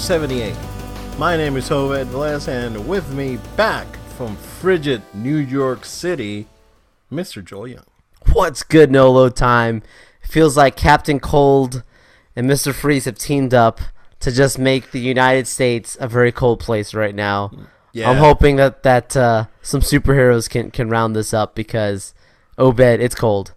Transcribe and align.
78. 0.00 0.56
My 1.18 1.36
name 1.36 1.56
is 1.56 1.70
Obed 1.70 2.08
Velez, 2.08 2.48
and 2.48 2.88
with 2.88 3.12
me 3.12 3.38
back 3.56 3.86
from 4.16 4.34
frigid 4.36 5.02
New 5.14 5.36
York 5.36 5.84
City, 5.84 6.46
Mr. 7.12 7.44
Joel 7.44 7.68
Young. 7.68 7.84
What's 8.32 8.62
good, 8.62 8.90
no 8.90 9.10
load 9.10 9.36
time? 9.36 9.82
Feels 10.22 10.56
like 10.56 10.76
Captain 10.76 11.20
Cold 11.20 11.82
and 12.34 12.48
Mr. 12.48 12.72
Freeze 12.72 13.04
have 13.04 13.18
teamed 13.18 13.52
up 13.52 13.80
to 14.20 14.32
just 14.32 14.58
make 14.58 14.90
the 14.90 15.00
United 15.00 15.46
States 15.46 15.96
a 16.00 16.08
very 16.08 16.32
cold 16.32 16.60
place 16.60 16.94
right 16.94 17.14
now. 17.14 17.50
Yeah. 17.92 18.10
I'm 18.10 18.16
hoping 18.18 18.56
that 18.56 18.82
that 18.84 19.16
uh, 19.16 19.46
some 19.62 19.80
superheroes 19.80 20.48
can 20.48 20.70
can 20.70 20.88
round 20.88 21.14
this 21.16 21.34
up 21.34 21.54
because 21.54 22.14
Obed, 22.56 22.80
it's 23.00 23.14
cold. 23.14 23.54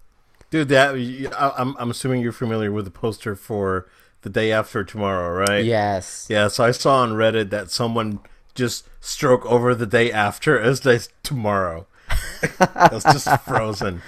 Dude, 0.49 0.69
that 0.69 0.95
I- 0.95 1.53
I'm, 1.57 1.75
I'm 1.77 1.91
assuming 1.91 2.21
you're 2.21 2.31
familiar 2.31 2.71
with 2.71 2.85
the 2.85 2.91
poster 2.91 3.35
for 3.35 3.87
the 4.23 4.29
day 4.29 4.51
after 4.51 4.83
tomorrow, 4.83 5.29
right? 5.29 5.63
Yes. 5.63 6.25
Yeah, 6.29 6.47
so 6.47 6.63
I 6.65 6.71
saw 6.71 6.97
on 6.97 7.11
Reddit 7.13 7.49
that 7.51 7.69
someone 7.71 8.19
just 8.55 8.87
stroke 8.99 9.45
over 9.45 9.75
the 9.75 9.85
day 9.85 10.11
after 10.11 10.59
as 10.59 10.81
they 10.81 10.99
tomorrow. 11.21 11.85
It's 12.91 13.03
just 13.05 13.27
frozen. 13.41 14.01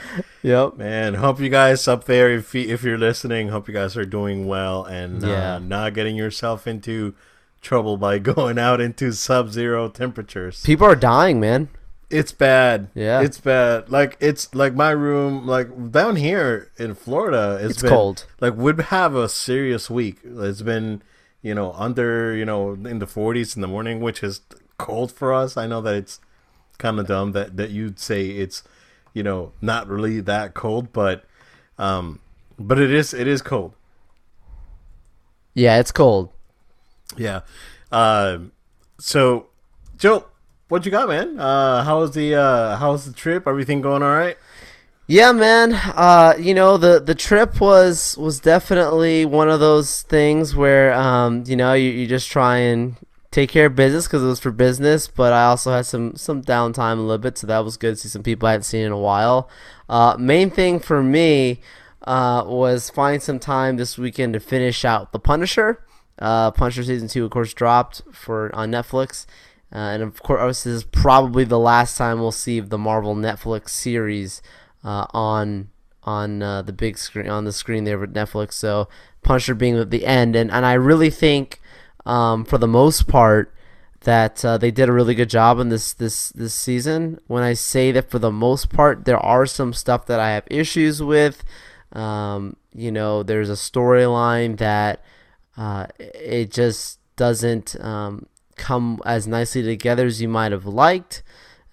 Yep. 0.43 0.77
Man, 0.77 1.13
hope 1.15 1.39
you 1.39 1.49
guys 1.49 1.87
up 1.87 2.03
there, 2.05 2.29
if 2.31 2.53
if 2.53 2.83
you're 2.83 2.97
listening, 2.97 3.47
hope 3.49 3.67
you 3.67 3.73
guys 3.73 3.95
are 3.97 4.05
doing 4.05 4.45
well 4.47 4.83
and 4.83 5.21
Yeah. 5.23 5.55
uh, 5.55 5.59
not 5.59 5.93
getting 5.93 6.15
yourself 6.15 6.67
into 6.67 7.15
trouble 7.61 7.97
by 7.97 8.19
going 8.33 8.59
out 8.59 8.81
into 8.81 9.11
sub-zero 9.13 9.87
temperatures. 9.89 10.61
People 10.63 10.85
are 10.85 10.95
dying, 10.95 11.39
man. 11.39 11.69
It's 12.09 12.31
bad. 12.31 12.89
Yeah. 12.93 13.21
it's 13.21 13.39
bad. 13.39 13.89
Like 13.89 14.17
it's 14.19 14.53
like 14.53 14.75
my 14.75 14.91
room, 14.91 15.47
like 15.47 15.91
down 15.91 16.15
here 16.17 16.71
in 16.77 16.93
Florida, 16.95 17.57
it's, 17.61 17.73
It's 17.73 17.81
been, 17.81 17.91
cold. 17.91 18.25
Like 18.39 18.55
we'd 18.55 18.79
have 18.79 19.15
a 19.15 19.27
serious 19.27 19.89
week. 19.89 20.19
It's 20.23 20.61
been, 20.61 21.01
you 21.41 21.55
know, 21.55 21.73
under, 21.73 22.35
you 22.35 22.45
know, 22.45 22.73
in 22.73 22.99
the 22.99 23.07
40s 23.07 23.55
in 23.55 23.61
the 23.61 23.67
morning, 23.67 24.01
which 24.01 24.23
is 24.23 24.41
cold 24.77 25.11
for 25.11 25.33
us. 25.33 25.57
I 25.57 25.65
know 25.67 25.81
that 25.81 25.95
it's 25.95 26.19
kind 26.77 26.99
of 26.99 27.07
dumb 27.07 27.31
that 27.31 27.57
that 27.57 27.71
you'd 27.71 27.99
say 27.99 28.27
it's, 28.27 28.63
you 29.13 29.23
know, 29.23 29.51
not 29.61 29.87
really 29.87 30.19
that 30.21 30.53
cold, 30.53 30.93
but, 30.93 31.25
um, 31.79 32.19
but 32.59 32.79
it 32.79 32.91
is 32.91 33.13
it 33.13 33.27
is 33.27 33.41
cold. 33.41 33.73
Yeah, 35.55 35.79
it's 35.79 35.91
cold. 35.91 36.29
Yeah. 37.17 37.41
Um. 37.91 38.51
so, 38.99 39.47
Joe, 39.97 40.25
what 40.75 40.85
you 40.85 40.91
got, 40.91 41.07
man? 41.07 41.39
Uh, 41.39 41.85
how 41.85 41.99
was 41.99 42.11
the 42.11 42.35
uh, 42.35 42.75
how 42.75 42.91
was 42.91 43.05
the 43.05 43.13
trip? 43.13 43.47
Everything 43.47 43.79
going 43.79 44.03
all 44.03 44.13
right? 44.13 44.37
Yeah, 45.07 45.31
man. 45.31 45.73
Uh, 45.73 46.33
you 46.37 46.53
know 46.53 46.75
the 46.75 46.99
the 46.99 47.15
trip 47.15 47.61
was 47.61 48.17
was 48.17 48.41
definitely 48.41 49.23
one 49.23 49.49
of 49.49 49.61
those 49.61 50.01
things 50.01 50.53
where 50.53 50.93
um, 50.93 51.45
you 51.47 51.55
know 51.55 51.71
you, 51.71 51.89
you 51.89 52.07
just 52.07 52.29
try 52.29 52.57
and 52.57 52.97
take 53.31 53.49
care 53.49 53.67
of 53.67 53.75
business 53.75 54.05
because 54.05 54.21
it 54.21 54.25
was 54.25 54.41
for 54.41 54.51
business. 54.51 55.07
But 55.07 55.31
I 55.31 55.45
also 55.45 55.71
had 55.71 55.85
some 55.85 56.17
some 56.17 56.41
downtime 56.43 56.97
a 56.97 57.01
little 57.01 57.19
bit, 57.19 57.37
so 57.37 57.47
that 57.47 57.59
was 57.59 57.77
good 57.77 57.95
to 57.95 58.01
see 58.01 58.09
some 58.09 58.23
people 58.23 58.45
I 58.49 58.51
hadn't 58.51 58.63
seen 58.63 58.85
in 58.85 58.91
a 58.91 58.99
while. 58.99 59.49
Uh, 59.87 60.17
main 60.19 60.49
thing 60.49 60.79
for 60.79 61.01
me 61.01 61.61
uh, 62.01 62.43
was 62.45 62.89
find 62.89 63.23
some 63.23 63.39
time 63.39 63.77
this 63.77 63.97
weekend 63.97 64.33
to 64.33 64.41
finish 64.41 64.83
out 64.83 65.13
the 65.13 65.19
Punisher. 65.19 65.85
Uh, 66.19 66.51
Punisher 66.51 66.83
season 66.83 67.07
two, 67.07 67.23
of 67.23 67.31
course, 67.31 67.53
dropped 67.53 68.01
for 68.11 68.53
on 68.53 68.71
Netflix. 68.71 69.25
Uh, 69.73 69.77
and 69.77 70.03
of 70.03 70.21
course, 70.21 70.63
this 70.63 70.73
is 70.73 70.83
probably 70.83 71.43
the 71.43 71.59
last 71.59 71.97
time 71.97 72.19
we'll 72.19 72.31
see 72.31 72.59
the 72.59 72.77
Marvel 72.77 73.15
Netflix 73.15 73.69
series 73.69 74.41
uh, 74.83 75.05
on 75.11 75.69
on 76.03 76.43
uh, 76.43 76.61
the 76.61 76.71
big 76.71 76.97
screen 76.97 77.27
on 77.27 77.45
the 77.45 77.51
screen 77.51 77.83
there 77.83 77.97
with 77.97 78.13
Netflix. 78.13 78.53
So 78.53 78.87
Punisher 79.23 79.55
being 79.55 79.77
at 79.77 79.89
the 79.89 80.05
end, 80.05 80.35
and 80.35 80.51
and 80.51 80.65
I 80.65 80.73
really 80.73 81.09
think 81.09 81.59
um, 82.05 82.45
for 82.45 82.57
the 82.57 82.67
most 82.67 83.07
part 83.07 83.51
that 84.01 84.45
uh, 84.45 84.57
they 84.57 84.69
did 84.69 84.87
a 84.87 84.93
really 84.93 85.15
good 85.15 85.29
job 85.29 85.59
in 85.59 85.69
this 85.69 85.93
this 85.93 86.29
this 86.29 86.53
season. 86.53 87.19
When 87.27 87.43
I 87.43 87.53
say 87.53 87.91
that 87.91 88.09
for 88.09 88.19
the 88.19 88.31
most 88.31 88.69
part, 88.69 89.05
there 89.05 89.19
are 89.19 89.45
some 89.45 89.73
stuff 89.73 90.05
that 90.05 90.19
I 90.19 90.31
have 90.31 90.43
issues 90.49 91.01
with. 91.01 91.43
Um, 91.91 92.55
you 92.73 92.91
know, 92.91 93.23
there's 93.23 93.49
a 93.49 93.53
storyline 93.53 94.57
that 94.57 95.03
uh, 95.57 95.87
it 95.97 96.51
just 96.51 96.99
doesn't 97.15 97.79
um, 97.83 98.27
come 98.55 98.99
as 99.05 99.27
nicely 99.27 99.61
together 99.63 100.05
as 100.05 100.21
you 100.21 100.27
might 100.27 100.51
have 100.51 100.65
liked, 100.65 101.23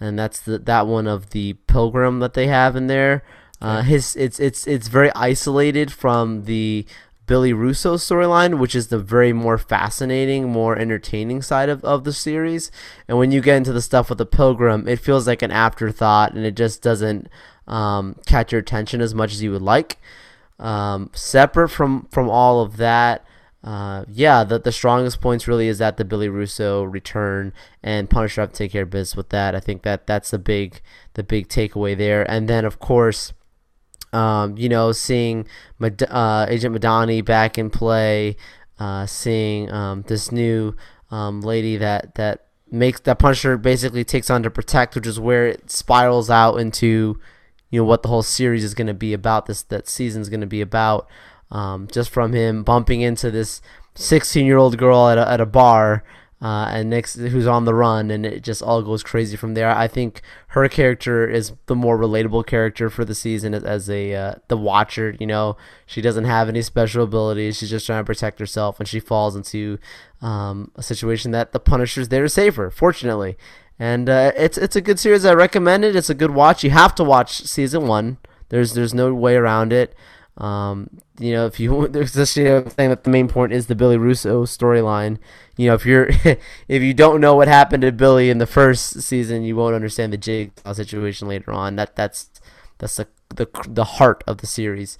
and 0.00 0.18
that's 0.18 0.40
the 0.40 0.58
that 0.58 0.86
one 0.86 1.06
of 1.06 1.30
the 1.30 1.54
pilgrim 1.66 2.20
that 2.20 2.34
they 2.34 2.46
have 2.46 2.76
in 2.76 2.86
there. 2.86 3.22
Uh, 3.60 3.82
his 3.82 4.16
it's 4.16 4.40
it's 4.40 4.66
it's 4.66 4.88
very 4.88 5.12
isolated 5.14 5.92
from 5.92 6.44
the 6.44 6.84
Billy 7.26 7.52
Russo 7.52 7.96
storyline, 7.96 8.58
which 8.58 8.74
is 8.74 8.88
the 8.88 8.98
very 8.98 9.32
more 9.32 9.56
fascinating, 9.56 10.50
more 10.50 10.76
entertaining 10.76 11.40
side 11.40 11.68
of, 11.68 11.84
of 11.84 12.04
the 12.04 12.12
series. 12.12 12.70
And 13.06 13.16
when 13.16 13.30
you 13.30 13.40
get 13.40 13.56
into 13.56 13.72
the 13.72 13.80
stuff 13.80 14.08
with 14.08 14.18
the 14.18 14.26
Pilgrim, 14.26 14.88
it 14.88 14.98
feels 14.98 15.26
like 15.26 15.42
an 15.42 15.52
afterthought, 15.52 16.34
and 16.34 16.44
it 16.44 16.56
just 16.56 16.82
doesn't 16.82 17.28
um, 17.68 18.16
catch 18.26 18.52
your 18.52 18.60
attention 18.60 19.00
as 19.00 19.14
much 19.14 19.32
as 19.32 19.42
you 19.42 19.52
would 19.52 19.62
like. 19.62 19.98
Um, 20.58 21.10
separate 21.14 21.68
from 21.68 22.08
from 22.10 22.28
all 22.28 22.60
of 22.60 22.76
that, 22.78 23.24
uh, 23.64 24.04
yeah, 24.08 24.42
the 24.42 24.58
the 24.58 24.72
strongest 24.72 25.20
points 25.20 25.46
really 25.46 25.68
is 25.68 25.78
that 25.78 25.96
the 25.96 26.04
Billy 26.04 26.28
Russo 26.28 26.82
return 26.82 27.52
and 27.82 28.10
Punisher 28.10 28.40
have 28.40 28.50
to 28.52 28.56
take 28.56 28.72
care 28.72 28.82
of 28.82 28.90
business 28.90 29.16
with 29.16 29.28
that. 29.28 29.54
I 29.54 29.60
think 29.60 29.82
that 29.82 30.06
that's 30.06 30.32
the 30.32 30.38
big 30.38 30.80
the 31.14 31.22
big 31.22 31.48
takeaway 31.48 31.96
there. 31.96 32.28
And 32.28 32.48
then 32.48 32.64
of 32.64 32.80
course, 32.80 33.32
um, 34.12 34.58
you 34.58 34.68
know, 34.68 34.90
seeing 34.90 35.46
uh, 35.80 36.46
Agent 36.48 36.74
Madani 36.74 37.24
back 37.24 37.56
in 37.56 37.70
play, 37.70 38.36
uh, 38.80 39.06
seeing 39.06 39.70
um, 39.70 40.02
this 40.08 40.32
new 40.32 40.74
um, 41.12 41.40
lady 41.40 41.76
that 41.76 42.16
that 42.16 42.46
makes 42.68 43.00
that 43.00 43.20
Punisher 43.20 43.56
basically 43.56 44.02
takes 44.02 44.28
on 44.28 44.42
to 44.42 44.50
protect, 44.50 44.96
which 44.96 45.06
is 45.06 45.20
where 45.20 45.46
it 45.46 45.70
spirals 45.70 46.30
out 46.30 46.56
into 46.56 47.20
you 47.70 47.80
know 47.80 47.84
what 47.84 48.02
the 48.02 48.08
whole 48.08 48.22
series 48.24 48.64
is 48.64 48.74
going 48.74 48.88
to 48.88 48.94
be 48.94 49.12
about. 49.12 49.46
This 49.46 49.62
that 49.62 49.86
season's 49.86 50.28
going 50.28 50.40
to 50.40 50.46
be 50.48 50.60
about. 50.60 51.08
Um, 51.52 51.86
just 51.92 52.08
from 52.08 52.32
him 52.32 52.64
bumping 52.64 53.02
into 53.02 53.30
this 53.30 53.60
16 53.94 54.46
year 54.46 54.56
old 54.56 54.78
girl 54.78 55.08
at 55.08 55.18
a, 55.18 55.30
at 55.30 55.40
a 55.40 55.46
bar 55.46 56.02
uh, 56.40 56.68
and 56.72 56.90
next 56.90 57.14
who's 57.14 57.46
on 57.46 57.66
the 57.66 57.74
run 57.74 58.10
and 58.10 58.26
it 58.26 58.42
just 58.42 58.62
all 58.62 58.82
goes 58.82 59.02
crazy 59.04 59.36
from 59.36 59.54
there. 59.54 59.70
I 59.70 59.86
think 59.86 60.22
her 60.48 60.68
character 60.68 61.28
is 61.28 61.52
the 61.66 61.76
more 61.76 61.96
relatable 61.96 62.46
character 62.46 62.90
for 62.90 63.04
the 63.04 63.14
season 63.14 63.54
as, 63.54 63.62
as 63.62 63.88
a 63.88 64.14
uh, 64.14 64.34
the 64.48 64.56
watcher 64.56 65.14
you 65.20 65.26
know? 65.26 65.56
She 65.86 66.00
doesn't 66.00 66.24
have 66.24 66.48
any 66.48 66.62
special 66.62 67.04
abilities. 67.04 67.58
She's 67.58 67.70
just 67.70 67.86
trying 67.86 68.00
to 68.00 68.06
protect 68.06 68.40
herself 68.40 68.80
and 68.80 68.88
she 68.88 68.98
falls 68.98 69.36
into 69.36 69.78
um, 70.20 70.72
a 70.74 70.82
situation 70.82 71.30
that 71.30 71.52
the 71.52 71.60
punisher's 71.60 72.08
there 72.08 72.22
to 72.22 72.28
save 72.28 72.56
her 72.56 72.70
fortunately. 72.70 73.36
And 73.78 74.08
uh, 74.08 74.32
it's 74.36 74.58
it's 74.58 74.74
a 74.74 74.80
good 74.80 74.98
series. 74.98 75.24
I 75.24 75.34
recommend 75.34 75.84
it. 75.84 75.94
It's 75.94 76.10
a 76.10 76.14
good 76.14 76.32
watch. 76.32 76.64
You 76.64 76.70
have 76.70 76.94
to 76.96 77.04
watch 77.04 77.42
season 77.42 77.86
one. 77.86 78.18
There's 78.48 78.74
there's 78.74 78.94
no 78.94 79.14
way 79.14 79.36
around 79.36 79.72
it 79.72 79.94
um, 80.38 80.88
you 81.18 81.32
know, 81.32 81.46
if 81.46 81.60
you 81.60 81.88
there's 81.90 82.12
this 82.12 82.36
you 82.36 82.44
know, 82.44 82.62
thing 82.62 82.88
that 82.88 83.04
the 83.04 83.10
main 83.10 83.28
point 83.28 83.52
is 83.52 83.66
the 83.66 83.74
Billy 83.74 83.98
Russo 83.98 84.44
storyline. 84.44 85.18
You 85.56 85.68
know, 85.68 85.74
if 85.74 85.84
you're 85.84 86.08
if 86.68 86.82
you 86.82 86.94
don't 86.94 87.20
know 87.20 87.34
what 87.34 87.48
happened 87.48 87.82
to 87.82 87.92
Billy 87.92 88.30
in 88.30 88.38
the 88.38 88.46
first 88.46 89.02
season, 89.02 89.42
you 89.42 89.56
won't 89.56 89.74
understand 89.74 90.12
the 90.12 90.18
Jigsaw 90.18 90.72
situation 90.72 91.28
later 91.28 91.52
on. 91.52 91.76
That 91.76 91.96
that's 91.96 92.30
that's 92.78 92.96
the 92.96 93.08
the 93.34 93.48
the 93.68 93.84
heart 93.84 94.24
of 94.26 94.38
the 94.38 94.46
series. 94.46 94.98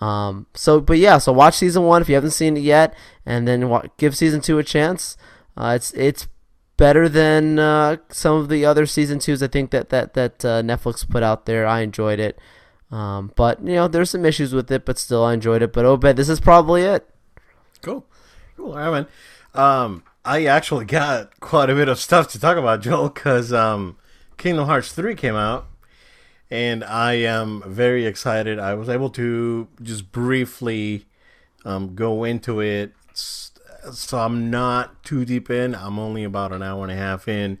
Um, 0.00 0.46
so, 0.54 0.80
but 0.80 0.98
yeah, 0.98 1.18
so 1.18 1.32
watch 1.32 1.54
season 1.54 1.84
one 1.84 2.02
if 2.02 2.08
you 2.08 2.14
haven't 2.14 2.30
seen 2.30 2.56
it 2.56 2.62
yet, 2.62 2.94
and 3.26 3.46
then 3.46 3.68
wa- 3.68 3.84
give 3.98 4.16
season 4.16 4.40
two 4.40 4.58
a 4.58 4.64
chance. 4.64 5.16
Uh, 5.56 5.74
it's 5.76 5.92
it's 5.92 6.28
better 6.76 7.08
than 7.08 7.58
uh, 7.58 7.98
some 8.08 8.36
of 8.36 8.48
the 8.48 8.64
other 8.64 8.86
season 8.86 9.18
twos. 9.18 9.42
I 9.42 9.46
think 9.48 9.70
that 9.70 9.90
that 9.90 10.14
that 10.14 10.44
uh, 10.44 10.62
Netflix 10.62 11.08
put 11.08 11.22
out 11.22 11.46
there. 11.46 11.66
I 11.66 11.80
enjoyed 11.80 12.18
it. 12.18 12.38
Um, 12.92 13.32
but 13.34 13.60
you 13.66 13.74
know, 13.74 13.88
there's 13.88 14.10
some 14.10 14.26
issues 14.26 14.52
with 14.52 14.70
it, 14.70 14.84
but 14.84 14.98
still, 14.98 15.24
I 15.24 15.32
enjoyed 15.32 15.62
it. 15.62 15.72
But 15.72 15.86
Obed, 15.86 16.16
this 16.16 16.28
is 16.28 16.40
probably 16.40 16.82
it. 16.82 17.08
Cool. 17.80 18.04
Cool. 18.56 18.74
Right, 18.74 18.90
man. 18.90 19.06
Um, 19.54 20.04
I 20.24 20.44
actually 20.44 20.84
got 20.84 21.40
quite 21.40 21.70
a 21.70 21.74
bit 21.74 21.88
of 21.88 21.98
stuff 21.98 22.28
to 22.32 22.38
talk 22.38 22.58
about, 22.58 22.82
Joel, 22.82 23.08
because 23.08 23.52
um, 23.52 23.96
Kingdom 24.36 24.66
Hearts 24.66 24.92
3 24.92 25.14
came 25.14 25.34
out, 25.34 25.66
and 26.50 26.84
I 26.84 27.14
am 27.14 27.62
very 27.66 28.04
excited. 28.06 28.58
I 28.58 28.74
was 28.74 28.88
able 28.88 29.10
to 29.10 29.68
just 29.82 30.12
briefly 30.12 31.06
um, 31.64 31.94
go 31.94 32.24
into 32.24 32.60
it, 32.60 32.92
so 33.14 34.18
I'm 34.18 34.50
not 34.50 35.02
too 35.02 35.24
deep 35.24 35.50
in. 35.50 35.74
I'm 35.74 35.98
only 35.98 36.24
about 36.24 36.52
an 36.52 36.62
hour 36.62 36.82
and 36.82 36.92
a 36.92 36.96
half 36.96 37.26
in, 37.26 37.58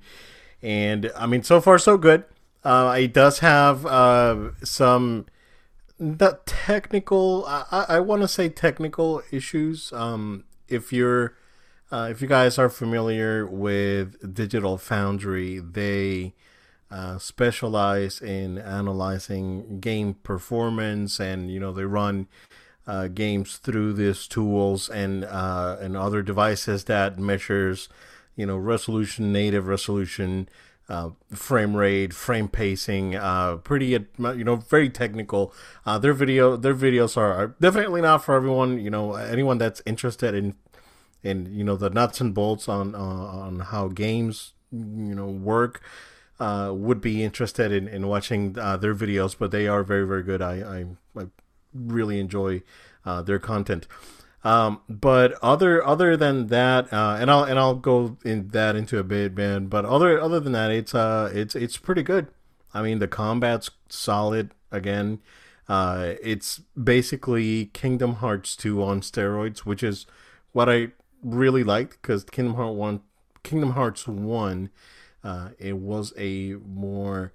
and 0.62 1.10
I 1.16 1.26
mean, 1.26 1.42
so 1.42 1.60
far 1.60 1.78
so 1.78 1.96
good. 1.96 2.24
Uh, 2.64 2.94
it 2.98 3.12
does 3.12 3.40
have 3.40 3.84
uh, 3.86 4.50
some 4.62 5.26
the 5.98 6.40
technical 6.46 7.44
i, 7.46 7.86
I- 7.88 8.00
want 8.00 8.22
to 8.22 8.28
say 8.28 8.48
technical 8.48 9.22
issues. 9.32 9.92
Um 9.92 10.44
if 10.68 10.92
you're 10.92 11.34
uh, 11.92 12.08
if 12.10 12.22
you 12.22 12.28
guys 12.28 12.58
are 12.58 12.70
familiar 12.70 13.46
with 13.46 14.34
digital 14.34 14.78
foundry 14.78 15.60
they 15.60 16.34
uh, 16.90 17.18
specialize 17.18 18.20
in 18.22 18.58
analyzing 18.58 19.80
game 19.80 20.14
performance 20.14 21.20
and 21.20 21.50
you 21.50 21.60
know 21.60 21.72
they 21.72 21.84
run 21.84 22.28
uh, 22.86 23.08
games 23.08 23.56
through 23.58 23.92
these 23.92 24.26
tools 24.26 24.88
and 24.88 25.24
uh, 25.24 25.76
and 25.80 25.96
other 25.96 26.22
devices 26.22 26.84
that 26.84 27.18
measures, 27.18 27.88
you 28.36 28.46
know, 28.46 28.56
resolution, 28.56 29.32
native 29.32 29.66
resolution, 29.68 30.48
uh, 30.88 31.10
frame 31.30 31.76
rate, 31.76 32.12
frame 32.12 32.48
pacing, 32.48 33.14
uh, 33.14 33.56
pretty 33.56 33.86
you 33.86 34.44
know 34.44 34.56
very 34.56 34.90
technical. 34.90 35.54
Uh, 35.86 35.98
their 35.98 36.12
video 36.12 36.56
their 36.56 36.74
videos 36.74 37.16
are, 37.16 37.32
are, 37.32 37.46
definitely 37.60 38.00
not 38.00 38.24
for 38.24 38.34
everyone. 38.34 38.78
You 38.78 38.90
know, 38.90 39.14
anyone 39.14 39.58
that's 39.58 39.82
interested 39.86 40.34
in 40.34 40.54
in 41.22 41.54
you 41.54 41.64
know 41.64 41.76
the 41.76 41.90
nuts 41.90 42.20
and 42.20 42.34
bolts 42.34 42.68
on 42.68 42.94
uh, 42.94 42.98
on 42.98 43.60
how 43.60 43.88
games 43.88 44.52
you 44.70 45.14
know 45.14 45.26
work. 45.26 45.80
Uh, 46.40 46.72
would 46.74 47.00
be 47.00 47.22
interested 47.22 47.70
in, 47.70 47.86
in 47.86 48.08
watching 48.08 48.58
uh, 48.58 48.76
their 48.76 48.96
videos, 48.96 49.36
but 49.38 49.52
they 49.52 49.68
are 49.68 49.84
very 49.84 50.04
very 50.04 50.24
good. 50.24 50.42
I 50.42 50.54
I, 51.14 51.20
I 51.20 51.26
really 51.72 52.18
enjoy 52.18 52.62
uh, 53.04 53.22
their 53.22 53.38
content. 53.38 53.86
Um, 54.44 54.80
but 54.88 55.34
other 55.42 55.84
other 55.86 56.16
than 56.16 56.48
that, 56.48 56.92
uh, 56.92 57.16
and 57.20 57.30
I'll 57.30 57.44
and 57.44 57.58
I'll 57.58 57.76
go 57.76 58.16
in 58.24 58.48
that 58.48 58.74
into 58.74 58.98
a 58.98 59.04
bit, 59.04 59.36
man. 59.36 59.66
But 59.66 59.84
other 59.84 60.20
other 60.20 60.40
than 60.40 60.52
that, 60.52 60.70
it's 60.70 60.94
uh 60.94 61.30
it's 61.32 61.54
it's 61.54 61.76
pretty 61.76 62.02
good. 62.02 62.26
I 62.74 62.82
mean, 62.82 62.98
the 62.98 63.08
combat's 63.08 63.70
solid 63.88 64.52
again. 64.70 65.20
Uh, 65.68 66.14
it's 66.22 66.60
basically 66.82 67.66
Kingdom 67.66 68.16
Hearts 68.16 68.56
2 68.56 68.82
on 68.82 69.00
steroids, 69.00 69.60
which 69.60 69.82
is 69.82 70.06
what 70.52 70.68
I 70.68 70.88
really 71.22 71.62
liked 71.62 72.02
because 72.02 72.24
Kingdom 72.24 72.54
Hearts 72.54 72.74
1 72.74 73.00
Kingdom 73.44 73.70
Hearts 73.70 74.08
1 74.08 74.70
uh, 75.24 75.50
it 75.58 75.76
was 75.76 76.12
a 76.18 76.54
more 76.66 77.32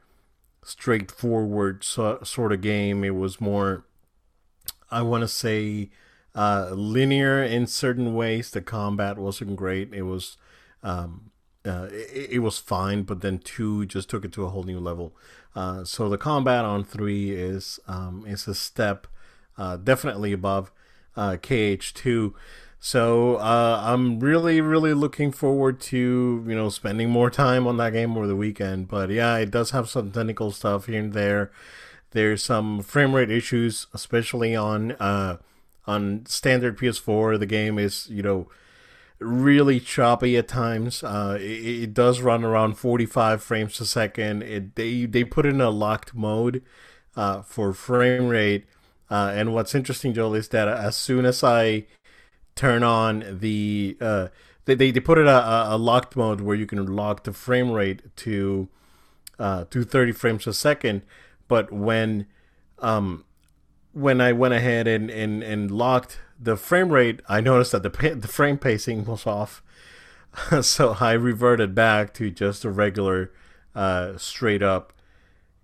straightforward 0.63 1.83
so, 1.83 2.19
sort 2.23 2.51
of 2.51 2.61
game. 2.61 3.03
It 3.03 3.15
was 3.15 3.39
more 3.39 3.85
I 4.91 5.01
want 5.01 5.21
to 5.21 5.27
say 5.27 5.89
uh, 6.37 6.69
linear 6.71 7.43
in 7.43 7.65
certain 7.65 8.13
ways. 8.13 8.51
The 8.51 8.61
combat 8.61 9.17
wasn't 9.17 9.55
great. 9.55 9.91
It 9.93 10.03
was 10.03 10.37
um, 10.83 11.31
uh, 11.65 11.87
it, 11.91 12.29
it, 12.33 12.39
was 12.39 12.59
fine, 12.59 13.03
but 13.03 13.21
then 13.21 13.39
two 13.39 13.85
just 13.87 14.09
took 14.09 14.23
it 14.23 14.31
to 14.33 14.45
a 14.45 14.49
whole 14.49 14.63
new 14.63 14.79
level. 14.79 15.15
Uh, 15.55 15.83
so 15.83 16.07
the 16.07 16.17
combat 16.17 16.63
on 16.63 16.83
three 16.83 17.31
is 17.31 17.79
um, 17.87 18.23
is 18.27 18.47
a 18.47 18.53
step 18.53 19.07
uh, 19.57 19.75
definitely 19.77 20.31
above 20.31 20.71
uh, 21.15 21.37
KH 21.37 21.93
two. 21.95 22.35
So 22.79 23.37
uh, 23.37 23.81
I'm 23.83 24.19
really 24.19 24.61
really 24.61 24.93
looking 24.93 25.31
forward 25.31 25.81
to 25.81 26.45
you 26.47 26.55
know 26.55 26.69
spending 26.69 27.09
more 27.09 27.31
time 27.31 27.65
on 27.65 27.77
that 27.77 27.93
game 27.93 28.15
over 28.15 28.27
the 28.27 28.35
weekend. 28.35 28.87
But 28.87 29.09
yeah, 29.09 29.37
it 29.37 29.49
does 29.49 29.71
have 29.71 29.89
some 29.89 30.11
technical 30.11 30.51
stuff 30.51 30.85
here 30.85 30.99
and 30.99 31.13
there. 31.13 31.51
There's 32.11 32.43
some 32.43 32.81
frame 32.83 33.13
rate 33.13 33.31
issues, 33.31 33.87
especially 33.93 34.55
on 34.55 34.91
uh, 34.93 35.37
on 35.87 36.25
standard 36.25 36.77
PS4. 36.77 37.39
The 37.39 37.45
game 37.45 37.79
is 37.79 38.07
you 38.09 38.21
know 38.21 38.49
really 39.19 39.79
choppy 39.79 40.37
at 40.37 40.47
times. 40.47 41.03
Uh, 41.03 41.37
it, 41.39 41.83
it, 41.83 41.93
does 41.93 42.21
run 42.21 42.43
around 42.43 42.77
45 42.77 43.41
frames 43.41 43.79
a 43.79 43.85
second. 43.85 44.43
It 44.43 44.75
they 44.75 45.05
they 45.05 45.23
put 45.23 45.45
in 45.45 45.61
a 45.61 45.69
locked 45.69 46.13
mode 46.13 46.61
uh, 47.15 47.41
for 47.41 47.73
frame 47.73 48.27
rate. 48.27 48.65
Uh, 49.09 49.31
and 49.33 49.53
what's 49.53 49.73
interesting, 49.73 50.13
Joel, 50.13 50.35
is 50.35 50.49
that 50.49 50.67
as 50.67 50.95
soon 50.95 51.25
as 51.25 51.43
I 51.43 51.85
turn 52.55 52.83
on 52.83 53.39
the 53.39 53.97
uh, 54.01 54.27
they, 54.65 54.75
they, 54.75 54.91
they 54.91 54.99
put 54.99 55.17
it 55.17 55.27
a, 55.27 55.73
a 55.73 55.77
locked 55.77 56.15
mode 56.15 56.41
where 56.41 56.55
you 56.55 56.65
can 56.65 56.85
lock 56.85 57.23
the 57.23 57.31
frame 57.31 57.71
rate 57.71 58.15
to 58.17 58.67
uh, 59.39 59.63
to 59.69 59.83
30 59.83 60.11
frames 60.11 60.47
a 60.47 60.53
second 60.53 61.03
but 61.47 61.71
when 61.71 62.25
um, 62.79 63.23
when 63.97 64.21
I 64.21 64.31
went 64.31 64.53
ahead 64.53 64.87
and, 64.87 65.09
and, 65.09 65.41
and 65.41 65.71
locked 65.71 66.19
the 66.39 66.55
frame 66.55 66.89
rate, 66.89 67.21
I 67.27 67.41
noticed 67.41 67.71
that 67.71 67.81
the 67.83 68.15
the 68.15 68.27
frame 68.27 68.57
pacing 68.57 69.05
was 69.05 69.25
off. 69.25 69.63
so 70.61 70.95
I 70.99 71.13
reverted 71.13 71.73
back 71.73 72.13
to 72.15 72.29
just 72.29 72.63
a 72.63 72.69
regular, 72.69 73.31
uh, 73.73 74.17
straight 74.17 74.61
up 74.61 74.93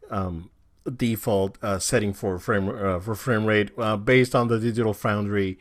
um, 0.09 0.49
default 0.95 1.57
uh, 1.63 1.77
setting 1.77 2.13
for 2.13 2.39
frame 2.39 2.69
uh, 2.69 2.99
for 2.99 3.13
frame 3.13 3.45
rate 3.45 3.69
uh, 3.77 3.97
based 3.97 4.33
on 4.33 4.47
the 4.47 4.59
Digital 4.59 4.93
Foundry 4.93 5.59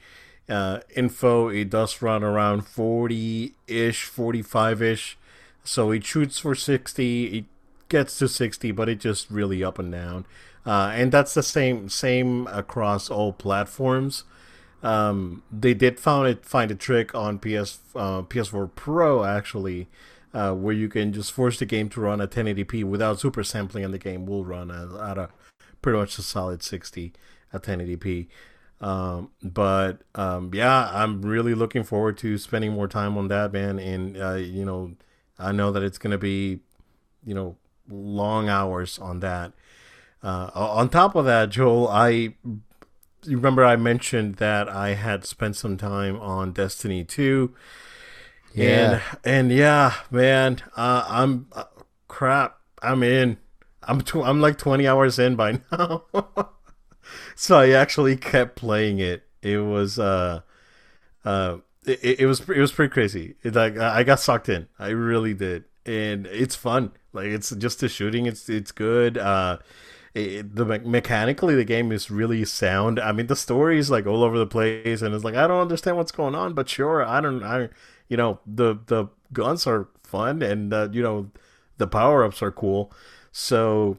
uh, 0.48 0.80
info. 0.96 1.48
It 1.48 1.69
does 1.69 2.00
run 2.00 2.24
around 2.24 2.62
forty 2.62 3.54
ish, 3.66 4.04
forty 4.04 4.40
five 4.40 4.80
ish. 4.80 5.19
So 5.62 5.90
it 5.90 6.04
shoots 6.04 6.38
for 6.38 6.54
sixty. 6.54 7.38
It 7.38 7.44
gets 7.92 8.19
to 8.19 8.26
60, 8.26 8.72
but 8.72 8.88
it 8.88 8.98
just 8.98 9.30
really 9.30 9.62
up 9.62 9.78
and 9.78 9.92
down. 9.92 10.24
Uh, 10.64 10.93
and 10.94 11.11
that's 11.11 11.35
the 11.35 11.43
same 11.43 11.88
same 11.88 12.47
across 12.47 13.11
all 13.11 13.32
platforms. 13.32 14.25
Um, 14.82 15.43
they 15.50 15.75
did 15.75 16.00
find 16.00 16.29
it 16.29 16.44
find 16.44 16.70
a 16.70 16.75
trick 16.75 17.14
on 17.14 17.38
PS 17.38 17.81
uh, 17.94 18.23
PS4 18.23 18.70
Pro 18.75 19.25
actually, 19.25 19.88
uh, 20.35 20.53
where 20.53 20.75
you 20.75 20.88
can 20.88 21.12
just 21.12 21.32
force 21.32 21.59
the 21.59 21.67
game 21.67 21.88
to 21.91 22.00
run 22.00 22.20
at 22.20 22.31
1080p 22.31 22.85
without 22.85 23.20
super 23.20 23.43
sampling, 23.43 23.85
and 23.85 23.94
the 23.94 23.99
game 23.99 24.26
will 24.26 24.44
run 24.44 24.70
at, 24.70 25.11
at 25.11 25.19
a 25.19 25.31
pretty 25.82 25.99
much 25.99 26.19
a 26.19 26.23
solid 26.23 26.62
60 26.62 27.12
at 27.53 27.62
1080p. 27.62 28.29
Um, 28.81 29.31
but 29.43 30.03
um, 30.17 30.50
yeah, 30.53 30.91
I'm 30.93 31.23
really 31.23 31.55
looking 31.55 31.85
forward 31.85 32.19
to 32.19 32.37
spending 32.38 32.73
more 32.73 32.88
time 32.88 33.17
on 33.17 33.29
that, 33.29 33.53
man. 33.53 33.79
And 33.79 34.17
uh, 34.20 34.35
you 34.35 34.65
know, 34.65 34.94
I 35.38 35.53
know 35.53 35.70
that 35.70 35.82
it's 35.82 35.99
gonna 35.99 36.19
be, 36.19 36.61
you 37.25 37.35
know, 37.35 37.56
long 37.88 38.49
hours 38.49 38.99
on 38.99 39.20
that. 39.20 39.53
Uh, 40.22 40.50
on 40.54 40.88
top 40.88 41.14
of 41.14 41.24
that, 41.24 41.50
Joel, 41.50 41.88
I 41.88 42.34
remember 43.26 43.64
I 43.64 43.76
mentioned 43.76 44.36
that 44.36 44.69
I 44.69 44.94
had 44.94 45.24
spent 45.24 45.56
some 45.56 45.76
time 45.76 46.19
on 46.20 46.52
Destiny 46.52 47.05
2. 47.05 47.52
Yeah. 48.55 49.00
And, 49.24 49.50
and 49.50 49.52
yeah, 49.52 49.94
man, 50.10 50.58
uh, 50.76 51.05
I'm 51.08 51.46
uh, 51.52 51.64
crap. 52.08 52.58
I'm 52.82 53.02
in. 53.02 53.38
I'm 53.82 54.00
tw- 54.00 54.17
I'm 54.17 54.41
like 54.41 54.58
20 54.58 54.86
hours 54.86 55.19
in 55.19 55.34
by 55.36 55.52
now. 55.72 56.05
so 57.34 57.58
I 57.58 57.70
actually 57.70 58.17
kept 58.17 58.56
playing 58.56 58.98
it. 58.98 59.24
It 59.43 59.58
was 59.58 59.98
uh 59.98 60.43
uh 61.24 61.58
it, 61.84 62.20
it 62.20 62.26
was 62.26 62.41
it 62.41 62.58
was 62.60 62.72
pretty 62.72 62.93
crazy. 62.93 63.34
It, 63.43 63.55
like 63.55 63.76
I 63.76 64.05
got 64.05 64.20
sucked 64.20 64.48
in. 64.48 64.69
I 64.79 64.88
really 64.88 65.34
did. 65.34 65.64
And 65.84 66.26
it's 66.26 66.55
fun. 66.55 66.93
Like 67.12 67.26
it's 67.26 67.50
just 67.50 67.81
the 67.81 67.88
shooting. 67.88 68.26
It's 68.26 68.48
it's 68.48 68.70
good. 68.70 69.19
Uh, 69.19 69.58
it, 70.14 70.54
the 70.54 70.64
mechanically 70.64 71.54
the 71.54 71.64
game 71.64 71.92
is 71.92 72.10
really 72.10 72.44
sound. 72.44 73.00
I 73.00 73.12
mean 73.12 73.26
the 73.26 73.36
story 73.36 73.78
is 73.78 73.90
like 73.90 74.06
all 74.06 74.22
over 74.22 74.38
the 74.38 74.46
place, 74.46 75.02
and 75.02 75.14
it's 75.14 75.24
like 75.24 75.34
I 75.34 75.46
don't 75.46 75.60
understand 75.60 75.96
what's 75.96 76.12
going 76.12 76.34
on, 76.34 76.54
but 76.54 76.69
sure, 76.69 77.04
I 77.04 77.20
don't. 77.20 77.42
I 77.42 77.69
you 78.08 78.16
know 78.16 78.40
the 78.46 78.78
the 78.86 79.06
guns 79.32 79.66
are 79.66 79.88
fun, 80.02 80.42
and 80.42 80.72
uh, 80.72 80.88
you 80.92 81.02
know 81.02 81.31
the 81.78 81.86
power 81.86 82.24
ups 82.24 82.42
are 82.42 82.52
cool. 82.52 82.92
So 83.32 83.98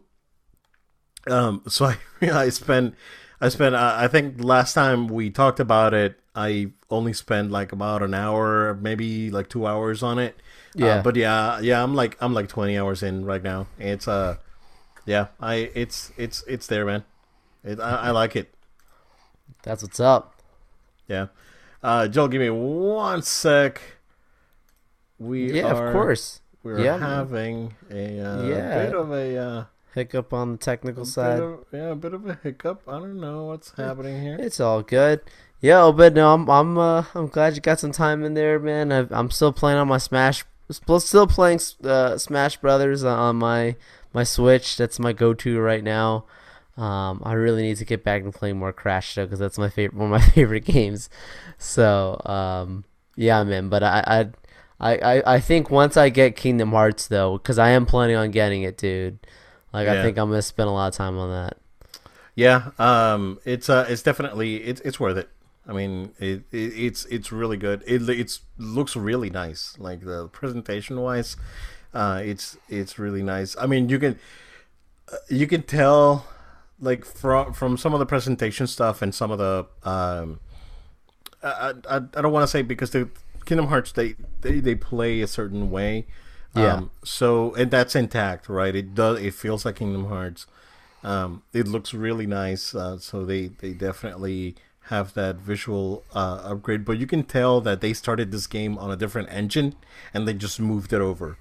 um, 1.28 1.64
so 1.68 1.86
I 1.86 1.98
I 2.22 2.50
spent 2.50 2.96
I 3.42 3.50
spent 3.50 3.76
I 3.76 4.08
think 4.08 4.44
last 4.44 4.74
time 4.74 5.08
we 5.08 5.30
talked 5.30 5.60
about 5.60 5.94
it, 5.94 6.20
I 6.36 6.72
only 6.90 7.14
spent 7.14 7.52
like 7.52 7.72
about 7.72 8.04
an 8.04 8.14
hour, 8.14 8.76
maybe 8.82 9.30
like 9.32 9.50
two 9.50 9.68
hours 9.68 10.04
on 10.04 10.20
it. 10.20 10.36
Uh, 10.80 10.86
yeah, 10.86 10.96
uh, 10.96 11.04
but 11.04 11.16
yeah, 11.16 11.60
yeah, 11.60 11.84
I'm 11.84 11.94
like 11.94 12.18
I'm 12.22 12.34
like 12.34 12.48
20 12.50 12.78
hours 12.78 13.04
in 13.04 13.26
right 13.26 13.44
now. 13.44 13.68
It's 13.78 14.08
uh, 14.08 14.38
yeah, 15.06 15.28
I 15.40 15.72
it's 15.74 16.12
it's 16.18 16.44
it's 16.48 16.68
there, 16.68 16.86
man. 16.86 17.04
It, 17.64 17.80
I, 17.80 17.96
I 17.96 18.12
like 18.12 18.36
it. 18.36 18.54
That's 19.64 19.84
what's 19.84 20.00
up. 20.00 20.42
Yeah, 21.08 21.28
uh, 21.82 22.08
Joel, 22.08 22.28
give 22.30 22.42
me 22.42 22.50
one 22.50 23.22
sec. 23.22 23.82
We 25.20 25.54
yeah, 25.54 25.74
are, 25.74 25.88
of 25.88 25.94
course. 25.94 26.42
We're 26.64 26.80
yeah, 26.80 26.98
having 26.98 27.76
a 27.92 28.20
uh, 28.20 28.44
yeah. 28.44 28.86
bit 28.86 28.96
of 28.96 29.12
a 29.12 29.38
uh, 29.38 29.66
hiccup 29.94 30.32
on 30.32 30.54
the 30.54 30.58
technical 30.58 31.06
side. 31.06 31.40
Of, 31.40 31.66
yeah, 31.74 31.90
a 31.90 31.96
bit 31.96 32.14
of 32.14 32.26
a 32.26 32.40
hiccup. 32.42 32.84
I 32.88 33.00
don't 33.00 33.20
know 33.20 33.46
what's 33.46 33.72
happening 33.72 34.22
here. 34.22 34.38
It's 34.40 34.62
all 34.62 34.82
good. 34.82 35.22
Yeah, 35.60 35.92
but 35.96 36.14
no, 36.14 36.34
I'm 36.34 36.50
I'm 36.50 36.78
uh, 36.78 37.04
I'm 37.14 37.28
glad 37.28 37.56
you 37.56 37.62
got 37.62 37.80
some 37.80 37.92
time 37.92 38.24
in 38.24 38.34
there, 38.34 38.60
man. 38.60 38.92
i 38.92 39.20
am 39.20 39.30
still 39.30 39.52
playing 39.52 39.78
on 39.78 39.88
my 39.90 39.98
Smash 39.98 40.46
still 41.00 41.28
playing 41.28 41.60
uh, 41.84 42.18
Smash 42.18 42.58
Brothers 42.58 43.04
on 43.04 43.38
my 43.38 43.76
my 44.14 44.24
Switch. 44.24 44.78
That's 44.78 45.00
my 45.00 45.14
go-to 45.14 45.60
right 45.60 45.84
now. 45.84 46.26
Um, 46.76 47.22
I 47.24 47.34
really 47.34 47.62
need 47.62 47.78
to 47.78 47.86
get 47.86 48.04
back 48.04 48.24
and 48.24 48.34
play 48.34 48.52
more 48.52 48.74
Crash 48.74 49.16
though, 49.16 49.26
because 49.26 49.40
that's 49.40 49.58
my 49.58 49.70
favorite, 49.70 49.98
one 49.98 50.14
of 50.14 50.22
my 50.22 50.28
favorite 50.34 50.66
games. 50.66 51.10
So 51.58 52.20
um, 52.26 52.86
yeah, 53.16 53.44
man. 53.44 53.70
But 53.70 53.84
I, 53.84 54.32
I, 54.80 54.96
I, 54.96 55.24
I 55.36 55.40
think 55.40 55.70
once 55.70 55.98
I 55.98 56.10
get 56.10 56.36
Kingdom 56.36 56.72
Hearts 56.72 57.08
though, 57.08 57.38
because 57.38 57.60
I 57.60 57.70
am 57.70 57.86
planning 57.86 58.16
on 58.16 58.32
getting 58.32 58.64
it, 58.64 58.78
dude. 58.78 59.20
Like 59.72 59.88
yeah. 59.88 60.00
I 60.00 60.04
think 60.04 60.18
I'm 60.18 60.30
gonna 60.30 60.42
spend 60.42 60.70
a 60.70 60.72
lot 60.72 60.88
of 60.88 60.94
time 60.94 61.18
on 61.18 61.32
that. 61.32 61.58
Yeah, 62.36 62.72
um, 62.80 63.40
it's 63.46 63.70
uh, 63.70 63.86
it's 63.88 64.02
definitely 64.02 64.58
it's 64.58 64.82
it's 64.82 65.00
worth 65.00 65.18
it. 65.18 65.30
I 65.68 65.74
mean, 65.74 66.14
it, 66.20 66.44
it, 66.52 66.58
it's 66.58 67.06
it's 67.06 67.32
really 67.32 67.58
good. 67.58 67.84
It 67.88 68.08
it's 68.10 68.42
looks 68.58 68.96
really 68.96 69.30
nice. 69.30 69.76
Like 69.80 70.02
the 70.02 70.28
presentation 70.28 71.00
wise, 71.00 71.38
uh, 71.94 72.22
it's 72.24 72.58
it's 72.68 73.00
really 73.00 73.24
nice. 73.24 73.56
I 73.58 73.66
mean, 73.66 73.88
you 73.88 73.98
can 74.00 74.20
uh, 75.12 75.18
you 75.30 75.48
can 75.48 75.64
tell 75.64 76.26
like 76.80 77.06
from 77.06 77.54
from 77.54 77.78
some 77.78 77.94
of 77.94 78.00
the 78.00 78.06
presentation 78.06 78.68
stuff 78.68 79.02
and 79.02 79.16
some 79.16 79.32
of 79.32 79.38
the 79.38 79.66
um, 79.90 80.40
I 81.42 81.74
I, 81.90 81.96
I 81.98 82.22
don't 82.22 82.34
want 82.34 82.44
to 82.44 82.48
say 82.48 82.62
because 82.62 82.92
the 82.92 83.10
Kingdom 83.46 83.68
Hearts 83.68 83.92
they, 83.92 84.16
they 84.42 84.60
they 84.60 84.76
play 84.76 85.22
a 85.22 85.28
certain 85.28 85.72
way. 85.72 86.08
Yeah. 86.56 86.74
Um, 86.74 86.92
so 87.04 87.54
and 87.56 87.72
that's 87.72 87.96
intact, 87.96 88.50
right? 88.50 88.76
It 88.76 88.94
does. 88.94 89.20
It 89.20 89.34
feels 89.34 89.66
like 89.66 89.78
Kingdom 89.78 90.06
Hearts. 90.06 90.46
Um, 91.04 91.44
it 91.52 91.68
looks 91.68 91.94
really 91.94 92.28
nice. 92.28 92.76
Uh, 92.76 92.98
so 93.00 93.26
they 93.26 93.48
they 93.48 93.72
definitely 93.72 94.56
have 94.88 95.14
that 95.14 95.38
visual 95.38 96.04
uh, 96.14 96.42
upgrade, 96.44 96.84
but 96.84 96.98
you 96.98 97.08
can 97.08 97.24
tell 97.24 97.62
that 97.62 97.82
they 97.82 97.94
started 97.94 98.32
this 98.32 98.48
game 98.48 98.78
on 98.78 98.92
a 98.92 98.98
different 98.98 99.30
engine 99.32 99.76
and 100.14 100.28
they 100.28 100.34
just 100.34 100.60
moved 100.60 100.92
it 100.92 101.02
over. 101.02 101.38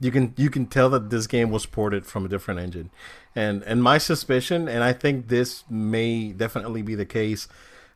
You 0.00 0.10
can 0.12 0.32
you 0.36 0.48
can 0.48 0.66
tell 0.66 0.88
that 0.90 1.10
this 1.10 1.26
game 1.26 1.50
was 1.50 1.66
ported 1.66 2.06
from 2.06 2.24
a 2.24 2.28
different 2.28 2.60
engine, 2.60 2.90
and 3.34 3.64
and 3.64 3.82
my 3.82 3.98
suspicion, 3.98 4.68
and 4.68 4.84
I 4.84 4.92
think 4.92 5.26
this 5.26 5.64
may 5.68 6.30
definitely 6.30 6.82
be 6.82 6.94
the 6.94 7.04
case. 7.04 7.48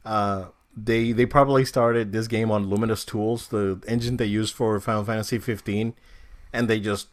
Uh, 0.04 0.46
they 0.76 1.12
they 1.12 1.26
probably 1.26 1.64
started 1.64 2.10
this 2.10 2.26
game 2.26 2.50
on 2.50 2.68
Luminous 2.68 3.04
Tools, 3.04 3.48
the 3.48 3.80
engine 3.86 4.16
they 4.16 4.26
used 4.26 4.52
for 4.52 4.80
Final 4.80 5.04
Fantasy 5.04 5.38
15, 5.38 5.94
and 6.52 6.66
they 6.66 6.80
just 6.80 7.06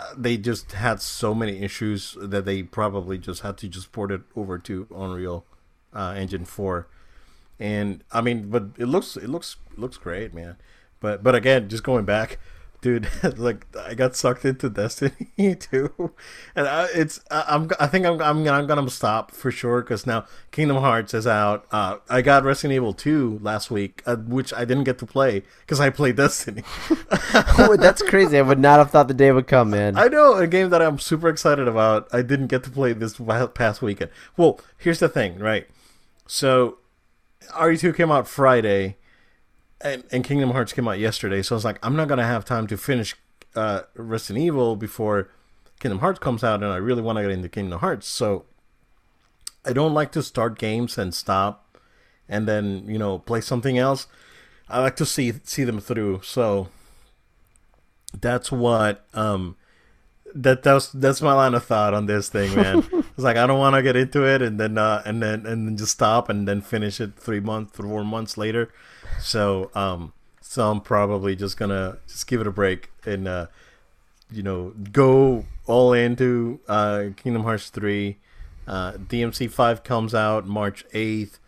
uh, 0.00 0.14
they 0.16 0.36
just 0.36 0.72
had 0.72 1.00
so 1.00 1.32
many 1.32 1.62
issues 1.62 2.16
that 2.20 2.44
they 2.44 2.64
probably 2.64 3.18
just 3.18 3.42
had 3.42 3.56
to 3.58 3.68
just 3.68 3.92
port 3.92 4.10
it 4.10 4.22
over 4.34 4.58
to 4.58 4.88
Unreal 4.90 5.46
uh, 5.94 6.14
Engine 6.16 6.44
4. 6.44 6.86
And 7.58 8.02
I 8.10 8.20
mean, 8.20 8.50
but 8.50 8.70
it 8.76 8.86
looks 8.86 9.16
it 9.16 9.28
looks 9.28 9.56
it 9.70 9.78
looks 9.78 9.96
great, 9.96 10.34
man. 10.34 10.56
But 10.98 11.22
but 11.22 11.34
again, 11.34 11.68
just 11.68 11.84
going 11.84 12.04
back, 12.04 12.38
dude, 12.80 13.08
like 13.38 13.66
I 13.78 13.94
got 13.94 14.16
sucked 14.16 14.44
into 14.44 14.68
Destiny 14.68 15.54
too, 15.54 16.12
and 16.56 16.66
I, 16.66 16.88
it's 16.92 17.20
I, 17.30 17.44
I'm 17.46 17.70
I 17.78 17.86
think 17.86 18.04
I'm 18.04 18.20
I'm, 18.20 18.46
I'm 18.48 18.66
gonna 18.66 18.90
stop 18.90 19.30
for 19.30 19.50
sure 19.50 19.80
because 19.80 20.06
now 20.06 20.26
Kingdom 20.50 20.78
Hearts 20.78 21.14
is 21.14 21.26
out. 21.26 21.66
Uh, 21.70 21.98
I 22.10 22.20
got 22.20 22.42
Resident 22.44 22.74
Evil 22.74 22.92
2 22.92 23.38
last 23.40 23.70
week, 23.70 24.02
uh, 24.06 24.16
which 24.16 24.52
I 24.52 24.64
didn't 24.64 24.84
get 24.84 24.98
to 24.98 25.06
play 25.06 25.42
because 25.60 25.80
I 25.80 25.90
played 25.90 26.16
Destiny. 26.22 26.64
oh, 27.58 27.76
that's 27.78 28.02
crazy. 28.02 28.38
I 28.38 28.42
would 28.42 28.58
not 28.58 28.78
have 28.78 28.90
thought 28.90 29.08
the 29.08 29.14
day 29.14 29.30
would 29.30 29.46
come, 29.46 29.70
man. 29.70 29.96
I 29.96 30.08
know 30.08 30.34
a 30.34 30.48
game 30.48 30.70
that 30.70 30.82
I'm 30.82 30.98
super 30.98 31.28
excited 31.28 31.68
about. 31.68 32.08
I 32.12 32.22
didn't 32.22 32.48
get 32.48 32.64
to 32.64 32.70
play 32.70 32.92
this 32.92 33.20
past 33.54 33.82
weekend. 33.82 34.10
Well, 34.36 34.60
here's 34.76 34.98
the 34.98 35.08
thing, 35.08 35.38
right? 35.38 35.68
So, 36.32 36.78
RE2 37.50 37.94
came 37.94 38.10
out 38.10 38.26
Friday, 38.26 38.96
and, 39.82 40.02
and 40.10 40.24
Kingdom 40.24 40.52
Hearts 40.52 40.72
came 40.72 40.88
out 40.88 40.98
yesterday. 40.98 41.42
So 41.42 41.54
I 41.54 41.56
was 41.56 41.64
like, 41.66 41.78
I'm 41.82 41.94
not 41.94 42.08
gonna 42.08 42.24
have 42.24 42.46
time 42.46 42.66
to 42.68 42.78
finish 42.78 43.14
uh, 43.54 43.82
Resident 43.94 44.42
Evil 44.42 44.74
before 44.74 45.28
Kingdom 45.78 45.98
Hearts 45.98 46.20
comes 46.20 46.42
out, 46.42 46.62
and 46.62 46.72
I 46.72 46.76
really 46.76 47.02
want 47.02 47.18
to 47.18 47.22
get 47.22 47.32
into 47.32 47.50
Kingdom 47.50 47.80
Hearts. 47.80 48.08
So 48.08 48.46
I 49.66 49.74
don't 49.74 49.92
like 49.92 50.10
to 50.12 50.22
start 50.22 50.58
games 50.58 50.96
and 50.96 51.12
stop, 51.12 51.76
and 52.30 52.48
then 52.48 52.86
you 52.86 52.96
know 52.96 53.18
play 53.18 53.42
something 53.42 53.76
else. 53.76 54.06
I 54.70 54.80
like 54.80 54.96
to 54.96 55.04
see 55.04 55.34
see 55.44 55.64
them 55.64 55.80
through. 55.80 56.22
So 56.24 56.68
that's 58.18 58.50
what 58.50 59.04
um 59.12 59.56
that 60.34 60.62
that's 60.62 60.88
that's 60.88 61.20
my 61.20 61.32
line 61.32 61.54
of 61.54 61.64
thought 61.64 61.94
on 61.94 62.06
this 62.06 62.28
thing, 62.28 62.54
man. 62.54 62.78
it's 62.92 63.18
like 63.18 63.36
I 63.36 63.46
don't 63.46 63.58
want 63.58 63.76
to 63.76 63.82
get 63.82 63.96
into 63.96 64.24
it 64.24 64.42
and 64.42 64.58
then 64.58 64.78
uh, 64.78 65.02
and 65.04 65.22
then 65.22 65.46
and 65.46 65.66
then 65.66 65.76
just 65.76 65.92
stop 65.92 66.28
and 66.28 66.46
then 66.46 66.60
finish 66.60 67.00
it 67.00 67.16
three 67.16 67.40
months, 67.40 67.76
four 67.76 68.04
months 68.04 68.36
later. 68.36 68.72
So 69.20 69.70
um, 69.74 70.12
so 70.40 70.70
I'm 70.70 70.80
probably 70.80 71.36
just 71.36 71.56
gonna 71.56 71.98
just 72.06 72.26
give 72.26 72.40
it 72.40 72.46
a 72.46 72.50
break 72.50 72.90
and 73.04 73.28
uh, 73.28 73.46
you 74.30 74.42
know 74.42 74.74
go 74.92 75.46
all 75.66 75.92
into 75.92 76.60
uh, 76.68 77.06
Kingdom 77.16 77.44
Hearts 77.44 77.70
three. 77.70 78.18
Uh, 78.66 78.92
DMC 78.92 79.50
five 79.50 79.82
comes 79.82 80.14
out 80.14 80.46
March 80.46 80.84
eighth, 80.92 81.40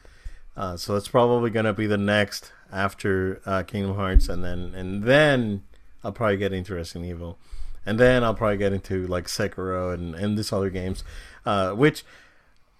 uh, 0.56 0.76
so 0.76 0.96
it's 0.96 1.08
probably 1.08 1.50
gonna 1.50 1.72
be 1.72 1.86
the 1.86 1.96
next 1.96 2.52
after 2.72 3.40
uh, 3.46 3.62
Kingdom 3.62 3.94
Hearts, 3.94 4.28
and 4.28 4.42
then 4.42 4.74
and 4.74 5.04
then 5.04 5.62
I'll 6.02 6.12
probably 6.12 6.36
get 6.36 6.52
into 6.52 6.74
Resident 6.74 7.06
Evil 7.06 7.38
and 7.86 7.98
then 7.98 8.24
I'll 8.24 8.34
probably 8.34 8.56
get 8.56 8.72
into 8.72 9.06
like 9.06 9.26
Sekiro 9.26 9.92
and 9.92 10.14
and 10.14 10.38
this 10.38 10.52
other 10.52 10.70
games, 10.70 11.04
uh, 11.44 11.72
which 11.72 12.04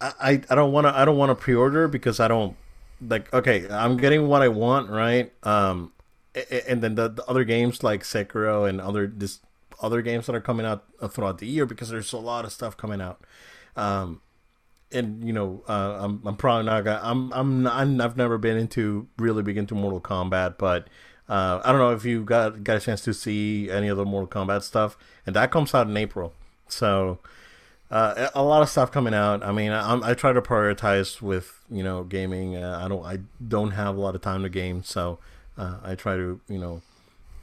I 0.01 0.43
I 0.49 0.55
don't 0.55 0.73
want 0.73 0.87
to 0.87 0.97
I 0.97 1.05
don't 1.05 1.17
want 1.17 1.31
to 1.31 1.35
pre-order 1.35 1.89
because 1.89 2.21
I 2.21 2.29
don't 2.29 2.57
like 3.01 3.33
okay 3.33 3.67
I'm 3.69 3.97
getting 3.97 4.29
what 4.29 4.43
I 4.43 4.49
want 4.49 4.91
right? 4.91 5.33
Um 5.43 5.93
and 6.69 6.83
then 6.83 6.97
the, 6.97 7.09
the 7.09 7.25
other 7.27 7.45
games 7.45 7.83
like 7.83 8.03
Sekiro 8.03 8.69
and 8.69 8.81
other 8.81 9.07
this 9.07 9.41
other 9.81 10.03
games 10.03 10.27
that 10.27 10.35
are 10.35 10.41
coming 10.41 10.67
out 10.67 10.85
throughout 11.11 11.39
the 11.39 11.47
year 11.47 11.67
because 11.67 11.89
there's 11.89 12.13
a 12.13 12.19
lot 12.19 12.45
of 12.45 12.53
stuff 12.53 12.77
coming 12.77 13.01
out. 13.01 13.21
Um 13.77 14.21
and 14.93 15.27
you 15.27 15.33
know 15.33 15.63
uh, 15.69 15.99
I'm 16.01 16.23
I'm 16.25 16.37
probably 16.37 16.67
not 16.67 16.85
gonna 16.85 17.01
I'm 17.03 17.33
I'm 17.33 17.63
not, 17.65 18.01
I've 18.01 18.17
never 18.17 18.39
been 18.39 18.57
into 18.57 19.09
really 19.19 19.43
big 19.43 19.57
into 19.57 19.75
Mortal 19.75 20.01
Kombat 20.01 20.59
but 20.59 20.89
uh, 21.29 21.61
I 21.65 21.73
don't 21.73 21.81
know 21.81 21.93
if 21.93 22.05
you 22.05 22.23
got 22.23 22.65
got 22.65 22.77
a 22.77 22.81
chance 22.81 23.01
to 23.03 23.15
see 23.15 23.71
any 23.71 23.89
of 23.89 23.97
the 23.97 24.05
Mortal 24.05 24.29
Kombat 24.29 24.63
stuff, 24.63 24.97
and 25.27 25.35
that 25.35 25.51
comes 25.51 25.75
out 25.75 25.89
in 25.89 25.97
April. 25.97 26.35
So 26.69 27.19
uh, 27.91 28.29
a 28.35 28.43
lot 28.43 28.61
of 28.63 28.69
stuff 28.69 28.91
coming 28.93 29.15
out. 29.15 29.43
I 29.43 29.53
mean, 29.53 29.71
I, 29.71 30.11
I 30.11 30.15
try 30.15 30.33
to 30.33 30.43
prioritize 30.43 31.23
with 31.23 31.61
you 31.71 31.83
know 31.83 32.05
gaming. 32.05 32.57
Uh, 32.57 32.81
I 32.83 32.89
don't 32.89 33.05
I 33.05 33.19
don't 33.47 33.71
have 33.71 33.97
a 33.97 34.01
lot 34.01 34.15
of 34.15 34.21
time 34.21 34.43
to 34.43 34.49
game, 34.49 34.83
so 34.83 35.19
uh, 35.57 35.79
I 35.83 35.95
try 35.95 36.17
to 36.17 36.41
you 36.49 36.59
know 36.59 36.83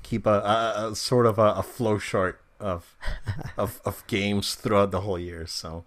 keep 0.03 0.25
a, 0.25 0.29
a, 0.29 0.89
a 0.91 0.95
sort 0.95 1.25
of 1.25 1.39
a, 1.39 1.53
a, 1.53 1.63
flow 1.63 1.97
chart 1.97 2.41
of, 2.59 2.95
of 3.57 3.81
of 3.85 4.05
games 4.07 4.55
throughout 4.55 4.91
the 4.91 5.01
whole 5.01 5.19
year. 5.19 5.47
So. 5.47 5.85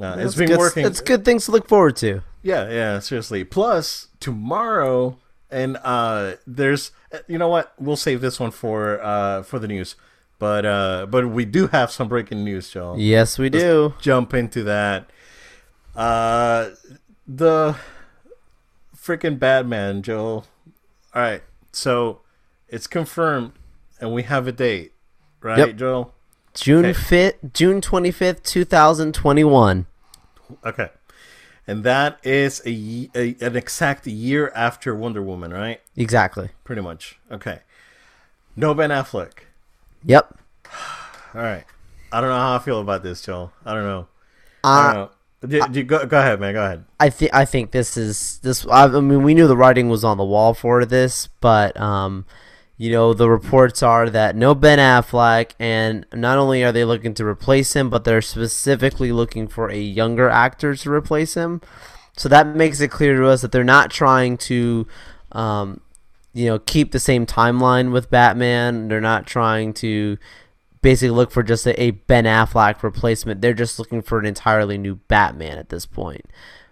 Uh, 0.00 0.16
it's 0.18 0.34
been 0.34 0.48
good, 0.48 0.58
working. 0.58 0.86
It's 0.86 1.02
good 1.02 1.22
things 1.22 1.44
to 1.44 1.50
look 1.50 1.68
forward 1.68 1.96
to. 1.96 2.22
Yeah, 2.42 2.66
yeah, 2.70 2.98
seriously. 2.98 3.44
Plus, 3.44 4.08
tomorrow 4.20 5.18
and 5.52 5.78
uh, 5.84 6.34
there's 6.46 6.90
you 7.28 7.38
know 7.38 7.48
what? 7.48 7.74
We'll 7.78 7.96
save 7.96 8.20
this 8.20 8.40
one 8.40 8.50
for 8.50 9.00
uh, 9.02 9.42
for 9.42 9.58
the 9.58 9.68
news. 9.68 9.94
But 10.38 10.66
uh, 10.66 11.06
but 11.08 11.28
we 11.28 11.44
do 11.44 11.68
have 11.68 11.92
some 11.92 12.08
breaking 12.08 12.42
news 12.42 12.68
joe 12.68 12.96
yes 12.98 13.38
we 13.38 13.48
Let's 13.48 13.62
do. 13.62 13.94
jump 14.00 14.34
into 14.34 14.64
that. 14.64 15.08
Uh 15.94 16.70
the 17.28 17.76
freaking 18.96 19.38
batman 19.38 20.02
joe 20.02 20.42
all 21.14 21.22
right. 21.22 21.42
So 21.70 22.22
it's 22.68 22.86
confirmed 22.88 23.52
and 24.00 24.12
we 24.12 24.24
have 24.24 24.48
a 24.48 24.52
date. 24.52 24.92
Right 25.40 25.58
yep. 25.58 25.76
joe 25.76 26.12
june 26.54 26.86
okay. 26.86 27.32
5th 27.32 27.52
june 27.52 27.80
25th 27.80 28.42
2021 28.42 29.86
okay 30.66 30.88
and 31.66 31.84
that 31.84 32.18
is 32.22 32.60
a, 32.66 33.10
a, 33.14 33.36
an 33.40 33.56
exact 33.56 34.06
year 34.06 34.50
after 34.54 34.94
Wonder 34.94 35.22
Woman, 35.22 35.52
right? 35.52 35.80
Exactly. 35.96 36.50
Pretty 36.64 36.82
much. 36.82 37.18
Okay. 37.30 37.60
No 38.56 38.74
Ben 38.74 38.90
Affleck. 38.90 39.32
Yep. 40.04 40.38
All 41.34 41.40
right. 41.40 41.64
I 42.12 42.20
don't 42.20 42.30
know 42.30 42.36
how 42.36 42.56
I 42.56 42.58
feel 42.58 42.80
about 42.80 43.02
this, 43.02 43.22
Joel. 43.22 43.52
I 43.64 43.74
don't 43.74 43.84
know. 43.84 44.08
Uh, 44.64 44.68
I 44.68 44.92
don't 44.92 44.94
know. 44.94 45.10
Do, 45.44 45.68
do, 45.72 45.82
go, 45.82 46.06
go 46.06 46.18
ahead, 46.18 46.38
man. 46.38 46.54
Go 46.54 46.64
ahead. 46.64 46.84
I 47.00 47.10
think 47.10 47.34
I 47.34 47.44
think 47.44 47.72
this 47.72 47.96
is 47.96 48.38
this. 48.40 48.64
I 48.70 48.86
mean, 48.86 49.24
we 49.24 49.34
knew 49.34 49.48
the 49.48 49.56
writing 49.56 49.88
was 49.88 50.04
on 50.04 50.16
the 50.16 50.24
wall 50.24 50.54
for 50.54 50.84
this, 50.84 51.28
but 51.40 51.78
um, 51.80 52.26
you 52.82 52.90
know, 52.90 53.14
the 53.14 53.30
reports 53.30 53.80
are 53.80 54.10
that 54.10 54.34
no 54.34 54.56
Ben 54.56 54.80
Affleck, 54.80 55.52
and 55.60 56.04
not 56.12 56.36
only 56.36 56.64
are 56.64 56.72
they 56.72 56.84
looking 56.84 57.14
to 57.14 57.24
replace 57.24 57.76
him, 57.76 57.88
but 57.88 58.02
they're 58.02 58.20
specifically 58.20 59.12
looking 59.12 59.46
for 59.46 59.70
a 59.70 59.78
younger 59.78 60.28
actor 60.28 60.74
to 60.74 60.90
replace 60.90 61.34
him. 61.34 61.60
So 62.16 62.28
that 62.28 62.48
makes 62.48 62.80
it 62.80 62.88
clear 62.88 63.16
to 63.18 63.28
us 63.28 63.40
that 63.42 63.52
they're 63.52 63.62
not 63.62 63.92
trying 63.92 64.36
to, 64.38 64.88
um, 65.30 65.80
you 66.34 66.46
know, 66.46 66.58
keep 66.58 66.90
the 66.90 66.98
same 66.98 67.24
timeline 67.24 67.92
with 67.92 68.10
Batman. 68.10 68.88
They're 68.88 69.00
not 69.00 69.28
trying 69.28 69.74
to 69.74 70.18
basically 70.80 71.10
look 71.10 71.30
for 71.30 71.44
just 71.44 71.64
a, 71.68 71.80
a 71.80 71.92
Ben 71.92 72.24
Affleck 72.24 72.82
replacement. 72.82 73.42
They're 73.42 73.54
just 73.54 73.78
looking 73.78 74.02
for 74.02 74.18
an 74.18 74.26
entirely 74.26 74.76
new 74.76 74.96
Batman 74.96 75.56
at 75.56 75.68
this 75.68 75.86
point. 75.86 76.26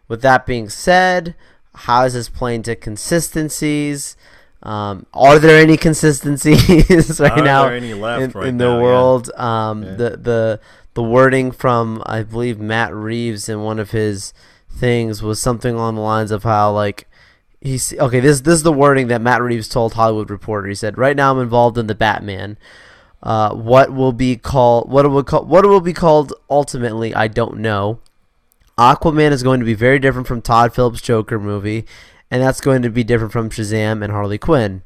With 0.08 0.22
that 0.22 0.44
being 0.44 0.70
said, 0.70 1.36
how 1.72 2.02
is 2.02 2.14
this 2.14 2.28
playing 2.28 2.64
to 2.64 2.74
consistencies? 2.74 4.16
Um, 4.62 5.06
are 5.14 5.38
there 5.38 5.60
any 5.60 5.76
consistencies 5.76 7.18
right 7.20 7.32
are 7.32 7.42
now 7.42 7.68
in, 7.68 8.00
right 8.00 8.46
in, 8.46 8.58
the 8.58 8.64
now, 8.64 8.82
world? 8.82 9.30
Yeah. 9.34 9.70
Um, 9.70 9.82
yeah. 9.82 9.94
The 9.94 10.10
the 10.16 10.60
the 10.94 11.02
wording 11.02 11.50
from 11.50 12.02
I 12.04 12.22
believe 12.22 12.58
Matt 12.58 12.94
Reeves 12.94 13.48
in 13.48 13.62
one 13.62 13.78
of 13.78 13.92
his 13.92 14.34
things 14.70 15.22
was 15.22 15.40
something 15.40 15.74
along 15.74 15.94
the 15.94 16.02
lines 16.02 16.30
of 16.30 16.42
how 16.42 16.72
like 16.72 17.08
he's 17.60 17.94
okay. 17.94 18.20
This 18.20 18.42
this 18.42 18.54
is 18.54 18.62
the 18.62 18.72
wording 18.72 19.08
that 19.08 19.22
Matt 19.22 19.40
Reeves 19.40 19.68
told 19.68 19.94
Hollywood 19.94 20.30
Reporter. 20.30 20.68
He 20.68 20.74
said, 20.74 20.98
"Right 20.98 21.16
now 21.16 21.32
I'm 21.32 21.40
involved 21.40 21.78
in 21.78 21.86
the 21.86 21.94
Batman. 21.94 22.58
Uh, 23.22 23.54
what 23.54 23.92
will 23.92 24.12
be 24.12 24.36
called 24.36 24.90
what 24.90 25.06
it 25.06 25.08
will 25.08 25.24
call 25.24 25.44
what 25.44 25.64
it 25.64 25.68
will 25.68 25.80
be 25.80 25.92
called 25.92 26.34
ultimately 26.50 27.14
I 27.14 27.28
don't 27.28 27.58
know. 27.58 28.00
Aquaman 28.78 29.30
is 29.30 29.42
going 29.42 29.60
to 29.60 29.66
be 29.66 29.74
very 29.74 29.98
different 29.98 30.26
from 30.26 30.42
Todd 30.42 30.74
Phillips' 30.74 31.00
Joker 31.00 31.40
movie." 31.40 31.86
And 32.30 32.42
that's 32.42 32.60
going 32.60 32.82
to 32.82 32.90
be 32.90 33.04
different 33.04 33.32
from 33.32 33.50
Shazam 33.50 34.02
and 34.02 34.12
Harley 34.12 34.38
Quinn. 34.38 34.82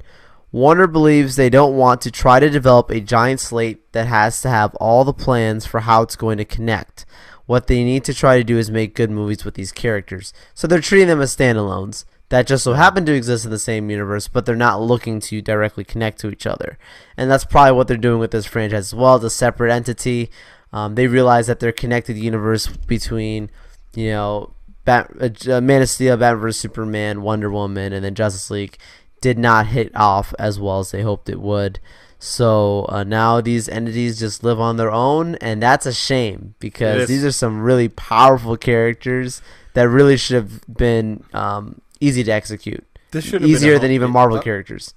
Warner 0.53 0.87
believes 0.87 1.35
they 1.35 1.51
don't 1.51 1.77
want 1.77 2.01
to 2.03 2.11
try 2.11 2.39
to 2.39 2.49
develop 2.49 2.91
a 2.91 3.01
giant 3.01 3.41
slate 3.41 3.93
that 3.93 4.07
has 4.07 4.41
to 4.43 4.49
have 4.49 4.75
all 4.77 5.05
the 5.05 5.13
plans 5.13 5.67
for 5.67 5.81
how 5.81 6.03
it's 6.03 6.17
going 6.17 6.39
to 6.39 6.45
connect. 6.45 7.05
What 7.47 7.67
they 7.67 7.83
need 7.83 8.05
to 8.05 8.15
try 8.15 8.39
to 8.39 8.45
do 8.45 8.57
is 8.57 8.71
make 8.71 8.95
good 8.95 9.11
movies 9.11 9.45
with 9.45 9.55
these 9.55 9.73
characters. 9.73 10.33
So 10.55 10.67
they're 10.67 10.81
treating 10.81 11.09
them 11.09 11.21
as 11.21 11.37
standalones 11.37 12.05
that 12.29 12.47
just 12.47 12.65
so 12.65 12.73
happen 12.73 13.05
to 13.07 13.15
exist 13.15 13.45
in 13.45 13.51
the 13.51 13.59
same 13.59 13.91
universe, 13.91 14.29
but 14.29 14.47
they're 14.47 14.57
not 14.57 14.81
looking 14.81 15.21
to 15.21 15.43
directly 15.43 15.85
connect 15.85 16.21
to 16.21 16.31
each 16.31 16.47
other. 16.47 16.79
And 17.17 17.31
that's 17.31 17.45
probably 17.45 17.73
what 17.73 17.89
they're 17.89 17.97
doing 17.97 18.19
with 18.19 18.31
this 18.31 18.47
franchise 18.47 18.93
as 18.93 18.95
well. 18.95 19.17
It's 19.17 19.25
a 19.25 19.31
separate 19.31 19.73
entity. 19.73 20.31
Um, 20.73 20.95
they 20.95 21.07
realize 21.07 21.47
that 21.49 21.61
their 21.61 21.73
connected 21.73 22.17
universe 22.17 22.67
between, 22.67 23.51
you 23.95 24.11
know, 24.11 24.55
Bat, 24.85 25.49
uh, 25.49 25.61
Man 25.61 25.83
of 25.83 25.89
Steel, 25.89 26.17
Batman 26.17 26.41
vs 26.41 26.61
Superman, 26.61 27.23
Wonder 27.23 27.51
Woman, 27.51 27.93
and 27.93 28.05
then 28.05 28.15
Justice 28.15 28.51
League 28.51 28.79
did 29.21 29.39
not 29.39 29.69
hit 29.69 29.95
off 29.97 30.35
as 30.39 30.61
well 30.61 30.81
as 30.81 30.91
they 30.91 31.03
hoped 31.03 31.29
it 31.29 31.41
would. 31.41 31.81
So 32.19 32.87
uh, 32.89 33.05
now 33.05 33.41
these 33.41 33.69
entities 33.69 34.19
just 34.19 34.43
live 34.43 34.59
on 34.59 34.77
their 34.77 34.91
own, 34.91 35.35
and 35.37 35.63
that's 35.63 35.85
a 35.87 35.93
shame 35.93 36.55
because 36.59 37.09
these 37.09 37.25
are 37.25 37.33
some 37.33 37.61
really 37.61 37.89
powerful 37.89 38.57
characters 38.57 39.43
that 39.75 39.89
really 39.89 40.17
should 40.17 40.37
have 40.37 40.61
been 40.67 41.25
um, 41.35 41.81
easy 42.01 42.25
to 42.25 42.31
execute. 42.31 42.85
This 43.11 43.27
should 43.27 43.45
easier 43.45 43.79
than 43.79 43.91
even 43.91 44.11
Marvel 44.11 44.39
uh, 44.39 44.43
characters. 44.43 44.95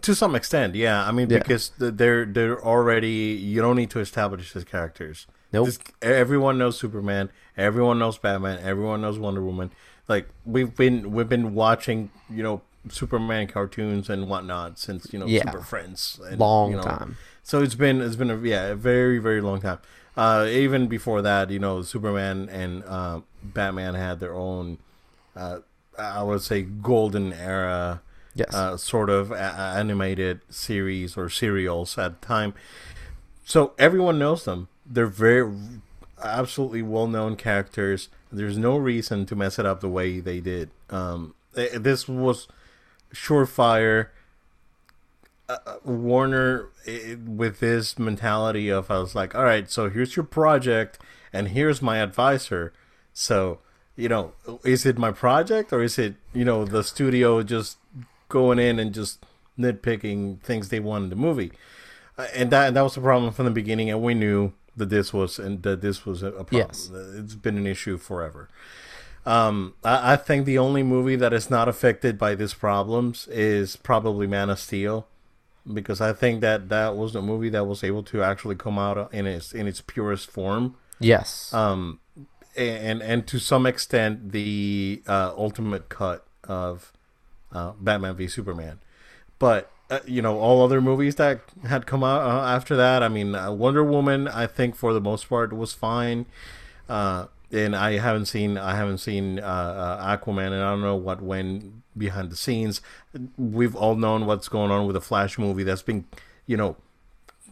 To 0.00 0.14
some 0.14 0.34
extent, 0.34 0.74
yeah. 0.74 1.06
I 1.06 1.10
mean, 1.10 1.28
yeah. 1.28 1.38
because 1.38 1.72
they're 1.78 2.24
they're 2.24 2.64
already 2.64 3.08
you 3.08 3.60
don't 3.60 3.76
need 3.76 3.90
to 3.90 4.00
establish 4.00 4.52
these 4.52 4.64
characters. 4.64 5.26
Nope. 5.52 5.66
This, 5.66 5.78
everyone 6.00 6.58
knows 6.58 6.78
Superman. 6.78 7.30
Everyone 7.56 7.98
knows 7.98 8.18
Batman. 8.18 8.58
Everyone 8.62 9.00
knows 9.00 9.18
Wonder 9.18 9.42
Woman. 9.42 9.70
Like 10.08 10.28
we've 10.44 10.74
been 10.74 11.12
we've 11.12 11.28
been 11.28 11.54
watching, 11.54 12.10
you 12.30 12.42
know, 12.42 12.62
Superman 12.88 13.46
cartoons 13.48 14.08
and 14.08 14.28
whatnot 14.28 14.78
since 14.78 15.12
you 15.12 15.18
know 15.18 15.26
yeah. 15.26 15.50
Super 15.50 15.64
Friends. 15.64 16.20
And, 16.24 16.38
long 16.38 16.70
you 16.70 16.76
know, 16.76 16.82
time. 16.82 17.16
So 17.42 17.62
it's 17.62 17.74
been 17.74 18.00
it's 18.00 18.16
been 18.16 18.30
a 18.30 18.38
yeah 18.38 18.66
a 18.66 18.74
very 18.74 19.18
very 19.18 19.40
long 19.40 19.60
time. 19.60 19.78
Uh, 20.16 20.46
even 20.48 20.86
before 20.86 21.20
that, 21.20 21.50
you 21.50 21.58
know, 21.58 21.82
Superman 21.82 22.48
and 22.50 22.82
uh, 22.84 23.20
Batman 23.42 23.94
had 23.94 24.18
their 24.18 24.32
own 24.34 24.78
uh, 25.36 25.58
I 25.98 26.22
would 26.22 26.42
say 26.42 26.62
golden 26.62 27.32
era, 27.32 28.02
yes. 28.34 28.54
uh, 28.54 28.76
sort 28.76 29.10
of 29.10 29.30
a- 29.30 29.74
animated 29.76 30.40
series 30.50 31.16
or 31.16 31.28
serials 31.28 31.96
at 31.98 32.20
the 32.20 32.26
time. 32.26 32.54
So 33.44 33.72
everyone 33.78 34.18
knows 34.18 34.44
them. 34.44 34.68
They're 34.84 35.06
very 35.06 35.52
absolutely 36.22 36.82
well 36.82 37.06
known 37.06 37.36
characters. 37.36 38.08
There's 38.30 38.58
no 38.58 38.76
reason 38.76 39.26
to 39.26 39.36
mess 39.36 39.58
it 39.58 39.66
up 39.66 39.80
the 39.80 39.88
way 39.88 40.20
they 40.20 40.40
did. 40.40 40.70
Um, 40.90 41.34
this 41.52 42.08
was 42.08 42.48
surefire. 43.14 44.08
Uh, 45.48 45.58
uh, 45.64 45.76
Warner, 45.84 46.70
it, 46.84 47.20
with 47.20 47.60
this 47.60 47.98
mentality 47.98 48.68
of, 48.68 48.90
I 48.90 48.98
was 48.98 49.14
like, 49.14 49.34
all 49.34 49.44
right, 49.44 49.70
so 49.70 49.88
here's 49.88 50.16
your 50.16 50.24
project, 50.24 50.98
and 51.32 51.48
here's 51.48 51.80
my 51.80 51.98
advisor. 51.98 52.72
So 53.12 53.60
you 53.96 54.08
know, 54.08 54.32
is 54.62 54.86
it 54.86 54.98
my 54.98 55.10
project 55.10 55.72
or 55.72 55.82
is 55.82 55.98
it, 55.98 56.14
you 56.34 56.44
know, 56.44 56.64
the 56.64 56.84
studio 56.84 57.42
just 57.42 57.78
going 58.28 58.58
in 58.58 58.78
and 58.78 58.92
just 58.92 59.24
nitpicking 59.58 60.40
things 60.42 60.68
they 60.68 60.80
want 60.80 61.04
in 61.04 61.10
the 61.10 61.16
movie? 61.16 61.50
Uh, 62.18 62.26
and 62.34 62.50
that 62.50 62.74
that 62.74 62.82
was 62.82 62.94
the 62.94 63.00
problem 63.00 63.32
from 63.32 63.46
the 63.46 63.50
beginning, 63.50 63.90
and 63.90 64.02
we 64.02 64.14
knew 64.14 64.52
that 64.76 64.90
this 64.90 65.12
was 65.12 65.38
and 65.38 65.62
that 65.62 65.80
this 65.80 66.04
was 66.04 66.22
a, 66.22 66.30
problem. 66.30 66.66
Yes. 66.68 66.90
It's 67.14 67.34
been 67.34 67.56
an 67.56 67.66
issue 67.66 67.96
forever. 67.96 68.48
Um, 69.24 69.74
I, 69.82 70.12
I 70.12 70.16
think 70.16 70.46
the 70.46 70.58
only 70.58 70.82
movie 70.82 71.16
that 71.16 71.32
is 71.32 71.50
not 71.50 71.68
affected 71.68 72.18
by 72.18 72.34
these 72.34 72.54
problems 72.54 73.26
is 73.28 73.74
probably 73.76 74.26
Man 74.26 74.50
of 74.50 74.58
Steel, 74.60 75.08
because 75.72 76.00
I 76.00 76.12
think 76.12 76.40
that 76.42 76.68
that 76.68 76.96
was 76.96 77.12
the 77.12 77.22
movie 77.22 77.48
that 77.48 77.64
was 77.64 77.82
able 77.82 78.04
to 78.04 78.22
actually 78.22 78.54
come 78.54 78.78
out 78.78 79.12
in 79.12 79.26
its 79.26 79.52
in 79.52 79.66
its 79.66 79.80
purest 79.80 80.30
form. 80.30 80.76
Yes. 81.00 81.52
Um, 81.52 82.00
and 82.56 83.02
and 83.02 83.26
to 83.26 83.38
some 83.38 83.66
extent 83.66 84.32
the 84.32 85.02
uh, 85.06 85.32
ultimate 85.36 85.88
cut 85.88 86.24
of 86.44 86.92
uh, 87.52 87.72
Batman 87.80 88.14
v 88.16 88.28
Superman, 88.28 88.78
but 89.38 89.70
uh, 89.90 90.00
you 90.06 90.22
know 90.22 90.38
all 90.38 90.64
other 90.64 90.80
movies 90.80 91.16
that 91.16 91.40
had 91.66 91.86
come 91.86 92.02
out 92.02 92.22
uh, 92.22 92.46
after 92.46 92.76
that. 92.76 93.02
I 93.02 93.08
mean, 93.08 93.34
uh, 93.34 93.52
Wonder 93.52 93.84
Woman, 93.84 94.28
I 94.28 94.46
think 94.46 94.74
for 94.74 94.92
the 94.92 95.00
most 95.00 95.28
part 95.28 95.52
was 95.52 95.72
fine, 95.72 96.26
uh, 96.88 97.26
and 97.52 97.76
I 97.76 97.98
haven't 97.98 98.26
seen 98.26 98.58
I 98.58 98.74
haven't 98.76 98.98
seen 98.98 99.38
Aquaman, 99.38 100.46
and 100.46 100.62
I 100.62 100.70
don't 100.70 100.82
know 100.82 100.96
what 100.96 101.22
went 101.22 101.82
behind 101.96 102.30
the 102.30 102.36
scenes. 102.36 102.80
We've 103.36 103.74
all 103.76 103.94
known 103.94 104.26
what's 104.26 104.48
going 104.48 104.70
on 104.70 104.86
with 104.86 104.94
the 104.94 105.00
Flash 105.00 105.38
movie 105.38 105.62
that's 105.62 105.82
been, 105.82 106.04
you 106.46 106.56
know, 106.56 106.76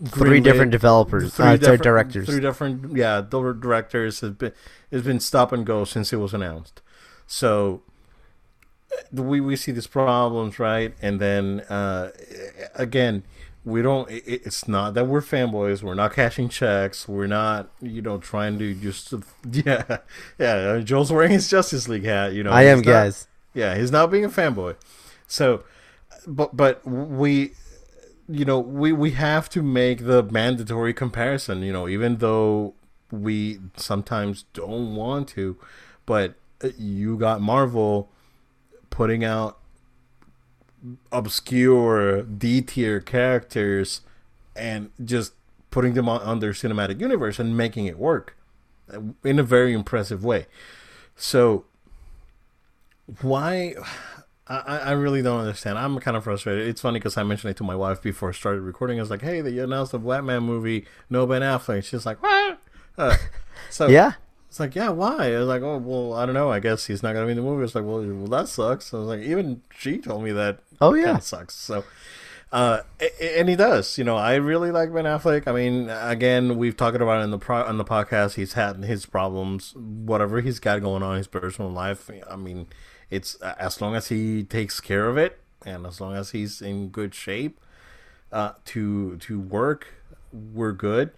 three 0.07 0.41
different 0.41 0.73
developers, 0.73 1.35
three 1.35 1.47
uh, 1.47 1.57
different 1.57 1.83
directors, 1.83 2.27
three 2.29 2.41
different 2.41 2.97
yeah, 2.97 3.21
the 3.21 3.53
directors 3.53 4.21
has 4.21 4.31
been 4.31 4.53
has 4.91 5.03
been 5.03 5.21
stop 5.21 5.53
and 5.53 5.65
go 5.65 5.85
since 5.85 6.13
it 6.13 6.17
was 6.17 6.35
announced. 6.35 6.83
So 7.27 7.83
we 9.13 9.41
we 9.41 9.57
see 9.57 9.73
these 9.73 9.87
problems 9.87 10.59
right, 10.59 10.95
and 11.01 11.21
then 11.21 11.61
uh, 11.63 12.11
again, 12.75 13.23
we 13.65 13.83
don't. 13.83 14.11
It, 14.11 14.25
it's 14.27 14.69
not 14.69 14.95
that 14.95 15.07
we're 15.07 15.21
fanboys. 15.21 15.83
We're 15.83 15.95
not 15.95 16.13
cashing 16.15 16.49
checks. 16.49 17.09
We're 17.09 17.27
not 17.27 17.71
you 17.81 18.03
know 18.03 18.19
trying 18.19 18.59
to 18.59 18.75
just 18.75 19.15
yeah 19.51 19.99
yeah. 20.39 20.79
Joel's 20.81 21.13
wearing 21.13 21.33
his 21.33 21.49
Justice 21.49 21.89
League 21.89 22.05
hat. 22.05 22.33
You 22.33 22.45
know, 22.45 22.51
I 22.51 22.63
am, 22.65 22.79
not, 22.79 22.87
guys. 22.87 23.29
Yeah, 23.53 23.77
he's 23.77 23.91
not 23.91 24.11
being 24.11 24.25
a 24.25 24.31
fanboy. 24.31 24.77
So, 25.27 25.65
but 26.27 26.57
but 26.57 26.87
we 26.87 27.53
you 28.29 28.45
know, 28.45 28.59
we 28.59 28.93
we 28.93 29.13
have 29.13 29.49
to 29.51 29.63
make 29.63 30.05
the 30.05 30.23
mandatory 30.23 30.95
comparison. 30.95 31.63
You 31.63 31.73
know, 31.73 31.89
even 31.89 32.19
though 32.19 32.75
we 33.11 33.61
sometimes 33.77 34.45
don't 34.53 34.95
want 34.95 35.29
to, 35.29 35.57
but 36.07 36.35
uh, 36.63 36.69
you 36.79 37.17
got 37.17 37.41
Marvel 37.41 38.11
putting 38.95 39.25
out 39.25 39.59
obscure 41.11 42.23
D 42.23 42.63
tier 42.63 43.01
characters 43.01 44.03
and 44.55 44.91
just 45.05 45.33
putting 45.73 45.95
them 45.95 46.09
on, 46.09 46.23
on 46.23 46.39
their 46.39 46.53
cinematic 46.53 47.01
universe 47.01 47.41
and 47.41 47.57
making 47.57 47.87
it 47.87 47.99
work 47.99 48.37
uh, 48.93 49.01
in 49.25 49.41
a 49.41 49.43
very 49.43 49.73
impressive 49.73 50.25
way. 50.25 50.47
So 51.17 51.65
why 53.21 53.75
I, 54.47 54.59
I 54.59 54.91
really 54.93 55.23
don't 55.23 55.41
understand. 55.41 55.77
I'm 55.77 55.99
kind 55.99 56.17
of 56.17 56.23
frustrated. 56.23 56.69
It's 56.69 56.81
funny 56.81 57.01
because 57.01 57.17
I 57.17 57.25
mentioned 57.25 57.51
it 57.51 57.57
to 57.57 57.65
my 57.65 57.75
wife 57.75 58.01
before 58.01 58.29
I 58.29 58.33
started 58.33 58.61
recording. 58.61 59.01
I 59.01 59.03
was 59.03 59.11
like, 59.11 59.23
"Hey, 59.23 59.41
they 59.41 59.59
announced 59.59 59.93
a 59.93 59.99
Batman 59.99 60.45
movie, 60.45 60.87
no 61.11 61.27
Ben 61.27 61.43
Affleck." 61.43 61.83
She's 61.83 62.07
like, 62.07 62.23
"What?" 62.23 62.61
Uh, 62.97 63.17
so 63.71 63.89
yeah, 63.89 64.13
it's 64.55 64.61
like, 64.61 64.77
"Yeah, 64.77 64.91
why?" 64.91 65.35
I 65.35 65.39
was 65.39 65.49
like, 65.49 65.63
"Oh, 65.63 65.79
well, 65.79 66.15
I 66.15 66.25
don't 66.25 66.35
know. 66.35 66.49
I 66.49 66.61
guess 66.61 66.87
he's 66.87 67.03
not 67.03 67.13
gonna 67.13 67.27
be 67.27 67.33
in 67.33 67.39
the 67.39 67.43
movie." 67.43 67.65
It's 67.65 67.75
like, 67.75 67.85
"Well, 67.85 68.07
well, 68.07 68.29
that 68.29 68.47
sucks." 68.47 68.95
I 68.95 68.99
was 68.99 69.09
like, 69.09 69.21
"Even 69.23 69.63
she 69.77 69.99
told 69.99 70.23
me 70.23 70.31
that." 70.31 70.61
Oh 70.81 70.95
yeah, 70.95 71.19
sucks. 71.19 71.57
So, 71.57 71.83
uh, 72.53 72.83
and 73.21 73.49
he 73.49 73.57
does. 73.57 73.99
You 73.99 74.05
know, 74.05 74.17
I 74.17 74.37
really 74.37 74.71
like 74.71 74.95
Ben 74.95 75.07
Affleck. 75.07 75.49
I 75.49 75.53
mean, 75.53 75.91
again, 75.91 76.57
we've 76.57 76.77
talked 76.77 76.95
about 76.95 77.21
it 77.21 77.25
in 77.25 77.33
the 77.33 77.39
pro- 77.39 77.65
on 77.65 77.79
the 77.79 77.85
podcast. 77.85 78.35
He's 78.35 78.53
had 78.53 78.85
his 78.85 79.07
problems, 79.07 79.75
whatever 79.75 80.41
he's 80.41 80.61
got 80.61 80.81
going 80.83 81.03
on 81.03 81.15
in 81.15 81.19
his 81.19 81.27
personal 81.27 81.73
life. 81.73 82.09
I 82.31 82.37
mean 82.37 82.69
it's 83.11 83.35
as 83.37 83.81
long 83.81 83.95
as 83.95 84.09
he 84.09 84.45
takes 84.45 84.81
care 84.81 85.09
of 85.09 85.17
it 85.17 85.41
and 85.67 85.87
as 85.87 86.01
long 86.01 86.15
as 86.15 86.31
he's 86.31 86.63
in 86.63 86.89
good 86.89 87.15
shape 87.15 87.61
uh, 88.33 88.53
to 88.67 89.17
to 89.19 89.41
work, 89.41 89.89
we're 90.33 90.73
good. 90.73 91.13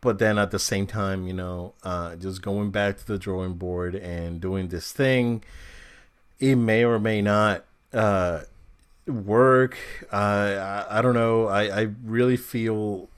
But 0.00 0.18
then 0.18 0.38
at 0.38 0.50
the 0.50 0.58
same 0.58 0.86
time, 0.86 1.26
you 1.26 1.34
know, 1.34 1.74
uh, 1.82 2.16
just 2.16 2.40
going 2.40 2.70
back 2.70 2.96
to 2.98 3.06
the 3.06 3.18
drawing 3.18 3.54
board 3.54 3.94
and 3.94 4.40
doing 4.40 4.68
this 4.68 4.92
thing, 4.92 5.44
it 6.38 6.56
may 6.56 6.84
or 6.84 6.98
may 6.98 7.20
not 7.20 7.66
uh, 7.92 8.40
work. 9.06 9.76
Uh, 10.10 10.86
I, 10.88 10.98
I 10.98 11.02
don't 11.02 11.14
know. 11.14 11.48
I, 11.48 11.80
I 11.82 11.88
really 12.02 12.38
feel 12.38 13.08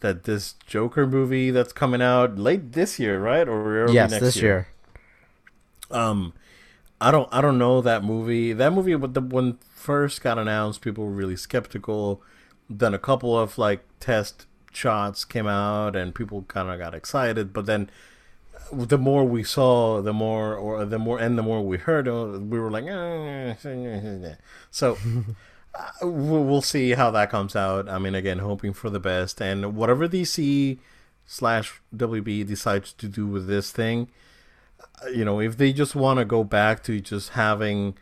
that 0.00 0.24
this 0.24 0.54
Joker 0.66 1.06
movie 1.06 1.50
that's 1.50 1.72
coming 1.72 2.02
out 2.02 2.38
late 2.38 2.72
this 2.72 2.98
year, 2.98 3.18
right, 3.18 3.48
or 3.48 3.88
yes, 3.90 4.10
this 4.20 4.36
year. 4.36 4.44
year. 5.90 5.98
Um, 5.98 6.34
I 7.00 7.10
don't 7.10 7.28
I 7.32 7.40
don't 7.40 7.58
know 7.58 7.80
that 7.80 8.04
movie. 8.04 8.52
That 8.52 8.72
movie 8.72 8.94
when 8.94 9.58
first 9.74 10.22
got 10.22 10.38
announced, 10.38 10.80
people 10.80 11.04
were 11.04 11.10
really 11.10 11.36
skeptical. 11.36 12.22
Then 12.68 12.94
a 12.94 12.98
couple 12.98 13.38
of 13.38 13.58
like 13.58 13.84
test 14.00 14.46
shots 14.76 15.24
came 15.24 15.46
out, 15.46 15.96
and 15.96 16.14
people 16.14 16.42
kind 16.48 16.68
of 16.68 16.78
got 16.78 16.94
excited. 16.94 17.52
But 17.52 17.66
then 17.66 17.90
the 18.72 18.98
more 18.98 19.24
we 19.24 19.42
saw, 19.42 20.00
the 20.00 20.12
more 20.12 20.54
or 20.54 20.84
the 20.84 20.98
more 20.98 21.18
and 21.18 21.38
the 21.38 21.42
more 21.42 21.62
we 21.62 21.78
heard, 21.78 22.08
uh, 22.08 22.38
we 22.40 22.58
were 22.58 22.70
like, 22.70 22.84
eh. 22.84 24.34
so. 24.70 24.96
Uh, 26.02 26.06
we'll 26.06 26.62
see 26.62 26.92
how 26.92 27.10
that 27.10 27.28
comes 27.28 27.54
out. 27.54 27.86
I 27.86 27.98
mean, 27.98 28.14
again, 28.14 28.38
hoping 28.38 28.72
for 28.72 28.88
the 28.88 28.98
best, 28.98 29.42
and 29.42 29.76
whatever 29.76 30.08
DC 30.08 30.78
slash 31.26 31.82
WB 31.94 32.46
decides 32.46 32.94
to 32.94 33.08
do 33.08 33.26
with 33.26 33.46
this 33.46 33.72
thing, 33.72 34.08
you 35.12 35.24
know, 35.24 35.40
if 35.40 35.56
they 35.56 35.72
just 35.72 35.94
want 35.94 36.18
to 36.18 36.24
go 36.24 36.44
back 36.44 36.82
to 36.84 37.00
just 37.00 37.30
having 37.30 37.96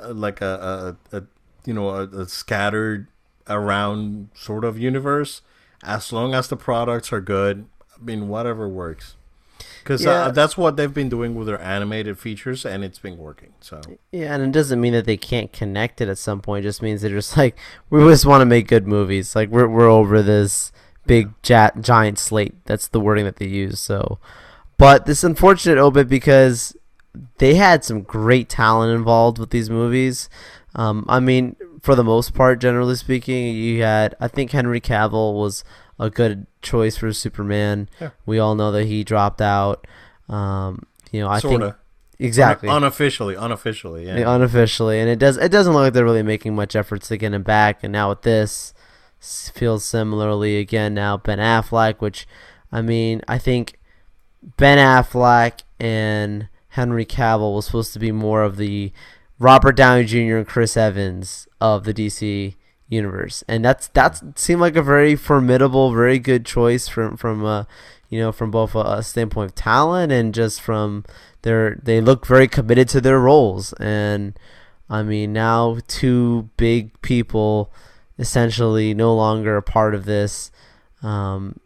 uh, 0.00 0.12
like 0.12 0.40
a, 0.40 0.96
a, 1.12 1.16
a, 1.16 1.22
you 1.64 1.74
know 1.74 1.90
a, 1.90 2.02
a, 2.04 2.26
scattered 2.26 3.08
around 3.48 4.30
sort 4.34 4.64
of 4.64 4.78
universe, 4.78 5.42
as 5.82 6.12
long 6.12 6.34
as 6.34 6.48
the 6.48 6.56
products 6.56 7.12
are 7.12 7.20
good, 7.20 7.66
I 7.98 8.04
mean, 8.04 8.28
whatever 8.28 8.68
works. 8.68 9.14
because 9.82 10.04
Yeah. 10.04 10.24
uh, 10.26 10.30
that's 10.30 10.56
what 10.58 10.76
they've 10.76 10.92
been 10.92 11.08
doing 11.08 11.34
with 11.34 11.46
their 11.46 11.60
animated 11.60 12.18
features, 12.18 12.66
and 12.66 12.84
it's 12.84 12.98
been 12.98 13.16
working. 13.16 13.54
So 13.60 13.80
Yeah, 14.12 14.34
and 14.34 14.42
it 14.44 14.52
doesn't 14.52 14.80
mean 14.80 14.92
that 14.92 15.06
they 15.06 15.16
can't 15.16 15.50
connect 15.52 16.00
it 16.02 16.08
at 16.08 16.18
some 16.18 16.40
point. 16.40 16.64
It 16.64 16.68
just 16.68 16.82
means 16.82 17.00
they're 17.00 17.10
just 17.10 17.36
like 17.36 17.56
we 17.90 18.00
just 18.00 18.26
want 18.26 18.42
to 18.42 18.46
make 18.46 18.68
good 18.68 18.86
movies. 18.86 19.34
Like 19.34 19.48
we're 19.48 19.66
we're 19.68 19.88
over 19.88 20.22
this 20.22 20.70
big 21.06 21.30
ja- 21.46 21.70
giant 21.80 22.18
slate. 22.18 22.54
That's 22.66 22.86
the 22.88 23.00
wording 23.00 23.24
that 23.24 23.36
they 23.36 23.46
use. 23.46 23.80
So, 23.80 24.18
but 24.76 25.06
this 25.06 25.24
unfortunate 25.24 25.78
Obed 25.78 26.08
because 26.08 26.76
they 27.38 27.54
had 27.54 27.82
some 27.82 28.02
great 28.02 28.48
talent 28.50 28.92
involved 28.94 29.38
with 29.38 29.50
these 29.50 29.70
movies. 29.70 30.28
Um, 30.74 31.04
I 31.08 31.20
mean, 31.20 31.56
for 31.80 31.94
the 31.94 32.04
most 32.04 32.34
part, 32.34 32.60
generally 32.60 32.96
speaking, 32.96 33.54
you 33.54 33.82
had 33.82 34.14
I 34.20 34.28
think 34.28 34.50
Henry 34.50 34.80
Cavill 34.80 35.34
was 35.34 35.64
a 35.98 36.10
good 36.10 36.46
choice 36.62 36.96
for 36.96 37.12
Superman. 37.12 37.88
Yeah. 38.00 38.10
We 38.26 38.38
all 38.38 38.54
know 38.54 38.70
that 38.72 38.84
he 38.84 39.04
dropped 39.04 39.40
out. 39.40 39.86
Um, 40.28 40.86
you 41.10 41.20
know, 41.20 41.28
I 41.28 41.38
sort 41.38 41.52
think 41.52 41.62
of 41.62 41.76
exactly 42.18 42.68
unofficially, 42.68 43.34
unofficially, 43.34 44.06
yeah. 44.06 44.18
yeah, 44.18 44.34
unofficially, 44.34 45.00
and 45.00 45.08
it 45.08 45.18
does 45.18 45.36
it 45.36 45.50
doesn't 45.50 45.72
look 45.72 45.82
like 45.82 45.92
they're 45.92 46.04
really 46.04 46.22
making 46.22 46.54
much 46.54 46.76
efforts 46.76 47.08
to 47.08 47.16
get 47.16 47.32
him 47.32 47.42
back. 47.42 47.82
And 47.82 47.92
now 47.92 48.10
with 48.10 48.22
this, 48.22 48.74
feels 49.20 49.84
similarly 49.84 50.58
again 50.58 50.94
now 50.94 51.16
Ben 51.16 51.38
Affleck, 51.38 52.00
which 52.00 52.26
I 52.70 52.82
mean 52.82 53.22
I 53.26 53.38
think 53.38 53.78
Ben 54.56 54.78
Affleck 54.78 55.62
and 55.80 56.48
Henry 56.70 57.06
Cavill 57.06 57.54
was 57.54 57.66
supposed 57.66 57.92
to 57.94 57.98
be 57.98 58.12
more 58.12 58.42
of 58.42 58.56
the 58.56 58.92
Robert 59.38 59.76
Downey 59.76 60.04
Jr. 60.04 60.36
and 60.36 60.46
Chris 60.46 60.76
Evans 60.76 61.46
of 61.60 61.84
the 61.84 61.94
DC 61.94 62.56
universe, 62.88 63.44
and 63.46 63.64
that's 63.64 63.88
that 63.88 64.38
seemed 64.38 64.60
like 64.60 64.76
a 64.76 64.82
very 64.82 65.14
formidable, 65.14 65.92
very 65.92 66.18
good 66.18 66.44
choice 66.44 66.88
from 66.88 67.16
from 67.16 67.44
uh, 67.44 67.64
you 68.08 68.18
know 68.18 68.32
from 68.32 68.50
both 68.50 68.74
a, 68.74 68.80
a 68.80 69.02
standpoint 69.02 69.50
of 69.50 69.54
talent 69.54 70.10
and 70.10 70.34
just 70.34 70.60
from 70.60 71.04
their 71.42 71.78
they 71.82 72.00
look 72.00 72.26
very 72.26 72.48
committed 72.48 72.88
to 72.88 73.00
their 73.00 73.20
roles, 73.20 73.72
and 73.74 74.38
I 74.90 75.02
mean 75.02 75.32
now 75.32 75.78
two 75.86 76.50
big 76.56 77.00
people 77.02 77.72
essentially 78.18 78.94
no 78.94 79.14
longer 79.14 79.56
a 79.56 79.62
part 79.62 79.94
of 79.94 80.04
this. 80.04 80.50
Um, 81.02 81.60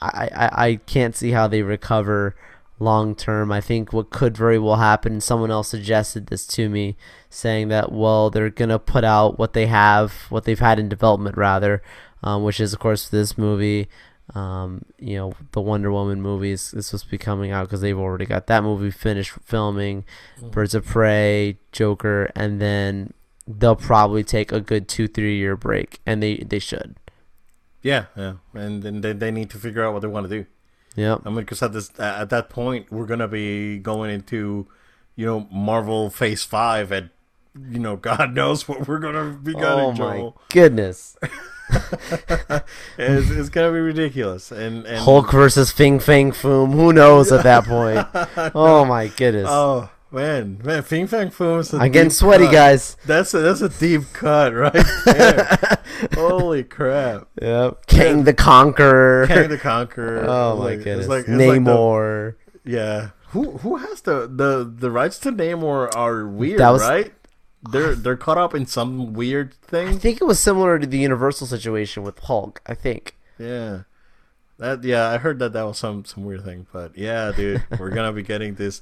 I, 0.00 0.30
I 0.34 0.66
I 0.66 0.76
can't 0.86 1.14
see 1.14 1.32
how 1.32 1.48
they 1.48 1.62
recover 1.62 2.34
long 2.80 3.14
term. 3.14 3.52
I 3.52 3.60
think 3.60 3.92
what 3.92 4.10
could 4.10 4.36
very 4.36 4.58
well 4.58 4.76
happen. 4.76 5.20
Someone 5.20 5.50
else 5.52 5.68
suggested 5.68 6.26
this 6.26 6.46
to 6.48 6.68
me, 6.68 6.96
saying 7.28 7.68
that 7.68 7.92
well 7.92 8.30
they're 8.30 8.50
gonna 8.50 8.78
put 8.78 9.04
out 9.04 9.38
what 9.38 9.52
they 9.52 9.66
have, 9.66 10.12
what 10.30 10.44
they've 10.44 10.58
had 10.58 10.78
in 10.80 10.88
development 10.88 11.36
rather, 11.36 11.82
um, 12.22 12.42
which 12.42 12.58
is 12.58 12.72
of 12.72 12.80
course 12.80 13.08
this 13.08 13.38
movie. 13.38 13.88
Um, 14.34 14.84
you 14.98 15.16
know 15.16 15.32
the 15.52 15.60
Wonder 15.60 15.90
Woman 15.90 16.22
movies. 16.22 16.70
This 16.70 16.92
was 16.92 17.02
be 17.04 17.18
coming 17.18 17.50
out 17.50 17.64
because 17.66 17.80
they've 17.80 17.98
already 17.98 18.26
got 18.26 18.46
that 18.46 18.62
movie 18.62 18.90
finished 18.92 19.32
filming. 19.44 20.04
Birds 20.52 20.74
of 20.74 20.86
Prey, 20.86 21.58
Joker, 21.72 22.30
and 22.36 22.60
then 22.60 23.12
they'll 23.48 23.74
probably 23.76 24.22
take 24.22 24.52
a 24.52 24.60
good 24.60 24.86
two 24.88 25.08
three 25.08 25.36
year 25.36 25.56
break, 25.56 26.00
and 26.06 26.22
they 26.22 26.36
they 26.38 26.60
should. 26.60 26.94
yeah, 27.82 28.06
yeah, 28.16 28.34
and 28.54 28.82
then 28.84 29.00
they, 29.00 29.12
they 29.12 29.30
need 29.32 29.50
to 29.50 29.58
figure 29.58 29.82
out 29.84 29.92
what 29.92 30.00
they 30.02 30.08
want 30.08 30.28
to 30.28 30.42
do. 30.42 30.46
Yep. 31.00 31.22
I 31.24 31.28
mean, 31.30 31.40
because 31.40 31.62
at 31.62 31.72
this 31.72 31.90
at 31.98 32.30
that 32.30 32.50
point 32.50 32.92
we're 32.92 33.06
gonna 33.06 33.28
be 33.28 33.78
going 33.78 34.10
into, 34.10 34.66
you 35.16 35.26
know, 35.26 35.48
Marvel 35.50 36.10
Phase 36.10 36.44
Five, 36.44 36.92
and 36.92 37.10
you 37.70 37.78
know, 37.78 37.96
God 37.96 38.34
knows 38.34 38.68
what 38.68 38.86
we're 38.86 38.98
gonna 38.98 39.38
be 39.42 39.54
getting. 39.54 39.66
Oh 39.66 39.92
my 39.92 40.18
Joel. 40.18 40.40
goodness. 40.50 41.16
it's, 42.98 43.30
it's 43.30 43.48
gonna 43.48 43.72
be 43.72 43.78
ridiculous, 43.78 44.52
and, 44.52 44.84
and 44.86 44.98
Hulk 44.98 45.30
versus 45.32 45.72
Fing 45.72 46.00
Fang 46.00 46.32
Foom. 46.32 46.72
Who 46.72 46.92
knows 46.92 47.32
at 47.32 47.44
that 47.44 47.64
point? 47.64 48.06
Oh 48.54 48.84
my 48.84 49.06
goodness. 49.08 49.46
Oh 49.48 49.88
man, 50.12 50.60
man, 50.64 50.82
Fing 50.82 51.06
Fang 51.06 51.28
Foom 51.30 51.60
is 51.60 51.72
I'm 51.74 51.90
getting 51.92 52.10
sweaty, 52.10 52.44
cut. 52.46 52.52
guys. 52.52 52.96
That's 53.06 53.32
a 53.34 53.38
that's 53.40 53.60
a 53.60 53.68
deep 53.68 54.02
cut 54.12 54.54
right 54.54 54.72
there. 55.04 55.78
Holy 56.14 56.64
crap! 56.64 57.28
Yep. 57.40 57.86
Kang 57.86 58.24
the 58.24 58.34
Conqueror. 58.34 59.26
Kang 59.26 59.48
the 59.48 59.58
Conqueror. 59.58 60.24
oh 60.28 60.56
my 60.56 60.64
like, 60.64 60.74
it's 60.78 60.84
goodness. 60.84 61.08
like- 61.08 61.18
it's 61.20 61.28
like 61.28 61.38
the- 61.38 61.44
Namor. 61.70 62.34
yeah. 62.64 63.10
Who 63.28 63.58
who 63.58 63.76
has 63.76 64.00
the 64.02 64.26
the 64.26 64.64
the 64.76 64.90
rights 64.90 65.18
to 65.20 65.32
Namor 65.32 65.94
are 65.94 66.26
weird, 66.26 66.58
That 66.60 66.70
was- 66.70 66.82
right? 66.82 67.12
They're 67.70 67.94
they're 67.94 68.16
caught 68.16 68.38
up 68.38 68.54
in 68.54 68.64
some 68.64 69.12
weird 69.12 69.52
thing. 69.54 69.88
I 69.88 69.92
think 69.98 70.20
it 70.20 70.24
was 70.24 70.40
similar 70.40 70.78
to 70.78 70.86
the 70.86 70.96
Universal 70.98 71.46
situation 71.46 72.02
with 72.02 72.18
Hulk. 72.20 72.62
I 72.66 72.72
think. 72.74 73.16
Yeah. 73.38 73.82
That 74.58 74.82
yeah, 74.82 75.08
I 75.10 75.18
heard 75.18 75.38
that 75.40 75.52
that 75.52 75.62
was 75.62 75.78
some 75.78 76.04
some 76.06 76.24
weird 76.24 76.42
thing, 76.44 76.66
but 76.72 76.96
yeah, 76.96 77.32
dude, 77.36 77.62
we're 77.78 77.90
gonna 77.90 78.12
be 78.12 78.22
getting 78.22 78.54
this 78.54 78.80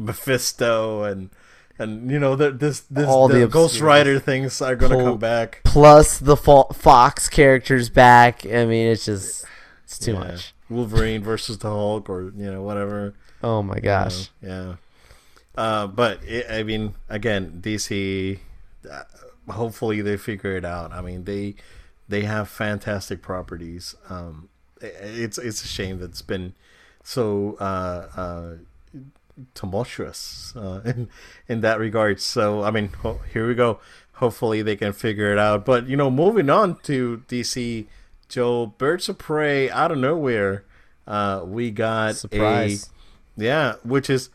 Mephisto 0.00 1.02
and 1.04 1.30
and 1.78 2.10
you 2.10 2.18
know 2.18 2.36
the, 2.36 2.50
this 2.50 2.80
this 2.90 3.06
All 3.06 3.28
the 3.28 3.40
the 3.40 3.46
Ghost 3.48 3.80
Rider 3.80 4.18
things 4.18 4.60
are 4.60 4.74
gonna 4.76 4.96
come 4.96 5.18
back. 5.18 5.60
Plus 5.64 6.18
the 6.18 6.36
Fo- 6.36 6.68
Fox 6.72 7.28
characters 7.28 7.88
back. 7.90 8.44
I 8.46 8.64
mean, 8.64 8.88
it's 8.88 9.04
just 9.04 9.44
it's 9.84 9.98
too 9.98 10.12
Yeah. 10.12 10.18
much. 10.20 10.54
Wolverine 10.68 11.22
versus 11.22 11.58
the 11.58 11.68
Hulk, 11.68 12.08
or 12.08 12.32
you 12.36 12.50
know 12.50 12.62
whatever. 12.62 13.14
Oh 13.42 13.62
my 13.62 13.76
you 13.76 13.80
gosh. 13.82 14.30
know, 14.42 14.48
yeah. 14.48 14.74
Uh, 15.62 15.86
but 15.86 16.22
it, 16.24 16.46
I 16.50 16.62
mean, 16.62 16.94
again, 17.08 17.60
DC. 17.62 18.38
Uh, 18.90 19.02
hopefully, 19.52 20.00
they 20.00 20.16
figure 20.16 20.56
it 20.56 20.64
out. 20.64 20.92
I 20.92 21.00
mean, 21.00 21.24
they 21.24 21.56
they 22.08 22.22
have 22.22 22.48
fantastic 22.48 23.20
properties. 23.22 23.94
Um, 24.08 24.48
i- 24.82 24.86
it's 24.86 25.38
it's 25.38 25.64
a 25.64 25.68
shame 25.68 25.98
that 26.00 26.10
it's 26.10 26.22
been 26.22 26.54
so 27.02 27.56
uh, 27.58 28.08
uh, 28.16 28.52
tumultuous 29.54 30.52
uh, 30.56 30.80
in 30.84 31.08
in 31.48 31.60
that 31.60 31.78
regard. 31.78 32.20
So 32.20 32.62
I 32.62 32.70
mean, 32.70 32.88
ho- 33.02 33.20
here 33.32 33.46
we 33.46 33.54
go. 33.54 33.80
Hopefully, 34.14 34.62
they 34.62 34.76
can 34.76 34.92
figure 34.92 35.32
it 35.32 35.38
out. 35.38 35.64
But 35.64 35.88
you 35.88 35.96
know, 35.96 36.10
moving 36.10 36.50
on 36.50 36.76
to 36.82 37.22
DC, 37.28 37.86
Joe, 38.28 38.66
Birds 38.66 39.08
of 39.08 39.18
Prey 39.18 39.70
out 39.70 39.90
of 39.92 39.98
nowhere. 39.98 40.64
Uh, 41.06 41.42
we 41.44 41.70
got 41.70 42.16
Surprise. 42.16 42.90
a 43.38 43.42
yeah, 43.42 43.74
which 43.82 44.10
is 44.10 44.30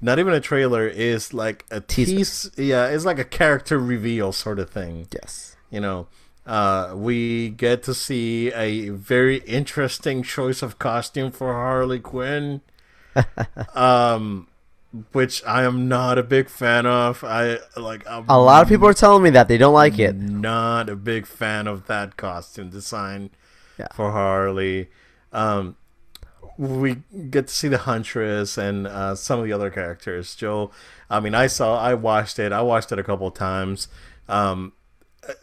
not 0.00 0.18
even 0.18 0.34
a 0.34 0.40
trailer. 0.40 0.86
Is 0.88 1.32
like 1.32 1.64
a 1.70 1.80
Teaser. 1.80 2.16
tease. 2.16 2.50
Yeah, 2.56 2.88
it's 2.88 3.04
like 3.04 3.18
a 3.20 3.24
character 3.24 3.78
reveal 3.78 4.32
sort 4.32 4.58
of 4.58 4.68
thing 4.70 5.06
Yes. 5.12 5.56
you 5.70 5.80
know 5.80 6.08
uh, 6.44 6.92
we 6.96 7.48
get 7.50 7.84
to 7.84 7.94
see 7.94 8.52
a 8.52 8.88
very 8.88 9.36
interesting 9.46 10.22
choice 10.24 10.60
of 10.60 10.78
costume 10.78 11.30
for 11.30 11.52
harley 11.54 12.00
quinn 12.00 12.60
um, 13.74 14.46
which 15.12 15.42
i 15.46 15.62
am 15.62 15.88
not 15.88 16.18
a 16.18 16.22
big 16.22 16.48
fan 16.48 16.84
of 16.86 17.24
i 17.24 17.58
like 17.76 18.06
I'm 18.06 18.26
A 18.28 18.38
lot 18.40 18.62
of 18.62 18.68
people 18.68 18.86
are 18.88 18.94
telling 18.94 19.22
me 19.22 19.30
that 19.30 19.48
they 19.48 19.56
don't 19.58 19.72
like 19.74 19.98
it. 19.98 20.14
not 20.16 20.88
a 20.88 20.96
big 20.96 21.26
fan 21.26 21.66
of 21.66 21.86
that 21.86 22.16
costume 22.16 22.70
design 22.70 23.30
Yeah. 23.78 23.88
for 23.94 24.12
harley 24.12 24.90
um, 25.32 25.76
we 26.58 26.96
get 27.30 27.48
to 27.48 27.54
see 27.54 27.68
the 27.68 27.78
huntress 27.78 28.58
and 28.58 28.86
uh, 28.86 29.14
some 29.14 29.38
of 29.38 29.46
the 29.46 29.52
other 29.52 29.70
characters 29.70 30.34
joe 30.34 30.70
i 31.08 31.18
mean 31.20 31.34
i 31.34 31.46
saw 31.46 31.78
i 31.80 31.94
watched 31.94 32.38
it 32.38 32.52
i 32.52 32.60
watched 32.60 32.92
it 32.92 32.98
a 32.98 33.04
couple 33.04 33.26
of 33.26 33.34
times 33.34 33.88
um, 34.28 34.72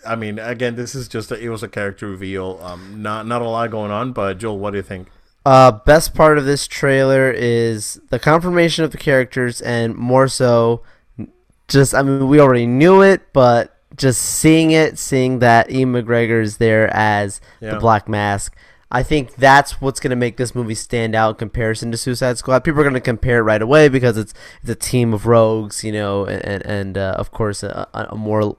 I 0.06 0.16
mean, 0.18 0.40
again, 0.40 0.76
this 0.76 0.94
is 0.94 1.08
just 1.08 1.32
a, 1.32 1.40
it 1.40 1.48
was 1.50 1.64
a 1.64 1.68
character 1.70 2.08
reveal. 2.08 2.60
Um, 2.62 3.02
not 3.02 3.26
not 3.28 3.42
a 3.42 3.48
lot 3.48 3.72
going 3.72 3.92
on, 3.92 4.12
but 4.12 4.38
Joel, 4.38 4.58
what 4.60 4.72
do 4.72 4.78
you 4.78 4.84
think? 4.84 5.08
Uh, 5.50 5.72
best 5.72 6.14
part 6.14 6.38
of 6.38 6.46
this 6.46 6.68
trailer 6.68 7.32
is 7.32 8.00
the 8.12 8.20
confirmation 8.20 8.84
of 8.84 8.92
the 8.92 9.00
characters, 9.00 9.62
and 9.62 9.96
more 9.96 10.28
so, 10.28 10.84
just 11.68 11.96
I 11.96 12.04
mean, 12.04 12.28
we 12.28 12.40
already 12.40 12.68
knew 12.68 13.02
it, 13.02 13.34
but 13.34 13.76
just 13.96 14.22
seeing 14.22 14.70
it, 14.70 15.00
seeing 15.00 15.40
that 15.40 15.72
Ewan 15.72 15.94
McGregor 16.06 16.40
is 16.44 16.58
there 16.58 16.88
as 16.96 17.42
Yeah. 17.62 17.72
the 17.72 17.80
Black 17.80 18.08
Mask, 18.08 18.56
I 18.92 19.02
think 19.02 19.38
that's 19.38 19.82
what's 19.82 20.00
gonna 20.00 20.16
make 20.16 20.38
this 20.38 20.54
movie 20.54 20.76
stand 20.76 21.16
out 21.16 21.30
in 21.32 21.36
comparison 21.38 21.90
to 21.94 21.98
Suicide 21.98 22.38
Squad. 22.38 22.64
People 22.64 22.82
are 22.82 22.84
gonna 22.84 23.00
compare 23.02 23.40
it 23.40 23.42
right 23.42 23.62
away 23.64 23.90
because 23.90 24.20
it's 24.20 24.36
it's 24.62 24.70
a 24.70 24.76
team 24.76 25.16
of 25.16 25.26
rogues, 25.26 25.84
you 25.84 25.92
know, 25.92 26.26
and 26.28 26.64
and 26.64 26.96
uh, 26.96 27.16
of 27.18 27.32
course 27.32 27.64
a 27.64 27.88
a 27.94 28.16
more 28.16 28.56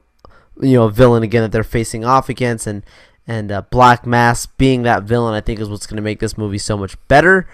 you 0.61 0.75
know 0.75 0.89
villain 0.89 1.23
again 1.23 1.43
that 1.43 1.53
they're 1.53 1.63
facing 1.63 2.05
off 2.05 2.29
against 2.29 2.67
and 2.67 2.83
and 3.31 3.53
uh, 3.53 3.63
Black 3.71 4.05
Mask 4.07 4.53
being 4.59 4.83
that 4.83 5.05
villain 5.05 5.35
I 5.35 5.41
think 5.41 5.61
is 5.61 5.69
what's 5.69 5.87
going 5.87 5.97
to 5.99 6.03
make 6.03 6.19
this 6.19 6.37
movie 6.37 6.59
so 6.59 6.77
much 6.77 6.97
better 7.07 7.47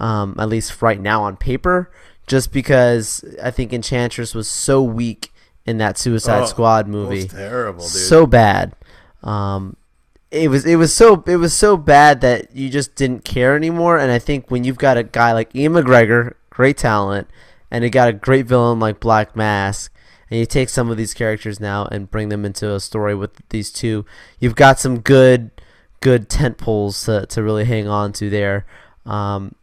um, 0.00 0.34
at 0.38 0.48
least 0.48 0.82
right 0.82 1.00
now 1.00 1.22
on 1.22 1.36
paper. 1.36 1.90
Just 2.26 2.52
because 2.52 3.24
I 3.42 3.50
think 3.50 3.72
Enchantress 3.72 4.34
was 4.34 4.48
so 4.48 4.82
weak 4.82 5.32
in 5.66 5.78
that 5.78 5.98
Suicide 5.98 6.42
Oh, 6.42 6.46
Squad 6.46 6.86
movie 6.88 7.24
was 7.24 7.26
terrible, 7.26 7.82
dude. 7.84 7.90
so 7.90 8.26
bad. 8.26 8.74
Um, 9.22 9.76
it 10.30 10.48
was 10.48 10.64
it 10.64 10.76
was 10.76 10.94
so 10.94 11.22
it 11.26 11.36
was 11.36 11.52
so 11.54 11.76
bad 11.76 12.20
that 12.22 12.54
you 12.54 12.68
just 12.70 12.94
didn't 12.94 13.24
care 13.24 13.56
anymore. 13.56 13.98
And 13.98 14.10
I 14.12 14.18
think 14.18 14.50
when 14.50 14.64
you've 14.64 14.78
got 14.78 14.96
a 14.96 15.02
guy 15.02 15.32
like 15.32 15.54
Ewan 15.54 15.84
McGregor 15.84 16.34
great 16.50 16.76
talent 16.76 17.28
and 17.70 17.82
you 17.84 17.90
got 17.90 18.08
a 18.08 18.12
great 18.12 18.46
villain 18.46 18.78
like 18.80 19.00
Black 19.00 19.34
Mask 19.34 19.92
and 20.30 20.38
you 20.38 20.46
take 20.46 20.68
some 20.68 20.90
of 20.90 20.96
these 20.96 21.14
characters 21.14 21.60
now 21.60 21.86
and 21.86 22.10
bring 22.10 22.28
them 22.28 22.44
into 22.44 22.72
a 22.72 22.80
story 22.80 23.14
with 23.14 23.30
these 23.50 23.70
two 23.70 24.04
you've 24.38 24.54
got 24.54 24.78
some 24.78 25.00
good 25.00 25.50
good 26.00 26.28
tent 26.28 26.56
poles 26.56 27.04
to, 27.04 27.26
to 27.26 27.42
really 27.42 27.64
hang 27.64 27.88
on 27.88 28.12
to 28.12 28.30
there 28.30 28.64
um, 29.06 29.54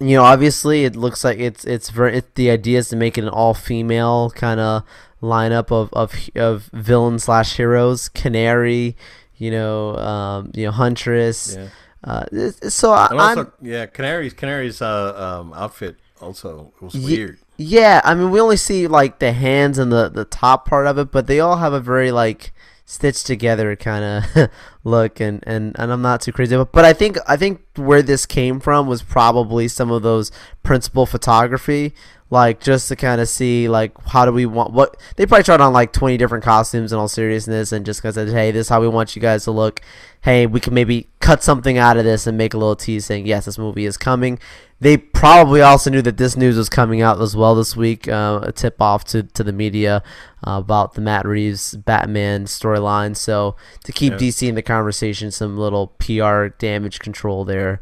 you 0.00 0.16
know, 0.16 0.22
obviously, 0.22 0.84
it 0.84 0.94
looks 0.94 1.24
like 1.24 1.38
it's 1.38 1.64
it's 1.64 1.90
very. 1.90 2.18
It, 2.18 2.34
the 2.36 2.50
idea 2.50 2.78
is 2.78 2.88
to 2.90 2.96
make 2.96 3.18
it 3.18 3.24
an 3.24 3.30
all 3.30 3.54
female 3.54 4.30
kind 4.30 4.60
of 4.60 4.84
lineup 5.20 5.72
of 5.72 5.92
of 5.92 6.14
of 6.36 6.70
villain 6.72 7.18
slash 7.18 7.56
heroes. 7.56 8.08
Canary, 8.08 8.96
you 9.36 9.50
know, 9.50 9.96
um, 9.96 10.52
you 10.54 10.66
know, 10.66 10.70
Huntress. 10.70 11.56
Yeah. 11.56 11.68
Uh, 12.04 12.50
so 12.68 12.92
I, 12.92 13.08
also, 13.08 13.52
yeah, 13.60 13.86
Canary's 13.86 14.32
Canary's 14.32 14.80
uh, 14.80 15.40
um, 15.40 15.52
outfit 15.52 15.96
also 16.20 16.72
was 16.80 16.94
weird. 16.94 17.38
Yeah. 17.58 18.00
I 18.04 18.14
mean, 18.14 18.30
we 18.30 18.40
only 18.40 18.56
see 18.56 18.86
like 18.86 19.18
the 19.18 19.32
hands 19.32 19.78
and 19.78 19.92
the 19.92 20.08
the 20.08 20.24
top 20.24 20.66
part 20.66 20.86
of 20.86 20.96
it, 20.96 21.10
but 21.10 21.26
they 21.26 21.40
all 21.40 21.56
have 21.56 21.72
a 21.72 21.80
very 21.80 22.10
like 22.12 22.52
stitched 22.86 23.26
together 23.26 23.76
kind 23.76 24.24
of 24.24 24.50
look, 24.84 25.20
and, 25.20 25.42
and 25.46 25.76
and 25.78 25.92
I'm 25.92 26.00
not 26.00 26.22
too 26.22 26.32
crazy. 26.32 26.56
But 26.56 26.72
but 26.72 26.84
I 26.84 26.92
think 26.92 27.18
I 27.26 27.36
think 27.36 27.60
where 27.76 28.00
this 28.00 28.24
came 28.24 28.60
from 28.60 28.86
was 28.86 29.02
probably 29.02 29.68
some 29.68 29.90
of 29.90 30.02
those 30.02 30.30
principal 30.62 31.04
photography. 31.04 31.94
Like 32.30 32.60
just 32.60 32.88
to 32.88 32.96
kind 32.96 33.22
of 33.22 33.28
see 33.28 33.68
like 33.70 33.92
how 34.08 34.26
do 34.26 34.32
we 34.32 34.44
want 34.44 34.72
what 34.74 34.98
they 35.16 35.24
probably 35.24 35.44
tried 35.44 35.62
on 35.62 35.72
like 35.72 35.94
20 35.94 36.18
different 36.18 36.44
costumes 36.44 36.92
in 36.92 36.98
all 36.98 37.08
seriousness 37.08 37.72
and 37.72 37.86
just 37.86 38.02
kind 38.02 38.10
of 38.10 38.14
said 38.16 38.28
hey 38.28 38.50
this 38.50 38.66
is 38.66 38.68
how 38.68 38.82
we 38.82 38.88
want 38.88 39.16
you 39.16 39.22
guys 39.22 39.44
to 39.44 39.50
look 39.50 39.80
hey 40.20 40.46
we 40.46 40.60
can 40.60 40.74
maybe 40.74 41.08
cut 41.20 41.42
something 41.42 41.78
out 41.78 41.96
of 41.96 42.04
this 42.04 42.26
and 42.26 42.36
make 42.36 42.52
a 42.52 42.58
little 42.58 42.76
tease 42.76 43.06
saying 43.06 43.26
yes 43.26 43.46
this 43.46 43.56
movie 43.56 43.86
is 43.86 43.96
coming 43.96 44.38
they 44.80 44.96
probably 44.96 45.60
also 45.60 45.90
knew 45.90 46.02
that 46.02 46.18
this 46.18 46.36
news 46.36 46.56
was 46.56 46.68
coming 46.68 47.02
out 47.02 47.20
as 47.20 47.34
well 47.34 47.54
this 47.56 47.76
week 47.76 48.06
uh, 48.06 48.40
a 48.42 48.52
tip 48.52 48.80
off 48.80 49.04
to, 49.06 49.24
to 49.24 49.42
the 49.42 49.52
media 49.52 50.02
uh, 50.46 50.58
about 50.58 50.94
the 50.94 51.00
Matt 51.00 51.26
Reeves 51.26 51.74
Batman 51.74 52.44
storyline. 52.44 53.16
So 53.16 53.56
to 53.84 53.92
keep 53.92 54.12
Yeah. 54.12 54.18
DC 54.18 54.48
in 54.48 54.54
the 54.54 54.62
conversation 54.62 55.30
some 55.30 55.56
little 55.58 55.88
PR 55.98 56.46
damage 56.58 57.00
control 57.00 57.44
there. 57.44 57.80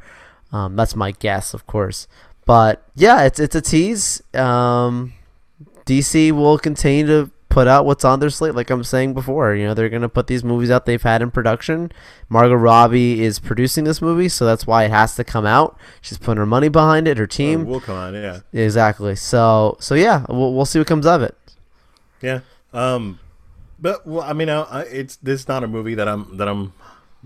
Um, 0.52 0.76
that's 0.76 0.96
my 0.96 1.10
guess 1.10 1.52
of 1.52 1.66
course. 1.66 2.08
But 2.46 2.82
yeah 2.94 3.22
it's 3.24 3.38
it's 3.38 3.54
a 3.54 3.60
tease. 3.60 4.22
Um, 4.32 5.12
DC 5.84 6.32
will 6.32 6.58
continue 6.58 7.06
to 7.06 7.30
put 7.56 7.66
out 7.66 7.86
what's 7.86 8.04
on 8.04 8.20
their 8.20 8.28
slate. 8.28 8.54
Like 8.54 8.68
I'm 8.68 8.84
saying 8.84 9.14
before, 9.14 9.54
you 9.54 9.66
know, 9.66 9.72
they're 9.72 9.88
gonna 9.88 10.10
put 10.10 10.26
these 10.26 10.44
movies 10.44 10.70
out 10.70 10.84
they've 10.84 11.02
had 11.02 11.22
in 11.22 11.30
production. 11.30 11.90
Margot 12.28 12.54
Robbie 12.54 13.24
is 13.24 13.38
producing 13.38 13.84
this 13.84 14.02
movie, 14.02 14.28
so 14.28 14.44
that's 14.44 14.66
why 14.66 14.84
it 14.84 14.90
has 14.90 15.16
to 15.16 15.24
come 15.24 15.46
out. 15.46 15.78
She's 16.02 16.18
putting 16.18 16.36
her 16.36 16.44
money 16.44 16.68
behind 16.68 17.08
it. 17.08 17.16
Her 17.16 17.24
Uh, 17.24 17.38
team, 17.40 17.64
will 17.64 17.80
come 17.80 17.96
on, 17.96 18.12
yeah, 18.14 18.40
exactly. 18.52 19.16
So, 19.16 19.76
so 19.80 19.94
yeah, 19.94 20.26
we'll 20.28 20.52
we'll 20.52 20.66
see 20.66 20.78
what 20.78 20.86
comes 20.86 21.06
of 21.06 21.22
it. 21.22 21.34
yeah. 22.20 22.40
Um, 22.74 23.20
but 23.78 24.06
well, 24.06 24.22
I 24.22 24.34
mean, 24.34 24.50
I, 24.50 24.82
it's 24.82 25.16
this 25.16 25.40
is 25.40 25.48
not 25.48 25.64
a 25.64 25.66
movie 25.68 25.94
that 25.94 26.08
I'm 26.08 26.36
that 26.36 26.48
I'm 26.48 26.74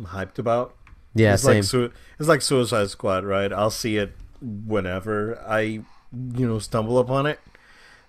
hyped 0.01 0.39
about. 0.39 0.77
Yeah, 1.15 1.35
it's 1.35 1.43
same. 1.43 1.65
like 1.83 1.93
it's 2.21 2.29
like 2.29 2.43
Suicide 2.43 2.89
Squad, 2.91 3.25
right? 3.25 3.53
I'll 3.53 3.71
see 3.75 3.97
it 3.97 4.13
whenever 4.41 5.43
I, 5.45 5.61
you 5.61 6.47
know, 6.49 6.61
stumble 6.61 6.99
upon 6.99 7.27
it. 7.27 7.41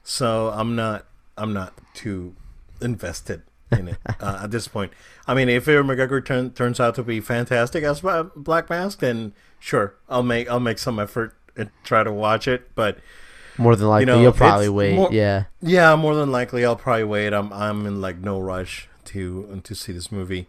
So 0.04 0.50
I'm 0.54 0.76
not 0.76 1.06
I'm 1.41 1.54
not 1.54 1.73
too 1.93 2.36
invested 2.82 3.41
in 3.71 3.88
it 3.89 3.97
uh, 4.19 4.41
at 4.43 4.51
this 4.51 4.67
point. 4.67 4.91
I 5.27 5.34
mean, 5.34 5.49
if 5.49 5.67
Ewan 5.67 5.88
McGregor 5.88 6.23
turn, 6.23 6.51
turns 6.51 6.80
out 6.80 6.95
to 6.95 7.04
be 7.04 7.19
fantastic 7.21 7.84
as 7.84 8.01
Black 8.36 8.69
Mask, 8.69 8.99
then 8.99 9.34
sure, 9.60 9.95
I'll 10.10 10.23
make 10.23 10.49
I'll 10.49 10.60
make 10.60 10.77
some 10.80 10.99
effort 10.99 11.36
and 11.56 11.69
try 11.84 12.04
to 12.04 12.12
watch 12.12 12.47
it. 12.47 12.73
But 12.75 12.97
More 13.58 13.75
than 13.75 13.88
likely, 13.88 14.13
you 14.13 14.25
will 14.25 14.34
probably 14.34 14.69
wait. 14.69 14.95
more- 14.95 15.12
yeah, 15.12 15.45
yeah, 15.62 15.95
more 15.95 16.15
than 16.15 16.32
likely, 16.32 16.65
I'll 16.65 16.75
probably 16.75 17.06
wait. 17.06 17.34
I'm 17.34 17.51
I'm 17.54 17.86
in 17.86 18.01
like 18.01 18.17
no 18.19 18.39
rush 18.39 18.88
to 19.06 19.62
to 19.63 19.75
see 19.75 19.91
this 19.93 20.12
movie. 20.12 20.47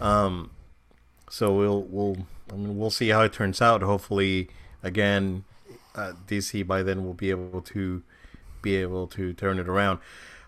Um, 0.00 0.50
so 1.28 1.52
we'll 1.54 1.82
we'll 1.82 2.26
I 2.52 2.56
mean 2.56 2.78
we'll 2.78 2.90
see 2.90 3.08
how 3.10 3.22
it 3.22 3.32
turns 3.32 3.60
out. 3.60 3.82
Hopefully, 3.82 4.48
again, 4.82 5.44
uh, 5.94 6.12
DC 6.28 6.66
by 6.66 6.82
then 6.82 7.04
will 7.04 7.14
be 7.14 7.30
able 7.30 7.60
to 7.62 8.02
be 8.62 8.76
able 8.76 9.06
to 9.08 9.32
turn 9.32 9.58
it 9.58 9.68
around. 9.68 9.98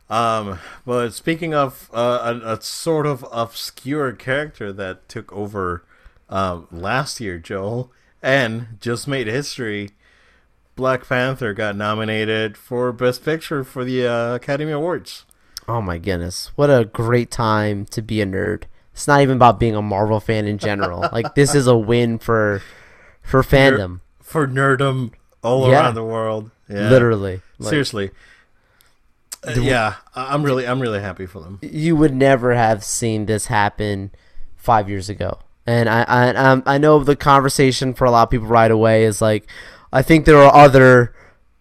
Um, 0.09 0.59
but 0.87 1.11
speaking 1.15 1.55
of 1.55 1.91
uh, 1.93 2.41
a, 2.45 2.55
a 2.55 2.63
sort 2.63 3.07
of 3.07 3.25
obscure 3.33 4.13
character 4.13 4.73
that 4.73 5.09
took 5.09 5.33
over 5.33 5.85
um, 6.29 6.69
last 6.71 7.21
year, 7.21 7.39
Joel, 7.39 7.91
and 8.23 8.79
just 8.81 9.09
made 9.09 9.27
history. 9.27 9.91
Black 10.77 11.09
Panther 11.09 11.53
got 11.55 11.77
nominated 11.77 12.57
for 12.57 12.91
Best 12.93 13.25
Picture 13.25 13.63
for 13.63 13.85
the 13.85 14.07
uh, 14.07 14.35
Academy 14.35 14.73
Awards. 14.73 15.25
Oh 15.69 15.81
my 15.81 15.99
goodness. 15.99 16.51
What 16.57 16.69
a 16.69 16.85
great 16.85 17.31
time 17.31 17.87
to 17.87 18.03
be 18.03 18.21
a 18.21 18.27
nerd. 18.27 18.65
It's 18.93 19.07
not 19.09 19.21
even 19.23 19.37
about 19.37 19.59
being 19.61 19.75
a 19.77 19.83
Marvel 19.83 20.21
fan 20.21 20.47
in 20.47 20.59
general. 20.59 21.09
like 21.13 21.35
this 21.35 21.55
is 21.55 21.67
a 21.67 21.77
win 21.77 22.19
for 22.19 22.61
for 23.23 23.43
fandom. 23.43 24.01
for 24.21 24.47
nerdom 24.47 25.13
all 25.43 25.69
Yeah. 25.71 25.81
around 25.81 25.95
the 25.95 26.05
world. 26.05 26.51
Yeah. 26.69 26.91
Literally. 26.91 27.41
Like, 27.65 27.71
Seriously. 27.71 28.11
Uh, 29.47 29.61
yeah, 29.61 29.95
I- 30.15 30.33
I'm 30.35 30.43
really 30.43 30.67
I'm 30.67 30.81
really 30.81 31.01
happy 31.01 31.27
for 31.27 31.41
them. 31.41 31.59
you 31.63 31.97
would 31.97 32.15
never 32.15 32.55
have 32.55 32.83
seen 32.83 33.27
this 33.27 33.47
happen 33.47 34.11
5 34.57 34.89
years 34.89 35.09
ago. 35.11 35.39
And 35.67 35.89
I 35.89 36.03
I 36.09 36.29
um, 36.35 36.63
I 36.67 36.79
know 36.79 36.99
the 37.03 37.17
conversation 37.17 37.95
for 37.95 38.05
a 38.07 38.11
lot 38.11 38.25
of 38.25 38.31
people 38.31 38.47
right 38.49 38.71
away 38.71 39.05
is 39.05 39.21
like 39.23 39.47
I 39.93 40.03
think 40.03 40.25
there 40.25 40.37
are 40.39 40.55
other 40.55 41.15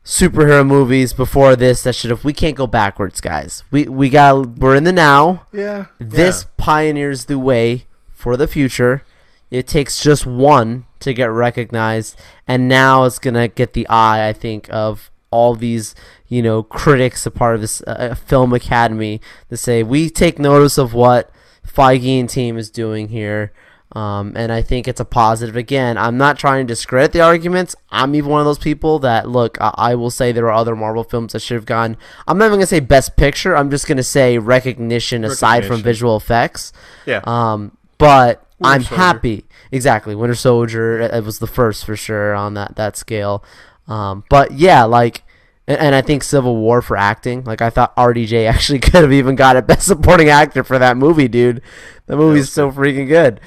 superhero 0.05 0.65
movies 0.67 1.13
before 1.13 1.55
this 1.55 1.83
that 1.83 1.95
should 1.95 2.09
have 2.09 2.23
we 2.25 2.33
can't 2.33 2.55
go 2.57 2.67
backwards 2.67 3.21
guys. 3.21 3.63
We 3.71 3.85
we 3.85 4.09
got 4.09 4.57
we're 4.59 4.75
in 4.75 4.83
the 4.85 4.91
now. 4.93 5.45
Yeah. 5.53 5.85
This 5.99 6.45
pioneers 6.57 7.25
the 7.25 7.39
way 7.39 7.85
for 8.11 8.35
the 8.37 8.47
future. 8.47 9.03
It 9.51 9.67
takes 9.67 10.01
just 10.01 10.25
one 10.25 10.85
to 10.99 11.13
get 11.13 11.29
recognized, 11.29 12.19
and 12.47 12.67
now 12.67 13.03
it's 13.03 13.19
gonna 13.19 13.47
get 13.47 13.73
the 13.73 13.87
eye, 13.87 14.27
I 14.27 14.33
think, 14.33 14.67
of 14.71 15.11
all 15.33 15.55
these, 15.55 15.95
you 16.27 16.41
know, 16.41 16.63
critics, 16.63 17.25
a 17.25 17.31
part 17.31 17.55
of 17.55 17.61
this 17.61 17.81
uh, 17.87 18.15
film 18.15 18.53
academy, 18.53 19.19
to 19.49 19.57
say 19.57 19.83
we 19.83 20.09
take 20.09 20.37
notice 20.39 20.77
of 20.77 20.93
what 20.93 21.31
Feige 21.65 22.19
and 22.19 22.29
team 22.29 22.57
is 22.57 22.69
doing 22.69 23.09
here. 23.09 23.51
Um, 23.95 24.33
and 24.35 24.51
I 24.51 24.63
think 24.63 24.87
it's 24.87 24.99
a 24.99 25.05
positive. 25.05 25.55
Again, 25.55 25.99
I'm 25.99 26.17
not 26.17 26.39
trying 26.39 26.65
to 26.65 26.71
discredit 26.71 27.11
the 27.11 27.21
arguments. 27.21 27.75
I'm 27.91 28.15
even 28.15 28.31
one 28.31 28.41
of 28.41 28.45
those 28.45 28.57
people 28.57 28.97
that 28.99 29.29
look. 29.29 29.57
I, 29.61 29.91
I 29.91 29.95
will 29.95 30.09
say 30.09 30.31
there 30.31 30.47
are 30.47 30.61
other 30.61 30.75
Marvel 30.75 31.03
films 31.03 31.33
that 31.33 31.41
should 31.41 31.55
have 31.55 31.67
gone. 31.67 31.97
I'm 32.27 32.39
not 32.39 32.45
even 32.47 32.57
gonna 32.57 32.65
say 32.65 32.79
Best 32.79 33.15
Picture. 33.17 33.55
I'm 33.55 33.69
just 33.69 33.87
gonna 33.87 34.01
say 34.01 34.39
recognition 34.39 35.23
aside 35.23 35.65
from 35.65 35.83
visual 35.83 36.17
effects. 36.17 36.73
Yeah. 37.05 37.21
Um, 37.25 37.77
but 37.99 38.43
Winter 38.59 38.75
I'm 38.75 38.81
Soldier. 38.81 38.95
happy. 38.95 39.45
Exactly, 39.71 40.15
Winter 40.15 40.35
Soldier. 40.35 40.99
It 40.99 41.13
it 41.13 41.23
was 41.23 41.37
the 41.37 41.47
first 41.47 41.85
for 41.85 41.95
sure 41.95 42.33
on 42.33 42.55
that 42.55 42.75
that 42.75 42.97
scale. 42.97 43.43
Um, 43.87 44.23
but 44.29 44.53
yeah, 44.53 44.85
like, 44.85 45.22
and, 45.67 45.79
and 45.79 45.95
I 45.95 46.01
think 46.01 46.23
Civil 46.23 46.57
War 46.57 46.81
for 46.81 46.97
acting. 46.97 47.43
Like, 47.43 47.61
I 47.61 47.69
thought 47.69 47.95
RDJ 47.95 48.47
actually 48.49 48.79
could 48.79 49.03
have 49.03 49.13
even 49.13 49.35
got 49.35 49.57
a 49.57 49.61
Best 49.61 49.87
Supporting 49.87 50.29
Actor 50.29 50.63
for 50.63 50.79
that 50.79 50.97
movie, 50.97 51.27
dude. 51.27 51.61
The 52.05 52.17
movie's 52.17 52.51
so 52.51 52.71
freaking 52.71 53.07
good. 53.07 53.39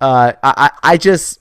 Uh, 0.00 0.32
I, 0.42 0.54
I 0.56 0.92
I 0.92 0.96
just 0.96 1.40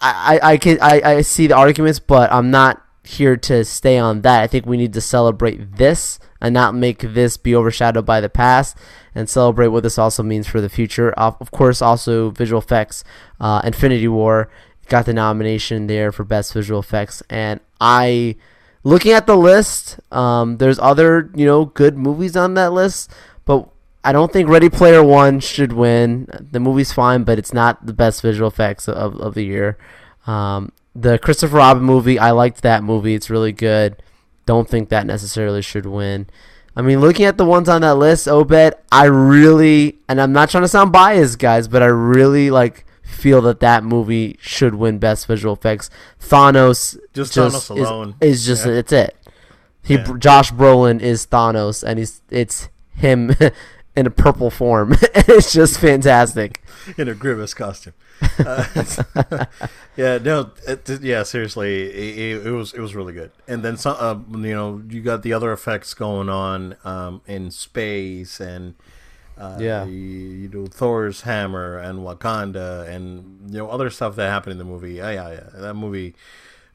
I, 0.00 0.38
I, 0.42 0.52
I 0.52 0.56
can 0.58 0.78
I, 0.80 1.00
I 1.02 1.20
see 1.22 1.46
the 1.46 1.56
arguments, 1.56 1.98
but 1.98 2.30
I'm 2.30 2.50
not 2.50 2.82
here 3.02 3.36
to 3.36 3.64
stay 3.64 3.98
on 3.98 4.20
that. 4.22 4.42
I 4.42 4.46
think 4.46 4.66
we 4.66 4.76
need 4.76 4.92
to 4.92 5.00
celebrate 5.00 5.76
this 5.76 6.18
and 6.40 6.52
not 6.52 6.74
make 6.74 7.00
this 7.00 7.36
be 7.36 7.54
overshadowed 7.54 8.04
by 8.04 8.20
the 8.20 8.28
past 8.28 8.76
and 9.14 9.28
celebrate 9.28 9.68
what 9.68 9.82
this 9.82 9.98
also 9.98 10.22
means 10.22 10.46
for 10.46 10.60
the 10.60 10.68
future. 10.68 11.12
Of 11.12 11.36
of 11.40 11.50
course, 11.50 11.80
also 11.80 12.30
visual 12.30 12.60
effects. 12.60 13.02
Uh, 13.40 13.62
Infinity 13.64 14.08
War 14.08 14.50
got 14.88 15.06
the 15.06 15.14
nomination 15.14 15.86
there 15.86 16.12
for 16.12 16.24
best 16.24 16.52
visual 16.52 16.80
effects, 16.80 17.22
and 17.30 17.60
I. 17.80 18.36
Looking 18.84 19.12
at 19.12 19.26
the 19.26 19.36
list, 19.36 19.98
um, 20.12 20.58
there's 20.58 20.78
other 20.78 21.30
you 21.34 21.46
know 21.46 21.66
good 21.66 21.96
movies 21.96 22.36
on 22.36 22.54
that 22.54 22.72
list, 22.72 23.12
but 23.44 23.68
I 24.04 24.12
don't 24.12 24.32
think 24.32 24.48
Ready 24.48 24.68
Player 24.68 25.02
One 25.02 25.40
should 25.40 25.72
win. 25.72 26.28
The 26.50 26.60
movie's 26.60 26.92
fine, 26.92 27.24
but 27.24 27.38
it's 27.38 27.52
not 27.52 27.84
the 27.84 27.92
best 27.92 28.22
visual 28.22 28.48
effects 28.48 28.88
of, 28.88 29.20
of 29.20 29.34
the 29.34 29.44
year. 29.44 29.76
Um, 30.26 30.72
the 30.94 31.18
Christopher 31.18 31.56
Robin 31.56 31.82
movie, 31.82 32.18
I 32.18 32.30
liked 32.30 32.62
that 32.62 32.82
movie. 32.82 33.14
It's 33.14 33.30
really 33.30 33.52
good. 33.52 34.02
Don't 34.46 34.68
think 34.68 34.88
that 34.88 35.06
necessarily 35.06 35.62
should 35.62 35.86
win. 35.86 36.28
I 36.74 36.82
mean, 36.82 37.00
looking 37.00 37.26
at 37.26 37.36
the 37.38 37.44
ones 37.44 37.68
on 37.68 37.80
that 37.80 37.96
list, 37.96 38.28
Obed, 38.28 38.74
I 38.92 39.04
really, 39.04 39.98
and 40.08 40.20
I'm 40.20 40.32
not 40.32 40.48
trying 40.50 40.62
to 40.62 40.68
sound 40.68 40.92
biased, 40.92 41.38
guys, 41.38 41.66
but 41.66 41.82
I 41.82 41.86
really 41.86 42.50
like 42.50 42.86
feel 43.08 43.40
that 43.42 43.60
that 43.60 43.82
movie 43.84 44.36
should 44.40 44.74
win 44.74 44.98
best 44.98 45.26
visual 45.26 45.54
effects. 45.54 45.90
Thanos 46.20 46.96
Just 47.14 47.32
just 47.32 47.70
Thanos 47.70 47.76
is- 47.76 47.88
alone. 47.88 48.14
is, 48.20 48.46
just 48.46 48.66
Yeah. 48.66 48.72
it's 48.72 48.92
it. 48.92 49.16
He 49.82 49.94
Yeah. 49.94 50.14
Josh 50.18 50.52
Brolin 50.52 51.00
is 51.00 51.26
Thanos, 51.26 51.82
and 51.82 51.98
he's 51.98 52.20
it's 52.30 52.68
him 52.94 53.34
in 53.96 54.06
a 54.06 54.10
purple 54.10 54.50
form. 54.50 54.94
it's 55.14 55.52
just 55.52 55.80
fantastic. 55.80 56.62
in 56.98 57.08
a 57.08 57.14
grievous 57.14 57.54
costume. 57.54 57.94
Uh, 58.38 58.64
yeah, 59.96 60.18
no, 60.18 60.50
it, 60.66 60.88
yeah, 61.02 61.22
seriously, 61.22 61.84
it, 61.90 62.46
it 62.46 62.50
was 62.50 62.72
it 62.74 62.80
was 62.80 62.94
really 62.94 63.12
good. 63.12 63.30
And 63.46 63.62
then 63.64 63.76
some, 63.76 63.96
uh, 63.98 64.16
you 64.38 64.54
know, 64.54 64.82
you 64.88 65.00
got 65.02 65.22
the 65.22 65.32
other 65.32 65.52
effects 65.52 65.94
going 65.94 66.28
on 66.28 66.76
um, 66.84 67.20
in 67.26 67.50
space, 67.50 68.40
and 68.40 68.74
uh, 69.38 69.56
Yeah. 69.60 69.84
you, 69.84 69.92
you 69.92 70.48
do 70.48 70.66
Thor's 70.66 71.22
hammer 71.22 71.78
and 71.78 72.00
Wakanda, 72.00 72.86
and 72.88 73.50
you 73.50 73.58
know 73.58 73.70
other 73.70 73.90
stuff 73.90 74.16
that 74.16 74.28
happened 74.28 74.52
in 74.52 74.58
the 74.58 74.64
movie. 74.64 74.94
Yeah, 74.94 75.10
yeah, 75.10 75.30
yeah. 75.30 75.48
That 75.54 75.74
movie 75.74 76.14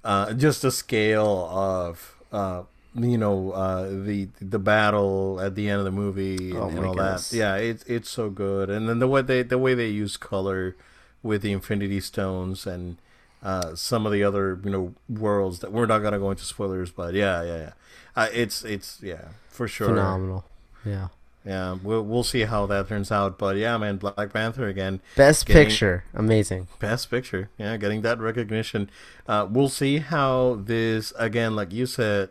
uh, 0.04 0.34
just 0.34 0.62
the 0.62 0.71
scale 0.71 1.47
of 1.52 2.15
uh, 2.32 2.63
you 2.95 3.17
know 3.17 3.52
uh, 3.52 3.89
the 3.89 4.28
the 4.41 4.60
battle 4.60 5.39
at 5.41 5.56
the 5.56 5.69
end 5.69 5.80
of 5.80 5.86
the 5.86 5.91
movie 5.91 6.52
and, 6.52 6.60
Oh 6.60 6.67
and 6.69 6.86
all 6.86 6.93
goodness. 6.93 7.30
that. 7.30 7.38
Yeah, 7.38 7.56
it's 7.56 7.84
it's 7.86 8.10
so 8.10 8.30
good, 8.30 8.69
and 8.69 8.88
then 8.89 8.99
the 8.99 9.08
way 9.08 9.21
they 9.21 9.43
the 9.43 9.58
way 9.58 9.73
they 9.73 9.89
use 9.89 10.17
color 10.17 10.76
with 11.21 11.41
the 11.41 11.52
Infinity 11.54 12.02
Stones 12.02 12.67
and 12.67 12.97
uh, 13.41 13.76
some 13.76 14.06
of 14.06 14.12
the 14.12 14.23
other 14.23 14.60
you 14.63 14.69
know 14.71 14.93
worlds 15.10 15.60
that 15.60 15.71
we're 15.71 15.86
not 15.86 15.99
gonna 15.99 16.19
go 16.19 16.32
into 16.32 16.43
spoilers, 16.43 16.91
but 16.91 17.13
yeah, 17.13 17.41
yeah, 17.43 17.58
yeah. 17.58 17.73
Uh, 18.15 18.28
it's 18.34 18.63
it's 18.63 18.99
yeah 19.02 19.30
for 19.49 19.67
sure. 19.67 19.88
Phenomenal. 19.88 20.45
Yeah. 20.86 21.08
Yeah, 21.45 21.77
we'll 21.84 22.03
we'll 22.03 22.23
see 22.23 22.41
how 22.41 22.65
that 22.67 22.88
turns 22.88 23.12
out, 23.12 23.38
but 23.38 23.58
yeah, 23.58 23.77
man, 23.77 23.97
Black 23.97 24.32
Panther 24.32 24.67
again. 24.67 25.01
Best 25.17 25.45
Getting- 25.45 25.65
picture. 25.67 26.03
Amazing. 26.13 26.67
Best 26.79 27.10
picture, 27.12 27.49
yeah, 27.58 27.75
getting 27.75 28.01
that 28.01 28.19
recognition. 28.19 28.89
Uh, 29.27 29.45
we'll 29.49 29.67
see 29.69 29.97
how 29.97 30.62
this 30.63 31.12
again, 31.17 31.53
like 31.56 31.73
you 31.73 31.86
said, 31.86 32.29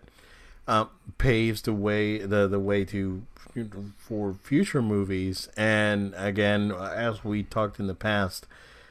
uh, 0.66 0.86
paves 1.18 1.60
the 1.62 1.74
way 1.74 2.18
the 2.18 2.48
the 2.48 2.58
way 2.60 2.86
to 2.86 3.22
for 3.98 4.32
future 4.42 4.80
movies, 4.80 5.48
and 5.58 6.14
again, 6.16 6.72
as 6.72 7.22
we 7.22 7.42
talked 7.42 7.78
in 7.78 7.86
the 7.88 7.94
past, 7.94 8.46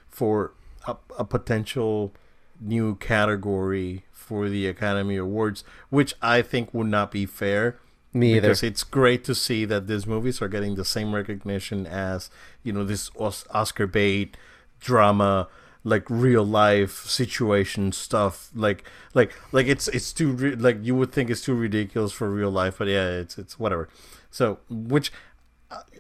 for 0.08 0.52
a, 0.88 0.96
a 1.18 1.26
potential 1.26 2.14
new 2.60 2.94
category 2.96 4.04
for 4.12 4.50
the 4.50 4.68
Academy 4.68 5.18
Awards, 5.18 5.64
which 5.90 6.14
I 6.22 6.44
think 6.44 6.74
would 6.76 6.88
not 6.88 7.12
be 7.12 7.26
fair 7.26 7.78
Me 8.14 8.32
either. 8.34 8.42
because 8.42 8.64
it's 8.64 8.84
great 8.84 9.24
to 9.26 9.36
see 9.36 9.66
that 9.66 9.88
these 9.88 10.06
movies 10.06 10.42
are 10.42 10.48
getting 10.48 10.76
the 10.76 10.86
same 10.86 11.16
recognition 11.16 11.88
as 11.88 12.30
you 12.64 12.74
know 12.74 12.84
this 12.84 13.10
Oscar 13.18 13.88
bait 13.88 14.36
drama 14.80 15.48
like 15.84 16.08
real 16.10 16.44
life 16.44 17.06
situation 17.08 17.92
stuff 17.92 18.52
like 18.54 18.84
like 19.14 19.34
like 19.52 19.66
it's 19.66 19.88
it's 19.90 20.14
too 20.14 20.36
like 20.58 20.78
you 20.82 20.94
would 20.94 21.12
think 21.12 21.30
it's 21.30 21.42
too 21.42 21.56
ridiculous 21.56 22.12
for 22.12 22.30
real 22.30 22.52
life 22.52 22.78
but 22.78 22.88
yeah 22.88 23.08
it's 23.10 23.38
it's 23.38 23.58
whatever 23.58 23.90
so 24.30 24.60
which 24.70 25.12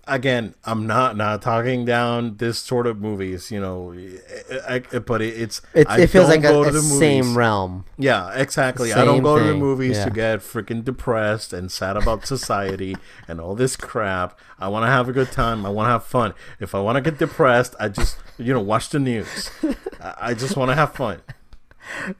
again 0.07 0.55
i'm 0.65 0.87
not 0.87 1.15
not 1.15 1.41
talking 1.43 1.85
down 1.85 2.35
this 2.37 2.57
sort 2.57 2.87
of 2.87 2.99
movies 2.99 3.51
you 3.51 3.59
know 3.59 3.93
I, 4.67 4.81
I- 4.91 4.99
but 4.99 5.21
it, 5.21 5.39
it's 5.39 5.61
It, 5.75 5.87
it 5.91 6.07
feels 6.07 6.27
like 6.27 6.43
a, 6.43 6.59
a 6.59 6.71
the 6.71 6.81
same 6.81 7.37
realm. 7.37 7.85
yeah, 7.97 8.33
exactly. 8.33 8.91
I 8.91 9.05
don't 9.05 9.17
Same 9.17 9.23
go 9.23 9.37
to 9.37 9.43
the 9.45 9.53
movies 9.53 9.97
yeah. 9.97 10.05
to 10.05 10.11
get 10.11 10.39
freaking 10.39 10.83
depressed 10.83 11.53
and 11.53 11.71
sad 11.71 11.95
about 11.97 12.25
society 12.25 12.97
and 13.27 13.39
all 13.39 13.55
this 13.55 13.75
crap. 13.77 14.37
I 14.59 14.67
want 14.67 14.83
to 14.83 14.87
have 14.87 15.07
a 15.07 15.13
good 15.13 15.31
time. 15.31 15.65
I 15.65 15.69
want 15.69 15.87
to 15.87 15.91
have 15.91 16.03
fun. 16.03 16.33
If 16.59 16.75
I 16.75 16.79
want 16.81 16.97
to 16.97 17.01
get 17.01 17.17
depressed, 17.19 17.75
I 17.79 17.87
just, 17.89 18.17
you 18.37 18.53
know, 18.53 18.59
watch 18.59 18.89
the 18.89 18.99
news. 18.99 19.49
I 20.01 20.15
I 20.29 20.33
just 20.33 20.57
want 20.57 20.69
to 20.71 20.75
have 20.75 20.93
fun. 20.93 21.21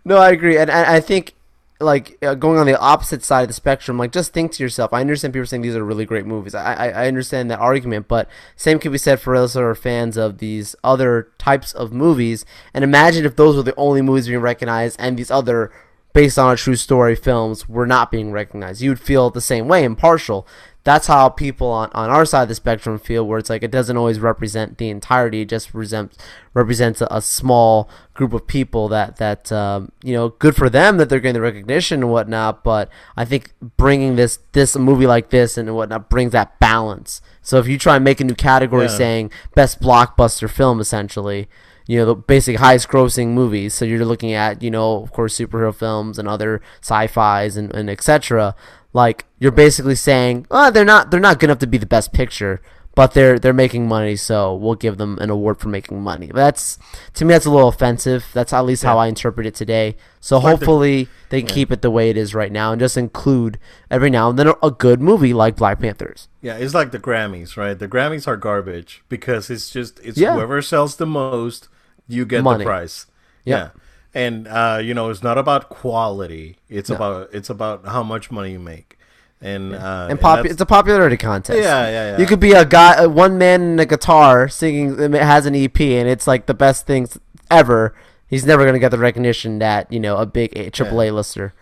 No, 0.05 0.17
I 0.17 0.29
agree, 0.31 0.57
and, 0.57 0.69
and 0.69 0.87
I 0.87 0.99
think 1.01 1.33
like 1.81 2.17
uh, 2.21 2.35
going 2.35 2.57
on 2.57 2.65
the 2.65 2.79
opposite 2.79 3.23
side 3.23 3.41
of 3.41 3.47
the 3.47 3.53
spectrum. 3.53 3.97
Like, 3.97 4.11
just 4.11 4.33
think 4.33 4.51
to 4.53 4.63
yourself. 4.63 4.93
I 4.93 5.01
understand 5.01 5.33
people 5.33 5.45
saying 5.45 5.61
these 5.61 5.75
are 5.75 5.83
really 5.83 6.05
great 6.05 6.25
movies. 6.25 6.55
I 6.55 6.73
I, 6.73 6.87
I 6.89 7.07
understand 7.07 7.51
that 7.51 7.59
argument, 7.59 8.07
but 8.07 8.29
same 8.55 8.79
can 8.79 8.91
be 8.91 8.97
said 8.97 9.19
for 9.19 9.37
those 9.37 9.53
who 9.53 9.61
are 9.61 9.75
fans 9.75 10.17
of 10.17 10.37
these 10.37 10.75
other 10.83 11.31
types 11.37 11.73
of 11.73 11.91
movies. 11.91 12.45
And 12.73 12.83
imagine 12.83 13.25
if 13.25 13.35
those 13.35 13.55
were 13.55 13.63
the 13.63 13.75
only 13.75 14.01
movies 14.01 14.27
being 14.27 14.39
recognized, 14.39 14.97
and 14.99 15.17
these 15.17 15.31
other 15.31 15.71
based 16.13 16.37
on 16.37 16.53
a 16.53 16.57
true 16.57 16.75
story 16.75 17.15
films 17.15 17.69
were 17.69 17.87
not 17.87 18.11
being 18.11 18.31
recognized. 18.31 18.81
You 18.81 18.91
would 18.91 18.99
feel 18.99 19.29
the 19.29 19.41
same 19.41 19.67
way, 19.67 19.83
impartial. 19.83 20.47
That's 20.83 21.05
how 21.05 21.29
people 21.29 21.67
on, 21.67 21.91
on 21.93 22.09
our 22.09 22.25
side 22.25 22.43
of 22.43 22.49
the 22.49 22.55
spectrum 22.55 22.97
feel, 22.97 23.25
where 23.27 23.37
it's 23.37 23.49
like 23.51 23.61
it 23.61 23.69
doesn't 23.69 23.97
always 23.97 24.19
represent 24.19 24.79
the 24.79 24.89
entirety. 24.89 25.41
It 25.41 25.49
just 25.49 25.73
represents 25.73 26.17
represents 26.53 27.01
a, 27.01 27.07
a 27.11 27.21
small 27.21 27.87
group 28.15 28.33
of 28.33 28.47
people 28.47 28.87
that 28.89 29.17
that 29.17 29.51
um, 29.51 29.91
you 30.03 30.13
know, 30.13 30.29
good 30.29 30.55
for 30.55 30.69
them 30.69 30.97
that 30.97 31.07
they're 31.07 31.19
getting 31.19 31.35
the 31.35 31.41
recognition 31.41 32.01
and 32.01 32.11
whatnot. 32.11 32.63
But 32.63 32.89
I 33.15 33.25
think 33.25 33.53
bringing 33.77 34.15
this 34.15 34.39
this 34.53 34.75
movie 34.75 35.07
like 35.07 35.29
this 35.29 35.57
and 35.57 35.75
whatnot 35.75 36.09
brings 36.09 36.31
that 36.31 36.59
balance. 36.59 37.21
So 37.43 37.59
if 37.59 37.67
you 37.67 37.77
try 37.77 37.95
and 37.95 38.03
make 38.03 38.19
a 38.19 38.23
new 38.23 38.35
category 38.35 38.85
Yeah. 38.85 38.97
saying 38.97 39.31
best 39.53 39.81
blockbuster 39.81 40.49
film, 40.49 40.79
essentially, 40.79 41.47
you 41.87 41.97
know, 41.97 42.05
the 42.05 42.15
basic 42.15 42.57
highest 42.57 42.87
grossing 42.87 43.29
movies. 43.29 43.73
So 43.73 43.85
you're 43.85 44.05
looking 44.05 44.33
at, 44.33 44.61
you 44.63 44.71
know, 44.71 45.03
of 45.03 45.11
course, 45.11 45.37
superhero 45.37 45.73
films 45.75 46.17
and 46.17 46.27
other 46.27 46.61
sci-fis 46.81 47.57
and, 47.57 47.73
and 47.73 47.89
etc. 47.89 48.55
Like 48.93 49.25
you're 49.39 49.51
basically 49.51 49.95
saying, 49.95 50.47
oh, 50.51 50.71
they're 50.71 50.85
not 50.85 51.11
they're 51.11 51.19
not 51.19 51.39
good 51.39 51.49
enough 51.49 51.59
to 51.59 51.67
be 51.67 51.77
the 51.77 51.85
best 51.85 52.11
picture, 52.13 52.61
but 52.93 53.13
they're 53.13 53.39
they're 53.39 53.53
making 53.53 53.87
money, 53.87 54.15
so 54.17 54.53
we'll 54.53 54.75
give 54.75 54.97
them 54.97 55.17
an 55.19 55.29
award 55.29 55.59
for 55.59 55.69
making 55.69 56.01
money. 56.01 56.29
That's 56.33 56.77
to 57.13 57.23
me 57.25 57.33
that's 57.33 57.45
a 57.45 57.51
little 57.51 57.69
offensive. 57.69 58.25
That's 58.33 58.51
at 58.51 58.65
least 58.65 58.83
how 58.83 58.97
I 58.97 59.07
interpret 59.07 59.47
it 59.47 59.55
today. 59.55 59.95
So 60.19 60.39
hopefully 60.39 61.07
they 61.29 61.41
can 61.41 61.49
keep 61.49 61.71
it 61.71 61.81
the 61.81 61.89
way 61.89 62.09
it 62.09 62.17
is 62.17 62.35
right 62.35 62.51
now 62.51 62.73
and 62.73 62.79
just 62.79 62.97
include 62.97 63.57
every 63.89 64.09
now 64.09 64.29
and 64.29 64.37
then 64.37 64.51
a, 64.61 64.71
good 64.71 65.01
movie 65.01 65.33
like 65.33 65.55
Black 65.55 65.79
Panthers. 65.79 66.27
Yeah, 66.41 66.57
it's 66.57 66.73
like 66.73 66.91
the 66.91 66.99
Grammys, 66.99 67.55
right? 67.55 67.77
The 67.77 67.87
Grammys 67.87 68.27
are 68.27 68.35
garbage 68.37 69.03
because 69.07 69.49
it's 69.49 69.69
just 69.69 69.99
it's 70.03 70.17
Yeah. 70.17 70.33
whoever 70.33 70.61
sells 70.61 70.97
the 70.97 71.05
most, 71.05 71.69
you 72.07 72.25
get 72.25 72.43
Money. 72.43 72.65
the 72.65 72.69
prize. 72.69 73.05
Yeah. 73.45 73.69
And 74.13 74.47
uh, 74.47 74.79
you 74.83 74.93
know, 74.93 75.09
it's 75.09 75.23
not 75.23 75.37
about 75.37 75.69
quality. 75.69 76.57
It's 76.69 76.89
No. 76.89 76.95
about 76.97 77.29
it's 77.33 77.49
about 77.49 77.85
how 77.85 78.03
much 78.03 78.29
money 78.31 78.51
you 78.51 78.59
make. 78.59 78.97
And 79.43 79.73
uh 79.73 80.07
and 80.09 80.19
pop, 80.19 80.37
that's- 80.37 80.51
it's 80.53 80.61
a 80.61 80.65
popularity 80.65 81.17
contest. 81.17 81.57
Yeah, 81.59 81.87
yeah, 81.89 82.11
yeah. 82.11 82.17
You 82.19 82.25
could 82.27 82.39
be 82.39 82.51
a 82.51 82.63
guy, 82.65 82.95
uh, 82.97 83.09
one 83.09 83.37
man 83.39 83.61
in 83.73 83.79
a 83.79 83.85
guitar 83.85 84.47
singing, 84.47 84.99
it 84.99 85.21
has 85.21 85.45
an 85.47 85.55
EP, 85.55 85.79
and 85.79 86.07
it's 86.07 86.27
like 86.27 86.45
the 86.45 86.53
best 86.53 86.85
things 86.85 87.17
ever. 87.49 87.95
He's 88.27 88.45
never 88.45 88.65
gonna 88.65 88.79
get 88.79 88.91
the 88.91 88.99
recognition 88.99 89.59
that 89.59 89.91
you 89.91 89.99
know 89.99 90.17
a 90.17 90.25
big 90.25 90.55
A- 90.57 90.69
AAA 90.69 91.11
lister. 91.13 91.53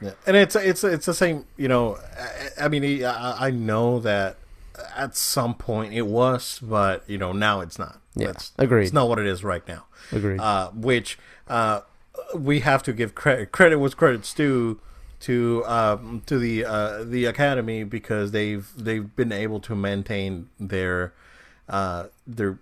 Yeah. 0.00 0.12
And 0.26 0.36
it's 0.36 0.54
it's 0.54 0.84
it's 0.84 1.06
the 1.06 1.14
same. 1.14 1.46
You 1.56 1.68
know, 1.68 1.98
I, 2.58 2.66
I 2.66 2.68
mean, 2.68 3.04
I, 3.04 3.46
I 3.46 3.50
know 3.50 3.98
that 4.00 4.36
at 4.96 5.16
some 5.16 5.54
point 5.54 5.92
it 5.94 6.02
was, 6.06 6.60
but 6.62 7.02
you 7.08 7.18
know 7.18 7.32
now 7.32 7.60
it's 7.60 7.78
not. 7.78 7.98
Yeah, 8.14 8.28
That's, 8.28 8.52
agreed. 8.58 8.84
It's 8.84 8.92
not 8.92 9.08
what 9.08 9.18
it 9.18 9.26
is 9.26 9.42
right 9.42 9.66
now. 9.66 9.86
Agreed. 10.12 10.38
Uh, 10.38 10.70
which 10.70 11.18
uh, 11.48 11.80
we 12.34 12.60
have 12.60 12.82
to 12.84 12.92
give 12.92 13.14
credit. 13.14 13.52
Credit 13.52 13.78
was 13.78 13.94
credit's 13.94 14.32
due 14.32 14.80
to 15.20 15.64
um, 15.66 16.22
to 16.26 16.38
the 16.38 16.64
uh, 16.64 17.04
the 17.04 17.24
academy 17.24 17.84
because 17.84 18.32
they've 18.32 18.68
they've 18.76 19.14
been 19.16 19.32
able 19.32 19.60
to 19.60 19.74
maintain 19.74 20.48
their 20.58 21.12
uh, 21.68 22.06
their 22.26 22.58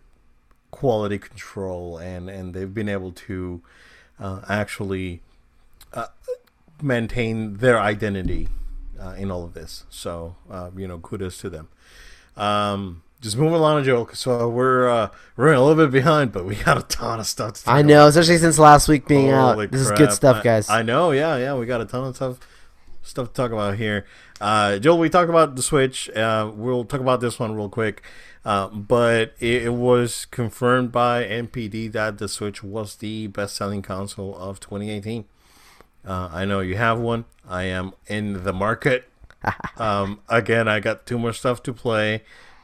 quality 0.71 1.19
control 1.19 1.99
and 1.99 2.31
and 2.31 2.55
they've 2.55 2.73
been 2.73 2.88
able 2.88 3.12
to 3.12 3.62
uh, 4.21 4.41
actually 4.49 5.21
uh, 5.93 6.07
maintain 6.81 7.59
their 7.59 7.81
identity 7.81 8.49
uh, 9.01 9.11
in 9.19 9.31
all 9.31 9.45
of 9.45 9.55
this. 9.55 9.85
So 9.91 10.37
uh, 10.51 10.71
you 10.77 10.87
know, 10.87 10.99
kudos 10.99 11.38
to 11.38 11.51
them. 11.51 11.69
Um, 12.37 13.03
just 13.22 13.37
moving 13.37 13.54
along, 13.54 13.85
Joel. 13.85 14.08
So 14.12 14.48
we're 14.48 14.88
uh, 14.88 15.08
we're 15.37 15.46
running 15.46 15.61
a 15.61 15.64
little 15.64 15.87
bit 15.87 15.92
behind, 15.92 16.32
but 16.32 16.44
we 16.44 16.56
got 16.56 16.76
a 16.76 16.82
ton 16.82 17.20
of 17.20 17.26
stuff. 17.26 17.64
To 17.64 17.70
I 17.70 17.80
know, 17.80 18.08
especially 18.08 18.38
since 18.38 18.58
last 18.58 18.88
week 18.88 19.06
being 19.06 19.30
Holy 19.30 19.66
out. 19.66 19.70
This 19.70 19.80
is 19.80 19.92
good 19.92 20.12
stuff, 20.12 20.42
guys. 20.42 20.68
I, 20.68 20.83
know, 20.83 21.12
yeah, 21.12 21.37
yeah. 21.37 21.54
We 21.54 21.64
got 21.64 21.81
a 21.81 21.87
ton 21.87 22.04
of 22.04 22.16
stuff 22.16 22.40
stuff 23.02 23.29
to 23.29 23.33
talk 23.33 23.52
about 23.52 23.77
here. 23.77 24.06
Uh, 24.40 24.79
Joel, 24.79 24.98
we 24.98 25.08
talked 25.08 25.31
about 25.31 25.54
the 25.56 25.62
Switch. 25.62 26.10
Uh, 26.10 26.50
we'll 26.52 26.85
talk 26.85 27.00
about 27.00 27.20
this 27.20 27.38
one 27.38 27.54
real 27.54 27.68
quick. 27.68 28.02
Uh, 28.44 28.66
but 28.68 29.35
it, 29.38 29.64
it 29.64 29.75
was 29.75 30.25
confirmed 30.27 30.90
by 30.90 31.23
NPD 31.23 31.92
that 31.92 32.18
the 32.18 32.29
Switch 32.29 32.62
was 32.62 32.96
the 32.96 33.29
best 33.29 33.54
selling 33.54 33.83
console 33.83 34.37
of 34.37 34.58
2018. 34.58 35.27
Uh, 36.04 36.29
I 36.33 36.44
know 36.44 36.58
you 36.58 36.77
have 36.77 36.98
one. 36.98 37.25
I 37.48 37.64
am 37.64 37.92
in 38.08 38.42
the 38.42 38.52
market. 38.52 39.08
um, 39.77 40.20
again, 40.29 40.66
I 40.66 40.81
got 40.81 41.06
two 41.06 41.18
more 41.18 41.33
stuff 41.33 41.62
to 41.64 41.73
play. 41.73 42.23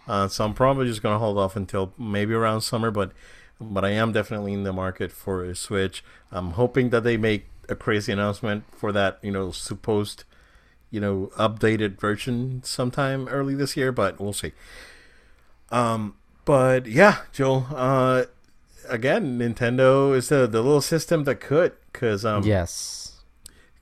Uh, 0.09 0.27
so 0.27 0.45
I'm 0.45 0.55
probably 0.55 0.87
just 0.87 1.03
gonna 1.03 1.19
hold 1.19 1.39
off 1.39 1.55
until 1.55 1.93
maybe 1.99 2.33
around 2.33 2.63
summer, 2.63 2.91
but 2.91 3.13
but 3.61 3.85
I 3.85 3.91
am 3.91 4.13
definitely 4.13 4.55
in 4.55 4.63
the 4.63 4.73
market 4.73 5.13
for 5.13 5.45
a 5.45 5.55
Switch. 5.55 6.03
I'm 6.33 6.53
hoping 6.53 6.91
that 6.91 7.05
they 7.05 7.17
make 7.17 7.47
a 7.69 7.75
crazy 7.75 8.13
announcement 8.13 8.65
for 8.75 8.93
that, 8.93 9.19
you 9.21 9.31
know, 9.31 9.51
supposed, 9.51 10.25
you 10.91 11.01
know, 11.01 11.31
updated 11.37 12.01
version 12.01 12.63
sometime 12.65 13.29
early 13.29 13.55
this 13.55 13.77
year, 13.77 13.93
but 13.93 14.19
we'll 14.19 14.33
see. 14.33 14.53
Um, 15.71 16.15
but 16.45 16.87
yeah, 16.87 17.19
Joel. 17.33 17.67
Uh, 17.75 18.25
again, 18.89 19.39
Nintendo 19.39 20.17
is 20.17 20.31
the 20.31 20.47
the 20.47 20.63
little 20.63 20.81
system 20.81 21.25
that 21.25 21.41
could, 21.41 21.75
because 21.93 22.25
um, 22.25 22.45
yes. 22.45 23.21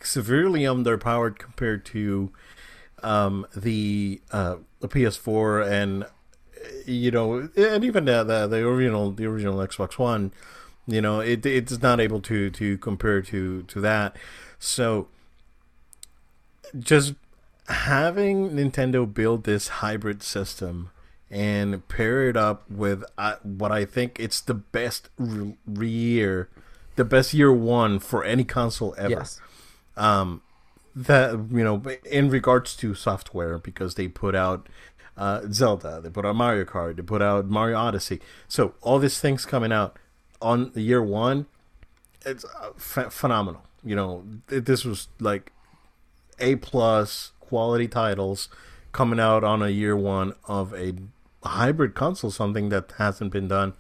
severely 0.01 0.63
underpowered 0.63 1.39
compared 1.39 1.85
to 1.87 2.33
um, 3.03 3.47
the 3.55 4.21
uh, 4.33 4.57
the 4.81 4.89
PS4 4.89 5.71
and 5.71 6.07
you 6.87 7.11
know 7.11 7.49
and 7.57 7.85
even 7.85 8.05
the, 8.05 8.23
the 8.25 8.47
the 8.47 8.67
original 8.67 9.11
the 9.11 9.27
original 9.27 9.59
Xbox 9.59 9.99
One. 9.99 10.33
You 10.89 11.01
know, 11.01 11.19
it 11.21 11.45
it's 11.45 11.83
not 11.83 12.01
able 12.01 12.21
to 12.23 12.51
to 12.51 12.79
compare 12.79 13.21
to 13.23 13.63
to 13.63 13.81
that. 13.81 14.17
So 14.59 15.09
just 16.79 17.15
having 17.69 18.51
Nintendo 18.51 19.13
build 19.13 19.45
this 19.45 19.69
hybrid 19.69 20.23
system 20.23 20.91
and 21.29 21.87
pair 21.89 22.29
it 22.29 22.37
up 22.37 22.71
with 22.71 23.03
uh, 23.19 23.35
what 23.43 23.73
I 23.73 23.85
think 23.85 24.21
it's 24.21 24.41
the 24.41 24.55
best 24.55 25.09
re- 25.19 25.89
year 25.89 26.49
the 26.97 27.05
best 27.05 27.33
year 27.33 27.53
one 27.53 27.99
for 27.99 28.25
any 28.25 28.45
console 28.45 28.95
ever. 28.99 29.11
Yes. 29.11 29.41
Um, 29.97 30.43
that 30.95 31.33
you 31.51 31.63
know, 31.63 31.83
in 32.11 32.31
regards 32.31 32.75
to 32.77 32.95
software, 32.95 33.59
because 33.59 33.95
they 33.95 34.09
put 34.09 34.35
out 34.35 34.69
uh, 35.17 35.43
Zelda, 35.51 36.01
they 36.03 36.11
put 36.11 36.27
out 36.27 36.37
Mario 36.37 36.65
Kart, 36.65 36.97
they 36.97 37.03
put 37.03 37.23
out 37.23 37.47
Mario 37.47 37.79
Odyssey. 37.79 38.21
So 38.49 38.75
all 38.83 38.99
these 38.99 39.21
things 39.21 39.47
coming 39.47 39.73
out 39.73 39.99
on 40.41 40.73
the 40.73 40.83
year 40.83 41.03
one, 41.03 41.47
it's 42.25 42.45
uh, 42.45 42.71
ph- 42.73 43.13
phenomenal. 43.13 43.63
You 43.85 43.97
know, 43.97 44.25
th- 44.49 44.65
this 44.65 44.85
was 44.85 45.09
like 45.21 45.53
a 46.39 46.57
plus 46.57 47.33
quality 47.41 47.89
titles 47.89 48.49
coming 48.93 49.21
out 49.21 49.45
on 49.45 49.63
a 49.63 49.69
year 49.69 49.97
one 49.97 50.35
of 50.45 50.75
a 50.75 50.95
hybrid 51.45 51.95
console, 51.95 52.31
something 52.31 52.69
that 52.71 52.93
hasn't 52.99 53.33
been 53.33 53.49
done, 53.49 53.75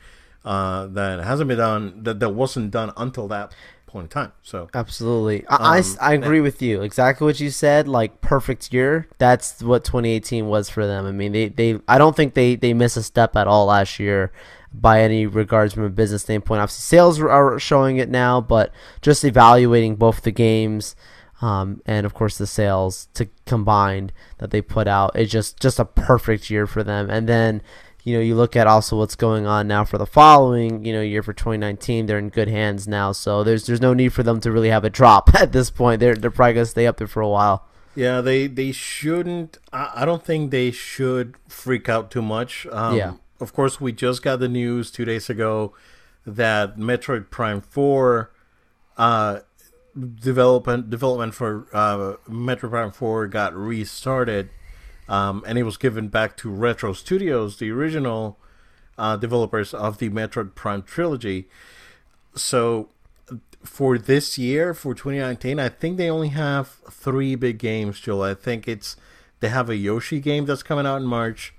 uh, 0.45 0.87
that 0.87 1.22
hasn't 1.24 1.49
been 1.49 1.59
done, 1.59 2.03
that, 2.05 2.20
that 2.20 2.30
wasn't 2.30 2.70
done 2.70 2.93
until 2.97 3.26
that 3.28 3.53
point 3.97 4.05
in 4.05 4.22
time. 4.22 4.32
So 4.42 4.68
Absolutely. 4.74 5.47
I, 5.49 5.78
Um, 5.78 5.97
I, 6.01 6.11
I 6.11 6.12
agree 6.12 6.40
with 6.40 6.61
you. 6.61 6.82
Exactly 6.82 7.24
what 7.24 7.40
you 7.40 7.51
said. 7.51 7.88
Like 7.88 8.20
perfect 8.20 8.72
year. 8.72 9.09
That's 9.18 9.62
what 9.62 9.84
2018 9.84 10.47
was 10.47 10.68
for 10.68 10.86
them. 10.86 11.07
I 11.07 11.12
mean, 11.12 11.32
they, 11.32 11.49
they 11.49 11.80
I 11.88 11.97
don't 11.97 12.14
think 12.14 12.34
they, 12.34 12.57
they 12.57 12.74
missed 12.74 12.99
a 12.99 13.03
step 13.03 13.34
at 13.36 13.47
all 13.47 13.66
last 13.66 13.99
year 13.99 14.32
by 14.72 15.01
any 15.01 15.24
regards 15.26 15.72
from 15.72 15.84
a 15.84 15.88
business 15.88 16.22
standpoint. 16.22 16.61
Obviously, 16.61 16.82
sales 16.82 17.20
are 17.20 17.59
showing 17.59 17.97
it 17.97 18.11
now, 18.11 18.40
but 18.40 18.70
just 19.01 19.24
evaluating 19.24 19.97
both 19.97 20.20
the 20.20 20.30
games 20.30 20.94
um, 21.40 21.82
and 21.84 22.07
of 22.07 22.14
course 22.14 22.38
the 22.38 22.47
sales 22.47 23.09
to 23.14 23.28
combined 23.44 24.12
that 24.38 24.51
they 24.51 24.62
put 24.62 24.88
out, 24.88 25.12
it's 25.14 25.32
just 25.32 25.61
just 25.61 25.78
a 25.78 25.84
perfect 25.84 26.51
year 26.51 26.66
for 26.66 26.82
them. 26.82 27.11
And 27.11 27.28
then 27.28 27.62
you 28.07 28.14
know, 28.14 28.22
you 28.22 28.36
look 28.36 28.54
at 28.54 28.68
also 28.68 28.96
what's 28.96 29.16
going 29.16 29.46
on 29.46 29.66
now 29.66 29.84
for 29.84 29.98
the 29.98 30.07
following, 30.07 30.84
you 30.84 30.92
know, 30.92 31.00
year 31.00 31.24
for 31.24 31.32
2019. 31.32 32.07
They're 32.07 32.20
in 32.20 32.28
good 32.28 32.46
hands 32.46 32.86
now, 32.86 33.11
so 33.11 33.42
there's 33.42 33.66
there's 33.66 33.80
no 33.80 33.94
need 33.94 34.11
for 34.11 34.22
them 34.22 34.38
to 34.42 34.52
really 34.52 34.68
have 34.68 34.84
a 34.84 34.90
drop 34.90 35.34
at 35.40 35.50
this 35.50 35.70
point. 35.70 35.98
They're 35.98 36.14
they're 36.14 36.30
probably 36.30 36.54
gonna 36.54 36.66
stay 36.66 36.86
up 36.86 36.98
there 36.98 37.09
for 37.09 37.20
a 37.20 37.28
while. 37.28 37.66
Yeah, 37.96 38.20
they 38.20 38.46
they 38.46 38.70
shouldn't. 38.70 39.59
I, 39.72 39.90
I 39.96 40.04
don't 40.04 40.22
think 40.22 40.52
they 40.52 40.70
should 40.70 41.34
freak 41.48 41.88
out 41.88 42.12
too 42.12 42.22
much. 42.22 42.64
Um, 42.70 42.96
Yeah. 42.96 43.14
Of 43.40 43.52
course, 43.52 43.80
we 43.80 43.90
just 43.90 44.22
got 44.22 44.38
the 44.38 44.48
news 44.48 44.92
two 44.92 45.04
days 45.04 45.28
ago 45.28 45.74
that 46.24 46.76
Metroid 46.78 47.28
Prime 47.30 47.61
Four, 47.61 48.30
uh, 48.96 49.40
development 49.96 50.90
development 50.90 51.34
for 51.34 51.66
uh, 51.72 52.14
Metroid 52.30 52.70
Prime 52.70 52.92
Four 52.92 53.26
got 53.26 53.52
restarted, 53.52 54.50
um, 55.09 55.44
and 55.46 55.59
it 55.59 55.62
was 55.62 55.76
given 55.76 56.09
back 56.09 56.36
to 56.38 56.50
Retro 56.50 56.92
Studios, 56.92 57.59
the 57.59 57.70
original 57.70 58.38
uh, 58.98 59.16
developers 59.16 59.74
of 59.74 59.98
the 59.98 60.11
Metroid 60.11 60.54
Prime 60.54 60.82
trilogy. 60.82 61.48
So 62.34 62.88
for 63.64 63.98
this 63.98 64.38
year, 64.38 64.74
for 64.74 64.94
2019, 64.94 65.59
I 65.59 65.68
think 65.68 65.96
they 65.96 66.11
only 66.11 66.28
have 66.28 66.68
three 66.90 67.34
big 67.34 67.59
games, 67.59 68.00
Joel. 68.00 68.22
I 68.22 68.34
think 68.34 68.68
it's 68.68 68.96
they 69.40 69.48
have 69.48 69.68
a 69.68 69.76
Yoshi 69.76 70.20
game 70.20 70.46
that's 70.46 70.62
coming 70.62 70.86
out 70.86 70.96
in 70.96 71.04
March. 71.04 71.54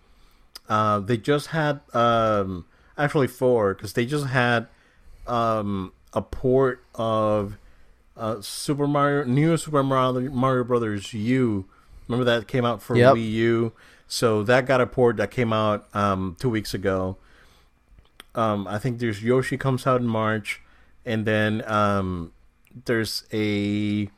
Uh, 0.68 1.00
they 1.00 1.18
just 1.18 1.48
had 1.48 1.82
um, 1.94 2.66
actually 2.98 3.28
four 3.28 3.74
because 3.74 3.94
they 3.94 4.06
just 4.06 4.28
had 4.28 4.68
um, 5.28 5.94
a 6.14 6.22
port 6.22 6.84
of 6.96 7.58
uh, 8.16 8.42
Super 8.42 8.88
Mario, 8.88 9.24
new 9.26 9.56
Super 9.58 9.84
Mario, 9.84 10.30
Mario 10.32 10.64
Brothers 10.64 11.14
U. 11.14 11.66
Remember 12.08 12.26
that 12.26 12.48
came 12.48 12.66
out 12.66 12.82
for 12.82 12.96
Yep. 12.96 13.16
Wii 13.16 13.32
U. 13.32 13.74
So 14.08 14.44
that 14.44 14.66
got 14.66 14.80
a 14.80 14.88
port 14.88 15.18
that 15.18 15.32
came 15.32 15.52
out 15.52 15.88
um, 15.94 16.38
two 16.40 16.50
weeks 16.50 16.74
ago. 16.74 17.18
Um, 18.36 18.68
I 18.68 18.78
think 18.78 19.00
there's 19.00 19.24
Yoshi 19.24 19.58
comes 19.58 19.86
out 19.88 20.00
in 20.00 20.08
March, 20.08 20.62
and 21.06 21.26
then 21.26 21.64
um, 21.70 22.32
there's 22.86 23.26
a 23.34 24.10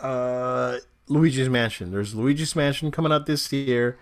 uh, 0.00 0.78
Luigi's 1.08 1.48
Mansion. 1.48 1.92
There's 1.92 2.14
Luigi's 2.14 2.56
Mansion 2.56 2.90
coming 2.90 3.12
out 3.12 3.26
this 3.26 3.52
year, 3.52 3.98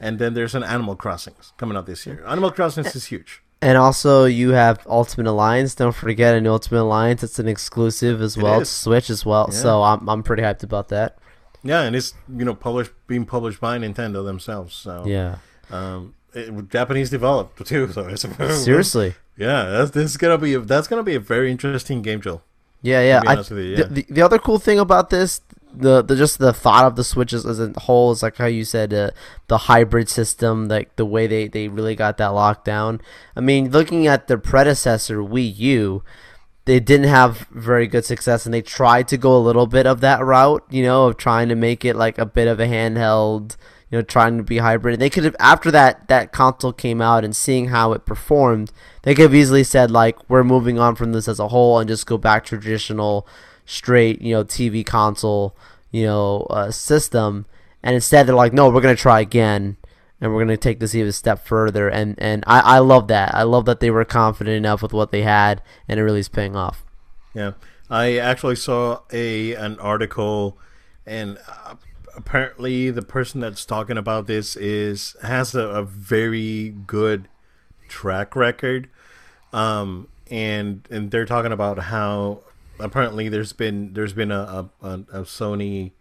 and 0.00 0.18
then 0.18 0.34
there's 0.34 0.54
an 0.54 0.64
Animal 0.64 0.96
Crossing 0.96 1.34
coming 1.56 1.76
out 1.76 1.86
this 1.86 2.06
year. 2.06 2.24
Animal 2.26 2.50
Crossing 2.50 2.84
is 2.84 3.06
huge. 3.06 3.42
And 3.60 3.76
also, 3.76 4.24
you 4.24 4.50
have 4.50 4.86
Ultimate 4.86 5.28
Alliance. 5.28 5.74
Don't 5.74 5.94
forget, 5.94 6.34
an 6.34 6.46
Ultimate 6.46 6.82
Alliance. 6.82 7.22
It's 7.24 7.38
an 7.40 7.48
exclusive 7.48 8.22
as 8.22 8.36
It 8.36 8.42
well, 8.42 8.64
Switch 8.64 9.10
as 9.10 9.26
well. 9.26 9.48
Yeah. 9.50 9.56
So 9.58 9.82
I'm 9.82 10.08
I'm 10.08 10.22
pretty 10.22 10.42
hyped 10.42 10.62
about 10.62 10.88
that. 10.88 11.18
Yeah, 11.68 11.82
and 11.82 11.94
it's 11.94 12.14
you 12.34 12.46
know 12.46 12.54
published 12.54 12.92
being 13.06 13.26
published 13.26 13.60
by 13.60 13.78
Nintendo 13.78 14.24
themselves. 14.24 14.74
So 14.74 15.04
Yeah, 15.06 15.36
um, 15.70 16.14
it, 16.32 16.70
Japanese 16.70 17.10
developed 17.10 17.64
too. 17.66 17.92
So 17.92 18.06
it's 18.06 18.24
seriously. 18.64 19.14
Yeah, 19.36 19.64
that's 19.64 19.90
this 19.90 20.10
is 20.10 20.16
gonna 20.16 20.38
be 20.38 20.56
that's 20.56 20.88
gonna 20.88 21.02
be 21.02 21.14
a 21.14 21.20
very 21.20 21.50
interesting 21.50 22.00
game, 22.00 22.22
Joel. 22.22 22.42
Yeah, 22.80 23.02
yeah. 23.02 23.22
I, 23.26 23.34
you, 23.34 23.42
the, 23.42 23.62
yeah. 23.62 23.86
the, 23.90 24.06
the 24.08 24.22
other 24.22 24.38
cool 24.38 24.58
thing 24.58 24.78
about 24.78 25.10
this, 25.10 25.40
the, 25.74 26.00
the 26.00 26.16
just 26.16 26.38
the 26.38 26.52
thought 26.52 26.84
of 26.84 26.96
the 26.96 27.04
switches 27.04 27.44
as 27.44 27.60
a 27.60 27.72
whole 27.80 28.12
is 28.12 28.22
like 28.22 28.36
how 28.36 28.46
you 28.46 28.64
said 28.64 28.94
uh, 28.94 29.10
the 29.48 29.58
hybrid 29.58 30.08
system, 30.08 30.68
like 30.68 30.94
the 30.96 31.04
way 31.04 31.26
they, 31.26 31.48
they 31.48 31.68
really 31.68 31.96
got 31.96 32.16
that 32.18 32.28
locked 32.28 32.64
down. 32.64 33.00
I 33.36 33.40
mean, 33.40 33.70
looking 33.70 34.06
at 34.06 34.28
their 34.28 34.38
predecessor 34.38 35.18
Wii 35.18 35.56
U, 35.58 36.04
they 36.68 36.80
didn't 36.80 37.08
have 37.08 37.46
very 37.50 37.86
good 37.86 38.04
success, 38.04 38.44
and 38.44 38.52
they 38.52 38.60
tried 38.60 39.08
to 39.08 39.16
go 39.16 39.34
a 39.34 39.40
little 39.40 39.66
bit 39.66 39.86
of 39.86 40.02
that 40.02 40.22
route, 40.22 40.62
you 40.68 40.82
know, 40.82 41.06
of 41.06 41.16
trying 41.16 41.48
to 41.48 41.54
make 41.54 41.82
it 41.82 41.96
like 41.96 42.18
a 42.18 42.26
bit 42.26 42.46
of 42.46 42.60
a 42.60 42.66
handheld. 42.66 43.56
You 43.90 43.96
know, 43.96 44.02
trying 44.02 44.36
to 44.36 44.42
be 44.42 44.58
hybrid. 44.58 44.92
And 44.92 45.00
they 45.00 45.08
could 45.08 45.24
have 45.24 45.34
after 45.40 45.70
that 45.70 46.08
that 46.08 46.30
console 46.30 46.74
came 46.74 47.00
out 47.00 47.24
and 47.24 47.34
seeing 47.34 47.68
how 47.68 47.94
it 47.94 48.04
performed, 48.04 48.70
they 49.00 49.14
could 49.14 49.22
have 49.22 49.34
easily 49.34 49.64
said 49.64 49.90
like 49.90 50.28
we're 50.28 50.44
moving 50.44 50.78
on 50.78 50.94
from 50.94 51.12
this 51.12 51.26
as 51.26 51.40
a 51.40 51.48
whole 51.48 51.78
and 51.78 51.88
just 51.88 52.04
go 52.04 52.18
back 52.18 52.44
to 52.44 52.58
traditional 52.58 53.26
straight 53.64 54.20
you 54.20 54.34
know 54.34 54.44
TV 54.44 54.84
console 54.84 55.56
you 55.90 56.04
know 56.04 56.46
uh, 56.50 56.70
system. 56.70 57.46
And 57.82 57.94
instead 57.94 58.26
they're 58.26 58.34
like 58.34 58.52
no 58.52 58.68
we're 58.68 58.82
gonna 58.82 58.94
try 58.94 59.20
again 59.20 59.78
and 60.20 60.32
we're 60.32 60.40
gonna 60.40 60.56
take 60.56 60.80
this 60.80 60.94
even 60.94 61.08
a 61.08 61.12
step 61.12 61.44
further. 61.44 61.88
And 61.88 62.14
and 62.18 62.44
I 62.46 62.60
I 62.60 62.78
love 62.78 63.08
that. 63.08 63.34
I 63.34 63.42
love 63.42 63.64
that 63.66 63.80
they 63.80 63.90
were 63.90 64.04
confident 64.04 64.56
enough 64.56 64.82
with 64.82 64.92
what 64.92 65.10
they 65.12 65.22
had 65.22 65.62
and 65.88 65.98
it 65.98 66.02
really 66.02 66.20
is 66.20 66.28
paying 66.28 66.56
off. 66.56 66.84
Yeah, 67.34 67.52
I 67.90 68.16
actually 68.16 68.56
saw 68.56 69.00
a 69.12 69.54
an 69.54 69.78
article, 69.78 70.58
and 71.06 71.38
uh, 71.48 71.74
apparently 72.16 72.90
the 72.90 73.02
person 73.02 73.40
that's 73.40 73.64
talking 73.64 73.96
about 73.96 74.26
this 74.26 74.56
is 74.56 75.16
has 75.22 75.54
a, 75.54 75.60
a 75.60 75.82
very 75.84 76.70
good 76.86 77.28
track 77.88 78.34
record, 78.34 78.88
um, 79.52 80.08
and 80.30 80.86
and 80.90 81.10
they're 81.10 81.26
talking 81.26 81.52
about 81.52 81.78
how 81.78 82.40
apparently 82.78 83.28
there's 83.28 83.52
been 83.52 83.92
there's 83.94 84.12
been 84.12 84.32
a, 84.32 84.68
a 84.82 84.88
a 84.88 85.22
Sony 85.22 85.92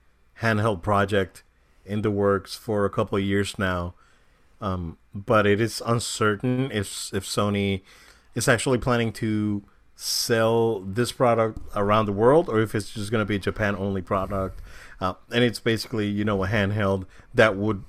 handheld 0.41 0.81
project 0.81 1.43
in 1.85 2.01
the 2.01 2.11
works 2.11 2.55
for 2.55 2.85
a 2.85 2.89
couple 2.89 3.17
of 3.17 3.23
years 3.23 3.57
now, 3.57 3.93
um, 4.61 4.97
but 5.13 5.45
it 5.45 5.61
is 5.61 5.81
uncertain 5.85 6.71
if 6.71 7.13
if 7.13 7.25
Sony 7.25 7.81
is 8.35 8.47
actually 8.47 8.77
planning 8.77 9.11
to 9.13 9.63
sell 9.95 10.79
this 10.81 11.11
product 11.11 11.59
around 11.75 12.05
the 12.05 12.11
world 12.11 12.47
or 12.47 12.59
if 12.61 12.75
it's 12.75 12.91
just 12.91 13.09
going 13.11 13.21
to 13.21 13.25
be 13.25 13.35
a 13.35 13.39
Japan 13.39 13.75
only 13.75 14.01
product. 14.01 14.61
Uh, 15.01 15.13
and 15.33 15.43
it's 15.43 15.59
basically, 15.59 16.07
you 16.07 16.23
know, 16.23 16.43
a 16.43 16.47
handheld 16.47 17.05
that 17.33 17.55
would 17.55 17.83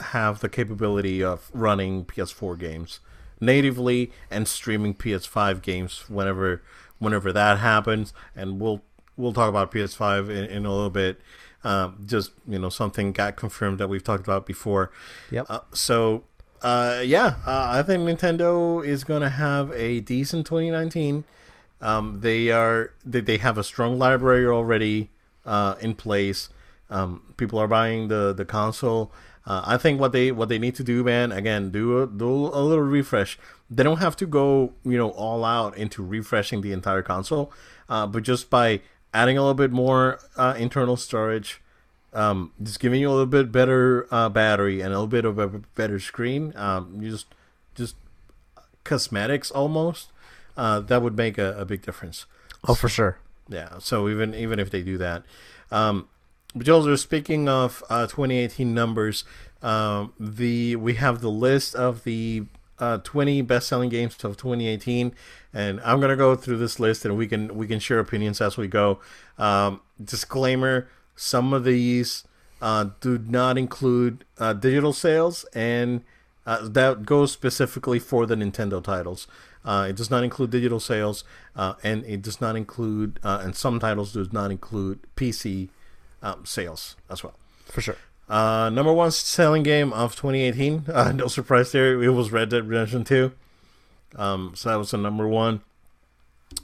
have 0.00 0.40
the 0.40 0.48
capability 0.48 1.22
of 1.22 1.48
running 1.54 2.04
PS4 2.04 2.58
games 2.58 2.98
natively 3.40 4.10
and 4.30 4.48
streaming 4.48 4.94
PS5 4.94 5.62
games 5.62 6.04
whenever 6.08 6.62
whenever 6.98 7.32
that 7.32 7.58
happens. 7.58 8.12
And 8.34 8.60
we'll 8.60 8.82
we'll 9.16 9.32
talk 9.32 9.48
about 9.48 9.70
PS5 9.70 10.28
in, 10.28 10.44
in 10.46 10.66
a 10.66 10.72
little 10.72 10.90
bit. 10.90 11.20
Um, 11.64 12.04
just 12.06 12.32
you 12.46 12.58
know, 12.58 12.68
something 12.68 13.12
got 13.12 13.36
confirmed 13.36 13.78
that 13.78 13.88
we've 13.88 14.04
talked 14.04 14.22
about 14.22 14.46
before. 14.46 14.90
Yep. 15.30 15.46
Uh, 15.48 15.60
so 15.72 16.24
uh, 16.64 17.02
yeah, 17.04 17.36
uh, 17.46 17.68
I 17.72 17.82
think 17.82 18.02
Nintendo 18.02 18.84
is 18.84 19.04
going 19.04 19.20
to 19.20 19.28
have 19.28 19.70
a 19.72 20.00
decent 20.00 20.46
2019. 20.46 21.24
Um, 21.82 22.20
they 22.20 22.50
are 22.50 22.94
they, 23.04 23.20
they 23.20 23.36
have 23.36 23.58
a 23.58 23.62
strong 23.62 23.98
library 23.98 24.46
already 24.46 25.10
uh, 25.44 25.74
in 25.80 25.94
place. 25.94 26.48
Um, 26.88 27.34
people 27.36 27.58
are 27.58 27.68
buying 27.68 28.08
the 28.08 28.32
the 28.32 28.46
console. 28.46 29.12
Uh, 29.46 29.62
I 29.66 29.76
think 29.76 30.00
what 30.00 30.12
they 30.12 30.32
what 30.32 30.48
they 30.48 30.58
need 30.58 30.74
to 30.76 30.82
do, 30.82 31.04
man, 31.04 31.32
again, 31.32 31.70
do 31.70 32.02
a, 32.02 32.06
do 32.06 32.30
a 32.30 32.64
little 32.64 32.84
refresh. 32.84 33.38
They 33.70 33.82
don't 33.82 33.98
have 33.98 34.16
to 34.16 34.26
go, 34.26 34.72
you 34.84 34.96
know, 34.96 35.10
all 35.10 35.44
out 35.44 35.76
into 35.76 36.02
refreshing 36.02 36.62
the 36.62 36.72
entire 36.72 37.02
console, 37.02 37.52
uh, 37.90 38.06
but 38.06 38.22
just 38.22 38.48
by 38.48 38.80
adding 39.14 39.38
a 39.38 39.40
little 39.40 39.54
bit 39.54 39.70
more 39.70 40.18
uh, 40.36 40.54
internal 40.58 40.96
storage, 40.96 41.62
um, 42.12 42.52
just 42.62 42.80
giving 42.80 43.00
you 43.00 43.08
a 43.08 43.12
little 43.12 43.26
bit 43.26 43.50
better 43.52 44.06
uh, 44.10 44.28
battery 44.28 44.80
and 44.80 44.88
a 44.88 44.96
little 45.00 45.06
bit 45.06 45.24
of 45.24 45.38
a 45.38 45.48
better 45.48 45.98
screen. 46.00 46.52
Um, 46.56 47.00
just 47.00 47.26
just 47.74 47.96
cosmetics 48.82 49.50
almost. 49.50 50.10
Uh, 50.56 50.80
that 50.80 51.00
would 51.02 51.16
make 51.16 51.38
a, 51.38 51.58
a 51.58 51.64
big 51.64 51.82
difference. 51.82 52.26
Oh, 52.68 52.74
for 52.74 52.88
sure. 52.88 53.18
Yeah. 53.48 53.78
So 53.78 54.08
even 54.08 54.34
even 54.34 54.58
if 54.58 54.70
they 54.70 54.82
do 54.82 54.98
that, 54.98 55.22
um, 55.70 56.08
but 56.54 56.66
Joseph, 56.66 57.00
speaking 57.00 57.48
of 57.48 57.82
uh, 57.88 58.06
2018 58.06 58.74
numbers, 58.74 59.24
um, 59.62 60.12
the 60.18 60.76
we 60.76 60.94
have 60.94 61.20
the 61.20 61.30
list 61.30 61.74
of 61.74 62.04
the 62.04 62.44
uh, 62.78 62.98
20 62.98 63.42
best-selling 63.42 63.88
games 63.88 64.14
of 64.24 64.36
2018, 64.36 65.14
and 65.52 65.80
I'm 65.84 66.00
gonna 66.00 66.16
go 66.16 66.34
through 66.34 66.58
this 66.58 66.80
list, 66.80 67.04
and 67.04 67.16
we 67.16 67.26
can 67.26 67.56
we 67.56 67.66
can 67.66 67.78
share 67.78 67.98
opinions 67.98 68.40
as 68.40 68.56
we 68.56 68.66
go. 68.68 69.00
Um, 69.38 69.80
disclaimer: 70.02 70.88
some 71.16 71.52
of 71.52 71.64
these 71.64 72.24
uh, 72.60 72.90
do 73.00 73.18
not 73.18 73.58
include 73.58 74.24
uh, 74.38 74.52
digital 74.52 74.92
sales, 74.92 75.44
and 75.54 76.02
uh, 76.46 76.66
that 76.68 77.06
goes 77.06 77.32
specifically 77.32 77.98
for 77.98 78.26
the 78.26 78.34
Nintendo 78.34 78.82
titles. 78.82 79.26
Uh, 79.64 79.86
it 79.88 79.96
does 79.96 80.10
not 80.10 80.22
include 80.24 80.50
digital 80.50 80.80
sales, 80.80 81.24
uh, 81.56 81.74
and 81.82 82.04
it 82.04 82.20
does 82.20 82.40
not 82.40 82.54
include, 82.54 83.18
and 83.22 83.56
some 83.56 83.80
titles 83.80 84.12
does 84.12 84.32
not 84.32 84.50
include 84.50 85.00
PC 85.16 85.68
um, 86.22 86.44
sales 86.44 86.96
as 87.08 87.22
well. 87.22 87.34
For 87.66 87.80
sure. 87.80 87.96
Uh, 88.28 88.70
number 88.70 88.92
one 88.92 89.10
selling 89.10 89.62
game 89.62 89.92
of 89.92 90.16
2018. 90.16 90.86
Uh, 90.94 91.12
no 91.12 91.26
surprise 91.26 91.72
there. 91.72 92.02
It 92.02 92.10
was 92.10 92.32
Red 92.32 92.50
Dead 92.50 92.66
Redemption 92.68 93.04
2. 93.04 93.32
Um, 94.16 94.52
so 94.54 94.68
that 94.70 94.76
was 94.76 94.92
the 94.92 94.98
number 94.98 95.26
one. 95.28 95.60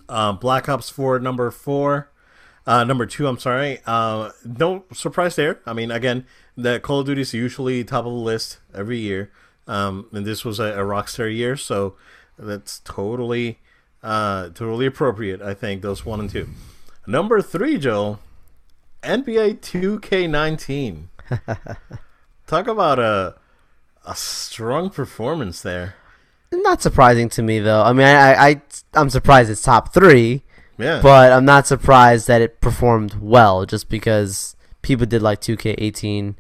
Uh, 0.09 0.33
Black 0.33 0.69
Ops 0.69 0.91
4, 0.91 1.19
number 1.19 1.51
four. 1.51 2.11
Uh, 2.67 2.85
number 2.85 3.07
two, 3.07 3.27
I'm 3.27 3.39
sorry. 3.39 3.81
Uh, 3.87 4.31
no 4.45 4.85
surprise 4.93 5.37
there. 5.37 5.61
I 5.67 5.73
mean, 5.73 5.91
again, 5.91 6.27
the 6.57 6.79
Call 6.79 7.01
of 7.01 7.07
Duty 7.07 7.23
is 7.23 7.35
usually 7.35 7.83
top 7.85 8.05
of 8.05 8.13
the 8.13 8.19
list 8.19 8.59
every 8.75 8.99
year. 8.99 9.33
Um, 9.67 10.07
and 10.13 10.27
this 10.27 10.45
was 10.45 10.61
a, 10.61 10.65
a 10.65 10.85
Rockstar 10.85 11.35
year, 11.35 11.57
so 11.57 11.97
that's 12.39 12.81
totally, 12.81 13.59
uh, 14.03 14.51
totally 14.51 14.87
appropriate. 14.87 15.41
I 15.41 15.55
think 15.55 15.83
those 15.83 16.05
one 16.05 16.21
and 16.21 16.31
two. 16.31 16.49
Number 17.07 17.41
three, 17.41 17.79
Joe, 17.79 18.19
NBA 19.03 19.61
2K19. 19.61 21.05
Talk 22.47 22.67
about 22.67 22.99
a 22.99 23.37
a 24.05 24.15
strong 24.15 24.91
performance 24.91 25.63
there. 25.63 25.95
Not 26.53 26.83
surprising 26.83 27.29
to 27.31 27.43
me 27.43 27.59
though. 27.61 27.83
I 27.83 27.93
mean, 27.93 28.07
I, 28.07 28.49
I 28.49 28.63
I'm 28.95 29.11
surprised 29.11 29.51
it's 29.51 29.63
top 29.63 29.95
three, 29.95 30.43
Yeah, 30.79 31.01
but 31.03 31.33
I'm 31.33 31.45
not 31.45 31.67
surprised 31.67 32.27
that 32.27 32.41
it 32.41 32.61
performed 32.61 33.15
well, 33.21 33.67
just 33.67 33.89
because 33.89 34.57
people 34.83 35.07
did 35.07 35.23
like 35.23 35.41
2K18, 35.41 36.35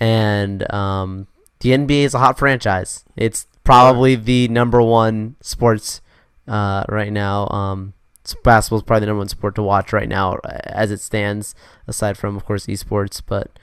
and 0.00 0.72
um, 0.72 1.28
the 1.60 1.70
NBA 1.70 2.02
is 2.04 2.14
a 2.14 2.18
hot 2.18 2.38
franchise. 2.38 3.04
It's 3.16 3.46
probably 3.62 4.16
the 4.16 4.48
number 4.48 4.82
one 4.82 5.36
sports 5.40 6.00
uh, 6.48 6.84
right 6.88 7.12
now. 7.12 7.46
Um, 7.48 7.92
basketball 8.42 8.78
is 8.78 8.82
probably 8.82 9.00
the 9.00 9.06
number 9.06 9.18
one 9.20 9.28
sport 9.28 9.54
to 9.54 9.62
watch 9.62 9.92
right 9.92 10.08
now, 10.08 10.34
uh, 10.44 10.58
as 10.64 10.90
it 10.90 11.00
stands. 11.00 11.54
Aside 11.86 12.18
from, 12.18 12.36
of 12.36 12.44
course, 12.44 12.66
esports, 12.66 13.22
but 13.24 13.56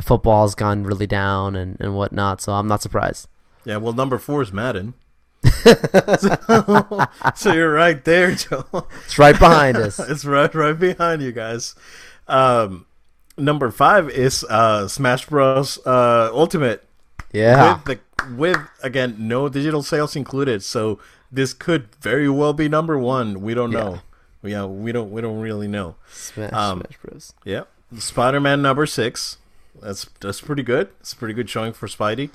football's 0.00 0.54
gone 0.54 0.84
really 0.84 1.06
down 1.06 1.56
and, 1.56 1.76
and 1.80 1.94
whatnot. 1.96 2.40
So 2.40 2.52
I'm 2.52 2.68
not 2.68 2.82
surprised. 2.82 3.28
yeah. 3.64 3.76
Well, 3.78 3.92
number 3.92 4.18
four 4.18 4.42
is 4.42 4.52
Madden. 4.52 4.94
so, 5.62 5.74
so 7.34 7.52
you're 7.52 7.72
right 7.72 8.04
there, 8.04 8.34
Joe. 8.34 8.64
It's 9.04 9.18
right 9.18 9.38
behind 9.38 9.76
us. 9.76 9.98
it's 10.10 10.24
right 10.24 10.52
right 10.54 10.78
behind 10.78 11.22
you 11.22 11.32
guys. 11.32 11.74
Um, 12.26 12.86
number 13.36 13.70
five 13.70 14.08
is 14.10 14.44
uh, 14.48 14.88
Smash 14.88 15.26
Bros. 15.26 15.78
Uh, 15.86 16.30
Ultimate. 16.32 16.84
Yeah. 17.32 17.74
With 17.74 17.84
the 17.84 18.34
with 18.34 18.58
again 18.82 19.16
no 19.18 19.48
digital 19.48 19.82
sales 19.82 20.16
included, 20.16 20.62
so 20.62 20.98
this 21.30 21.52
could 21.54 21.94
very 22.00 22.28
well 22.28 22.52
be 22.52 22.68
number 22.68 22.98
one. 22.98 23.40
We 23.42 23.54
don't 23.54 23.72
Yeah. 23.72 23.78
know. 23.80 23.98
Yeah, 24.42 24.64
we 24.66 24.92
don't 24.92 25.10
we 25.10 25.20
don't 25.20 25.40
really 25.40 25.68
know. 25.68 25.96
Smash, 26.10 26.52
Um, 26.52 26.80
Smash 26.80 26.98
Bros. 27.02 27.34
Yeah, 27.44 27.62
Spider 27.98 28.40
Man 28.40 28.62
number 28.62 28.86
six. 28.86 29.38
That's 29.82 30.04
that's 30.20 30.40
pretty 30.40 30.62
good. 30.62 30.90
It's 31.00 31.12
a 31.12 31.16
pretty 31.16 31.34
good 31.34 31.48
showing 31.48 31.72
for 31.72 31.86
Spidey. 31.86 32.30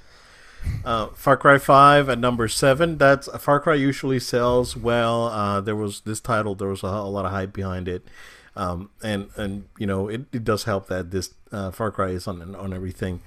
Uh, 0.85 1.07
Far 1.07 1.37
Cry 1.37 1.57
Five 1.57 2.09
at 2.09 2.19
number 2.19 2.47
seven. 2.47 2.97
That's 2.97 3.27
Far 3.41 3.59
Cry 3.59 3.75
usually 3.75 4.19
sells 4.19 4.77
well. 4.77 5.27
Uh, 5.27 5.61
there 5.61 5.75
was 5.75 6.01
this 6.01 6.19
title. 6.19 6.55
There 6.55 6.69
was 6.69 6.83
a, 6.83 6.87
a 6.87 7.09
lot 7.09 7.25
of 7.25 7.31
hype 7.31 7.53
behind 7.53 7.87
it, 7.87 8.07
um, 8.55 8.89
and 9.03 9.29
and 9.35 9.65
you 9.77 9.85
know 9.85 10.07
it, 10.07 10.25
it 10.31 10.43
does 10.43 10.63
help 10.63 10.87
that 10.87 11.11
this 11.11 11.33
uh, 11.51 11.71
Far 11.71 11.91
Cry 11.91 12.09
is 12.09 12.27
on 12.27 12.55
on 12.55 12.73
everything. 12.73 13.21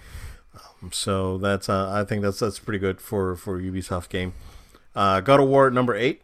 Um, 0.54 0.92
so 0.92 1.38
that's 1.38 1.68
uh, 1.68 1.90
I 1.92 2.04
think 2.04 2.22
that's 2.22 2.38
that's 2.38 2.58
pretty 2.58 2.78
good 2.78 3.00
for 3.00 3.36
for 3.36 3.60
Ubisoft 3.60 4.08
game. 4.08 4.32
Uh, 4.94 5.20
God 5.20 5.40
of 5.40 5.48
War 5.48 5.66
at 5.66 5.72
number 5.72 5.94
eight. 5.94 6.22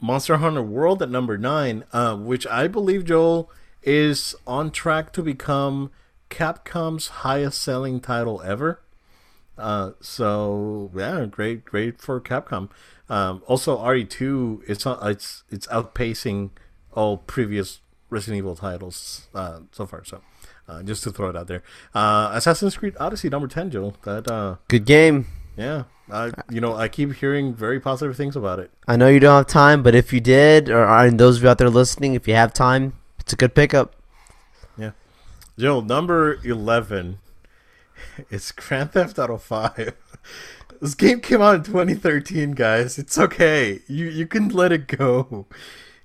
Monster 0.00 0.38
Hunter 0.38 0.62
World 0.62 1.00
at 1.00 1.10
number 1.10 1.38
nine, 1.38 1.84
uh, 1.92 2.16
which 2.16 2.44
I 2.48 2.66
believe 2.66 3.04
Joel 3.04 3.48
is 3.84 4.34
on 4.48 4.72
track 4.72 5.12
to 5.12 5.22
become 5.22 5.92
Capcom's 6.32 7.08
highest 7.08 7.60
selling 7.60 8.00
title 8.00 8.40
ever. 8.42 8.80
Uh, 9.58 9.92
so 10.00 10.90
yeah, 10.94 11.26
great, 11.26 11.64
great 11.64 12.00
for 12.00 12.20
Capcom. 12.20 12.70
Um, 13.08 13.42
also, 13.46 13.76
RE2 13.76 14.62
it's 14.66 14.86
it's 14.86 15.44
it's 15.50 15.66
outpacing 15.66 16.50
all 16.92 17.18
previous 17.18 17.80
Resident 18.08 18.38
Evil 18.38 18.56
titles 18.56 19.28
uh, 19.34 19.60
so 19.72 19.84
far. 19.84 20.04
So 20.04 20.22
uh, 20.66 20.82
just 20.82 21.04
to 21.04 21.12
throw 21.12 21.28
it 21.28 21.36
out 21.36 21.48
there, 21.48 21.62
uh, 21.94 22.30
Assassin's 22.32 22.76
Creed 22.76 22.96
Odyssey 22.98 23.28
number 23.28 23.46
ten, 23.46 23.70
Joel. 23.70 23.94
That 24.04 24.30
uh, 24.30 24.56
Good 24.68 24.86
game. 24.86 25.26
yeah, 25.56 25.84
I 26.10 26.32
you 26.50 26.62
know 26.62 26.74
I 26.74 26.88
keep 26.88 27.12
hearing 27.14 27.54
very 27.54 27.78
positive 27.78 28.16
things 28.16 28.36
about 28.36 28.58
it. 28.58 28.70
I 28.88 28.96
know 28.96 29.08
you 29.08 29.20
don't 29.20 29.36
have 29.36 29.46
time, 29.46 29.82
but 29.82 29.94
if 29.94 30.14
you 30.14 30.20
did, 30.20 30.70
or 30.70 30.82
are 30.82 31.10
those 31.10 31.36
of 31.36 31.42
you 31.42 31.50
out 31.50 31.58
there 31.58 31.68
listening, 31.68 32.14
if 32.14 32.26
you 32.26 32.34
have 32.34 32.54
time, 32.54 32.94
it's 33.20 33.34
a 33.34 33.36
good 33.36 33.54
pickup. 33.54 33.94
Joel, 35.58 35.82
number 35.82 36.38
11 36.44 37.18
is 38.30 38.50
Grand 38.52 38.92
Theft 38.92 39.18
Auto 39.18 39.36
5. 39.38 39.94
This 40.80 40.94
game 40.96 41.20
came 41.20 41.40
out 41.40 41.54
in 41.54 41.62
2013, 41.62 42.52
guys. 42.52 42.98
It's 42.98 43.16
okay. 43.16 43.82
You 43.86 44.06
you 44.06 44.26
can 44.26 44.48
let 44.48 44.72
it 44.72 44.88
go. 44.88 45.46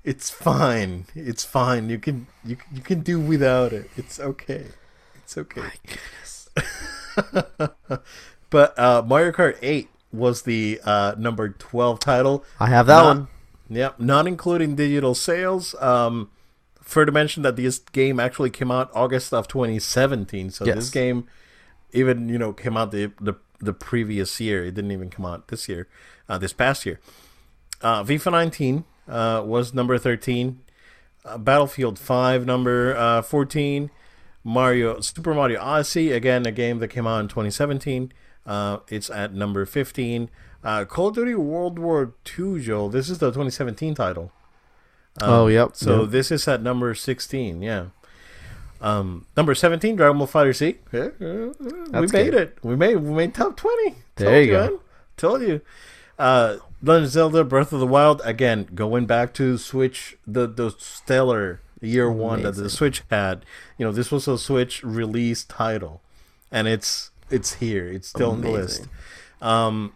It's 0.04 0.30
fine. 0.30 1.08
It's 1.16 1.44
fine. 1.44 1.90
You 1.90 1.98
can 1.98 2.28
you 2.46 2.58
you 2.72 2.82
can 2.82 3.00
do 3.00 3.20
without 3.20 3.74
it. 3.74 3.90
It's 3.98 4.20
okay. 4.20 4.66
It's 5.16 5.36
okay. 5.36 5.72
but 8.52 8.78
uh, 8.78 9.02
Mario 9.04 9.32
Kart 9.32 9.58
8 9.64 9.90
was 10.12 10.44
the 10.44 10.80
uh, 10.84 11.16
number 11.18 11.50
12 11.50 12.00
title. 12.00 12.46
I 12.60 12.68
have 12.68 12.86
that 12.86 13.02
Not- 13.02 13.18
one. 13.18 13.28
Yep, 13.72 14.00
not 14.00 14.28
including 14.28 14.76
digital 14.76 15.16
sales. 15.16 15.74
Um, 15.82 16.30
to 17.06 17.12
mention 17.12 17.44
that 17.44 17.56
this 17.56 17.80
game 17.80 18.20
actually 18.20 18.50
came 18.50 18.72
out 18.72 18.90
August 18.94 19.34
of 19.34 19.48
2017. 19.48 20.50
So 20.52 20.66
Yes. 20.66 20.76
this 20.76 20.90
game, 20.90 21.26
even 21.92 22.30
you 22.30 22.38
know, 22.38 22.54
came 22.54 22.78
out 22.78 22.92
the, 22.92 23.12
the 23.20 23.34
the 23.60 23.74
previous 23.74 24.40
year. 24.40 24.66
It 24.66 24.76
didn't 24.76 24.92
even 24.92 25.10
come 25.10 25.26
out 25.26 25.48
this 25.48 25.68
year, 25.68 25.88
uh, 26.30 26.38
this 26.38 26.54
past 26.54 26.86
year. 26.86 27.00
Uh, 27.82 28.04
FIFA 28.04 28.32
19 28.32 28.84
uh, 29.08 29.44
was 29.46 29.74
number 29.74 29.98
13. 29.98 30.60
Uh, 31.26 31.38
Battlefield 31.38 32.00
5 32.00 32.46
number 32.46 32.96
uh, 32.96 33.22
14. 33.22 33.90
Mario 34.44 35.00
Super 35.02 35.34
Mario 35.34 35.60
Odyssey 35.60 36.12
again 36.14 36.46
a 36.46 36.52
game 36.52 36.80
that 36.80 36.88
came 36.88 37.06
out 37.06 37.20
in 37.20 37.28
2017. 37.28 38.14
Uh, 38.46 38.78
it's 38.88 39.10
at 39.10 39.34
number 39.34 39.66
15. 39.66 40.30
Uh, 40.64 40.86
Call 40.86 41.08
of 41.08 41.16
Duty 41.16 41.36
World 41.36 41.78
War 41.80 42.14
II, 42.38 42.60
Joel. 42.62 42.90
This 42.90 43.10
is 43.10 43.18
the 43.20 43.28
2017 43.28 43.94
title. 43.96 44.32
Um, 45.22 45.30
Oh, 45.30 45.48
yep, 45.48 45.72
So 45.76 46.02
yep. 46.02 46.12
this 46.12 46.32
is 46.32 46.48
at 46.48 46.62
number 46.62 46.94
16. 46.94 47.62
Yeah. 47.62 47.86
Um, 48.80 49.26
number 49.36 49.56
17, 49.56 49.96
Dragon 49.96 50.18
Ball 50.20 50.28
Fighter 50.28 50.54
Z. 50.54 50.76
Yeah, 50.92 51.10
we 51.20 52.02
made 52.08 52.12
good. 52.12 52.34
it. 52.36 52.58
We 52.62 52.76
made 52.76 52.98
we 52.98 53.10
made 53.16 53.34
top 53.34 53.58
20. 53.58 53.96
There 54.18 54.28
Told 54.30 54.46
you 54.46 54.52
go. 54.52 54.66
man. 54.68 54.80
Told 55.18 55.42
you. 55.42 55.62
Uh, 56.20 56.58
Legend 56.84 57.06
of 57.06 57.12
Zelda 57.12 57.44
Breath 57.44 57.74
of 57.74 57.80
the 57.80 57.88
Wild 57.88 58.22
again 58.24 58.68
going 58.76 59.08
back 59.08 59.34
to 59.36 59.58
Switch 59.58 60.16
the 60.28 60.46
the 60.48 60.70
stellar 60.78 61.60
year 61.82 62.12
one 62.12 62.44
that 62.44 62.52
the 62.56 62.70
Switch 62.70 63.02
had. 63.10 63.44
You 63.80 63.86
know, 63.88 63.92
this 63.92 64.12
was 64.12 64.28
a 64.28 64.38
Switch 64.38 64.84
release 64.84 65.44
title, 65.44 66.02
and 66.52 66.68
it's 66.68 67.10
it's 67.32 67.54
here. 67.56 67.88
It's 67.88 68.10
still 68.10 68.30
on 68.32 68.42
the 68.42 68.52
list. 68.52 68.88
Um, 69.42 69.94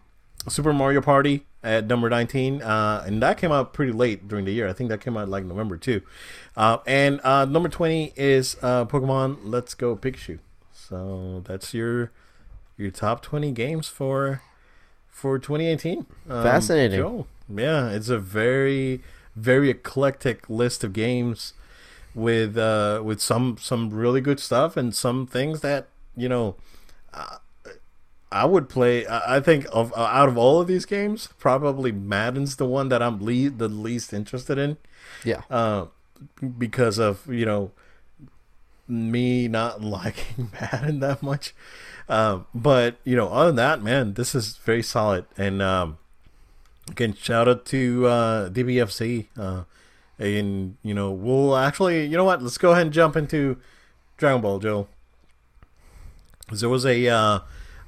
Super 0.49 0.73
Mario 0.73 1.01
Party 1.01 1.45
at 1.63 1.85
number 1.87 2.09
19, 2.09 2.61
uh, 2.61 3.03
and 3.05 3.21
that 3.21 3.37
came 3.37 3.51
out 3.51 3.73
pretty 3.73 3.91
late 3.91 4.27
during 4.27 4.45
the 4.45 4.51
year. 4.51 4.67
I 4.67 4.73
think 4.73 4.89
that 4.89 5.01
came 5.01 5.15
out 5.15 5.29
like 5.29 5.45
November 5.45 5.77
too. 5.77 6.01
Uh, 6.57 6.77
and 6.87 7.21
uh, 7.23 7.45
number 7.45 7.69
20 7.69 8.13
is 8.15 8.57
uh, 8.61 8.85
Pokemon 8.85 9.39
Let's 9.43 9.73
Go 9.73 9.95
Pikachu. 9.95 10.39
So 10.73 11.43
that's 11.45 11.73
your 11.73 12.11
your 12.77 12.91
top 12.91 13.21
20 13.21 13.51
games 13.51 13.87
for 13.87 14.41
for 15.07 15.37
2018. 15.37 16.05
Um, 16.29 16.43
Fascinating. 16.43 16.99
Joe. 16.99 17.27
Yeah, 17.47 17.89
it's 17.89 18.09
a 18.09 18.17
very 18.17 19.01
very 19.35 19.69
eclectic 19.69 20.49
list 20.49 20.83
of 20.83 20.91
games 20.93 21.53
with 22.13 22.57
uh 22.57 23.01
with 23.03 23.21
some 23.21 23.55
some 23.57 23.89
really 23.89 24.19
good 24.19 24.39
stuff 24.39 24.75
and 24.75 24.93
some 24.93 25.25
things 25.25 25.61
that 25.61 25.87
you 26.17 26.27
know 26.27 26.55
I 28.31 28.45
would 28.45 28.69
play. 28.69 29.05
I 29.07 29.39
think 29.41 29.65
of 29.73 29.91
uh, 29.93 30.01
out 30.03 30.29
of 30.29 30.37
all 30.37 30.61
of 30.61 30.67
these 30.67 30.85
games, 30.85 31.27
probably 31.39 31.91
Madden's 31.91 32.55
the 32.55 32.65
one 32.65 32.89
that 32.89 33.01
I'm 33.01 33.19
le- 33.23 33.49
the 33.49 33.67
least 33.67 34.13
interested 34.13 34.57
in, 34.57 34.77
Yeah. 35.25 35.41
uh, 35.49 35.87
because 36.57 36.97
of 36.97 37.27
you 37.27 37.45
know 37.45 37.71
me 38.87 39.47
not 39.47 39.81
liking 39.97 40.49
Madden 40.59 40.99
that 41.01 41.21
much. 41.21 41.53
Um, 42.09 42.45
but 42.53 42.95
you 43.03 43.15
know, 43.15 43.27
other 43.29 43.47
than 43.47 43.55
that, 43.57 43.81
man, 43.83 44.13
this 44.13 44.33
is 44.35 44.57
very 44.57 44.83
solid. 44.83 45.25
And 45.37 45.61
um, 45.61 45.97
again, 46.89 47.13
shout 47.13 47.47
out 47.47 47.65
to 47.67 48.07
uh, 48.07 48.49
DBFZ. 48.49 49.27
Uh, 49.37 49.63
and 50.19 50.77
you 50.83 50.93
know, 50.93 51.11
we'll 51.11 51.57
actually, 51.57 52.05
you 52.05 52.15
know 52.17 52.23
what? 52.25 52.41
Let's 52.41 52.57
go 52.57 52.71
ahead 52.71 52.83
and 52.87 52.93
jump 52.93 53.15
into 53.15 53.57
Dragon 54.17 54.41
Ball, 54.41 54.59
Joe. 54.59 54.87
There 56.51 56.69
was 56.69 56.85
a 56.85 57.07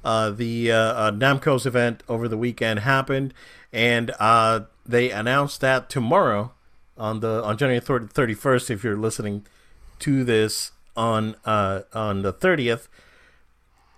uh, 0.04 0.30
the 0.30 0.70
uh, 0.70 0.76
uh, 0.76 1.10
Namco's 1.10 1.66
event 1.66 2.02
over 2.08 2.28
the 2.28 2.36
weekend 2.36 2.80
happened, 2.80 3.32
and 3.72 4.12
uh, 4.20 4.60
they 4.84 5.10
announced 5.10 5.60
that 5.62 5.88
tomorrow 5.88 6.52
on 6.96 7.20
the 7.20 7.42
on 7.42 7.56
January 7.56 7.80
thirty 7.80 8.34
first. 8.34 8.70
If 8.70 8.84
you're 8.84 8.96
listening 8.96 9.46
to 10.00 10.24
this 10.24 10.72
on 10.96 11.36
uh, 11.44 11.82
on 11.92 12.22
the 12.22 12.32
thirtieth, 12.32 12.88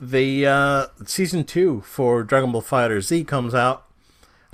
the 0.00 0.46
uh, 0.46 0.86
season 1.04 1.44
two 1.44 1.80
for 1.82 2.22
Dragon 2.22 2.52
Ball 2.52 2.60
Fighter 2.60 3.00
Z 3.00 3.24
comes 3.24 3.54
out. 3.54 3.84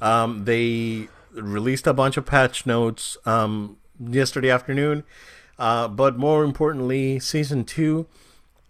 Um, 0.00 0.46
they 0.46 1.08
released 1.32 1.86
a 1.86 1.92
bunch 1.92 2.16
of 2.16 2.26
patch 2.26 2.66
notes 2.66 3.16
um, 3.24 3.76
yesterday 4.00 4.50
afternoon, 4.50 5.04
uh, 5.58 5.86
but 5.88 6.18
more 6.18 6.44
importantly, 6.44 7.20
season 7.20 7.64
two 7.64 8.06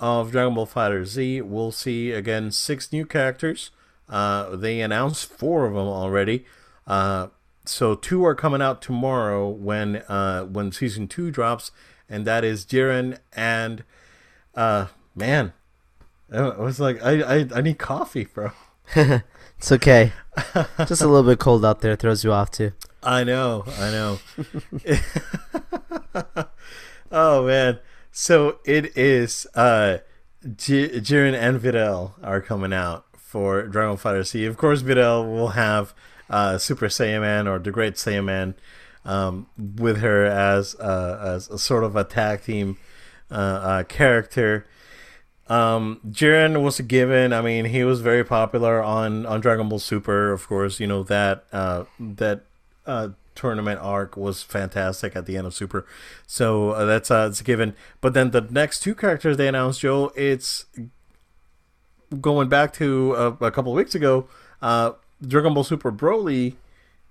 of 0.03 0.33
Dragon 0.33 0.55
Ball 0.55 0.67
Fighter 0.67 1.05
Z, 1.05 1.43
we'll 1.43 1.71
see 1.71 2.11
again 2.11 2.51
six 2.51 2.93
new 2.93 3.07
characters. 3.07 3.71
Uh, 4.09 4.57
they 4.57 4.81
announced 4.81 5.27
four 5.27 5.65
of 5.65 5.75
them 5.75 5.87
already. 5.87 6.45
Uh, 6.89 7.29
so 7.65 7.95
two 7.95 8.25
are 8.25 8.35
coming 8.35 8.61
out 8.61 8.83
tomorrow 8.83 9.49
when 9.49 9.97
uh, 10.09 10.43
when 10.43 10.73
season 10.73 11.07
two 11.07 11.31
drops, 11.31 11.71
and 12.09 12.27
that 12.27 12.43
is 12.43 12.67
Jiren 12.67 13.19
and 13.33 13.85
uh, 14.57 14.89
man, 15.15 15.53
I 16.33 16.49
was 16.49 16.81
like, 16.81 17.01
I, 17.01 17.23
I 17.23 17.49
I 17.55 17.61
need 17.61 17.79
coffee, 17.79 18.25
bro. 18.25 18.51
it's 18.97 19.71
okay. 19.71 20.13
Just 20.89 21.01
a 21.01 21.07
little 21.07 21.23
bit 21.23 21.39
cold 21.39 21.65
out 21.65 21.81
there 21.81 21.95
throws 21.95 22.25
you 22.25 22.33
off 22.33 22.51
too. 22.51 22.73
I 23.05 23.23
know, 23.23 23.65
I 23.79 23.91
know. 23.93 24.19
oh 27.13 27.47
man. 27.47 27.79
So 28.13 28.59
it 28.65 28.97
is 28.97 29.47
uh 29.55 29.99
J- 30.57 31.01
Jiren 31.01 31.35
and 31.35 31.61
Videl 31.61 32.13
are 32.23 32.41
coming 32.41 32.73
out 32.73 33.07
for 33.17 33.63
Dragon 33.63 33.97
Fighter 33.97 34.23
Z. 34.25 34.45
Of 34.45 34.57
course, 34.57 34.83
Videl 34.83 35.25
will 35.25 35.49
have 35.49 35.95
uh, 36.29 36.59
Super 36.59 36.87
Saiyaman 36.87 37.49
or 37.49 37.59
the 37.59 37.71
Great 37.71 37.95
Saiyaman 37.95 38.55
um, 39.05 39.47
with 39.57 39.99
her 39.99 40.25
as 40.25 40.75
uh, 40.77 41.19
as 41.23 41.49
a 41.49 41.59
sort 41.59 41.85
of 41.85 41.95
a 41.97 42.05
tag 42.05 42.43
team 42.43 42.77
uh, 43.31 43.35
uh, 43.35 43.83
character. 43.85 44.67
Um, 45.49 46.01
Jiren 46.11 46.63
was 46.63 46.79
a 46.79 46.83
given. 46.83 47.33
I 47.33 47.41
mean, 47.41 47.67
he 47.67 47.85
was 47.85 48.01
very 48.01 48.25
popular 48.25 48.83
on 48.83 49.27
on 49.27 49.41
Dragon 49.41 49.69
Ball 49.69 49.79
Super. 49.79 50.33
Of 50.33 50.49
course, 50.49 50.81
you 50.81 50.87
know 50.87 51.03
that 51.05 51.45
uh, 51.53 51.85
that 52.01 52.45
uh, 52.87 53.11
tournament 53.35 53.81
arc 53.81 54.17
was 54.17 54.43
fantastic 54.43 55.17
at 55.17 55.27
the 55.27 55.37
end 55.37 55.47
of 55.47 55.55
Super. 55.55 55.87
So 56.27 56.71
uh, 56.71 56.85
that's 56.85 57.11
uh, 57.11 57.29
it's 57.31 57.41
a 57.41 57.45
given. 57.45 57.75
But 58.01 58.15
then 58.15 58.31
the 58.31 58.43
next 58.43 58.81
two 58.81 58.95
characters 58.95 59.37
they 59.37 59.49
announced, 59.49 59.81
Joe, 59.81 60.13
it's 60.17 60.67
going 62.21 62.49
back 62.49 62.73
to 62.75 63.15
uh, 63.17 63.37
a 63.41 63.51
couple 63.51 63.73
of 63.73 63.77
weeks 63.77 63.95
ago. 63.95 64.29
Uh, 64.61 64.93
Dragon 65.27 65.55
Ball 65.55 65.65
Super 65.65 65.93
Broly 65.93 66.57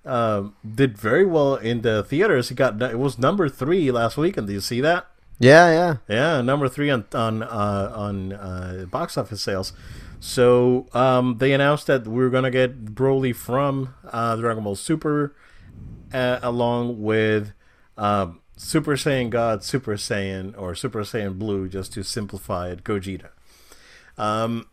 uh, 0.05 0.43
did 0.75 0.97
very 0.97 1.25
well 1.25 1.55
in 1.55 1.81
the 1.81 2.03
theaters. 2.03 2.49
He 2.49 2.55
got 2.55 2.81
it 2.81 2.99
was 2.99 3.17
number 3.17 3.49
three 3.49 3.91
last 3.91 4.17
week, 4.17 4.37
and 4.37 4.47
do 4.47 4.53
you 4.53 4.61
see 4.61 4.81
that? 4.81 5.07
Yeah, 5.39 5.71
yeah, 5.71 5.97
yeah. 6.07 6.41
Number 6.41 6.67
three 6.69 6.89
on 6.89 7.05
on 7.13 7.43
uh, 7.43 7.91
on 7.95 8.33
uh, 8.33 8.85
box 8.89 9.17
office 9.17 9.41
sales. 9.41 9.73
So 10.19 10.87
um, 10.93 11.37
they 11.39 11.51
announced 11.51 11.87
that 11.87 12.07
we 12.07 12.23
are 12.23 12.29
gonna 12.29 12.51
get 12.51 12.85
Broly 12.85 13.35
from 13.35 13.93
uh, 14.11 14.35
Dragon 14.35 14.63
Ball 14.63 14.75
Super 14.75 15.33
uh, 16.13 16.39
along 16.41 17.01
with 17.01 17.53
um, 17.97 18.41
Super 18.55 18.93
Saiyan 18.93 19.29
God, 19.29 19.63
Super 19.63 19.93
Saiyan, 19.93 20.57
or 20.57 20.75
Super 20.75 21.01
Saiyan 21.01 21.37
Blue, 21.37 21.67
just 21.67 21.93
to 21.93 22.03
simplify 22.03 22.69
it, 22.69 22.83
Gogeta. 22.83 23.29
Um, 24.17 24.67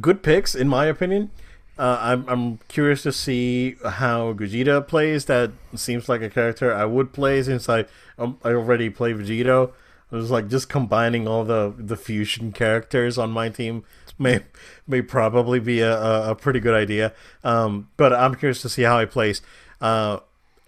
good 0.00 0.22
picks, 0.22 0.54
in 0.54 0.68
my 0.68 0.86
opinion. 0.86 1.30
Uh, 1.78 1.98
I'm, 2.00 2.28
I'm 2.28 2.58
curious 2.68 3.02
to 3.04 3.12
see 3.12 3.76
how 3.84 4.34
Gogeta 4.34 4.86
plays. 4.86 5.24
That 5.24 5.52
seems 5.74 6.08
like 6.08 6.20
a 6.20 6.28
character 6.28 6.74
I 6.74 6.84
would 6.84 7.12
play 7.12 7.42
since 7.42 7.68
I 7.68 7.86
um, 8.18 8.38
I 8.44 8.50
already 8.50 8.90
play 8.90 9.14
Vegito. 9.14 9.72
I 10.12 10.16
was 10.16 10.30
like 10.30 10.48
just 10.48 10.68
combining 10.68 11.26
all 11.26 11.44
the, 11.44 11.72
the 11.76 11.96
fusion 11.96 12.52
characters 12.52 13.16
on 13.16 13.30
my 13.30 13.48
team 13.48 13.84
may 14.18 14.40
may 14.86 15.00
probably 15.00 15.58
be 15.58 15.80
a, 15.80 16.30
a, 16.30 16.34
pretty 16.34 16.60
good 16.60 16.74
idea. 16.74 17.14
Um, 17.42 17.88
but 17.96 18.12
I'm 18.12 18.34
curious 18.34 18.60
to 18.62 18.68
see 18.68 18.82
how 18.82 19.00
he 19.00 19.06
plays. 19.06 19.40
Uh, 19.80 20.18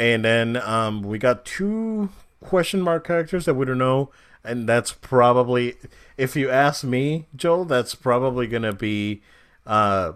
and 0.03 0.25
then 0.25 0.57
um, 0.57 1.03
we 1.03 1.17
got 1.17 1.45
two 1.45 2.09
question 2.43 2.83
mark 2.83 3.07
characters 3.07 3.45
that 3.45 3.55
we 3.55 3.65
don't 3.65 3.79
know, 3.79 4.11
and 4.43 4.69
that's 4.69 4.91
probably, 4.91 5.77
if 6.17 6.35
you 6.35 6.51
ask 6.51 6.83
me, 6.83 7.27
Joel, 7.37 7.67
that's 7.67 7.95
probably 7.95 8.49
gonna 8.49 8.73
be, 8.73 9.23
uh, 9.65 10.15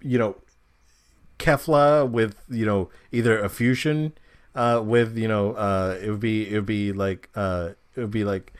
you 0.00 0.18
know, 0.18 0.36
Kefla 1.38 2.10
with 2.10 2.36
you 2.48 2.64
know 2.64 2.88
either 3.12 3.38
a 3.38 3.50
fusion, 3.50 4.14
uh, 4.54 4.80
with 4.82 5.18
you 5.18 5.28
know, 5.28 5.52
uh, 5.52 5.98
it 6.02 6.08
would 6.08 6.20
be 6.20 6.48
it 6.48 6.54
would 6.54 6.66
be 6.66 6.94
like 6.94 7.28
uh, 7.34 7.72
it 7.94 8.00
would 8.00 8.10
be 8.10 8.24
like 8.24 8.54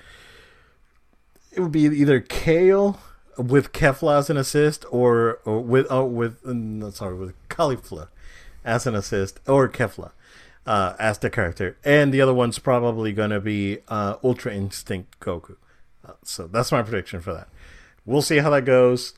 it 1.53 1.61
would 1.61 1.73
be 1.73 1.85
either 1.85 2.21
Kale 2.21 3.01
with 3.39 3.73
Kefla 3.73 4.19
as 4.19 4.29
an 4.29 4.37
assist, 4.37 4.85
or, 4.91 5.39
or 5.47 5.63
with 5.63 5.87
oh 5.89 6.05
with 6.05 6.45
uh, 6.45 6.91
sorry 6.91 7.15
with 7.15 7.49
Caulifla 7.49 8.09
as 8.63 8.87
an 8.87 8.95
assist, 8.95 9.41
or 9.49 9.71
Kefla 9.71 10.11
uh, 10.67 10.95
as 10.99 11.19
the 11.19 11.31
character, 11.31 11.77
and 11.85 12.13
the 12.13 12.21
other 12.21 12.35
one's 12.35 12.59
probably 12.59 13.13
going 13.13 13.31
to 13.31 13.41
be 13.41 13.79
uh, 13.89 14.17
Ultra 14.23 14.53
Instinct 14.53 15.19
Goku. 15.21 15.57
Uh, 16.05 16.13
so 16.23 16.47
that's 16.47 16.73
my 16.73 16.83
prediction 16.83 17.21
for 17.21 17.33
that. 17.33 17.49
We'll 18.05 18.23
see 18.23 18.39
how 18.39 18.51
that 18.51 18.65
goes. 18.65 19.15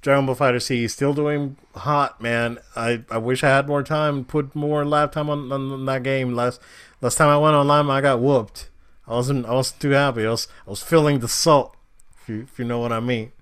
Dragon 0.00 0.26
Ball 0.26 0.34
Fighter 0.36 0.60
Z 0.60 0.88
still 0.88 1.14
doing 1.14 1.56
hot, 1.74 2.20
man. 2.20 2.58
I, 2.76 3.02
I 3.10 3.18
wish 3.18 3.42
I 3.42 3.48
had 3.48 3.66
more 3.66 3.82
time, 3.82 4.24
put 4.24 4.54
more 4.54 4.84
live 4.84 5.10
time 5.10 5.28
on, 5.28 5.50
on 5.50 5.84
that 5.86 6.02
game. 6.04 6.34
Last 6.34 6.60
last 7.00 7.16
time 7.16 7.28
I 7.28 7.38
went 7.38 7.56
online, 7.56 7.90
I 7.90 8.00
got 8.00 8.20
whooped. 8.20 8.68
I 9.08 9.14
wasn't 9.14 9.46
I 9.46 9.52
wasn't 9.52 9.80
too 9.80 9.90
happy. 9.90 10.24
I 10.24 10.30
was 10.30 10.46
I 10.66 10.70
was 10.70 10.82
feeling 10.82 11.18
the 11.18 11.28
salt, 11.28 11.76
if 12.22 12.28
you 12.28 12.42
if 12.42 12.58
you 12.58 12.64
know 12.64 12.78
what 12.78 12.92
I 12.92 13.00
mean. 13.00 13.32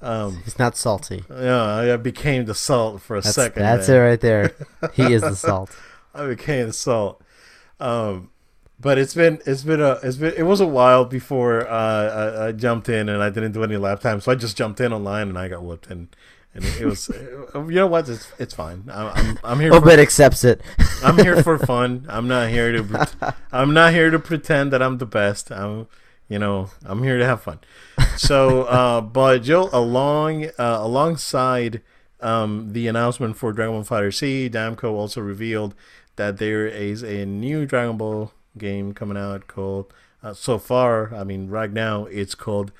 Um, 0.00 0.42
He's 0.44 0.58
not 0.58 0.76
salty. 0.76 1.24
Yeah, 1.28 1.64
I 1.64 1.96
became 1.96 2.44
the 2.44 2.54
salt 2.54 3.02
for 3.02 3.16
a 3.16 3.20
that's, 3.20 3.34
second. 3.34 3.62
That's 3.62 3.88
man. 3.88 3.96
it 3.96 4.00
right 4.00 4.20
there. 4.20 4.54
He 4.94 5.12
is 5.12 5.22
the 5.22 5.34
salt. 5.34 5.76
I 6.14 6.26
became 6.26 6.66
the 6.66 6.72
salt. 6.72 7.22
Um, 7.80 8.30
but 8.80 8.98
it's 8.98 9.14
been 9.14 9.40
it's 9.44 9.62
been 9.62 9.80
a 9.80 9.98
it's 10.02 10.16
been 10.16 10.34
it 10.36 10.44
was 10.44 10.60
a 10.60 10.66
while 10.66 11.04
before 11.04 11.66
uh, 11.68 11.72
I, 11.72 12.46
I, 12.46 12.52
jumped 12.52 12.88
in 12.88 13.08
and 13.08 13.22
I 13.22 13.30
didn't 13.30 13.52
do 13.52 13.64
any 13.64 13.76
lap 13.76 14.00
time, 14.00 14.20
so 14.20 14.30
I 14.30 14.34
just 14.34 14.56
jumped 14.56 14.80
in 14.80 14.92
online 14.92 15.28
and 15.28 15.38
I 15.38 15.48
got 15.48 15.62
whooped 15.62 15.88
and 15.88 16.14
and 16.54 16.64
it 16.64 16.84
was 16.84 17.08
you 17.54 17.70
know 17.70 17.86
what 17.86 18.08
it's 18.08 18.30
it's 18.38 18.54
fine. 18.54 18.84
I'm 18.92 19.06
I'm, 19.08 19.38
I'm 19.44 19.60
here. 19.60 19.74
Obed 19.74 19.98
accepts 19.98 20.44
it. 20.44 20.60
I'm 21.02 21.18
here 21.18 21.42
for 21.42 21.58
fun. 21.66 22.06
I'm 22.08 22.28
not 22.28 22.50
here 22.50 22.72
to 22.72 23.34
I'm 23.52 23.74
not 23.74 23.92
here 23.92 24.10
to 24.10 24.18
pretend 24.18 24.72
that 24.72 24.82
I'm 24.82 24.98
the 24.98 25.06
best. 25.06 25.50
I'm 25.50 25.88
you 26.28 26.38
know 26.38 26.70
I'm 26.84 27.02
here 27.02 27.18
to 27.18 27.26
have 27.26 27.42
fun. 27.42 27.58
So, 28.16 28.62
uh, 28.64 29.00
but 29.00 29.42
Jill, 29.42 29.70
along 29.72 30.46
uh, 30.58 30.78
alongside 30.80 31.82
um, 32.20 32.72
the 32.72 32.88
announcement 32.88 33.36
for 33.36 33.52
Dragon 33.52 33.74
Ball 33.74 33.84
Fighter 33.84 34.10
Z, 34.10 34.50
Namco 34.52 34.92
also 34.92 35.20
revealed 35.20 35.74
that 36.16 36.38
there 36.38 36.66
is 36.66 37.02
a 37.02 37.24
new 37.24 37.64
Dragon 37.64 37.96
Ball 37.96 38.32
game 38.56 38.92
coming 38.92 39.16
out 39.16 39.46
called. 39.46 39.92
Uh, 40.20 40.34
so 40.34 40.58
far, 40.58 41.14
I 41.14 41.22
mean, 41.22 41.48
right 41.48 41.72
now 41.72 42.06
it's 42.06 42.34
called 42.34 42.72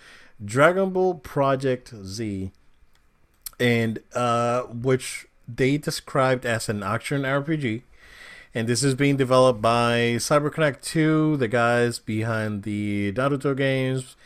Dragon 0.44 0.90
Ball 0.90 1.14
Project 1.14 1.94
Z, 2.04 2.50
and 3.60 4.00
uh, 4.12 4.62
which 4.62 5.26
they 5.46 5.78
described 5.78 6.44
as 6.44 6.68
an 6.68 6.82
action 6.82 7.22
RPG. 7.22 7.82
And 8.54 8.66
this 8.66 8.82
is 8.82 8.94
being 8.94 9.16
developed 9.16 9.62
by 9.62 10.16
CyberConnect 10.18 10.80
2, 10.82 11.36
the 11.36 11.48
guys 11.48 11.98
behind 11.98 12.64
the 12.64 13.12
Naruto 13.12 13.56
games. 13.56 14.16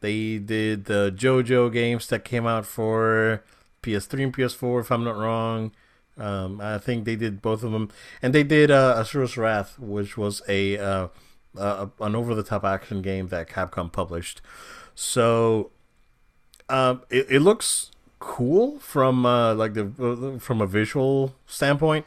They 0.00 0.38
did 0.38 0.86
the 0.86 1.12
JoJo 1.14 1.72
games 1.72 2.08
that 2.08 2.24
came 2.24 2.46
out 2.46 2.66
for 2.66 3.44
PS3 3.86 4.24
and 4.24 4.36
PS4, 4.36 4.80
if 4.80 4.90
I'm 4.90 5.04
not 5.04 5.16
wrong. 5.16 5.72
Um, 6.18 6.60
I 6.60 6.78
think 6.78 7.04
they 7.04 7.16
did 7.16 7.42
both 7.42 7.62
of 7.62 7.72
them, 7.72 7.90
and 8.22 8.34
they 8.34 8.42
did 8.42 8.70
uh, 8.70 8.96
Asura's 8.98 9.36
Wrath, 9.36 9.78
which 9.78 10.16
was 10.16 10.40
a 10.48 10.78
uh, 10.78 11.08
uh, 11.58 11.86
an 12.00 12.14
over-the-top 12.14 12.64
action 12.64 13.02
game 13.02 13.28
that 13.28 13.48
Capcom 13.48 13.92
published. 13.92 14.40
So 14.94 15.70
um, 16.68 17.02
it, 17.10 17.26
it 17.30 17.40
looks 17.40 17.90
cool 18.18 18.78
from 18.78 19.26
uh, 19.26 19.54
like 19.54 19.74
the 19.74 19.92
uh, 20.00 20.38
from 20.38 20.60
a 20.60 20.66
visual 20.66 21.34
standpoint. 21.46 22.06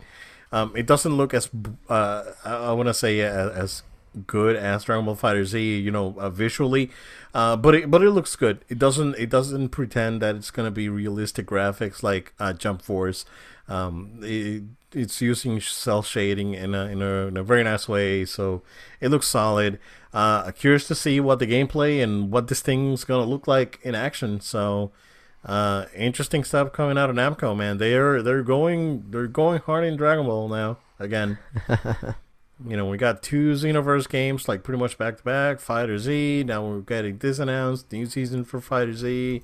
Um, 0.52 0.74
it 0.76 0.88
doesn't 0.88 1.16
look 1.16 1.34
as 1.34 1.50
uh, 1.90 2.24
I 2.44 2.72
want 2.74 2.88
to 2.88 2.94
say 2.94 3.20
as, 3.22 3.52
as 3.52 3.84
good 4.28 4.56
as 4.56 4.84
Dragon 4.84 5.06
Ball 5.06 5.16
Fighter 5.16 5.46
Z, 5.46 5.80
you 5.80 5.92
know, 5.92 6.16
uh, 6.18 6.30
visually, 6.30 6.92
uh, 7.34 7.56
but 7.56 7.76
it, 7.76 7.92
but 7.92 8.02
it 8.02 8.12
looks 8.12 8.36
good. 8.36 8.64
It 8.70 8.80
doesn't 8.80 9.16
it 9.18 9.30
doesn't 9.30 9.70
pretend 9.70 10.22
that 10.22 10.36
it's 10.36 10.52
gonna 10.52 10.72
be 10.72 10.90
realistic 10.90 11.46
graphics 11.46 12.04
like 12.04 12.34
uh, 12.40 12.54
Jump 12.54 12.82
Force. 12.82 13.26
Um, 13.68 14.20
it, 14.22 14.64
it's 14.92 15.22
using 15.22 15.62
cell 15.62 16.02
shading 16.02 16.56
in 16.56 16.74
a, 16.74 16.86
in 16.86 17.02
a 17.02 17.28
in 17.28 17.38
a 17.38 17.44
very 17.44 17.64
nice 17.64 17.88
way, 17.88 18.26
so 18.26 18.62
it 19.00 19.10
looks 19.10 19.28
solid. 19.28 19.80
Uh, 20.14 20.52
curious 20.52 20.88
to 20.88 20.96
see 20.96 21.20
what 21.20 21.40
the 21.40 21.48
gameplay 21.48 22.04
and 22.04 22.32
what 22.32 22.48
this 22.48 22.62
thing's 22.62 23.04
gonna 23.04 23.26
look 23.26 23.48
like 23.48 23.80
in 23.84 23.96
action. 23.96 24.40
So. 24.42 24.92
Uh, 25.46 25.86
interesting 25.96 26.44
stuff 26.44 26.74
coming 26.74 26.98
out 26.98 27.10
of 27.10 27.16
Namco, 27.16 27.56
man. 27.56 27.78
They're 27.78 28.22
they're 28.22 28.44
going 28.44 29.06
they're 29.10 29.26
going 29.26 29.62
hard 29.62 29.86
in 29.86 29.96
Dragon 29.96 30.26
Ball 30.26 30.50
now 30.50 30.80
again. 31.00 31.38
you 32.66 32.76
know, 32.76 32.86
we 32.86 32.98
got 32.98 33.24
two 33.24 33.54
Xenoverse 33.54 34.10
games 34.10 34.48
like 34.48 34.64
pretty 34.64 34.80
much 34.80 34.98
back 34.98 35.18
to 35.18 35.24
back. 35.24 35.60
Fighter 35.60 35.98
Z. 35.98 36.44
Now 36.46 36.66
we're 36.66 36.80
getting 36.80 37.18
this 37.18 37.40
announced. 37.40 37.92
New 37.92 38.06
season 38.06 38.44
for 38.44 38.60
Fighter 38.60 38.94
Z. 38.94 39.44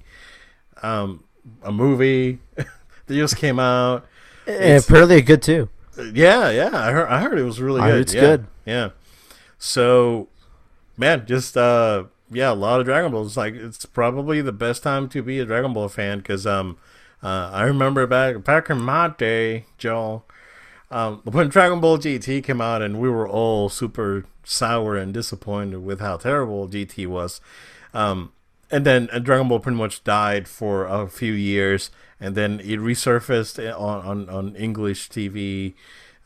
Um, 0.83 1.23
a 1.63 1.71
movie 1.71 2.39
that 2.55 2.67
just 3.07 3.37
came 3.37 3.59
out. 3.59 4.05
And 4.45 4.83
apparently 4.83 5.21
good 5.21 5.41
too. 5.41 5.69
Yeah, 5.97 6.49
yeah. 6.49 6.71
I 6.73 6.91
heard. 6.91 7.07
I 7.07 7.21
heard 7.21 7.39
it 7.39 7.43
was 7.43 7.61
really 7.61 7.81
good. 7.81 8.01
it's 8.01 8.13
yeah, 8.13 8.21
good. 8.21 8.47
Yeah. 8.65 8.89
So, 9.57 10.27
man, 10.97 11.25
just 11.25 11.55
uh, 11.55 12.05
yeah, 12.29 12.51
a 12.51 12.53
lot 12.53 12.81
of 12.81 12.85
Dragon 12.85 13.11
Balls. 13.11 13.37
Like 13.37 13.53
it's 13.53 13.85
probably 13.85 14.41
the 14.41 14.51
best 14.51 14.83
time 14.83 15.07
to 15.09 15.23
be 15.23 15.39
a 15.39 15.45
Dragon 15.45 15.71
Ball 15.71 15.87
fan 15.87 16.17
because 16.17 16.45
um, 16.45 16.77
uh, 17.23 17.49
I 17.53 17.63
remember 17.63 18.05
back 18.05 18.43
back 18.43 18.69
in 18.69 18.79
my 18.79 19.07
day, 19.07 19.65
Joel 19.77 20.25
um, 20.91 21.21
when 21.23 21.49
Dragon 21.49 21.79
Ball 21.79 21.97
GT 21.97 22.43
came 22.43 22.61
out, 22.61 22.81
and 22.81 22.99
we 22.99 23.09
were 23.09 23.27
all 23.27 23.69
super 23.69 24.25
sour 24.43 24.95
and 24.95 25.13
disappointed 25.13 25.83
with 25.83 25.99
how 25.99 26.17
terrible 26.17 26.67
GT 26.67 27.07
was. 27.07 27.41
Um, 27.93 28.31
and 28.71 28.85
then 28.85 29.09
Dragon 29.21 29.47
Ball 29.47 29.59
pretty 29.59 29.77
much 29.77 30.03
died 30.03 30.47
for 30.47 30.85
a 30.85 31.07
few 31.07 31.33
years, 31.33 31.91
and 32.19 32.35
then 32.35 32.59
it 32.59 32.79
resurfaced 32.79 33.59
on 33.79 34.05
on, 34.05 34.29
on 34.29 34.55
English 34.55 35.09
TV. 35.09 35.73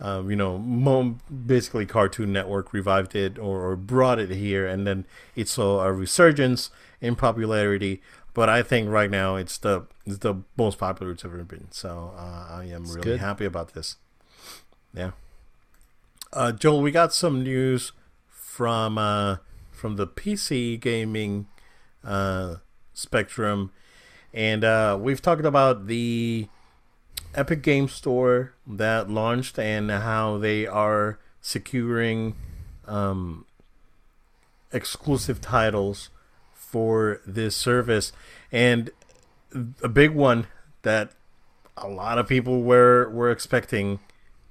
Um, 0.01 0.30
you 0.30 0.38
know, 0.38 0.57
mo- 0.57 1.18
basically 1.45 1.86
Cartoon 1.86 2.32
Network 2.32 2.72
revived 2.72 3.16
it 3.16 3.38
or, 3.38 3.70
or 3.70 3.76
brought 3.76 4.18
it 4.18 4.30
here, 4.30 4.66
and 4.66 4.88
then 4.88 5.05
it 5.36 5.49
saw 5.49 5.84
a 5.84 5.91
resurgence 5.91 6.70
in 7.01 7.18
popularity. 7.18 8.01
But 8.34 8.47
I 8.47 8.64
think 8.64 8.89
right 8.89 9.12
now 9.12 9.36
it's 9.36 9.57
the 9.57 9.88
it's 10.05 10.20
the 10.20 10.36
most 10.55 10.78
popular 10.78 11.12
it's 11.12 11.26
ever 11.26 11.43
been. 11.43 11.68
So 11.72 12.14
uh, 12.18 12.47
I 12.49 12.70
am 12.72 12.86
really 12.86 13.01
good. 13.01 13.20
happy 13.20 13.43
about 13.43 13.74
this. 13.74 13.97
Yeah. 14.94 15.12
Uh, 16.34 16.52
Joel, 16.52 16.82
we 16.82 16.92
got 16.92 17.14
some 17.14 17.44
news 17.44 17.92
from 18.28 18.98
uh, 18.98 19.38
from 19.72 19.96
the 19.96 20.08
PC 20.08 20.80
gaming 20.80 21.48
uh, 22.04 22.56
spectrum, 22.94 23.72
and 24.34 24.64
uh, 24.64 24.98
we've 25.00 25.22
talked 25.22 25.46
about 25.46 25.88
the 25.88 26.48
Epic 27.34 27.62
Game 27.62 27.88
Store 27.88 28.54
that 28.68 29.10
launched 29.10 29.58
and 29.58 29.90
how 29.90 30.38
they 30.38 30.68
are 30.68 31.20
securing 31.42 32.36
um, 32.88 33.46
exclusive 34.72 35.42
titles 35.42 36.10
for 36.54 37.22
this 37.26 37.56
service, 37.56 38.12
and 38.52 38.92
a 39.82 39.90
big 39.90 40.12
one 40.12 40.48
that 40.82 41.12
a 41.78 41.88
lot 41.88 42.18
of 42.18 42.28
people 42.28 42.62
were 42.62 43.10
were 43.10 43.32
expecting 43.32 44.00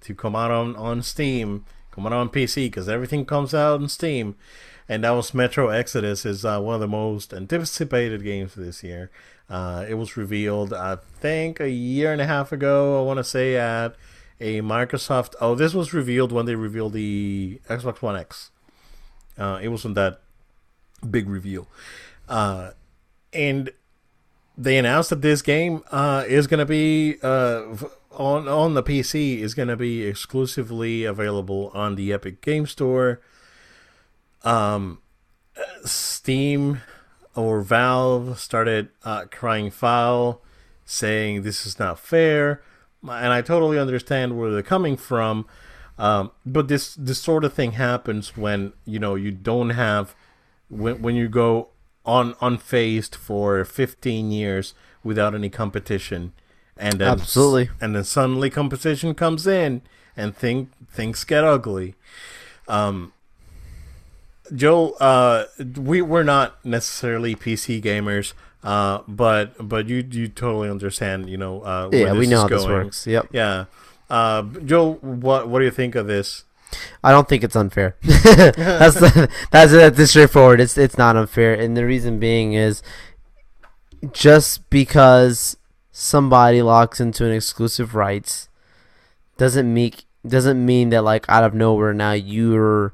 to 0.03 0.15
come 0.15 0.37
out 0.37 0.51
on, 0.51 0.77
on 0.77 1.03
Steam, 1.03 1.65
come 1.91 2.07
out 2.07 2.13
on 2.13 2.29
PC, 2.29 2.67
because 2.67 2.89
everything 2.89 3.25
comes 3.25 3.55
out 3.55 3.81
on 3.81 3.89
Steam. 3.89 4.37
And 4.89 5.05
that 5.05 5.11
was 5.11 5.35
Metro 5.35 5.69
Exodus 5.69 6.25
is 6.25 6.45
uh, 6.45 6.61
one 6.61 6.77
of 6.77 6.81
the 6.81 6.89
most 6.89 7.35
anticipated 7.35 8.25
games 8.25 8.55
this 8.55 8.83
year. 8.83 9.11
Uh, 9.51 9.85
it 9.89 9.95
was 9.95 10.17
revealed, 10.17 10.73
I 10.73 10.97
think, 10.97 11.61
a 11.61 11.71
year 11.71 12.13
and 12.13 12.21
a 12.21 12.27
half 12.27 12.53
ago. 12.53 13.01
I 13.01 13.05
want 13.05 13.19
to 13.19 13.25
say 13.25 13.57
at 13.57 13.97
a 14.41 14.61
Microsoft. 14.61 15.35
Oh, 15.41 15.55
this 15.55 15.75
was 15.75 15.93
revealed 15.93 16.33
when 16.33 16.47
they 16.47 16.55
revealed 16.55 16.93
the 16.93 17.61
Xbox 17.69 18.03
One 18.03 18.17
X. 18.17 18.51
Uh, 19.39 19.59
it 19.63 19.69
wasn't 19.69 19.95
that 19.95 20.21
big 21.09 21.29
reveal, 21.29 21.69
uh, 22.29 22.71
and 23.33 23.71
they 24.57 24.77
announced 24.77 25.11
that 25.11 25.23
this 25.23 25.43
game 25.43 25.83
uh, 25.93 26.25
is 26.27 26.47
going 26.47 26.59
to 26.59 26.67
be 26.67 27.17
uh, 27.23 27.77
on 28.11 28.49
on 28.49 28.75
the 28.75 28.83
PC 28.83 29.39
is 29.39 29.55
going 29.55 29.69
to 29.69 29.77
be 29.77 30.05
exclusively 30.05 31.05
available 31.05 31.71
on 31.75 31.95
the 31.95 32.13
Epic 32.13 32.41
Game 32.41 32.67
Store. 32.67 33.21
Um, 34.43 35.01
Steam 35.85 36.81
or 37.35 37.61
Valve 37.61 38.39
started 38.39 38.89
uh, 39.05 39.25
crying 39.31 39.71
foul, 39.71 40.43
saying 40.85 41.43
this 41.43 41.67
is 41.67 41.79
not 41.79 41.99
fair, 41.99 42.63
and 43.03 43.33
I 43.33 43.43
totally 43.43 43.79
understand 43.79 44.39
where 44.39 44.51
they're 44.51 44.63
coming 44.63 44.97
from. 44.97 45.47
Um, 45.99 46.31
but 46.47 46.69
this 46.69 46.95
this 46.95 47.21
sort 47.21 47.45
of 47.45 47.53
thing 47.53 47.73
happens 47.73 48.37
when 48.37 48.73
you 48.85 48.99
know 48.99 49.17
you 49.17 49.33
don't 49.33 49.71
have 49.71 50.15
when 50.69 51.03
when 51.03 51.17
you 51.17 51.29
go 51.29 51.69
on 52.05 52.35
unfazed 52.35 53.15
for 53.15 53.65
15 53.65 54.31
years 54.31 54.75
without 55.03 55.35
any 55.35 55.51
competition 55.51 56.33
and 56.79 57.01
then 57.01 57.09
Absolutely. 57.09 57.71
and 57.81 57.95
then 57.97 58.05
suddenly 58.05 58.51
competition 58.51 59.15
comes 59.15 59.47
in 59.47 59.83
and 60.17 60.37
thing 60.37 60.71
things 60.91 61.25
get 61.25 61.45
ugly 61.45 61.95
um 62.69 63.13
joel 64.55 64.97
uh 65.01 65.45
we 65.77 66.01
we're 66.01 66.23
not 66.23 66.65
necessarily 66.65 67.35
pc 67.35 67.83
gamers 67.83 68.33
uh 68.63 69.01
but 69.07 69.55
but 69.69 69.89
you 69.89 70.05
you 70.11 70.29
totally 70.29 70.71
understand 70.71 71.29
you 71.29 71.37
know 71.37 71.61
uh 71.63 71.89
Yeah, 71.93 72.13
we 72.13 72.27
know 72.27 72.43
how 72.43 72.49
this 72.49 72.65
works. 72.65 73.07
Yep. 73.07 73.29
yeah 73.33 73.67
uh 74.11 74.43
joel 74.65 74.95
what 74.95 75.49
what 75.49 75.59
do 75.59 75.65
you 75.65 75.71
think 75.71 75.95
of 75.95 76.07
this 76.07 76.45
I 77.03 77.13
don't 77.13 77.27
think 77.27 77.43
it's 77.45 77.57
unfair. 77.57 77.97
that's 78.03 79.01
the, 79.01 79.31
that's 79.51 79.73
that's 79.73 80.11
straightforward. 80.11 80.61
It's 80.61 80.77
it's 80.77 80.99
not 80.99 81.17
unfair, 81.17 81.55
and 81.55 81.75
the 81.79 81.87
reason 81.87 82.19
being 82.19 82.53
is 82.53 82.83
just 84.13 84.69
because 84.69 85.57
somebody 85.99 86.63
locks 86.63 87.01
into 87.01 87.25
an 87.25 87.33
exclusive 87.33 87.95
rights 87.97 88.49
doesn't 89.37 89.73
make 89.75 90.05
doesn't 90.27 90.65
mean 90.65 90.91
that 90.91 91.03
like 91.03 91.25
out 91.29 91.43
of 91.43 91.55
nowhere 91.55 91.93
now 91.93 92.13
you're 92.13 92.93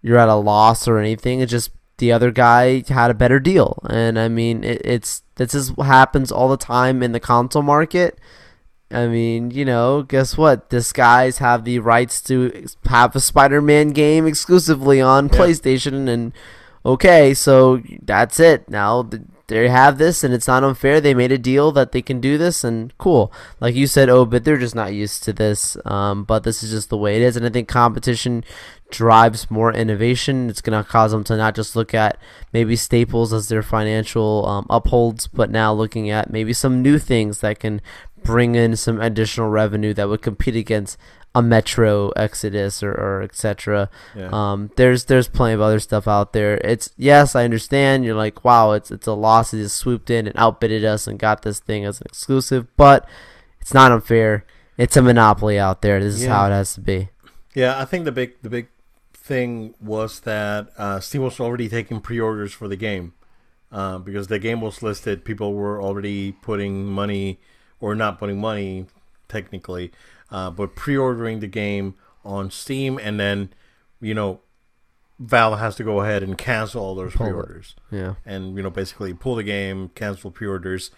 you're 0.00 0.16
at 0.16 0.28
a 0.28 0.34
loss 0.36 0.86
or 0.88 0.98
anything. 0.98 1.40
It's 1.40 1.50
just 1.50 1.70
the 1.98 2.12
other 2.12 2.30
guy 2.30 2.82
had 2.88 3.10
a 3.10 3.14
better 3.14 3.40
deal, 3.40 3.78
and 3.90 4.18
I 4.18 4.28
mean 4.28 4.64
it, 4.64 4.80
it's 4.84 5.22
this 5.34 5.54
is 5.54 5.72
what 5.76 5.86
happens 5.86 6.32
all 6.32 6.48
the 6.48 6.56
time 6.56 7.02
in 7.02 7.12
the 7.12 7.20
console 7.20 7.62
market. 7.62 8.18
I 8.90 9.06
mean, 9.08 9.50
you 9.50 9.64
know, 9.64 10.02
guess 10.02 10.38
what? 10.38 10.70
This 10.70 10.92
guys 10.92 11.38
have 11.38 11.64
the 11.64 11.80
rights 11.80 12.22
to 12.22 12.66
have 12.86 13.16
a 13.16 13.20
Spider-Man 13.20 13.90
game 13.90 14.26
exclusively 14.28 15.00
on 15.00 15.26
Yeah. 15.26 15.38
PlayStation, 15.38 16.08
and 16.08 16.32
okay, 16.84 17.34
so 17.34 17.82
that's 18.02 18.38
it. 18.38 18.70
Now 18.70 19.02
th- 19.02 19.22
there 19.48 19.62
you 19.62 19.70
have 19.70 19.98
this, 19.98 20.24
and 20.24 20.34
it's 20.34 20.48
not 20.48 20.64
unfair. 20.64 21.00
They 21.00 21.14
made 21.14 21.30
a 21.32 21.38
deal 21.38 21.70
that 21.72 21.92
they 21.92 22.02
can 22.02 22.20
do 22.20 22.36
this, 22.36 22.64
and 22.64 22.96
cool. 22.98 23.32
Like 23.60 23.74
you 23.74 23.86
said, 23.86 24.08
oh, 24.08 24.24
but 24.24 24.44
they're 24.44 24.56
just 24.56 24.74
not 24.74 24.92
used 24.92 25.22
to 25.24 25.32
this. 25.32 25.76
Um, 25.84 26.24
but 26.24 26.42
this 26.42 26.62
is 26.62 26.70
just 26.70 26.90
the 26.90 26.96
way 26.96 27.16
it 27.16 27.22
is, 27.22 27.36
and 27.36 27.46
I 27.46 27.50
think 27.50 27.68
competition 27.68 28.44
drives 28.90 29.50
more 29.50 29.72
innovation. 29.72 30.50
It's 30.50 30.60
gonna 30.60 30.84
cause 30.84 31.12
them 31.12 31.24
to 31.24 31.36
not 31.36 31.54
just 31.54 31.76
look 31.76 31.94
at 31.94 32.18
maybe 32.52 32.76
staples 32.76 33.32
as 33.32 33.48
their 33.48 33.62
financial 33.62 34.46
um, 34.46 34.66
upholds, 34.68 35.26
but 35.28 35.50
now 35.50 35.72
looking 35.72 36.10
at 36.10 36.30
maybe 36.30 36.52
some 36.52 36.82
new 36.82 36.98
things 36.98 37.40
that 37.40 37.60
can 37.60 37.80
bring 38.22 38.56
in 38.56 38.76
some 38.76 39.00
additional 39.00 39.48
revenue 39.48 39.94
that 39.94 40.08
would 40.08 40.22
compete 40.22 40.56
against 40.56 40.98
a 41.36 41.42
Metro 41.42 42.08
Exodus 42.16 42.82
or, 42.82 42.92
or 42.92 43.20
etc. 43.22 43.90
Yeah. 44.16 44.30
Um, 44.32 44.70
there's 44.76 45.04
there's 45.04 45.28
plenty 45.28 45.52
of 45.54 45.60
other 45.60 45.78
stuff 45.78 46.08
out 46.08 46.32
there. 46.32 46.56
It's 46.64 46.90
yes, 46.96 47.36
I 47.36 47.44
understand. 47.44 48.04
You're 48.04 48.16
like, 48.16 48.42
wow, 48.44 48.72
it's 48.72 48.90
it's 48.90 49.06
a 49.06 49.12
loss. 49.12 49.50
They 49.50 49.58
just 49.58 49.76
swooped 49.76 50.08
in 50.10 50.26
and 50.26 50.36
outbidded 50.38 50.84
us 50.84 51.06
and 51.06 51.18
got 51.18 51.42
this 51.42 51.60
thing 51.60 51.84
as 51.84 52.00
an 52.00 52.06
exclusive, 52.08 52.66
but 52.76 53.06
it's 53.60 53.74
not 53.74 53.92
unfair. 53.92 54.46
It's 54.78 54.96
a 54.96 55.02
monopoly 55.02 55.58
out 55.58 55.82
there. 55.82 56.00
This 56.00 56.14
is 56.14 56.24
Yeah. 56.24 56.34
how 56.34 56.46
it 56.46 56.50
has 56.50 56.72
to 56.74 56.80
be. 56.80 57.10
Yeah, 57.54 57.78
I 57.78 57.84
think 57.84 58.04
the 58.06 58.12
big 58.12 58.40
the 58.42 58.50
big 58.50 58.68
thing 59.12 59.74
was 59.80 60.20
that 60.20 60.68
uh, 60.78 61.00
Steam 61.00 61.22
was 61.22 61.38
already 61.40 61.68
taking 61.68 62.00
pre-orders 62.00 62.52
for 62.52 62.66
the 62.68 62.76
game 62.76 63.12
uh, 63.72 63.98
because 63.98 64.28
the 64.28 64.38
game 64.38 64.60
was 64.62 64.82
listed. 64.82 65.24
People 65.24 65.52
were 65.52 65.82
already 65.82 66.32
putting 66.32 66.86
money 66.86 67.40
or 67.80 67.94
not 67.94 68.18
putting 68.18 68.40
money 68.40 68.86
technically, 69.28 69.90
uh, 70.30 70.50
but 70.50 70.74
pre-ordering 70.74 71.40
the 71.40 71.46
game 71.46 71.94
on 72.24 72.50
Steam, 72.50 72.98
and 73.02 73.18
then 73.20 73.50
you 74.00 74.14
know 74.14 74.40
Valve 75.18 75.58
has 75.58 75.76
to 75.76 75.84
go 75.84 76.00
ahead 76.00 76.22
and 76.22 76.36
cancel 76.36 76.82
all 76.82 76.94
those 76.94 77.14
Pull 77.14 77.26
pre-orders 77.28 77.74
Yeah. 77.90 78.14
and 78.26 78.56
you 78.56 78.62
know 78.62 78.70
basically 78.70 79.14
pull 79.14 79.36
the 79.36 79.42
game, 79.44 79.90
cancel 79.94 80.30
pre-orders, 80.30 80.90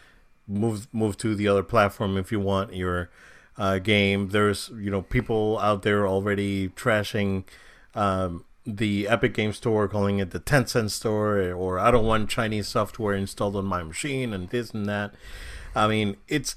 move 0.47 0.89
move 0.93 1.17
to 1.19 1.35
the 1.35 1.47
other 1.49 1.63
platform 1.63 2.17
if 2.17 2.33
you 2.33 2.41
want 2.41 2.75
your 2.75 3.11
uh, 3.57 3.79
game. 3.79 4.29
There's 4.31 4.71
you 4.75 4.91
know 4.91 5.03
people 5.03 5.59
out 5.61 5.83
there 5.83 6.07
already 6.09 6.69
trashing 6.71 7.45
um, 7.95 8.45
the 8.67 9.07
Epic 9.09 9.35
Game 9.35 9.53
Store, 9.53 9.89
calling 9.89 10.19
it 10.19 10.31
the 10.31 10.41
Tencent 10.41 10.91
Store, 10.91 11.53
or 11.53 11.79
I 11.79 11.91
don't 11.91 12.05
want 12.05 12.29
Chinese 12.29 12.69
software 12.69 13.15
installed 13.15 13.57
on 13.57 13.65
my 13.65 13.83
machine, 13.83 14.33
and 14.35 14.49
this 14.51 14.73
and 14.73 14.87
that. 14.87 15.15
I 15.75 15.87
mean, 15.87 16.17
it's 16.29 16.57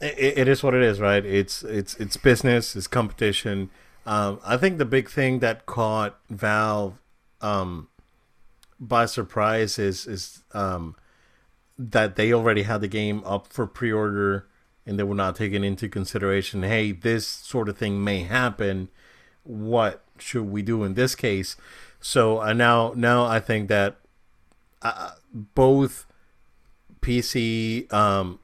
it, 0.00 0.38
it 0.38 0.48
is 0.48 0.62
what 0.62 0.74
it 0.74 0.82
is, 0.82 1.00
right? 1.00 1.24
It's 1.24 1.62
it's 1.62 1.94
it's 1.96 2.16
business, 2.16 2.76
it's 2.76 2.86
competition. 2.86 3.70
Um, 4.06 4.40
I 4.44 4.56
think 4.56 4.78
the 4.78 4.84
big 4.84 5.10
thing 5.10 5.40
that 5.40 5.66
caught 5.66 6.18
Valve 6.30 7.00
um, 7.40 7.88
by 8.80 9.06
surprise 9.06 9.78
is 9.78 10.06
is 10.06 10.42
um, 10.52 10.96
that 11.78 12.16
they 12.16 12.32
already 12.32 12.62
had 12.62 12.80
the 12.80 12.88
game 12.88 13.22
up 13.24 13.52
for 13.52 13.66
pre-order 13.66 14.46
and 14.86 14.98
they 14.98 15.02
were 15.02 15.14
not 15.14 15.36
taking 15.36 15.62
into 15.62 15.86
consideration, 15.88 16.62
hey, 16.62 16.92
this 16.92 17.26
sort 17.26 17.68
of 17.68 17.76
thing 17.76 18.02
may 18.02 18.22
happen. 18.22 18.88
What 19.42 20.02
should 20.18 20.50
we 20.50 20.62
do 20.62 20.82
in 20.82 20.94
this 20.94 21.14
case? 21.14 21.56
So 22.00 22.40
uh, 22.40 22.54
now 22.54 22.92
now 22.96 23.24
I 23.24 23.40
think 23.40 23.68
that 23.68 23.96
uh, 24.80 25.10
both 25.32 26.06
PC 27.00 27.92
um, 27.92 28.40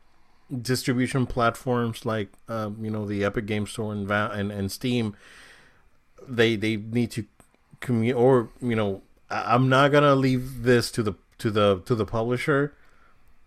distribution 0.63 1.27
platforms 1.27 2.05
like 2.05 2.29
um, 2.49 2.79
you 2.83 2.91
know 2.91 3.07
the 3.07 3.25
Epic 3.25 3.47
Game 3.47 3.67
Store 3.67 3.93
and, 3.93 4.11
and 4.11 4.53
and 4.53 4.73
Steam, 4.73 5.17
they 6.27 6.57
they 6.57 6.77
need 6.77 7.11
to 7.13 7.25
commu 7.81 8.17
or 8.17 8.51
you 8.61 8.77
know 8.77 9.03
I'm 9.31 9.69
not 9.69 9.93
gonna 9.93 10.15
leave 10.15 10.63
this 10.63 10.91
to 10.93 11.03
the 11.03 11.15
to 11.39 11.51
the 11.51 11.81
to 11.87 11.95
the 11.95 12.07
publisher 12.07 12.75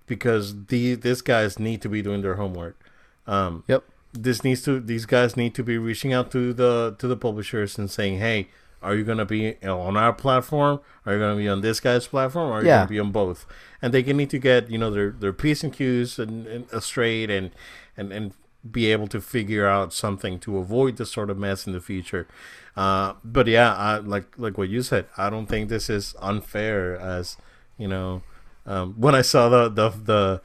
because 0.05 0.65
the 0.65 0.95
these 0.95 1.21
guys 1.21 1.59
need 1.59 1.81
to 1.81 1.89
be 1.89 2.01
doing 2.01 2.21
their 2.21 2.35
homework. 2.35 2.79
Um, 3.27 3.63
yep. 3.67 3.83
This 4.13 4.43
needs 4.43 4.63
to 4.63 4.79
these 4.79 5.05
guys 5.05 5.37
need 5.37 5.53
to 5.55 5.63
be 5.63 5.77
reaching 5.77 6.13
out 6.13 6.31
to 6.31 6.53
the 6.53 6.95
to 6.97 7.07
the 7.07 7.17
publishers 7.17 7.77
and 7.77 7.91
saying, 7.91 8.19
hey, 8.19 8.47
are 8.81 8.95
you 8.95 9.03
gonna 9.03 9.25
be 9.25 9.55
on 9.63 9.97
our 9.97 10.13
platform? 10.13 10.79
Are 11.05 11.13
you 11.13 11.19
gonna 11.19 11.35
be 11.35 11.47
on 11.49 11.61
this 11.61 11.79
guy's 11.79 12.07
platform? 12.07 12.49
Or 12.51 12.53
are 12.59 12.61
you 12.61 12.67
Yeah. 12.67 12.77
gonna 12.79 12.89
be 12.89 12.99
on 12.99 13.11
both? 13.11 13.45
And 13.81 13.93
they 13.93 14.03
need 14.03 14.29
to 14.31 14.39
get 14.39 14.69
you 14.69 14.77
know 14.77 14.91
their 14.91 15.11
their 15.11 15.33
p's 15.33 15.63
and 15.63 15.73
q's 15.73 16.19
and, 16.19 16.45
and 16.47 16.65
uh, 16.73 16.79
straight 16.79 17.29
and 17.29 17.51
and 17.95 18.11
and 18.11 18.33
be 18.69 18.91
able 18.91 19.07
to 19.07 19.21
figure 19.21 19.65
out 19.67 19.93
something 19.93 20.39
to 20.39 20.57
avoid 20.57 20.97
this 20.97 21.11
sort 21.11 21.29
of 21.29 21.37
mess 21.37 21.65
in 21.67 21.73
the 21.73 21.79
future. 21.79 22.27
Uh, 22.75 23.13
but 23.23 23.47
yeah, 23.47 23.73
I, 23.73 23.97
like 23.97 24.25
like 24.37 24.57
what 24.57 24.69
you 24.69 24.81
said, 24.81 25.05
I 25.17 25.29
don't 25.29 25.47
think 25.47 25.69
this 25.69 25.89
is 25.89 26.15
unfair. 26.21 26.97
As 26.97 27.37
you 27.77 27.87
know, 27.87 28.21
um, 28.65 28.93
when 28.97 29.15
I 29.15 29.21
saw 29.21 29.47
the 29.49 29.69
the 29.69 29.89
the 29.89 30.41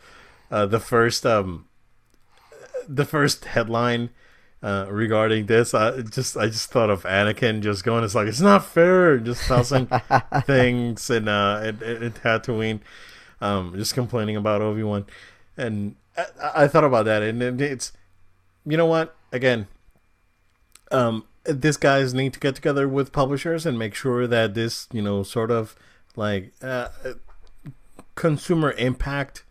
uh, 0.50 0.66
the 0.66 0.80
first 0.80 1.26
um 1.26 1.66
the 2.88 3.04
first 3.04 3.44
headline 3.46 4.10
uh, 4.62 4.86
regarding 4.88 5.46
this, 5.46 5.74
I 5.74 6.02
just 6.02 6.36
I 6.36 6.46
just 6.46 6.70
thought 6.70 6.90
of 6.90 7.02
Anakin 7.02 7.62
just 7.62 7.84
going, 7.84 8.04
it's 8.04 8.14
like 8.14 8.28
it's 8.28 8.40
not 8.40 8.64
fair, 8.64 9.18
just 9.18 9.46
tossing 9.46 9.88
things 10.44 11.10
and 11.10 11.28
uh 11.28 11.60
in, 11.64 11.82
in 11.82 12.12
Tatooine, 12.12 12.80
um, 13.40 13.74
just 13.76 13.94
complaining 13.94 14.36
about 14.36 14.62
Obi 14.62 14.82
Wan, 14.82 15.06
and 15.56 15.96
I, 16.16 16.64
I 16.64 16.68
thought 16.68 16.84
about 16.84 17.06
that, 17.06 17.22
and 17.22 17.60
it's 17.60 17.92
you 18.64 18.76
know 18.76 18.86
what? 18.86 19.16
Again, 19.32 19.66
um, 20.92 21.24
these 21.44 21.76
guys 21.76 22.14
need 22.14 22.32
to 22.34 22.40
get 22.40 22.54
together 22.54 22.86
with 22.86 23.12
publishers 23.12 23.66
and 23.66 23.78
make 23.78 23.94
sure 23.94 24.26
that 24.26 24.54
this 24.54 24.88
you 24.92 25.02
know 25.02 25.22
sort 25.22 25.50
of 25.50 25.74
like 26.14 26.52
uh, 26.62 26.88
consumer 28.14 28.72
impact 28.72 29.42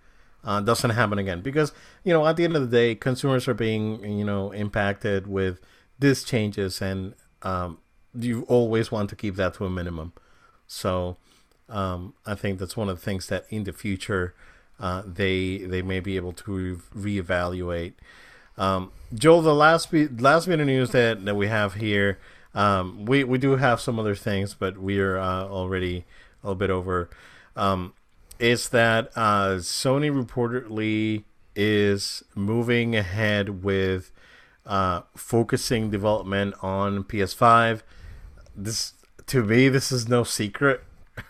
uh, 0.44 0.60
doesn't 0.62 0.92
happen 0.92 1.18
again 1.18 1.42
because 1.42 1.72
you 2.04 2.14
know 2.14 2.26
at 2.26 2.36
the 2.36 2.44
end 2.44 2.56
of 2.56 2.70
the 2.70 2.78
day 2.78 2.96
consumers 2.96 3.48
are 3.48 3.54
being 3.54 4.04
you 4.04 4.26
know 4.26 4.52
impacted 4.52 5.28
with 5.28 5.60
these 6.00 6.24
changes 6.24 6.82
and 6.82 7.14
um, 7.44 7.78
you 8.14 8.44
always 8.44 8.92
want 8.92 9.10
to 9.10 9.16
keep 9.16 9.36
that 9.36 9.54
to 9.54 9.66
a 9.66 9.70
minimum 9.70 10.14
so 10.68 11.18
um, 11.70 12.14
I 12.26 12.36
think 12.36 12.60
that's 12.60 12.76
one 12.76 12.90
of 12.90 13.00
the 13.00 13.04
things 13.04 13.28
that 13.28 13.46
in 13.50 13.64
the 13.64 13.74
future 13.74 14.36
uh, 14.80 15.04
they 15.06 15.60
they 15.60 15.82
may 15.82 16.00
be 16.00 16.16
able 16.18 16.34
to 16.34 16.80
re- 16.96 17.22
reevaluate. 17.22 17.94
Um, 18.58 18.92
Joel, 19.14 19.42
the 19.42 19.56
last 19.56 19.92
bit, 19.92 20.20
last 20.20 20.48
bit 20.48 20.60
of 20.60 20.66
news 20.66 20.92
that, 20.92 21.24
that 21.26 21.36
we 21.36 21.48
have 21.48 21.76
here, 21.76 22.20
um, 22.54 23.06
we 23.06 23.24
we 23.24 23.38
do 23.38 23.56
have 23.56 23.80
some 23.80 24.00
other 24.00 24.16
things, 24.16 24.54
but 24.54 24.78
we 24.78 25.00
are 25.00 25.18
uh, 25.18 25.44
already 25.46 26.06
a 26.44 26.48
little 26.48 26.56
bit 26.56 26.70
over. 26.70 27.10
Um, 27.56 27.94
is 28.42 28.70
that 28.70 29.12
uh, 29.16 29.58
Sony 29.58 30.12
reportedly 30.12 31.24
is 31.56 32.24
moving 32.36 32.96
ahead 32.96 33.64
with 33.64 34.12
uh, 34.66 35.02
focusing 35.16 35.92
development 35.92 36.56
on 36.62 37.04
PS5. 37.04 37.82
This 38.56 38.94
to 39.28 39.44
me, 39.44 39.70
this 39.70 39.92
is 39.92 40.10
no 40.10 40.24
secret. 40.24 40.84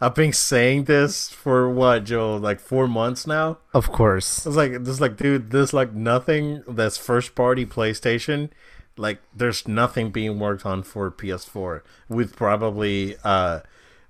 I've 0.00 0.14
been 0.14 0.32
saying 0.32 0.84
this 0.84 1.28
for 1.28 1.68
what, 1.68 2.04
Joe, 2.04 2.36
like 2.36 2.60
four 2.60 2.86
months 2.86 3.26
now. 3.26 3.58
Of 3.72 3.90
course. 3.90 4.46
It's 4.46 4.56
like 4.56 4.84
this, 4.84 5.00
like, 5.00 5.16
dude, 5.16 5.50
there's 5.50 5.72
like 5.72 5.92
nothing 5.92 6.62
that's 6.68 6.96
first 6.96 7.34
party 7.34 7.66
PlayStation. 7.66 8.50
Like, 8.96 9.18
there's 9.34 9.66
nothing 9.66 10.10
being 10.10 10.38
worked 10.38 10.64
on 10.64 10.84
for 10.84 11.10
PS4 11.10 11.82
with 12.08 12.36
probably 12.36 13.16
uh 13.24 13.60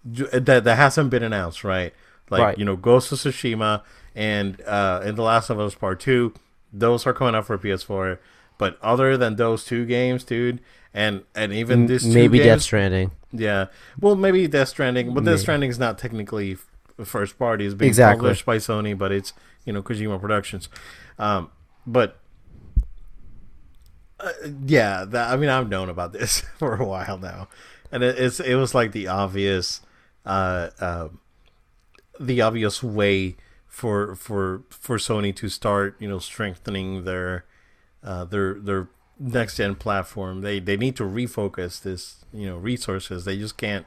that 0.04 0.64
that 0.64 0.76
hasn't 0.76 1.08
been 1.08 1.22
announced, 1.22 1.64
right? 1.64 1.94
Like, 2.30 2.40
Right. 2.42 2.58
you 2.58 2.64
know, 2.64 2.76
Ghost 2.76 3.12
of 3.12 3.18
Tsushima 3.18 3.82
and 4.14 4.60
uh 4.66 5.00
and 5.04 5.16
The 5.16 5.22
Last 5.22 5.50
of 5.50 5.58
Us 5.60 5.74
Part 5.74 6.00
Two, 6.00 6.32
those 6.72 7.06
are 7.06 7.12
coming 7.12 7.34
out 7.34 7.46
for 7.46 7.58
PS4. 7.58 8.18
But 8.56 8.78
other 8.82 9.16
than 9.16 9.36
those 9.36 9.64
two 9.64 9.84
games, 9.84 10.24
dude, 10.24 10.60
and 10.94 11.22
and 11.34 11.52
even 11.52 11.86
this 11.86 12.04
Maybe 12.04 12.38
two 12.38 12.44
Death 12.44 12.62
Stranding. 12.62 13.10
yeah. 13.32 13.66
Well, 14.00 14.14
maybe 14.14 14.46
Death 14.46 14.68
Stranding, 14.68 15.12
but 15.12 15.24
Death 15.24 15.32
Maybe. 15.32 15.38
Stranding 15.38 15.70
is 15.70 15.78
not 15.78 15.98
technically 15.98 16.56
first 17.04 17.36
party. 17.38 17.66
It's 17.66 17.74
being 17.74 17.88
Exactly. 17.88 18.20
published 18.20 18.46
by 18.46 18.58
Sony, 18.58 18.96
but 18.96 19.10
it's 19.12 19.32
you 19.64 19.72
know 19.72 19.82
Kojima 19.82 20.20
Productions. 20.20 20.68
Um, 21.18 21.50
but 21.86 22.20
uh, 24.20 24.30
yeah, 24.66 25.04
that, 25.04 25.30
I 25.32 25.36
mean, 25.36 25.50
I've 25.50 25.68
known 25.68 25.88
about 25.88 26.12
this 26.12 26.40
for 26.58 26.76
a 26.76 26.84
while 26.84 27.18
now, 27.18 27.48
and 27.90 28.02
it, 28.02 28.18
it's 28.18 28.40
it 28.40 28.54
was 28.54 28.74
like 28.74 28.92
the 28.92 29.08
obvious, 29.08 29.80
uh, 30.24 30.70
um 30.80 31.18
the 32.20 32.40
obvious 32.40 32.82
way 32.82 33.36
for 33.66 34.14
for 34.14 34.62
for 34.70 34.98
Sony 34.98 35.34
to 35.34 35.48
start 35.48 35.96
you 35.98 36.08
know 36.08 36.18
strengthening 36.18 37.04
their 37.04 37.44
uh, 38.02 38.24
their 38.24 38.54
their 38.54 38.88
next 39.18 39.56
gen 39.56 39.74
platform. 39.74 40.42
They 40.42 40.60
they 40.60 40.76
need 40.76 40.96
to 40.96 41.04
refocus 41.04 41.82
this 41.82 42.24
you 42.32 42.46
know 42.46 42.56
resources. 42.56 43.24
They 43.24 43.38
just 43.38 43.56
can't 43.56 43.86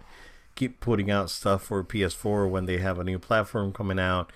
keep 0.55 0.79
putting 0.79 1.09
out 1.11 1.29
stuff 1.29 1.63
for 1.63 1.83
PS4 1.83 2.49
when 2.49 2.65
they 2.65 2.79
have 2.79 2.99
a 2.99 3.03
new 3.03 3.19
platform 3.19 3.71
coming 3.71 3.99
out. 3.99 4.31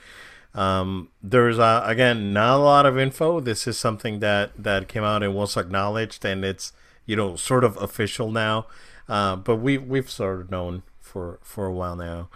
Um, 0.53 1.09
there's 1.23 1.59
uh, 1.59 1.83
again 1.85 2.33
not 2.33 2.55
a 2.57 2.63
lot 2.63 2.85
of 2.85 2.97
info. 2.97 3.39
This 3.39 3.67
is 3.67 3.77
something 3.77 4.19
that 4.19 4.51
that 4.57 4.87
came 4.87 5.03
out 5.03 5.23
and 5.23 5.33
was 5.33 5.57
acknowledged, 5.57 6.25
and 6.25 6.45
it's 6.45 6.73
you 7.05 7.15
know 7.15 7.35
sort 7.35 7.63
of 7.63 7.77
official 7.77 8.31
now. 8.31 8.67
Uh, 9.09 9.35
but 9.35 9.57
we 9.57 9.77
we've 9.77 10.09
sort 10.09 10.41
of 10.41 10.51
known 10.51 10.83
for 10.99 11.39
for 11.41 11.65
a 11.65 11.73
while 11.73 11.95
now. 11.95 12.29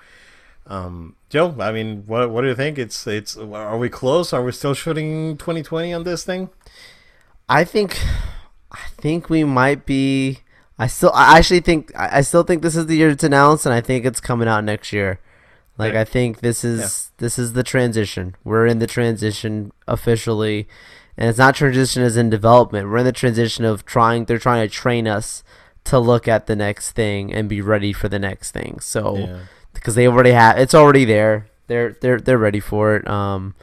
Um, 0.68 1.16
Joe, 1.30 1.55
I 1.59 1.72
mean, 1.72 2.03
what 2.07 2.30
what 2.32 2.41
do 2.41 2.47
you 2.47 2.55
think? 2.55 2.78
It's 2.78 3.05
it's 3.07 3.38
are 3.38 3.78
we 3.78 3.89
close? 3.89 4.34
Are 4.34 4.43
we 4.43 4.51
still 4.51 4.74
shooting 4.74 5.38
2020 5.38 5.93
on 5.93 6.03
this 6.03 6.24
thing? 6.24 6.49
I 7.47 7.63
think, 7.63 7.99
I 8.72 8.80
think 8.97 9.30
we 9.30 9.43
might 9.43 9.86
be. 9.86 10.39
I 10.78 10.88
still, 10.88 11.11
I 11.13 11.38
actually 11.38 11.61
think, 11.61 11.93
I 11.95 12.20
still 12.22 12.43
think 12.43 12.61
this 12.61 12.76
is 12.76 12.88
the 12.88 12.97
year 12.97 13.09
it's 13.09 13.24
announced, 13.24 13.66
and 13.66 13.74
I 13.74 13.80
think 13.80 14.03
it's 14.05 14.20
coming 14.20 14.47
out 14.47 14.63
next 14.63 14.91
year. 14.91 15.20
Like 15.78 15.93
Yeah. 15.93 16.01
I 16.01 16.03
think 16.05 16.39
this 16.39 16.63
is 16.63 17.11
this 17.18 17.38
is 17.38 17.53
the 17.53 17.63
transition. 17.63 18.36
We're 18.43 18.66
in 18.66 18.80
the 18.80 18.88
transition 18.88 19.72
officially, 19.88 20.68
and 21.18 21.30
it's 21.30 21.38
not 21.38 21.55
transition 21.55 22.01
as 22.01 22.18
in 22.18 22.30
development. 22.30 22.89
We're 22.89 22.99
in 22.99 23.05
the 23.05 23.11
transition 23.11 23.66
of 23.66 23.86
trying. 23.86 24.26
They're 24.26 24.39
trying 24.39 24.68
to 24.68 24.74
train 24.74 25.07
us 25.07 25.43
to 25.86 25.99
look 25.99 26.28
at 26.28 26.47
the 26.47 26.55
next 26.55 26.91
thing 26.91 27.34
and 27.34 27.47
be 27.47 27.61
ready 27.61 27.93
for 27.93 28.07
the 28.09 28.20
next 28.20 28.51
thing. 28.51 28.80
So 28.80 29.18
Yeah. 29.18 29.38
Because 29.76 29.95
they 29.95 30.07
already 30.07 30.32
have 30.32 30.57
it's 30.57 30.73
already 30.73 31.05
there. 31.05 31.47
They're 31.67 31.95
they're 32.01 32.19
they're 32.19 32.38
ready 32.38 32.59
for 32.59 32.95
it. 32.95 33.07
Um, 33.07 33.55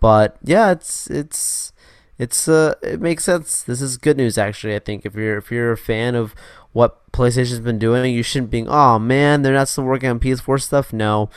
but 0.00 0.36
yeah, 0.42 0.70
it's 0.72 1.08
it's 1.10 1.72
it's 2.18 2.48
uh 2.48 2.74
it 2.82 3.00
makes 3.00 3.24
sense. 3.24 3.62
This 3.62 3.80
is 3.80 3.96
good 3.96 4.16
news 4.16 4.36
actually. 4.36 4.74
I 4.74 4.80
think 4.80 5.06
if 5.06 5.14
you're 5.14 5.38
if 5.38 5.50
you're 5.50 5.72
a 5.72 5.76
fan 5.78 6.14
of 6.14 6.34
what 6.72 7.10
PlayStation's 7.12 7.60
been 7.60 7.78
doing, 7.78 8.14
you 8.14 8.22
shouldn't 8.22 8.50
be 8.50 8.66
oh 8.66 8.98
man 8.98 9.42
they're 9.42 9.54
not 9.54 9.68
still 9.68 9.84
working 9.84 10.10
on 10.10 10.20
PS4 10.20 10.60
stuff. 10.60 10.92
No, 10.92 11.30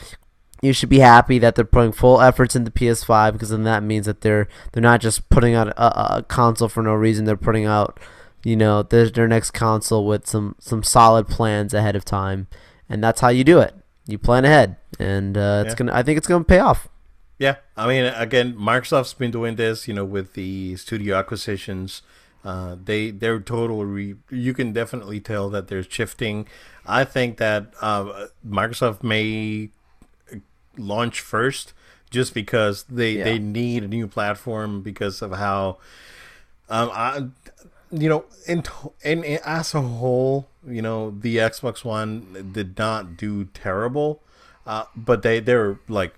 you 0.62 0.72
should 0.72 0.88
be 0.88 1.00
happy 1.00 1.38
that 1.38 1.54
they're 1.54 1.64
putting 1.64 1.92
full 1.92 2.20
efforts 2.20 2.56
into 2.56 2.70
PS5 2.70 3.32
because 3.32 3.50
then 3.50 3.64
that 3.64 3.82
means 3.82 4.06
that 4.06 4.22
they're 4.22 4.48
they're 4.72 4.82
not 4.82 5.00
just 5.00 5.28
putting 5.28 5.54
out 5.54 5.68
a, 5.68 6.16
a 6.18 6.22
console 6.22 6.68
for 6.68 6.82
no 6.82 6.94
reason. 6.94 7.24
They're 7.24 7.36
putting 7.36 7.66
out 7.66 7.98
you 8.44 8.56
know 8.56 8.82
their 8.82 9.08
their 9.08 9.28
next 9.28 9.50
console 9.52 10.06
with 10.06 10.26
some 10.26 10.56
some 10.58 10.82
solid 10.82 11.28
plans 11.28 11.74
ahead 11.74 11.96
of 11.96 12.04
time, 12.04 12.46
and 12.88 13.02
that's 13.02 13.20
how 13.20 13.28
you 13.28 13.44
do 13.44 13.60
it. 13.60 13.74
You 14.06 14.18
plan 14.18 14.44
ahead, 14.44 14.76
and 14.98 15.36
uh, 15.36 15.62
it's 15.64 15.72
Yeah. 15.72 15.76
gonna. 15.78 15.94
I 15.94 16.02
think 16.02 16.18
it's 16.18 16.26
gonna 16.26 16.44
pay 16.44 16.60
off. 16.60 16.88
Yeah, 17.38 17.56
I 17.76 17.86
mean, 17.86 18.04
again, 18.04 18.54
Microsoft's 18.56 19.12
been 19.14 19.30
doing 19.30 19.56
this, 19.56 19.86
you 19.88 19.94
know, 19.94 20.04
with 20.04 20.32
the 20.34 20.76
studio 20.76 21.16
acquisitions. 21.16 22.02
Uh, 22.44 22.76
they 22.82 23.10
they're 23.10 23.40
totally 23.40 24.14
you 24.30 24.54
can 24.54 24.72
definitely 24.72 25.18
tell 25.20 25.50
that 25.50 25.66
they're 25.68 25.82
shifting. 25.82 26.46
I 26.86 27.02
think 27.04 27.38
that 27.38 27.72
uh, 27.80 28.28
Microsoft 28.48 29.02
may 29.02 29.70
launch 30.78 31.20
first 31.20 31.72
just 32.10 32.32
because 32.34 32.84
they 32.84 33.12
Yeah. 33.12 33.24
they 33.24 33.38
need 33.40 33.82
a 33.82 33.88
new 33.88 34.06
platform 34.06 34.82
because 34.82 35.22
of 35.22 35.32
how 35.32 35.78
um 36.68 36.90
I 36.92 37.26
you 37.90 38.08
know 38.08 38.24
in 38.46 38.62
in, 39.02 39.24
in 39.24 39.40
as 39.44 39.74
a 39.74 39.80
whole 39.80 40.46
you 40.66 40.82
know 40.82 41.10
the 41.10 41.36
Xbox 41.36 41.84
One 41.84 42.50
did 42.52 42.78
not 42.78 43.16
do 43.16 43.44
terrible 43.46 44.22
uh, 44.66 44.84
but 44.96 45.22
they 45.22 45.40
they're 45.40 45.78
like 45.88 46.14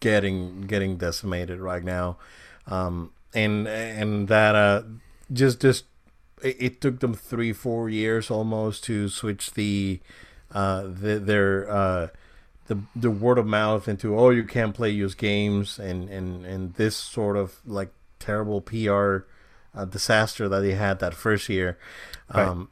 getting 0.00 0.62
getting 0.62 0.96
decimated 0.96 1.60
right 1.60 1.84
now. 1.84 2.18
Um 2.66 3.12
and 3.32 3.68
and 3.68 4.28
that 4.28 4.54
uh 4.54 4.82
just 5.32 5.60
just 5.60 5.84
it, 6.42 6.56
it 6.58 6.80
took 6.80 7.00
them 7.00 7.14
three 7.14 7.52
four 7.52 7.88
years 7.88 8.30
almost 8.30 8.84
to 8.84 9.08
switch 9.08 9.52
the 9.52 10.00
uh 10.52 10.82
the, 10.82 11.20
their 11.20 11.70
uh 11.70 12.08
the 12.66 12.78
the 12.96 13.10
word 13.10 13.38
of 13.38 13.46
mouth 13.46 13.88
into 13.88 14.18
oh 14.18 14.30
you 14.30 14.44
can't 14.44 14.74
play 14.74 14.90
used 14.90 15.16
games 15.16 15.78
and 15.78 16.08
and 16.10 16.44
and 16.44 16.74
this 16.74 16.96
sort 16.96 17.36
of 17.36 17.60
like 17.64 17.90
terrible 18.18 18.60
PR 18.60 19.18
uh, 19.72 19.84
disaster 19.84 20.48
that 20.48 20.60
they 20.60 20.72
had 20.72 20.98
that 20.98 21.14
first 21.14 21.48
year. 21.48 21.78
Um 22.30 22.68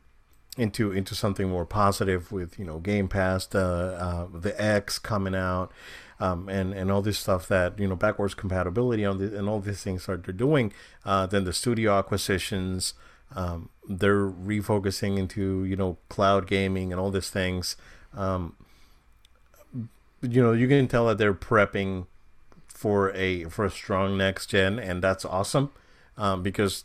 into 0.59 0.93
into 0.93 1.15
something 1.15 1.49
more 1.49 1.65
positive 1.65 2.33
with 2.33 2.59
you 2.59 2.65
know 2.65 2.79
Game 2.79 3.09
Pass, 3.09 3.49
uh, 3.55 4.29
uh, 4.33 4.39
the 4.39 4.61
X 4.61 4.99
coming 4.99 5.35
out, 5.35 5.73
um, 6.21 6.49
and 6.49 6.75
and 6.75 6.91
all 6.91 7.01
this 7.01 7.19
stuff 7.19 7.49
that 7.49 7.79
you 7.79 7.87
know 7.87 7.97
backwards 7.97 8.35
compatibility 8.35 9.05
on 9.05 9.19
the, 9.19 9.39
and 9.39 9.49
all 9.49 9.61
these 9.61 9.83
things 9.83 10.07
that 10.07 10.25
they're 10.25 10.35
doing. 10.35 10.73
Uh, 11.05 11.27
then 11.27 11.45
the 11.45 11.53
studio 11.53 11.97
acquisitions, 11.99 12.95
um, 13.35 13.71
they're 13.89 14.29
refocusing 14.29 15.17
into 15.17 15.65
you 15.65 15.77
know 15.77 15.97
cloud 16.09 16.47
gaming 16.47 16.93
and 16.93 17.01
all 17.01 17.11
these 17.11 17.31
things. 17.31 17.77
Um, 18.15 18.57
you 20.21 20.43
know 20.43 20.53
you 20.53 20.67
can 20.67 20.89
tell 20.89 21.07
that 21.07 21.19
they're 21.19 21.35
prepping 21.35 22.07
for 22.67 23.13
a 23.15 23.45
for 23.45 23.65
a 23.65 23.71
strong 23.71 24.19
next 24.19 24.47
gen, 24.47 24.79
and 24.79 25.03
that's 25.03 25.25
awesome 25.25 25.71
um, 26.17 26.43
because 26.43 26.85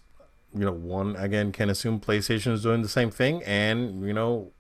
you 0.54 0.66
know 0.66 0.72
one 0.74 1.16
again 1.16 1.52
can 1.52 1.70
assume 1.70 2.00
PlayStation 2.00 2.54
is 2.54 2.64
doing 2.64 2.82
the 2.82 2.90
same 2.90 3.12
thing, 3.12 3.44
and 3.44 4.06
you 4.06 4.14
know 4.14 4.52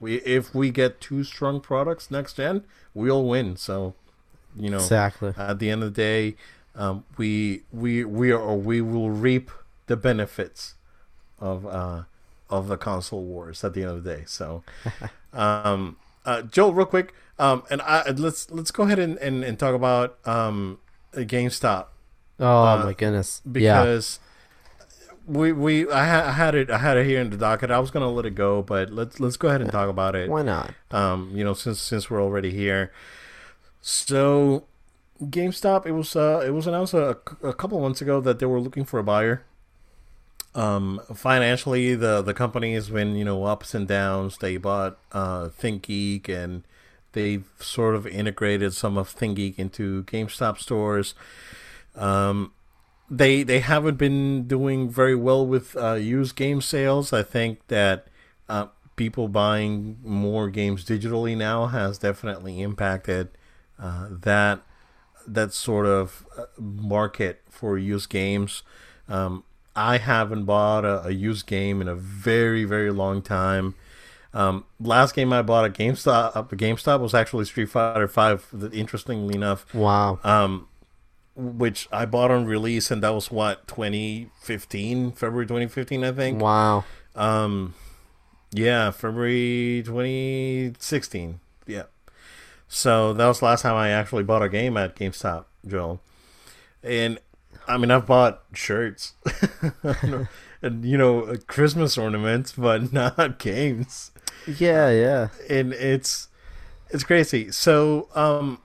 we 0.00 0.16
if 0.22 0.54
we 0.54 0.70
get 0.70 1.00
two 1.00 1.24
strong 1.24 1.60
products 1.60 2.10
next 2.10 2.34
gen, 2.34 2.64
we'll 2.94 3.24
win. 3.24 3.56
So 3.56 3.94
you 4.56 4.70
know 4.70 4.94
Exactly. 4.94 5.34
at 5.36 5.58
the 5.58 5.70
end 5.70 5.82
of 5.82 5.94
the 5.94 6.02
day, 6.02 6.36
um, 6.74 7.04
we 7.16 7.62
we 7.72 8.04
we 8.04 8.32
are 8.32 8.56
we 8.56 8.80
will 8.80 9.10
reap 9.10 9.50
the 9.86 9.96
benefits 9.96 10.74
of 11.38 11.66
uh, 11.66 12.04
of 12.50 12.68
the 12.68 12.76
console 12.76 13.24
wars 13.24 13.64
at 13.64 13.74
the 13.74 13.82
end 13.82 13.90
of 13.92 14.04
the 14.04 14.16
day. 14.16 14.24
So, 14.26 14.64
um, 15.32 15.96
uh, 16.24 16.42
Joel, 16.42 16.74
real 16.74 16.86
quick, 16.86 17.14
um, 17.38 17.64
and 17.70 17.82
I 17.82 18.10
let's 18.10 18.50
let's 18.50 18.70
go 18.70 18.84
ahead 18.84 18.98
and, 18.98 19.18
and, 19.18 19.44
and 19.44 19.58
talk 19.58 19.74
about 19.74 20.18
um, 20.26 20.78
GameStop 21.14 21.86
Oh 22.40 22.76
Uh, 22.76 22.78
my 22.78 22.94
goodness. 22.94 23.42
yeah. 23.56 23.88
We 25.28 25.52
we 25.52 25.88
I, 25.90 26.06
ha- 26.06 26.28
I 26.28 26.32
had 26.32 26.54
it 26.54 26.70
I 26.70 26.78
had 26.78 26.96
it 26.96 27.06
here 27.06 27.20
in 27.20 27.30
the 27.30 27.36
docket. 27.36 27.70
I 27.70 27.78
was 27.78 27.90
gonna 27.90 28.10
let 28.10 28.24
it 28.26 28.34
go, 28.34 28.62
but 28.62 28.90
let's 28.90 29.20
let's 29.20 29.36
go 29.36 29.48
ahead 29.48 29.60
and 29.60 29.70
talk 29.70 29.88
about 29.88 30.14
it 30.16 30.28
Why 30.28 30.42
not? 30.42 30.72
um, 30.90 31.30
you 31.34 31.44
know, 31.44 31.52
since 31.54 31.80
since 31.80 32.10
we're 32.10 32.22
already 32.22 32.50
here. 32.50 32.90
So, 33.80 34.64
GameStop, 35.22 35.86
it 35.86 35.92
was 35.92 36.16
uh, 36.16 36.42
it 36.44 36.50
was 36.50 36.66
announced 36.66 36.94
a, 36.94 37.18
a 37.42 37.52
couple 37.52 37.80
months 37.80 38.00
ago 38.00 38.20
that 38.20 38.38
they 38.38 38.46
were 38.46 38.60
looking 38.60 38.84
for 38.84 38.98
a 38.98 39.04
buyer. 39.04 39.44
Um, 40.54 41.00
financially, 41.14 41.94
the 41.94 42.22
the 42.22 42.34
company 42.34 42.74
has 42.74 42.88
been 42.90 43.14
you 43.14 43.24
know 43.24 43.44
ups 43.44 43.74
and 43.74 43.86
downs. 43.86 44.38
They 44.38 44.56
bought 44.56 44.98
uh, 45.12 45.48
ThinkGeek, 45.48 46.28
and 46.28 46.64
they've 47.12 47.44
sort 47.60 47.94
of 47.94 48.06
integrated 48.06 48.72
some 48.74 48.96
of 48.98 49.14
ThinkGeek 49.14 49.58
into 49.58 50.04
GameStop 50.04 50.58
stores. 50.58 51.14
Um, 51.94 52.52
they 53.10 53.42
they 53.42 53.60
haven't 53.60 53.96
been 53.96 54.46
doing 54.46 54.90
very 54.90 55.14
well 55.14 55.46
with 55.46 55.76
uh, 55.76 55.94
used 55.94 56.36
game 56.36 56.60
sales. 56.60 57.12
I 57.12 57.22
think 57.22 57.66
that 57.68 58.08
uh, 58.48 58.66
people 58.96 59.28
buying 59.28 59.98
more 60.02 60.48
games 60.50 60.84
digitally 60.84 61.36
now 61.36 61.66
has 61.66 61.98
definitely 61.98 62.60
impacted 62.60 63.28
uh, 63.78 64.08
that 64.10 64.60
that 65.26 65.52
sort 65.52 65.86
of 65.86 66.26
uh, 66.36 66.44
market 66.58 67.42
for 67.48 67.78
used 67.78 68.10
games. 68.10 68.62
Um, 69.08 69.44
I 69.76 69.98
haven't 69.98 70.44
bought 70.44 70.84
a, 70.84 71.06
a 71.06 71.10
used 71.10 71.46
game 71.46 71.80
in 71.80 71.88
a 71.88 71.94
very 71.94 72.64
very 72.64 72.90
long 72.90 73.22
time. 73.22 73.74
Um, 74.34 74.66
last 74.78 75.14
game 75.14 75.32
I 75.32 75.40
bought 75.40 75.64
at 75.64 75.72
GameStop, 75.72 76.36
at 76.36 76.48
GameStop 76.50 77.00
was 77.00 77.14
actually 77.14 77.46
Street 77.46 77.70
Fighter 77.70 78.06
Five. 78.06 78.46
Interestingly 78.72 79.34
enough, 79.34 79.74
Wow. 79.74 80.20
um, 80.22 80.67
which 81.38 81.88
I 81.92 82.04
bought 82.04 82.30
on 82.32 82.44
release, 82.46 82.90
and 82.90 83.02
that 83.02 83.10
was 83.10 83.30
what 83.30 83.66
2015, 83.68 85.12
February 85.12 85.46
2015, 85.46 86.04
I 86.04 86.12
think. 86.12 86.42
Wow. 86.42 86.84
Um, 87.14 87.74
yeah, 88.52 88.90
February 88.90 89.82
2016. 89.86 91.40
Yeah. 91.66 91.84
So 92.68 93.12
that 93.14 93.26
was 93.26 93.38
the 93.38 93.46
last 93.46 93.62
time 93.62 93.76
I 93.76 93.90
actually 93.90 94.24
bought 94.24 94.42
a 94.42 94.48
game 94.48 94.76
at 94.76 94.96
GameStop, 94.96 95.44
Joel. 95.66 96.00
And 96.82 97.18
I 97.66 97.76
mean, 97.78 97.90
I've 97.90 98.06
bought 98.06 98.42
shirts 98.52 99.14
and 100.62 100.84
you 100.84 100.98
know 100.98 101.34
Christmas 101.46 101.96
ornaments, 101.96 102.52
but 102.52 102.92
not 102.92 103.38
games 103.38 104.10
Yeah, 104.46 104.90
yeah. 104.90 105.28
and 105.48 105.72
it's 105.72 106.28
it's 106.90 107.04
crazy. 107.04 107.50
So 107.52 108.08
um, 108.14 108.60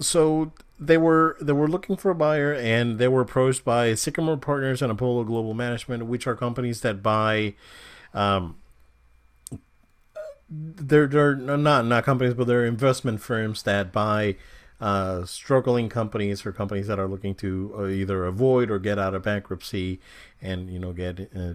so 0.00 0.52
they 0.78 0.98
were 0.98 1.36
they 1.40 1.52
were 1.52 1.68
looking 1.68 1.96
for 1.96 2.10
a 2.10 2.14
buyer, 2.14 2.52
and 2.52 2.98
they 2.98 3.08
were 3.08 3.20
approached 3.20 3.64
by 3.64 3.94
Sycamore 3.94 4.36
Partners 4.36 4.82
and 4.82 4.90
Apollo 4.90 5.24
Global 5.24 5.54
Management, 5.54 6.06
which 6.06 6.26
are 6.26 6.34
companies 6.34 6.80
that 6.80 7.02
buy. 7.02 7.54
Um, 8.12 8.56
they're 10.50 11.06
they're 11.06 11.34
not 11.36 11.86
not 11.86 12.04
companies, 12.04 12.34
but 12.34 12.46
they're 12.46 12.66
investment 12.66 13.20
firms 13.20 13.62
that 13.62 13.92
buy 13.92 14.36
uh, 14.80 15.24
struggling 15.24 15.88
companies 15.88 16.44
or 16.44 16.52
companies 16.52 16.86
that 16.88 16.98
are 16.98 17.08
looking 17.08 17.34
to 17.36 17.74
uh, 17.78 17.86
either 17.86 18.24
avoid 18.24 18.70
or 18.70 18.78
get 18.78 18.98
out 18.98 19.14
of 19.14 19.22
bankruptcy, 19.22 20.00
and 20.42 20.70
you 20.70 20.78
know 20.78 20.92
get 20.92 21.30
uh, 21.34 21.54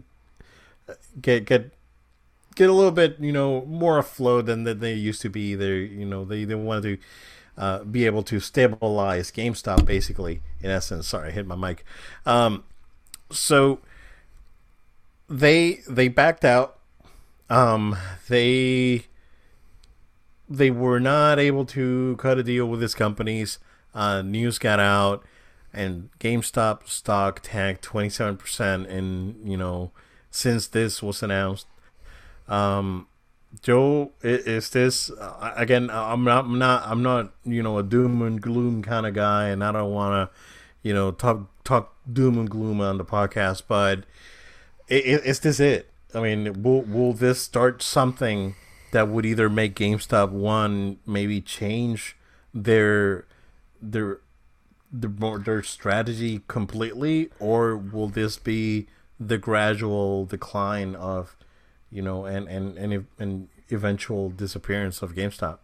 get 1.21 1.45
get 1.45 1.71
get 2.55 2.69
a 2.69 2.73
little 2.73 2.91
bit 2.91 3.19
you 3.19 3.31
know 3.31 3.65
more 3.65 3.97
afloat 3.97 4.45
than 4.45 4.63
that 4.63 4.79
they 4.79 4.93
used 4.93 5.21
to 5.21 5.29
be. 5.29 5.55
They 5.55 5.79
you 5.79 6.05
know 6.05 6.25
they 6.25 6.45
they 6.45 6.55
wanted 6.55 6.83
to 6.83 6.97
uh, 7.59 7.83
be 7.83 8.05
able 8.05 8.23
to 8.23 8.39
stabilize 8.39 9.31
GameStop 9.31 9.85
basically 9.85 10.41
in 10.61 10.71
essence. 10.71 11.09
Sorry, 11.09 11.27
I 11.27 11.31
hit 11.31 11.45
my 11.45 11.55
mic. 11.57 11.83
Um, 12.25 12.63
so 13.29 13.79
they 15.27 15.81
they 15.87 16.07
backed 16.07 16.45
out. 16.45 16.79
Um, 17.49 17.97
they 18.29 19.03
they 20.49 20.71
were 20.71 21.01
not 21.01 21.37
able 21.37 21.65
to 21.65 22.15
cut 22.17 22.39
a 22.39 22.43
deal 22.43 22.65
with 22.65 22.79
these 22.79 22.95
companies. 22.95 23.59
Uh, 23.93 24.21
news 24.21 24.57
got 24.57 24.79
out, 24.79 25.23
and 25.73 26.09
GameStop 26.19 26.87
stock 26.87 27.41
tanked 27.43 27.81
twenty 27.81 28.09
seven 28.09 28.37
percent. 28.37 28.87
And 28.87 29.49
you 29.49 29.57
know, 29.57 29.91
since 30.31 30.65
this 30.65 31.03
was 31.03 31.21
announced, 31.21 31.67
um, 32.47 33.07
Joe, 33.61 34.11
is 34.21 34.69
this 34.69 35.09
uh, 35.09 35.53
again? 35.55 35.89
I'm 35.89 36.23
not, 36.23 36.45
I'm 36.45 36.59
not, 36.59 36.83
I'm 36.85 37.01
not, 37.01 37.33
you 37.43 37.63
know, 37.63 37.77
a 37.79 37.83
doom 37.83 38.21
and 38.21 38.39
gloom 38.41 38.83
kind 38.83 39.05
of 39.05 39.13
guy, 39.13 39.49
and 39.49 39.63
I 39.63 39.71
don't 39.71 39.91
want 39.91 40.29
to, 40.31 40.37
you 40.83 40.93
know, 40.93 41.11
talk 41.11 41.49
talk 41.63 41.95
doom 42.11 42.37
and 42.37 42.49
gloom 42.49 42.79
on 42.79 42.97
the 42.97 43.05
podcast. 43.05 43.63
But 43.67 44.05
is 44.87 45.39
this 45.39 45.59
it? 45.59 45.89
I 46.13 46.21
mean, 46.21 46.61
will 46.61 46.83
will 46.83 47.13
this 47.13 47.41
start 47.41 47.81
something 47.81 48.55
that 48.91 49.07
would 49.07 49.25
either 49.25 49.49
make 49.49 49.75
GameStop 49.75 50.29
one 50.29 50.99
maybe 51.05 51.41
change 51.41 52.15
their 52.53 53.25
their 53.81 54.19
their 54.91 55.37
their 55.39 55.63
strategy 55.63 56.41
completely, 56.47 57.29
or 57.39 57.75
will 57.75 58.07
this 58.09 58.37
be 58.37 58.87
the 59.19 59.37
gradual 59.37 60.25
decline 60.25 60.95
of 60.95 61.35
you 61.91 62.01
know 62.01 62.25
and 62.25 62.47
and 62.47 62.77
and, 62.77 63.05
and 63.17 63.47
eventual 63.69 64.29
disappearance 64.29 65.01
of 65.01 65.15
GameStop? 65.15 65.59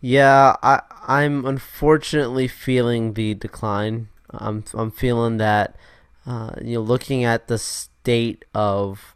Yeah, 0.00 0.56
I 0.62 0.82
I'm 1.06 1.44
unfortunately 1.46 2.48
feeling 2.48 3.14
the 3.14 3.34
decline. 3.34 4.08
I'm 4.30 4.64
I'm 4.74 4.90
feeling 4.90 5.38
that 5.38 5.76
uh, 6.26 6.52
you 6.62 6.74
know 6.74 6.82
looking 6.82 7.24
at 7.24 7.48
the 7.48 7.58
state 7.58 8.44
of 8.54 9.14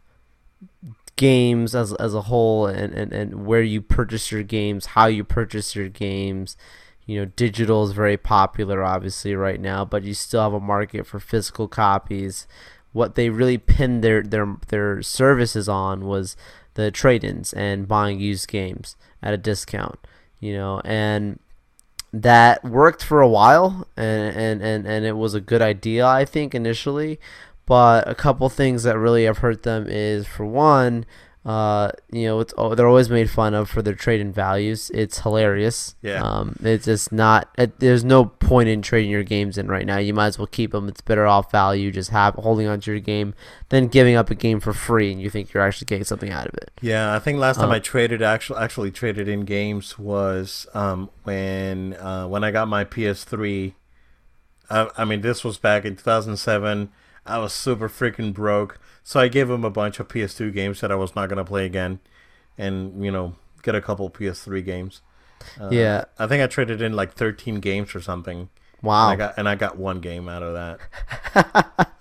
games 1.15 1.75
as 1.75 1.93
as 1.93 2.13
a 2.13 2.21
whole 2.21 2.65
and, 2.65 2.93
and, 2.93 3.11
and 3.11 3.45
where 3.45 3.61
you 3.61 3.81
purchase 3.81 4.31
your 4.31 4.43
games, 4.43 4.87
how 4.87 5.05
you 5.07 5.23
purchase 5.23 5.75
your 5.75 5.89
games. 5.89 6.57
You 7.05 7.21
know, 7.21 7.25
digital 7.25 7.83
is 7.85 7.91
very 7.91 8.17
popular 8.17 8.83
obviously 8.83 9.35
right 9.35 9.59
now, 9.59 9.83
but 9.83 10.03
you 10.03 10.13
still 10.13 10.43
have 10.43 10.53
a 10.53 10.59
market 10.59 11.07
for 11.07 11.19
physical 11.19 11.67
copies 11.67 12.47
what 12.91 13.15
they 13.15 13.29
really 13.29 13.57
pinned 13.57 14.03
their 14.03 14.21
their 14.23 14.55
their 14.67 15.01
services 15.01 15.69
on 15.69 16.05
was 16.05 16.35
the 16.73 16.91
trade-ins 16.91 17.53
and 17.53 17.87
buying 17.87 18.19
used 18.19 18.47
games 18.47 18.95
at 19.21 19.33
a 19.33 19.37
discount. 19.37 19.99
You 20.39 20.53
know, 20.53 20.81
and 20.85 21.39
that 22.13 22.63
worked 22.63 23.03
for 23.03 23.21
a 23.21 23.27
while, 23.27 23.87
and 23.97 24.35
and 24.35 24.61
and, 24.61 24.87
and 24.87 25.05
it 25.05 25.17
was 25.17 25.33
a 25.33 25.41
good 25.41 25.61
idea, 25.61 26.05
I 26.05 26.25
think, 26.25 26.55
initially. 26.55 27.19
But 27.65 28.07
a 28.07 28.15
couple 28.15 28.49
things 28.49 28.81
that 28.83 28.97
really 28.97 29.25
have 29.25 29.39
hurt 29.39 29.61
them 29.61 29.85
is, 29.87 30.25
for 30.25 30.43
one, 30.43 31.05
uh, 31.45 31.89
you 32.11 32.25
know, 32.25 32.39
it's 32.41 32.53
oh, 32.57 32.75
they're 32.75 32.87
always 32.87 33.09
made 33.09 33.29
fun 33.29 33.53
of 33.53 33.69
for 33.69 33.81
their 33.81 33.95
trade 33.95 34.19
in 34.19 34.31
values. 34.31 34.91
It's 34.93 35.19
hilarious. 35.19 35.95
Yeah. 36.01 36.21
Um, 36.21 36.57
it's 36.61 36.85
just 36.85 37.11
not. 37.11 37.49
It, 37.57 37.79
there's 37.79 38.03
no 38.03 38.25
point 38.25 38.67
in 38.69 38.81
trading 38.81 39.09
your 39.09 39.23
games 39.23 39.57
in 39.57 39.67
right 39.67 39.85
now. 39.85 39.97
You 39.97 40.13
might 40.13 40.27
as 40.27 40.37
well 40.37 40.47
keep 40.47 40.71
them. 40.71 40.89
It's 40.89 41.01
better 41.01 41.25
off 41.25 41.49
value 41.51 41.91
just 41.91 42.09
have 42.09 42.35
holding 42.35 42.67
onto 42.67 42.91
your 42.91 42.99
game 42.99 43.33
than 43.69 43.87
giving 43.87 44.15
up 44.15 44.29
a 44.29 44.35
game 44.35 44.59
for 44.59 44.73
free 44.73 45.11
and 45.11 45.21
you 45.21 45.29
think 45.29 45.53
you're 45.53 45.63
actually 45.63 45.85
getting 45.85 46.03
something 46.03 46.31
out 46.31 46.47
of 46.47 46.53
it. 46.55 46.71
Yeah, 46.81 47.15
I 47.15 47.19
think 47.19 47.39
last 47.39 47.57
time 47.57 47.69
Um, 47.69 47.75
I 47.75 47.79
traded 47.79 48.21
actually 48.21 48.59
actually 48.59 48.91
traded 48.91 49.27
in 49.27 49.45
games 49.45 49.97
was 49.97 50.67
um, 50.73 51.09
when 51.23 51.93
uh, 51.95 52.27
when 52.27 52.43
I 52.43 52.51
got 52.51 52.67
my 52.67 52.83
PS3. 52.83 53.73
I, 54.69 54.89
I 54.97 55.05
mean, 55.05 55.21
this 55.21 55.43
was 55.43 55.57
back 55.57 55.85
in 55.85 55.95
2007. 55.95 56.91
I 57.25 57.37
was 57.39 57.53
super 57.53 57.89
freaking 57.89 58.33
broke, 58.33 58.79
so 59.09 59.19
I 59.19 59.27
gave 59.27 59.49
him 59.49 59.65
a 59.65 59.71
bunch 59.71 59.99
of 59.99 60.07
PS2 60.07 60.53
games 60.53 60.81
that 60.81 60.91
I 60.91 60.95
was 60.95 61.15
not 61.15 61.29
gonna 61.29 61.43
play 61.43 61.65
again, 61.65 61.99
and 62.59 63.03
you 63.03 63.09
know 63.09 63.33
get 63.63 63.73
a 63.73 63.81
couple 63.81 64.07
PS3 64.11 64.63
games. 64.63 65.01
Uh, 65.59 65.69
Yeah. 65.71 66.05
I 66.19 66.27
think 66.27 66.43
I 66.43 66.47
traded 66.47 66.79
in 66.79 66.93
like 66.93 67.13
13 67.13 67.59
games 67.59 67.95
or 67.95 68.01
something. 68.01 68.49
Wow. 68.83 69.09
And 69.09 69.11
I 69.11 69.15
got 69.25 69.37
and 69.39 69.49
I 69.49 69.55
got 69.55 69.77
one 69.79 69.99
game 69.99 70.29
out 70.29 70.43
of 70.43 70.53
that. 70.53 71.89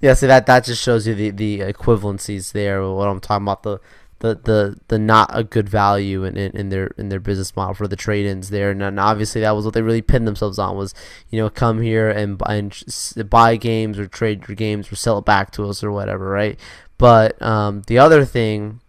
Yeah, 0.00 0.14
see 0.14 0.26
that 0.26 0.46
that 0.46 0.64
just 0.64 0.82
shows 0.82 1.06
you 1.06 1.14
the 1.14 1.30
the 1.30 1.60
equivalencies 1.60 2.52
there. 2.52 2.82
What 2.82 3.06
I'm 3.06 3.20
talking 3.20 3.44
about 3.44 3.62
the 3.62 3.78
the 4.20 4.34
the, 4.34 4.78
the 4.88 4.98
not 4.98 5.30
a 5.32 5.44
good 5.44 5.68
value 5.68 6.24
in, 6.24 6.36
in, 6.36 6.56
in 6.56 6.68
their 6.70 6.88
in 6.98 7.08
their 7.08 7.20
business 7.20 7.54
model 7.54 7.74
for 7.74 7.88
the 7.88 7.96
trade 7.96 8.26
ins 8.26 8.50
there, 8.50 8.70
and, 8.70 8.82
and 8.82 8.98
obviously 8.98 9.40
that 9.40 9.54
was 9.54 9.64
what 9.64 9.74
they 9.74 9.82
really 9.82 10.02
pinned 10.02 10.26
themselves 10.26 10.58
on 10.58 10.76
was 10.76 10.94
you 11.30 11.40
know 11.40 11.50
come 11.50 11.80
here 11.80 12.08
and 12.10 12.38
buy, 12.38 12.54
and 12.54 12.84
buy 13.28 13.56
games 13.56 13.98
or 13.98 14.06
trade 14.06 14.46
your 14.48 14.56
games 14.56 14.90
or 14.90 14.96
sell 14.96 15.18
it 15.18 15.24
back 15.24 15.50
to 15.52 15.68
us 15.68 15.82
or 15.84 15.92
whatever, 15.92 16.28
right? 16.28 16.58
But 16.98 17.40
um, 17.40 17.82
the 17.86 17.98
other 17.98 18.24
thing 18.24 18.80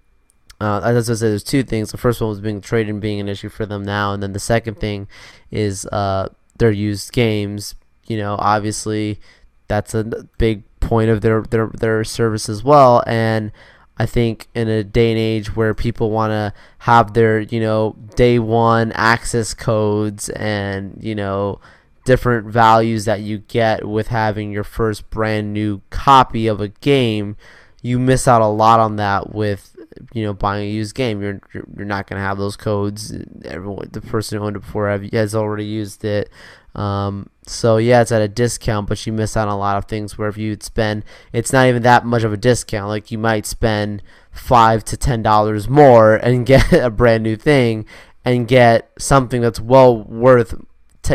uh, 0.61 0.81
as 0.83 1.09
I 1.09 1.13
said, 1.13 1.29
there's 1.29 1.43
two 1.43 1.63
things. 1.63 1.91
The 1.91 1.97
first 1.97 2.19
one 2.19 2.29
was 2.29 2.41
being 2.41 2.59
trading 2.59 2.99
being 2.99 3.19
an 3.19 3.29
issue 3.29 3.49
for 3.49 3.65
them 3.65 3.83
now, 3.83 4.13
and 4.13 4.21
then 4.21 4.33
the 4.33 4.39
second 4.39 4.75
thing 4.75 5.07
is 5.51 5.85
uh, 5.87 6.29
their 6.57 6.71
used 6.71 7.13
games. 7.13 7.75
You 8.07 8.17
know, 8.17 8.35
obviously, 8.37 9.19
that's 9.67 9.93
a 9.93 10.03
big 10.37 10.63
point 10.81 11.09
of 11.09 11.21
their 11.21 11.43
their 11.43 11.67
their 11.67 12.03
service 12.03 12.49
as 12.49 12.63
well. 12.63 13.03
And 13.07 13.53
I 13.99 14.05
think 14.05 14.47
in 14.55 14.69
a 14.69 14.83
day 14.83 15.11
and 15.11 15.19
age 15.19 15.55
where 15.55 15.73
people 15.73 16.09
want 16.09 16.31
to 16.31 16.53
have 16.79 17.13
their 17.13 17.41
you 17.41 17.59
know 17.59 17.95
day 18.15 18.39
one 18.39 18.93
access 18.93 19.53
codes 19.53 20.29
and 20.29 20.97
you 21.01 21.13
know 21.13 21.59
different 22.05 22.47
values 22.47 23.05
that 23.05 23.19
you 23.21 23.39
get 23.39 23.87
with 23.87 24.07
having 24.07 24.51
your 24.51 24.63
first 24.63 25.09
brand 25.09 25.53
new 25.53 25.81
copy 25.89 26.47
of 26.47 26.61
a 26.61 26.69
game 26.69 27.35
you 27.81 27.99
miss 27.99 28.27
out 28.27 28.41
a 28.41 28.47
lot 28.47 28.79
on 28.79 28.95
that 28.95 29.33
with 29.33 29.75
you 30.13 30.23
know 30.23 30.33
buying 30.33 30.67
a 30.67 30.71
used 30.71 30.95
game 30.95 31.21
you're 31.21 31.39
you're, 31.53 31.65
you're 31.77 31.85
not 31.85 32.07
going 32.07 32.19
to 32.19 32.25
have 32.25 32.37
those 32.37 32.55
codes 32.55 33.13
everyone 33.45 33.87
the 33.91 34.01
person 34.01 34.37
who 34.37 34.45
owned 34.45 34.55
it 34.55 34.59
before 34.59 34.89
has 35.11 35.35
already 35.35 35.65
used 35.65 36.03
it 36.03 36.29
um, 36.75 37.29
so 37.45 37.77
yeah 37.77 38.01
it's 38.01 38.11
at 38.11 38.21
a 38.21 38.27
discount 38.27 38.87
but 38.87 39.05
you 39.05 39.13
miss 39.13 39.35
out 39.35 39.47
on 39.47 39.53
a 39.53 39.57
lot 39.57 39.77
of 39.77 39.85
things 39.85 40.17
where 40.17 40.29
if 40.29 40.37
you'd 40.37 40.63
spend 40.63 41.03
it's 41.33 41.51
not 41.51 41.67
even 41.67 41.81
that 41.81 42.05
much 42.05 42.23
of 42.23 42.31
a 42.31 42.37
discount 42.37 42.87
like 42.87 43.11
you 43.11 43.17
might 43.17 43.45
spend 43.45 44.01
five 44.31 44.83
to 44.85 44.95
ten 44.95 45.21
dollars 45.21 45.67
more 45.67 46.15
and 46.15 46.45
get 46.45 46.71
a 46.73 46.89
brand 46.89 47.23
new 47.23 47.35
thing 47.35 47.85
and 48.25 48.47
get 48.47 48.91
something 48.97 49.41
that's 49.41 49.59
well 49.59 50.03
worth 50.03 50.53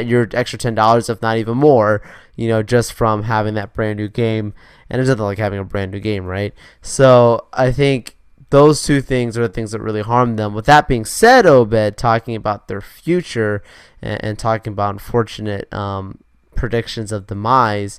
your 0.03 0.29
extra 0.33 0.59
ten 0.59 0.75
dollars, 0.75 1.09
if 1.09 1.23
not 1.23 1.37
even 1.39 1.57
more, 1.59 2.03
you 2.37 2.49
know, 2.49 2.63
just 2.63 2.93
from 2.93 3.25
having 3.25 3.55
that 3.55 3.73
brand 3.73 3.97
new 3.97 4.09
game. 4.09 4.55
And 4.91 4.99
there's 4.99 5.09
nothing 5.09 5.25
like 5.25 5.39
having 5.39 5.59
a 5.59 5.65
brand 5.65 5.93
new 5.93 6.01
game, 6.01 6.25
right? 6.25 6.55
So 6.83 7.47
I 7.53 7.73
think 7.73 8.14
those 8.55 8.85
two 8.85 9.01
things 9.01 9.37
are 9.37 9.49
the 9.49 9.53
things 9.53 9.73
that 9.73 9.81
really 9.81 10.01
harm 10.01 10.37
them. 10.37 10.55
With 10.55 10.67
that 10.67 10.87
being 10.87 11.05
said, 11.05 11.45
Obed, 11.45 11.97
talking 11.97 12.37
about 12.37 12.69
their 12.69 12.81
future 12.81 13.65
and, 14.01 14.25
and 14.25 14.39
talking 14.39 14.75
about 14.75 14.91
unfortunate 14.91 15.73
um, 15.75 16.21
predictions 16.55 17.11
of 17.11 17.27
demise, 17.27 17.99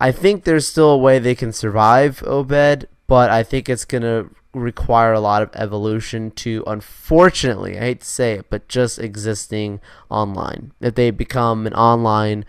I 0.00 0.12
think 0.12 0.44
there's 0.44 0.68
still 0.68 0.90
a 0.90 0.96
way 0.96 1.18
they 1.18 1.34
can 1.34 1.52
survive, 1.52 2.22
Obed, 2.24 2.86
but 3.08 3.28
I 3.30 3.42
think 3.42 3.68
it's 3.68 3.84
gonna 3.84 4.26
require 4.54 5.14
a 5.14 5.20
lot 5.20 5.42
of 5.42 5.50
evolution 5.54 6.30
to 6.30 6.64
unfortunately 6.66 7.76
i 7.76 7.80
hate 7.80 8.00
to 8.00 8.06
say 8.06 8.32
it 8.32 8.46
but 8.48 8.66
just 8.66 8.98
existing 8.98 9.78
online 10.08 10.72
if 10.80 10.94
they 10.94 11.10
become 11.10 11.66
an 11.66 11.74
online 11.74 12.46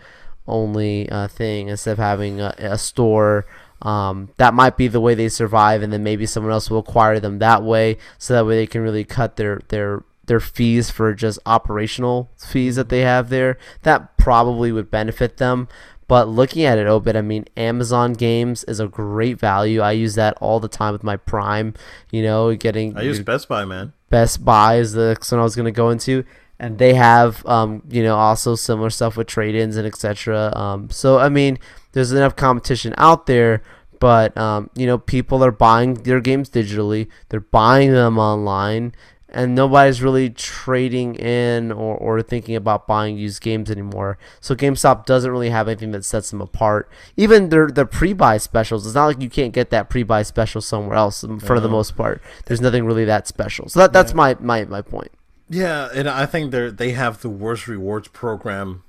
only 0.48 1.08
uh, 1.10 1.28
thing 1.28 1.68
instead 1.68 1.92
of 1.92 1.98
having 1.98 2.40
a, 2.40 2.54
a 2.58 2.78
store 2.78 3.46
um, 3.82 4.30
that 4.36 4.54
might 4.54 4.76
be 4.76 4.88
the 4.88 5.00
way 5.00 5.14
they 5.14 5.28
survive 5.28 5.82
and 5.82 5.92
then 5.92 6.02
maybe 6.02 6.26
someone 6.26 6.52
else 6.52 6.70
will 6.70 6.78
acquire 6.78 7.18
them 7.18 7.38
that 7.38 7.62
way 7.62 7.96
so 8.18 8.34
that 8.34 8.46
way 8.46 8.56
they 8.56 8.66
can 8.66 8.82
really 8.82 9.04
cut 9.04 9.36
their 9.36 9.60
their 9.68 10.02
their 10.26 10.40
fees 10.40 10.90
for 10.90 11.12
just 11.12 11.38
operational 11.46 12.30
fees 12.36 12.76
that 12.76 12.88
they 12.88 13.00
have 13.00 13.30
there 13.30 13.58
that 13.82 14.16
probably 14.16 14.70
would 14.70 14.90
benefit 14.90 15.38
them 15.38 15.66
but 16.10 16.26
looking 16.26 16.64
at 16.64 16.76
it, 16.76 16.88
Obed, 16.88 17.14
I 17.14 17.20
mean, 17.20 17.44
Amazon 17.56 18.14
Games 18.14 18.64
is 18.64 18.80
a 18.80 18.88
great 18.88 19.38
value. 19.38 19.80
I 19.80 19.92
use 19.92 20.16
that 20.16 20.36
all 20.40 20.58
the 20.58 20.66
time 20.66 20.92
with 20.92 21.04
my 21.04 21.16
Prime. 21.16 21.72
You 22.10 22.24
know, 22.24 22.52
getting 22.56 22.98
I 22.98 23.02
use 23.02 23.20
Best 23.20 23.48
Buy, 23.48 23.64
man. 23.64 23.92
Best 24.08 24.44
Buy 24.44 24.78
is 24.78 24.94
the 24.94 25.10
next 25.10 25.30
one 25.30 25.40
I 25.40 25.44
was 25.44 25.54
going 25.54 25.66
to 25.66 25.70
go 25.70 25.90
into, 25.90 26.24
and 26.58 26.78
they 26.78 26.94
have, 26.94 27.46
um, 27.46 27.84
you 27.88 28.02
know, 28.02 28.16
also 28.16 28.56
similar 28.56 28.90
stuff 28.90 29.16
with 29.16 29.28
trade-ins 29.28 29.76
and 29.76 29.86
etc. 29.86 30.52
Um, 30.56 30.90
so 30.90 31.20
I 31.20 31.28
mean, 31.28 31.60
there's 31.92 32.12
enough 32.12 32.36
competition 32.36 32.94
out 32.98 33.26
there, 33.26 33.62
but 33.98 34.36
um, 34.36 34.70
you 34.74 34.86
know, 34.86 34.98
people 34.98 35.44
are 35.44 35.50
buying 35.52 35.94
their 35.94 36.20
games 36.20 36.48
digitally. 36.50 37.08
They're 37.28 37.40
buying 37.40 37.92
them 37.92 38.18
online, 38.18 38.94
and 39.28 39.54
nobody's 39.54 40.02
really 40.02 40.30
trading 40.30 41.14
in 41.16 41.70
or, 41.70 41.96
or 41.96 42.22
thinking 42.22 42.56
about 42.56 42.86
buying 42.86 43.16
used 43.18 43.42
games 43.42 43.70
anymore. 43.70 44.18
So 44.40 44.54
GameStop 44.56 45.04
doesn't 45.06 45.30
really 45.30 45.50
have 45.50 45.68
anything 45.68 45.92
that 45.92 46.04
sets 46.04 46.30
them 46.30 46.40
apart. 46.40 46.88
Even 47.16 47.48
their 47.50 47.68
their 47.68 47.84
pre-buy 47.86 48.38
specials, 48.38 48.86
it's 48.86 48.94
not 48.94 49.06
like 49.06 49.20
you 49.20 49.30
can't 49.30 49.52
get 49.52 49.70
that 49.70 49.90
pre-buy 49.90 50.22
special 50.22 50.60
somewhere 50.60 50.96
else 50.96 51.22
um, 51.22 51.38
for 51.38 51.60
the 51.60 51.68
most 51.68 51.96
part. 51.96 52.22
There's 52.46 52.60
nothing 52.60 52.84
really 52.84 53.04
that 53.04 53.26
special. 53.28 53.68
So 53.68 53.80
that, 53.80 53.92
that's 53.92 54.12
Yeah. 54.12 54.16
my, 54.16 54.36
my, 54.40 54.64
my 54.64 54.82
point. 54.82 55.10
Yeah, 55.48 55.88
and 55.94 56.08
I 56.08 56.26
think 56.26 56.52
they 56.52 56.70
they 56.70 56.92
have 56.92 57.20
the 57.22 57.28
worst 57.28 57.66
rewards 57.68 58.08
program 58.08 58.84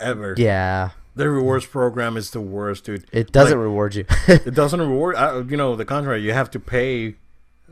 ever. 0.00 0.34
Yeah. 0.38 0.90
Their 1.16 1.30
rewards 1.32 1.64
program 1.66 2.16
is 2.16 2.30
the 2.30 2.40
worst, 2.42 2.84
dude. 2.84 3.06
It 3.10 3.32
doesn't 3.32 3.56
Like, 3.58 3.64
reward 3.64 3.94
you. 3.94 4.04
it 4.28 4.54
doesn't 4.54 4.80
reward. 4.80 5.16
Uh, 5.16 5.42
you 5.48 5.56
know, 5.56 5.74
the 5.74 5.84
contrary. 5.86 6.20
You 6.22 6.32
have 6.34 6.50
to 6.52 6.60
pay 6.60 7.14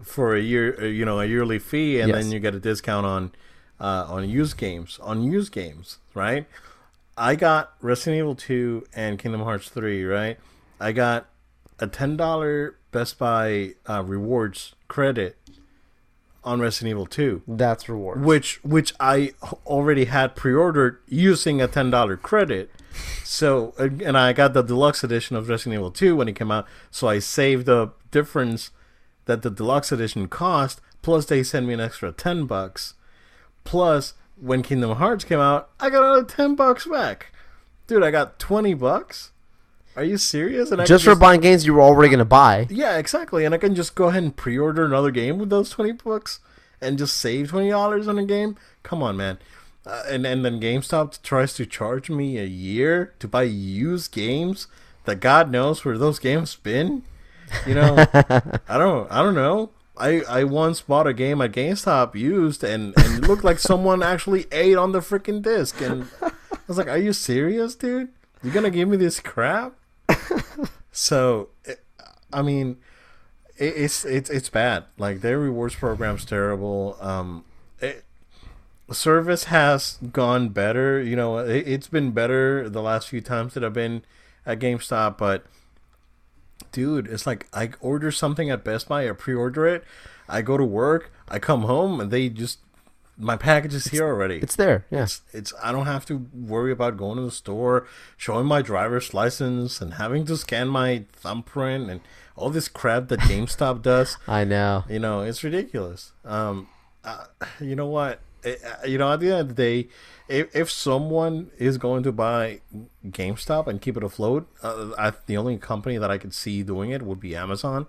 for 0.03 0.35
a 0.35 0.41
year. 0.41 0.77
Uh, 0.81 0.85
you 0.87 1.05
know, 1.05 1.21
a 1.21 1.27
yearly 1.27 1.59
fee, 1.59 2.01
and 2.01 2.09
Yes. 2.09 2.23
then 2.25 2.33
you 2.33 2.41
get 2.41 2.55
a 2.55 2.61
discount 2.61 3.05
on 3.07 3.33
uh, 3.79 4.07
on 4.09 4.29
used 4.29 4.57
games. 4.57 4.99
On 5.03 5.23
used 5.23 5.53
games, 5.53 5.99
right? 6.15 6.47
I 7.19 7.37
got 7.37 7.75
Resident 7.83 8.19
Evil 8.19 8.35
Two 8.35 8.87
and 8.95 9.19
Kingdom 9.19 9.43
Hearts 9.43 9.69
Three. 9.69 10.05
Right? 10.05 10.39
I 10.81 10.93
got 10.93 11.27
a 11.79 11.87
ten 11.87 12.17
dollar 12.17 12.77
Best 12.93 13.19
Buy 13.19 13.75
uh, 13.87 14.03
rewards 14.05 14.75
credit 14.89 15.37
on 16.45 16.61
Resident 16.61 16.91
Evil 16.91 17.07
Two 17.07 17.43
that's 17.47 17.89
reward. 17.89 18.23
which 18.25 18.63
which 18.65 18.95
I 19.01 19.33
already 19.67 20.07
had 20.07 20.35
pre-ordered 20.35 20.99
using 21.09 21.61
a 21.61 21.69
ten 21.69 21.91
dollar 21.91 22.17
credit. 22.17 22.71
So 23.25 23.75
and 23.79 24.17
I 24.17 24.33
got 24.33 24.55
the 24.55 24.63
deluxe 24.63 25.03
edition 25.05 25.37
of 25.37 25.49
Resident 25.49 25.75
Evil 25.75 25.91
Two 25.91 26.17
when 26.17 26.29
it 26.29 26.37
came 26.37 26.51
out. 26.51 26.67
So 26.91 27.09
I 27.09 27.19
saved 27.19 27.67
the 27.67 27.93
difference 28.11 28.71
that 29.27 29.43
the 29.43 29.51
deluxe 29.51 29.93
edition 29.93 30.29
cost. 30.29 30.81
Plus 31.03 31.27
they 31.27 31.43
sent 31.43 31.67
me 31.67 31.75
an 31.75 31.81
extra 31.81 32.13
ten 32.13 32.47
bucks. 32.47 32.95
Plus 33.65 34.15
when 34.41 34.63
Kingdom 34.63 34.97
Hearts 34.97 35.25
came 35.25 35.39
out, 35.41 35.71
I 35.81 35.91
got 35.91 36.03
another 36.03 36.25
ten 36.25 36.55
bucks 36.55 36.87
back. 36.87 37.33
Dude, 37.87 38.03
I 38.03 38.11
got 38.11 38.39
twenty 38.39 38.75
bucks. 38.75 39.31
Are 39.97 40.05
you 40.05 40.17
serious? 40.19 40.71
And 40.73 40.83
I 40.83 40.87
Just 40.87 41.05
for 41.05 41.15
buying 41.15 41.41
games 41.41 41.67
you 41.67 41.75
were 41.75 41.83
already 41.83 42.09
going 42.09 42.19
to 42.19 42.25
buy. 42.25 42.67
yeah, 42.69 42.99
exactly. 42.99 43.45
And 43.45 43.55
I 43.55 43.59
can 43.59 43.75
just 43.77 43.95
go 43.95 44.09
ahead 44.09 44.25
and 44.25 44.35
pre-order 44.35 44.85
another 44.85 45.13
game 45.13 45.39
with 45.39 45.51
those 45.51 45.71
twenty 45.71 45.93
bucks 45.93 46.41
and 46.81 46.99
just 46.99 47.17
save 47.17 47.51
twenty 47.51 47.71
dollars 47.71 48.09
on 48.09 48.19
a 48.19 48.25
game. 48.25 48.57
Come 48.83 49.03
on, 49.03 49.17
man. 49.17 49.39
Uh, 49.87 50.03
and 50.09 50.27
and 50.27 50.45
then 50.45 50.61
GameStop 50.61 51.21
tries 51.23 51.53
to 51.55 51.67
charge 51.67 52.09
me 52.09 52.39
a 52.39 52.45
year 52.45 53.15
to 53.19 53.29
buy 53.29 53.43
used 53.43 54.13
games 54.13 54.67
that 55.05 55.21
God 55.21 55.51
knows 55.51 55.85
where 55.85 55.99
those 55.99 56.19
games 56.19 56.55
been. 56.55 57.03
You 57.67 57.75
know, 57.75 57.97
I 58.69 58.79
don't 58.79 59.11
I 59.11 59.23
don't 59.23 59.35
know. 59.35 59.71
I, 59.97 60.23
I 60.23 60.45
once 60.45 60.81
bought 60.81 61.07
a 61.07 61.13
game 61.13 61.41
at 61.41 61.53
GameStop 61.53 62.17
used 62.17 62.65
and, 62.65 62.95
and 62.97 63.23
it 63.23 63.29
looked 63.29 63.45
like 63.45 63.61
someone 63.61 64.03
actually 64.03 64.47
ate 64.51 64.77
on 64.77 64.91
the 64.91 64.99
freaking 64.99 65.41
disc 65.41 65.81
and 65.81 66.09
I 66.21 66.33
was 66.67 66.79
like, 66.79 66.89
Are 66.89 66.99
you 66.99 67.13
serious, 67.13 67.77
dude? 67.77 68.09
You're 68.43 68.53
gonna 68.53 68.71
give 68.71 68.89
me 68.89 68.97
this 68.97 69.21
crap? 69.21 69.75
so 70.93 71.51
I 72.33 72.43
mean, 72.43 72.79
it, 73.57 73.75
it's 73.77 74.05
it's 74.05 74.31
it's 74.31 74.49
bad. 74.49 74.85
Like 74.99 75.21
their 75.21 75.39
rewards 75.39 75.77
program's 75.77 76.25
terrible. 76.25 76.97
Um, 77.01 77.45
service 78.93 79.45
has 79.45 79.99
gone 80.13 80.51
better. 80.51 81.03
You 81.03 81.17
know, 81.17 81.39
it, 81.39 81.67
it's 81.67 81.89
been 81.89 82.13
better 82.13 82.69
the 82.69 82.83
last 82.83 83.09
few 83.09 83.21
times 83.21 83.55
that 83.55 83.65
I've 83.65 83.73
been 83.73 84.03
at 84.47 84.59
GameStop, 84.59 85.17
but 85.17 85.45
dude, 86.73 87.07
it's 87.07 87.27
like 87.27 87.47
I 87.53 87.71
order 87.81 88.11
something 88.11 88.51
at 88.51 88.65
Best 88.65 88.89
Buy, 88.89 89.09
I 89.09 89.13
pre-order 89.13 89.67
it, 89.67 89.85
I 90.29 90.43
go 90.43 90.57
to 90.57 90.65
work, 90.65 91.13
I 91.29 91.39
come 91.39 91.63
home, 91.63 92.01
and 92.01 92.11
they 92.11 92.29
just 92.29 92.59
my 93.17 93.37
package 93.37 93.75
is 93.75 93.87
here 93.87 94.07
already. 94.07 94.37
It's 94.37 94.57
there. 94.57 94.87
Yeah. 94.91 95.05
It's, 95.05 95.23
it's 95.33 95.53
I 95.63 95.73
don't 95.73 95.87
have 95.87 96.05
to 96.07 96.27
worry 96.35 96.73
about 96.73 96.97
going 96.97 97.17
to 97.17 97.23
the 97.23 97.31
store, 97.31 97.87
showing 98.17 98.47
my 98.47 98.61
driver's 98.61 99.15
license, 99.15 99.81
and 99.81 99.95
having 99.95 100.25
to 100.27 100.37
scan 100.37 100.69
my 100.69 101.05
thumbprint 101.13 101.91
and 101.91 102.01
all 102.37 102.51
this 102.51 102.69
crap 102.69 103.09
that 103.09 103.21
GameStop 103.31 103.83
does. 103.83 104.19
I 104.27 104.45
know. 104.45 104.85
You 104.89 104.99
know, 104.99 105.21
it's 105.21 105.45
ridiculous. 105.45 106.13
Um, 106.25 106.69
uh, 107.05 107.27
you 107.61 107.77
know 107.77 107.87
what? 107.87 108.21
You 108.87 108.99
know, 108.99 109.13
at 109.13 109.21
the 109.21 109.31
end 109.31 109.41
of 109.41 109.49
the 109.49 109.55
day, 109.55 109.89
if, 110.29 110.55
if 110.55 110.71
someone 110.71 111.51
is 111.59 111.79
going 111.79 112.03
to 112.05 112.13
buy 112.13 112.61
GameStop 113.07 113.67
and 113.67 113.81
keep 113.81 113.97
it 113.97 114.03
afloat, 114.03 114.47
uh, 114.63 114.91
I, 114.99 115.13
the 115.27 115.37
only 115.37 115.57
company 115.59 115.99
that 115.99 116.11
I 116.11 116.19
could 116.19 116.35
see 116.35 116.63
doing 116.63 116.91
it 116.91 117.03
would 117.03 117.21
be 117.21 117.35
Amazon, 117.37 117.87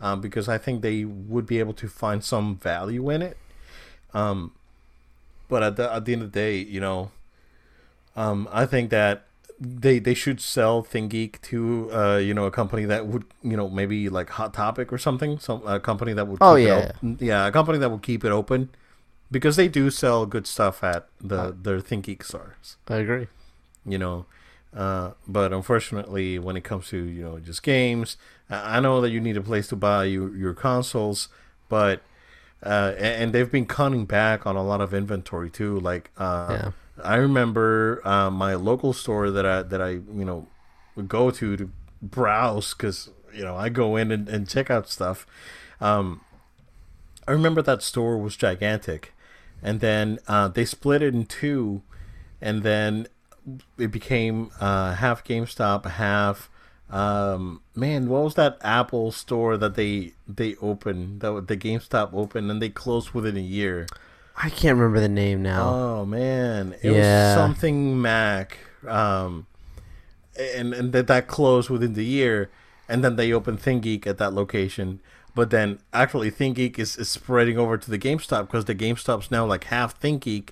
um, 0.00 0.20
because 0.20 0.48
I 0.48 0.58
think 0.58 0.82
they 0.82 1.04
would 1.04 1.46
be 1.46 1.58
able 1.58 1.74
to 1.74 1.88
find 1.88 2.22
some 2.24 2.56
value 2.56 3.10
in 3.10 3.22
it. 3.22 3.36
Um, 4.14 4.52
but 5.48 5.62
at 5.62 5.76
the 5.76 5.92
at 5.92 6.04
the 6.04 6.12
end 6.12 6.22
of 6.22 6.32
the 6.32 6.38
day, 6.40 6.58
you 6.58 6.80
know, 6.80 7.10
um, 8.16 8.48
I 8.52 8.66
think 8.66 8.90
that 8.90 9.24
they 9.60 9.98
they 9.98 10.14
should 10.14 10.40
sell 10.40 10.82
ThinkGeek 10.82 11.40
to 11.42 11.90
uh, 11.92 12.16
you 12.16 12.34
know 12.34 12.46
a 12.46 12.50
company 12.50 12.84
that 12.84 13.06
would 13.06 13.24
you 13.42 13.56
know 13.56 13.68
maybe 13.68 14.08
like 14.08 14.30
Hot 14.30 14.54
Topic 14.54 14.92
or 14.92 14.98
something, 14.98 15.38
some 15.38 15.66
a 15.66 15.80
company 15.80 16.12
that 16.12 16.26
would 16.26 16.38
Oh, 16.40 16.56
yeah. 16.56 16.92
op- 17.02 17.20
yeah 17.20 17.46
a 17.46 17.52
company 17.52 17.78
that 17.78 17.90
will 17.90 17.98
keep 17.98 18.24
it 18.24 18.32
open 18.32 18.70
because 19.30 19.56
they 19.56 19.68
do 19.68 19.90
sell 19.90 20.26
good 20.26 20.46
stuff 20.46 20.82
at 20.82 21.08
the 21.20 21.54
their 21.60 21.80
ThinkGeek 21.80 22.22
stores 22.22 22.76
I 22.88 22.96
agree. 22.96 23.26
you 23.86 23.98
know. 23.98 24.26
Uh, 24.76 25.12
but 25.26 25.52
unfortunately, 25.52 26.38
when 26.38 26.56
it 26.56 26.62
comes 26.62 26.88
to 26.88 26.98
you 26.98 27.22
know 27.22 27.38
just 27.38 27.62
games, 27.62 28.16
I 28.50 28.76
I 28.76 28.80
know 28.80 29.00
that 29.00 29.10
you 29.10 29.20
need 29.20 29.36
a 29.36 29.40
place 29.42 29.68
to 29.68 29.76
buy 29.76 30.04
your 30.04 30.34
your 30.36 30.54
consoles, 30.54 31.28
but 31.68 32.02
uh, 32.62 32.92
and 32.98 33.32
they've 33.32 33.50
been 33.50 33.66
cutting 33.66 34.04
back 34.04 34.46
on 34.46 34.56
a 34.56 34.62
lot 34.62 34.80
of 34.80 34.92
inventory 34.92 35.48
too. 35.50 35.80
Like 35.80 36.10
uh, 36.18 36.46
Yeah. 36.50 36.70
I 37.02 37.16
remember 37.16 38.02
uh, 38.04 38.30
my 38.30 38.54
local 38.54 38.92
store 38.92 39.30
that 39.30 39.46
I 39.46 39.62
that 39.62 39.80
I 39.80 39.90
you 39.90 40.24
know 40.24 40.48
would 40.96 41.08
go 41.08 41.30
to 41.30 41.56
to 41.56 41.70
browse 42.02 42.74
because 42.74 43.10
you 43.32 43.44
know 43.44 43.56
I 43.56 43.68
go 43.70 43.96
in 43.96 44.12
and, 44.12 44.28
and 44.28 44.48
check 44.48 44.70
out 44.70 44.88
stuff. 44.90 45.26
Um, 45.80 46.20
I 47.26 47.32
remember 47.32 47.62
that 47.62 47.82
store 47.82 48.18
was 48.18 48.36
gigantic, 48.36 49.12
and 49.62 49.80
then 49.80 50.18
uh, 50.28 50.48
they 50.48 50.64
split 50.64 51.02
it 51.02 51.14
in 51.14 51.26
two, 51.26 51.82
and 52.40 52.62
then 52.62 53.06
it 53.78 53.90
became 53.90 54.50
uh, 54.60 54.94
half 54.94 55.24
GameStop, 55.24 55.84
half 55.86 56.50
um, 56.90 57.60
man. 57.74 58.08
What 58.08 58.22
was 58.24 58.34
that 58.36 58.58
Apple 58.62 59.12
store 59.12 59.56
that 59.58 59.74
they 59.74 60.12
they 60.26 60.54
opened? 60.56 61.20
That 61.20 61.46
the 61.48 61.56
GameStop 61.56 62.10
opened, 62.12 62.50
and 62.50 62.62
they 62.62 62.68
closed 62.70 63.10
within 63.12 63.36
a 63.36 63.40
year. 63.40 63.86
I 64.40 64.50
can't 64.50 64.76
remember 64.78 65.00
the 65.00 65.08
name 65.08 65.42
now. 65.42 65.68
Oh 65.68 66.06
man, 66.06 66.74
it 66.82 66.92
Yeah. 66.92 67.34
was 67.34 67.34
something 67.34 68.00
Mac, 68.00 68.58
um, 68.86 69.46
and 70.38 70.72
and 70.72 70.92
that 70.92 71.06
that 71.08 71.26
closed 71.26 71.68
within 71.70 71.94
the 71.94 72.04
year, 72.04 72.48
and 72.88 73.02
then 73.02 73.16
they 73.16 73.32
opened 73.32 73.60
ThinkGeek 73.60 74.06
at 74.06 74.18
that 74.18 74.32
location. 74.32 75.00
But 75.38 75.50
then 75.50 75.78
actually, 75.92 76.32
ThinkGeek 76.32 76.80
is, 76.80 76.96
is 76.96 77.08
spreading 77.08 77.58
over 77.58 77.78
to 77.78 77.88
the 77.88 77.96
GameStop 77.96 78.48
because 78.48 78.64
the 78.64 78.74
GameStop's 78.74 79.30
now 79.30 79.46
like 79.46 79.62
half 79.62 80.00
ThinkGeek, 80.00 80.48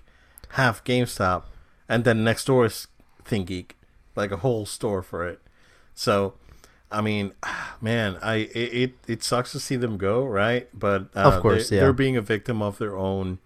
half 0.51 0.85
GameStop, 0.85 1.43
and 1.89 2.05
then 2.05 2.23
next 2.23 2.45
door 2.45 2.67
is 2.67 2.87
ThinkGeek, 3.25 3.73
like 4.15 4.31
a 4.31 4.37
whole 4.37 4.65
store 4.65 5.03
for 5.03 5.27
it. 5.27 5.41
So, 5.97 6.35
I 6.93 7.01
mean, 7.01 7.33
man, 7.81 8.17
I 8.23 8.49
it 8.55 8.55
it, 8.55 8.95
it 9.09 9.23
sucks 9.25 9.51
to 9.51 9.59
see 9.59 9.75
them 9.75 9.97
go, 9.97 10.25
right? 10.25 10.69
But 10.73 11.09
uh, 11.17 11.33
Of 11.33 11.43
course, 11.43 11.69
they, 11.69 11.75
yeah. 11.75 11.83
they're 11.83 11.93
being 11.93 12.17
a 12.17 12.23
victim 12.23 12.63
of 12.63 12.79
their 12.79 12.97
own 12.97 13.41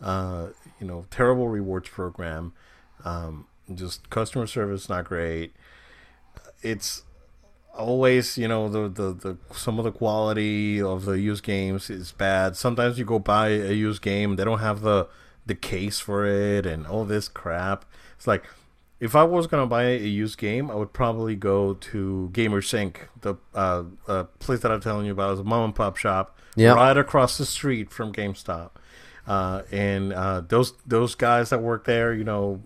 uh, 0.00 0.48
you 0.80 0.88
know, 0.88 1.06
terrible 1.08 1.46
rewards 1.46 1.88
program. 1.88 2.52
Um, 3.04 3.46
just 3.72 4.10
customer 4.10 4.48
service 4.48 4.88
not 4.88 5.04
great. 5.04 5.52
It's 6.62 7.04
always, 7.76 8.36
you 8.38 8.48
know, 8.48 8.68
the, 8.68 8.88
the, 8.88 9.12
the 9.14 9.36
some 9.54 9.78
of 9.78 9.84
the 9.84 9.92
quality 9.92 10.80
of 10.80 11.04
the 11.04 11.18
used 11.18 11.44
games 11.44 11.90
is 11.90 12.12
bad. 12.12 12.56
Sometimes 12.56 12.98
you 12.98 13.04
go 13.04 13.18
buy 13.18 13.48
a 13.48 13.72
used 13.72 14.02
game, 14.02 14.36
they 14.36 14.44
don't 14.44 14.58
have 14.60 14.80
the 14.82 15.08
the 15.46 15.54
case 15.54 15.98
for 15.98 16.26
it 16.26 16.66
and 16.66 16.86
all 16.86 17.04
this 17.04 17.28
crap. 17.28 17.84
It's 18.16 18.26
like 18.26 18.44
if 19.00 19.16
I 19.16 19.24
was 19.24 19.46
gonna 19.46 19.66
buy 19.66 19.84
a 19.84 19.98
used 19.98 20.38
game, 20.38 20.70
I 20.70 20.74
would 20.74 20.92
probably 20.92 21.34
go 21.34 21.74
to 21.74 22.30
GamerSync, 22.32 22.96
the 23.22 23.34
uh, 23.54 23.84
uh, 24.06 24.24
place 24.38 24.60
that 24.60 24.70
I'm 24.70 24.80
telling 24.80 25.06
you 25.06 25.12
about 25.12 25.32
is 25.34 25.40
a 25.40 25.44
mom 25.44 25.64
and 25.64 25.74
pop 25.74 25.96
shop 25.96 26.36
Yep. 26.56 26.76
right 26.76 26.96
across 26.96 27.38
the 27.38 27.46
street 27.46 27.90
from 27.92 28.12
GameStop. 28.12 28.70
Uh, 29.26 29.62
and 29.70 30.12
uh, 30.12 30.42
those 30.46 30.74
those 30.86 31.14
guys 31.14 31.50
that 31.50 31.62
work 31.62 31.84
there, 31.84 32.12
you 32.12 32.24
know, 32.24 32.60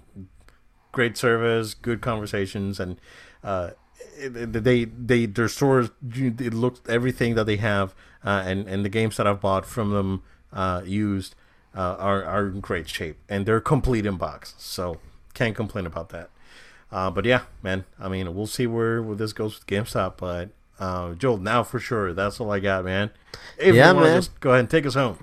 great 0.92 1.16
service, 1.16 1.74
good 1.74 2.00
conversations, 2.00 2.80
and 2.80 2.98
uh, 3.42 3.70
they 4.18 4.84
they 4.84 5.26
their 5.26 5.48
stores 5.48 5.90
it 6.14 6.54
looks 6.54 6.80
everything 6.88 7.34
that 7.34 7.44
they 7.46 7.56
have, 7.56 7.94
uh, 8.24 8.42
and 8.46 8.66
and 8.68 8.84
the 8.84 8.88
games 8.88 9.16
that 9.16 9.26
I've 9.26 9.40
bought 9.40 9.66
from 9.66 9.90
them 9.90 10.22
uh, 10.52 10.82
used 10.84 11.34
uh, 11.76 11.96
are 11.98 12.24
are 12.24 12.46
in 12.48 12.60
great 12.60 12.88
shape, 12.88 13.16
and 13.28 13.46
they're 13.46 13.60
complete 13.60 14.06
in 14.06 14.16
box, 14.16 14.54
so 14.58 14.98
can't 15.34 15.56
complain 15.56 15.86
about 15.86 16.10
that. 16.10 16.30
Uh, 16.92 17.10
but 17.10 17.24
yeah, 17.24 17.42
man, 17.62 17.84
I 17.98 18.08
mean, 18.08 18.34
we'll 18.34 18.46
see 18.46 18.66
where, 18.68 19.02
where 19.02 19.16
this 19.16 19.32
goes 19.32 19.58
with 19.58 19.66
GameStop, 19.66 20.14
but. 20.18 20.50
Uh, 20.76 21.14
Joel, 21.14 21.36
now 21.38 21.62
for 21.62 21.78
sure, 21.78 22.12
that's 22.12 22.40
all 22.40 22.50
I 22.50 22.58
got, 22.58 22.84
man. 22.84 23.10
If 23.56 23.76
Yeah, 23.76 23.92
you 23.92 24.00
man. 24.00 24.16
just 24.18 24.40
go 24.40 24.50
ahead 24.50 24.60
and 24.60 24.70
take 24.70 24.84
us 24.84 24.94
home. 24.94 25.16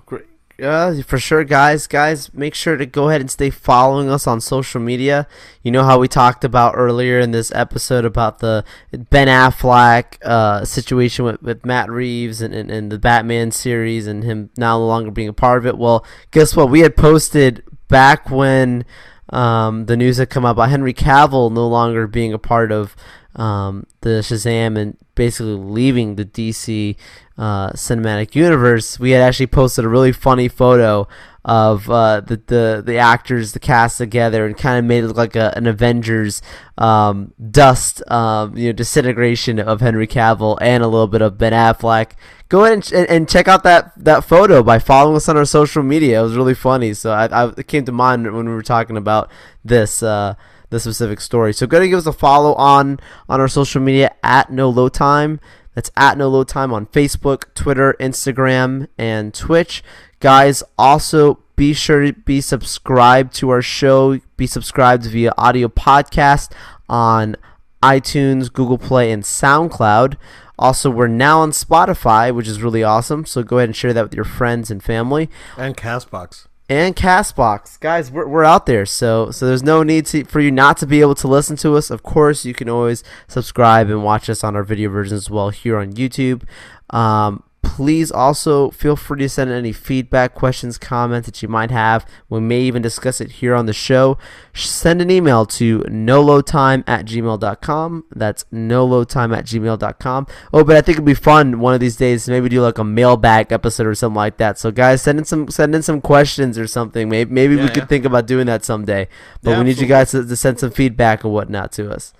Uh, 0.62 1.02
for 1.02 1.18
sure, 1.18 1.42
guys. 1.42 1.88
Guys, 1.88 2.32
make 2.32 2.54
sure 2.54 2.76
to 2.76 2.86
go 2.86 3.08
ahead 3.08 3.20
and 3.20 3.30
stay 3.30 3.50
following 3.50 4.08
us 4.08 4.28
on 4.28 4.40
social 4.40 4.80
media. 4.80 5.26
You 5.62 5.72
know 5.72 5.82
how 5.82 5.98
we 5.98 6.06
talked 6.06 6.44
about 6.44 6.74
earlier 6.76 7.18
in 7.18 7.32
this 7.32 7.50
episode 7.52 8.04
about 8.04 8.38
the 8.38 8.64
Ben 8.92 9.26
Affleck 9.26 10.22
uh, 10.22 10.64
situation 10.64 11.24
with, 11.24 11.42
with 11.42 11.66
Matt 11.66 11.90
Reeves 11.90 12.40
and, 12.40 12.54
and, 12.54 12.70
and 12.70 12.92
the 12.92 12.98
Batman 12.98 13.50
series 13.50 14.06
and 14.06 14.22
him 14.22 14.50
now 14.56 14.78
no 14.78 14.86
longer 14.86 15.10
being 15.10 15.28
a 15.28 15.32
part 15.32 15.58
of 15.58 15.66
it. 15.66 15.76
Well, 15.76 16.06
guess 16.30 16.54
what? 16.54 16.70
We 16.70 16.80
had 16.80 16.96
posted 16.96 17.64
back 17.88 18.30
when 18.30 18.84
um, 19.30 19.86
the 19.86 19.96
news 19.96 20.18
had 20.18 20.30
come 20.30 20.44
out 20.44 20.52
about 20.52 20.70
Henry 20.70 20.94
Cavill 20.94 21.50
no 21.50 21.66
longer 21.66 22.06
being 22.06 22.32
a 22.32 22.38
part 22.38 22.70
of 22.70 22.94
um, 23.36 23.86
the 24.02 24.20
Shazam 24.20 24.78
and 24.78 24.96
basically 25.14 25.54
leaving 25.54 26.16
the 26.16 26.24
DC 26.24 26.96
uh, 27.38 27.70
cinematic 27.70 28.34
universe. 28.34 28.98
We 28.98 29.10
had 29.12 29.22
actually 29.22 29.46
posted 29.46 29.84
a 29.84 29.88
really 29.88 30.12
funny 30.12 30.48
photo 30.48 31.08
of 31.44 31.90
uh, 31.90 32.20
the, 32.20 32.36
the 32.46 32.82
the 32.84 32.96
actors, 32.98 33.52
the 33.52 33.58
cast 33.58 33.98
together, 33.98 34.46
and 34.46 34.56
kind 34.56 34.78
of 34.78 34.84
made 34.84 35.02
it 35.02 35.08
look 35.08 35.16
like 35.16 35.34
a, 35.34 35.52
an 35.56 35.66
Avengers 35.66 36.40
um, 36.78 37.32
dust, 37.50 38.08
um, 38.10 38.56
you 38.56 38.66
know, 38.66 38.72
disintegration 38.72 39.58
of 39.58 39.80
Henry 39.80 40.06
Cavill 40.06 40.56
and 40.60 40.84
a 40.84 40.86
little 40.86 41.08
bit 41.08 41.22
of 41.22 41.38
Ben 41.38 41.52
Affleck. 41.52 42.12
Go 42.48 42.64
ahead 42.64 42.92
and, 42.92 43.08
and 43.08 43.28
check 43.28 43.48
out 43.48 43.62
that, 43.64 43.92
that 43.96 44.24
photo 44.24 44.62
by 44.62 44.78
following 44.78 45.16
us 45.16 45.28
on 45.28 45.36
our 45.36 45.44
social 45.44 45.82
media. 45.82 46.20
It 46.20 46.22
was 46.22 46.36
really 46.36 46.54
funny. 46.54 46.92
So 46.94 47.10
I, 47.10 47.26
I 47.26 47.48
it 47.56 47.66
came 47.66 47.84
to 47.86 47.92
mind 47.92 48.30
when 48.32 48.46
we 48.46 48.54
were 48.54 48.62
talking 48.62 48.96
about 48.96 49.30
this. 49.64 50.02
Uh, 50.02 50.34
this 50.72 50.82
specific 50.82 51.20
story. 51.20 51.52
So 51.52 51.66
go 51.66 51.80
and 51.80 51.88
give 51.90 51.98
us 51.98 52.06
a 52.06 52.12
follow 52.12 52.54
on 52.54 52.98
on 53.28 53.40
our 53.40 53.46
social 53.46 53.80
media 53.80 54.12
at 54.24 54.50
No 54.50 54.68
Low 54.68 54.88
Time. 54.88 55.38
That's 55.74 55.90
at 55.96 56.18
No 56.18 56.28
Low 56.28 56.42
Time 56.42 56.72
on 56.72 56.86
Facebook, 56.86 57.54
Twitter, 57.54 57.94
Instagram, 58.00 58.88
and 58.98 59.32
Twitch. 59.32 59.84
Guys, 60.18 60.62
also 60.76 61.38
be 61.56 61.72
sure 61.72 62.06
to 62.06 62.12
be 62.12 62.40
subscribed 62.40 63.34
to 63.34 63.50
our 63.50 63.62
show. 63.62 64.18
Be 64.36 64.46
subscribed 64.46 65.04
via 65.04 65.32
audio 65.38 65.68
podcast 65.68 66.52
on 66.88 67.36
iTunes, 67.82 68.52
Google 68.52 68.78
Play, 68.78 69.12
and 69.12 69.22
SoundCloud. 69.22 70.16
Also, 70.58 70.90
we're 70.90 71.08
now 71.08 71.40
on 71.40 71.50
Spotify, 71.50 72.34
which 72.34 72.46
is 72.48 72.62
really 72.62 72.82
awesome. 72.82 73.26
So 73.26 73.42
go 73.42 73.58
ahead 73.58 73.68
and 73.68 73.76
share 73.76 73.92
that 73.92 74.02
with 74.02 74.14
your 74.14 74.24
friends 74.24 74.70
and 74.70 74.82
family 74.82 75.28
And 75.56 75.76
Castbox. 75.76 76.46
And 76.72 76.96
Castbox. 76.96 77.78
Guys, 77.80 78.10
we're, 78.10 78.26
we're 78.26 78.44
out 78.44 78.64
there, 78.64 78.86
so 78.86 79.30
so 79.30 79.46
there's 79.46 79.62
no 79.62 79.82
need 79.82 80.06
to, 80.06 80.24
for 80.24 80.40
you 80.40 80.50
not 80.50 80.78
to 80.78 80.86
be 80.86 81.02
able 81.02 81.14
to 81.16 81.28
listen 81.28 81.54
to 81.56 81.76
us. 81.76 81.90
Of 81.90 82.02
course, 82.02 82.46
you 82.46 82.54
can 82.54 82.70
always 82.70 83.04
subscribe 83.28 83.90
and 83.90 84.02
watch 84.02 84.30
us 84.30 84.42
on 84.42 84.56
our 84.56 84.62
video 84.62 84.88
version 84.88 85.14
as 85.14 85.28
well 85.28 85.50
here 85.50 85.76
on 85.76 85.92
YouTube. 85.92 86.44
Um, 86.88 87.42
please 87.62 88.10
also 88.10 88.70
feel 88.70 88.96
free 88.96 89.20
to 89.20 89.28
send 89.28 89.50
any 89.50 89.72
feedback, 89.72 90.34
questions, 90.34 90.76
comments 90.78 91.26
that 91.26 91.42
you 91.42 91.48
might 91.48 91.70
have. 91.70 92.04
We 92.28 92.40
may 92.40 92.60
even 92.60 92.82
discuss 92.82 93.20
it 93.20 93.32
here 93.32 93.54
on 93.54 93.66
the 93.66 93.72
show. 93.72 94.18
Send 94.52 95.00
an 95.00 95.10
email 95.10 95.46
to 95.46 95.78
nolotime 95.80 96.84
at 96.86 97.06
gmail.com. 97.06 98.04
That's 98.14 98.44
nolotime 98.52 99.36
at 99.36 99.46
gmail.com. 99.46 100.26
Oh, 100.52 100.64
but 100.64 100.76
I 100.76 100.80
think 100.82 100.96
it'd 100.96 101.04
be 101.04 101.14
fun 101.14 101.60
one 101.60 101.72
of 101.74 101.80
these 101.80 101.96
days 101.96 102.24
to 102.26 102.30
maybe 102.30 102.48
do 102.48 102.60
like 102.60 102.78
a 102.78 102.84
mailbag 102.84 103.52
episode 103.52 103.86
or 103.86 103.94
something 103.94 104.16
like 104.16 104.36
that. 104.36 104.58
So 104.58 104.70
guys, 104.70 105.02
send 105.02 105.18
in 105.18 105.24
some 105.24 105.48
send 105.48 105.74
in 105.74 105.82
some 105.82 106.00
questions 106.00 106.58
or 106.58 106.66
something. 106.66 107.08
Maybe 107.08 107.32
maybe 107.32 107.56
we 107.56 107.62
Yeah, 107.62 107.68
could 107.68 107.88
think 107.88 108.04
about 108.04 108.26
doing 108.26 108.46
that 108.46 108.64
someday. 108.64 109.08
But 109.42 109.52
Yeah, 109.52 109.58
we 109.58 109.64
need 109.64 109.78
you 109.78 109.86
guys 109.86 110.10
to, 110.10 110.26
to 110.26 110.36
send 110.36 110.60
some 110.60 110.70
feedback 110.70 111.24
and 111.24 111.32
whatnot 111.32 111.72
to 111.72 111.90
us. 111.90 112.12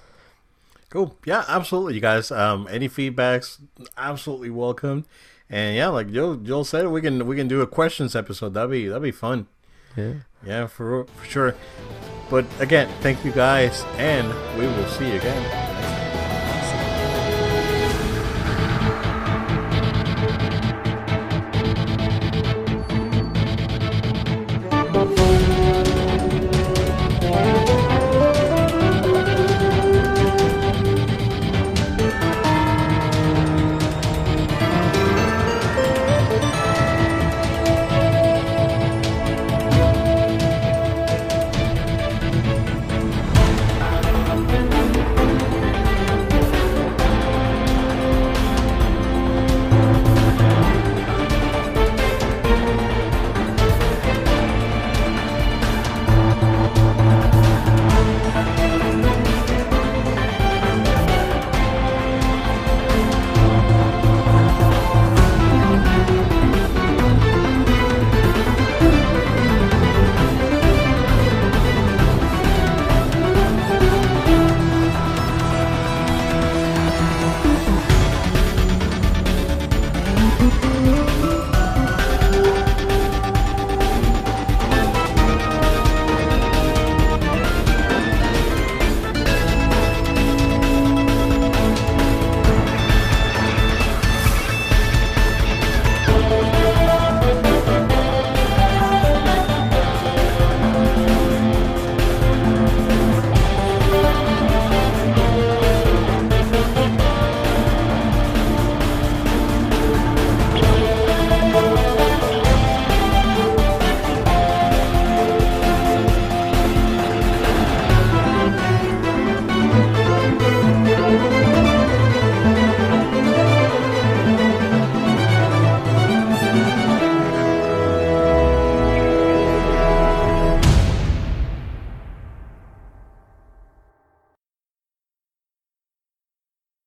Cool. 0.89 1.17
Yeah, 1.25 1.45
absolutely, 1.49 1.95
you 1.95 2.01
guys. 2.01 2.31
Um, 2.31 2.69
any 2.71 2.89
feedbacks, 2.89 3.59
absolutely 3.97 4.51
welcome. 4.51 5.07
And 5.53 5.77
yeah, 5.77 5.89
like 5.89 6.11
Joe 6.11 6.37
Joel 6.37 6.65
said, 6.65 6.89
we 6.89 7.03
can 7.03 7.27
we 7.27 7.37
can 7.37 7.47
do 7.47 7.61
a 7.61 7.67
questions 7.67 8.17
episode. 8.17 8.55
That'd 8.55 8.71
be 8.71 8.89
that'd 8.89 9.03
be 9.03 9.11
fun. 9.13 9.47
Yeah. 9.97 10.15
Yeah, 10.45 10.67
for 10.67 11.05
for 11.05 11.25
sure. 11.27 11.55
But 12.31 12.47
again, 12.59 12.89
thank 13.03 13.23
you 13.25 13.31
guys, 13.33 13.85
and 13.99 14.27
we 14.59 14.67
will 14.67 14.89
see 14.89 15.09
you 15.09 15.17
again. 15.17 15.92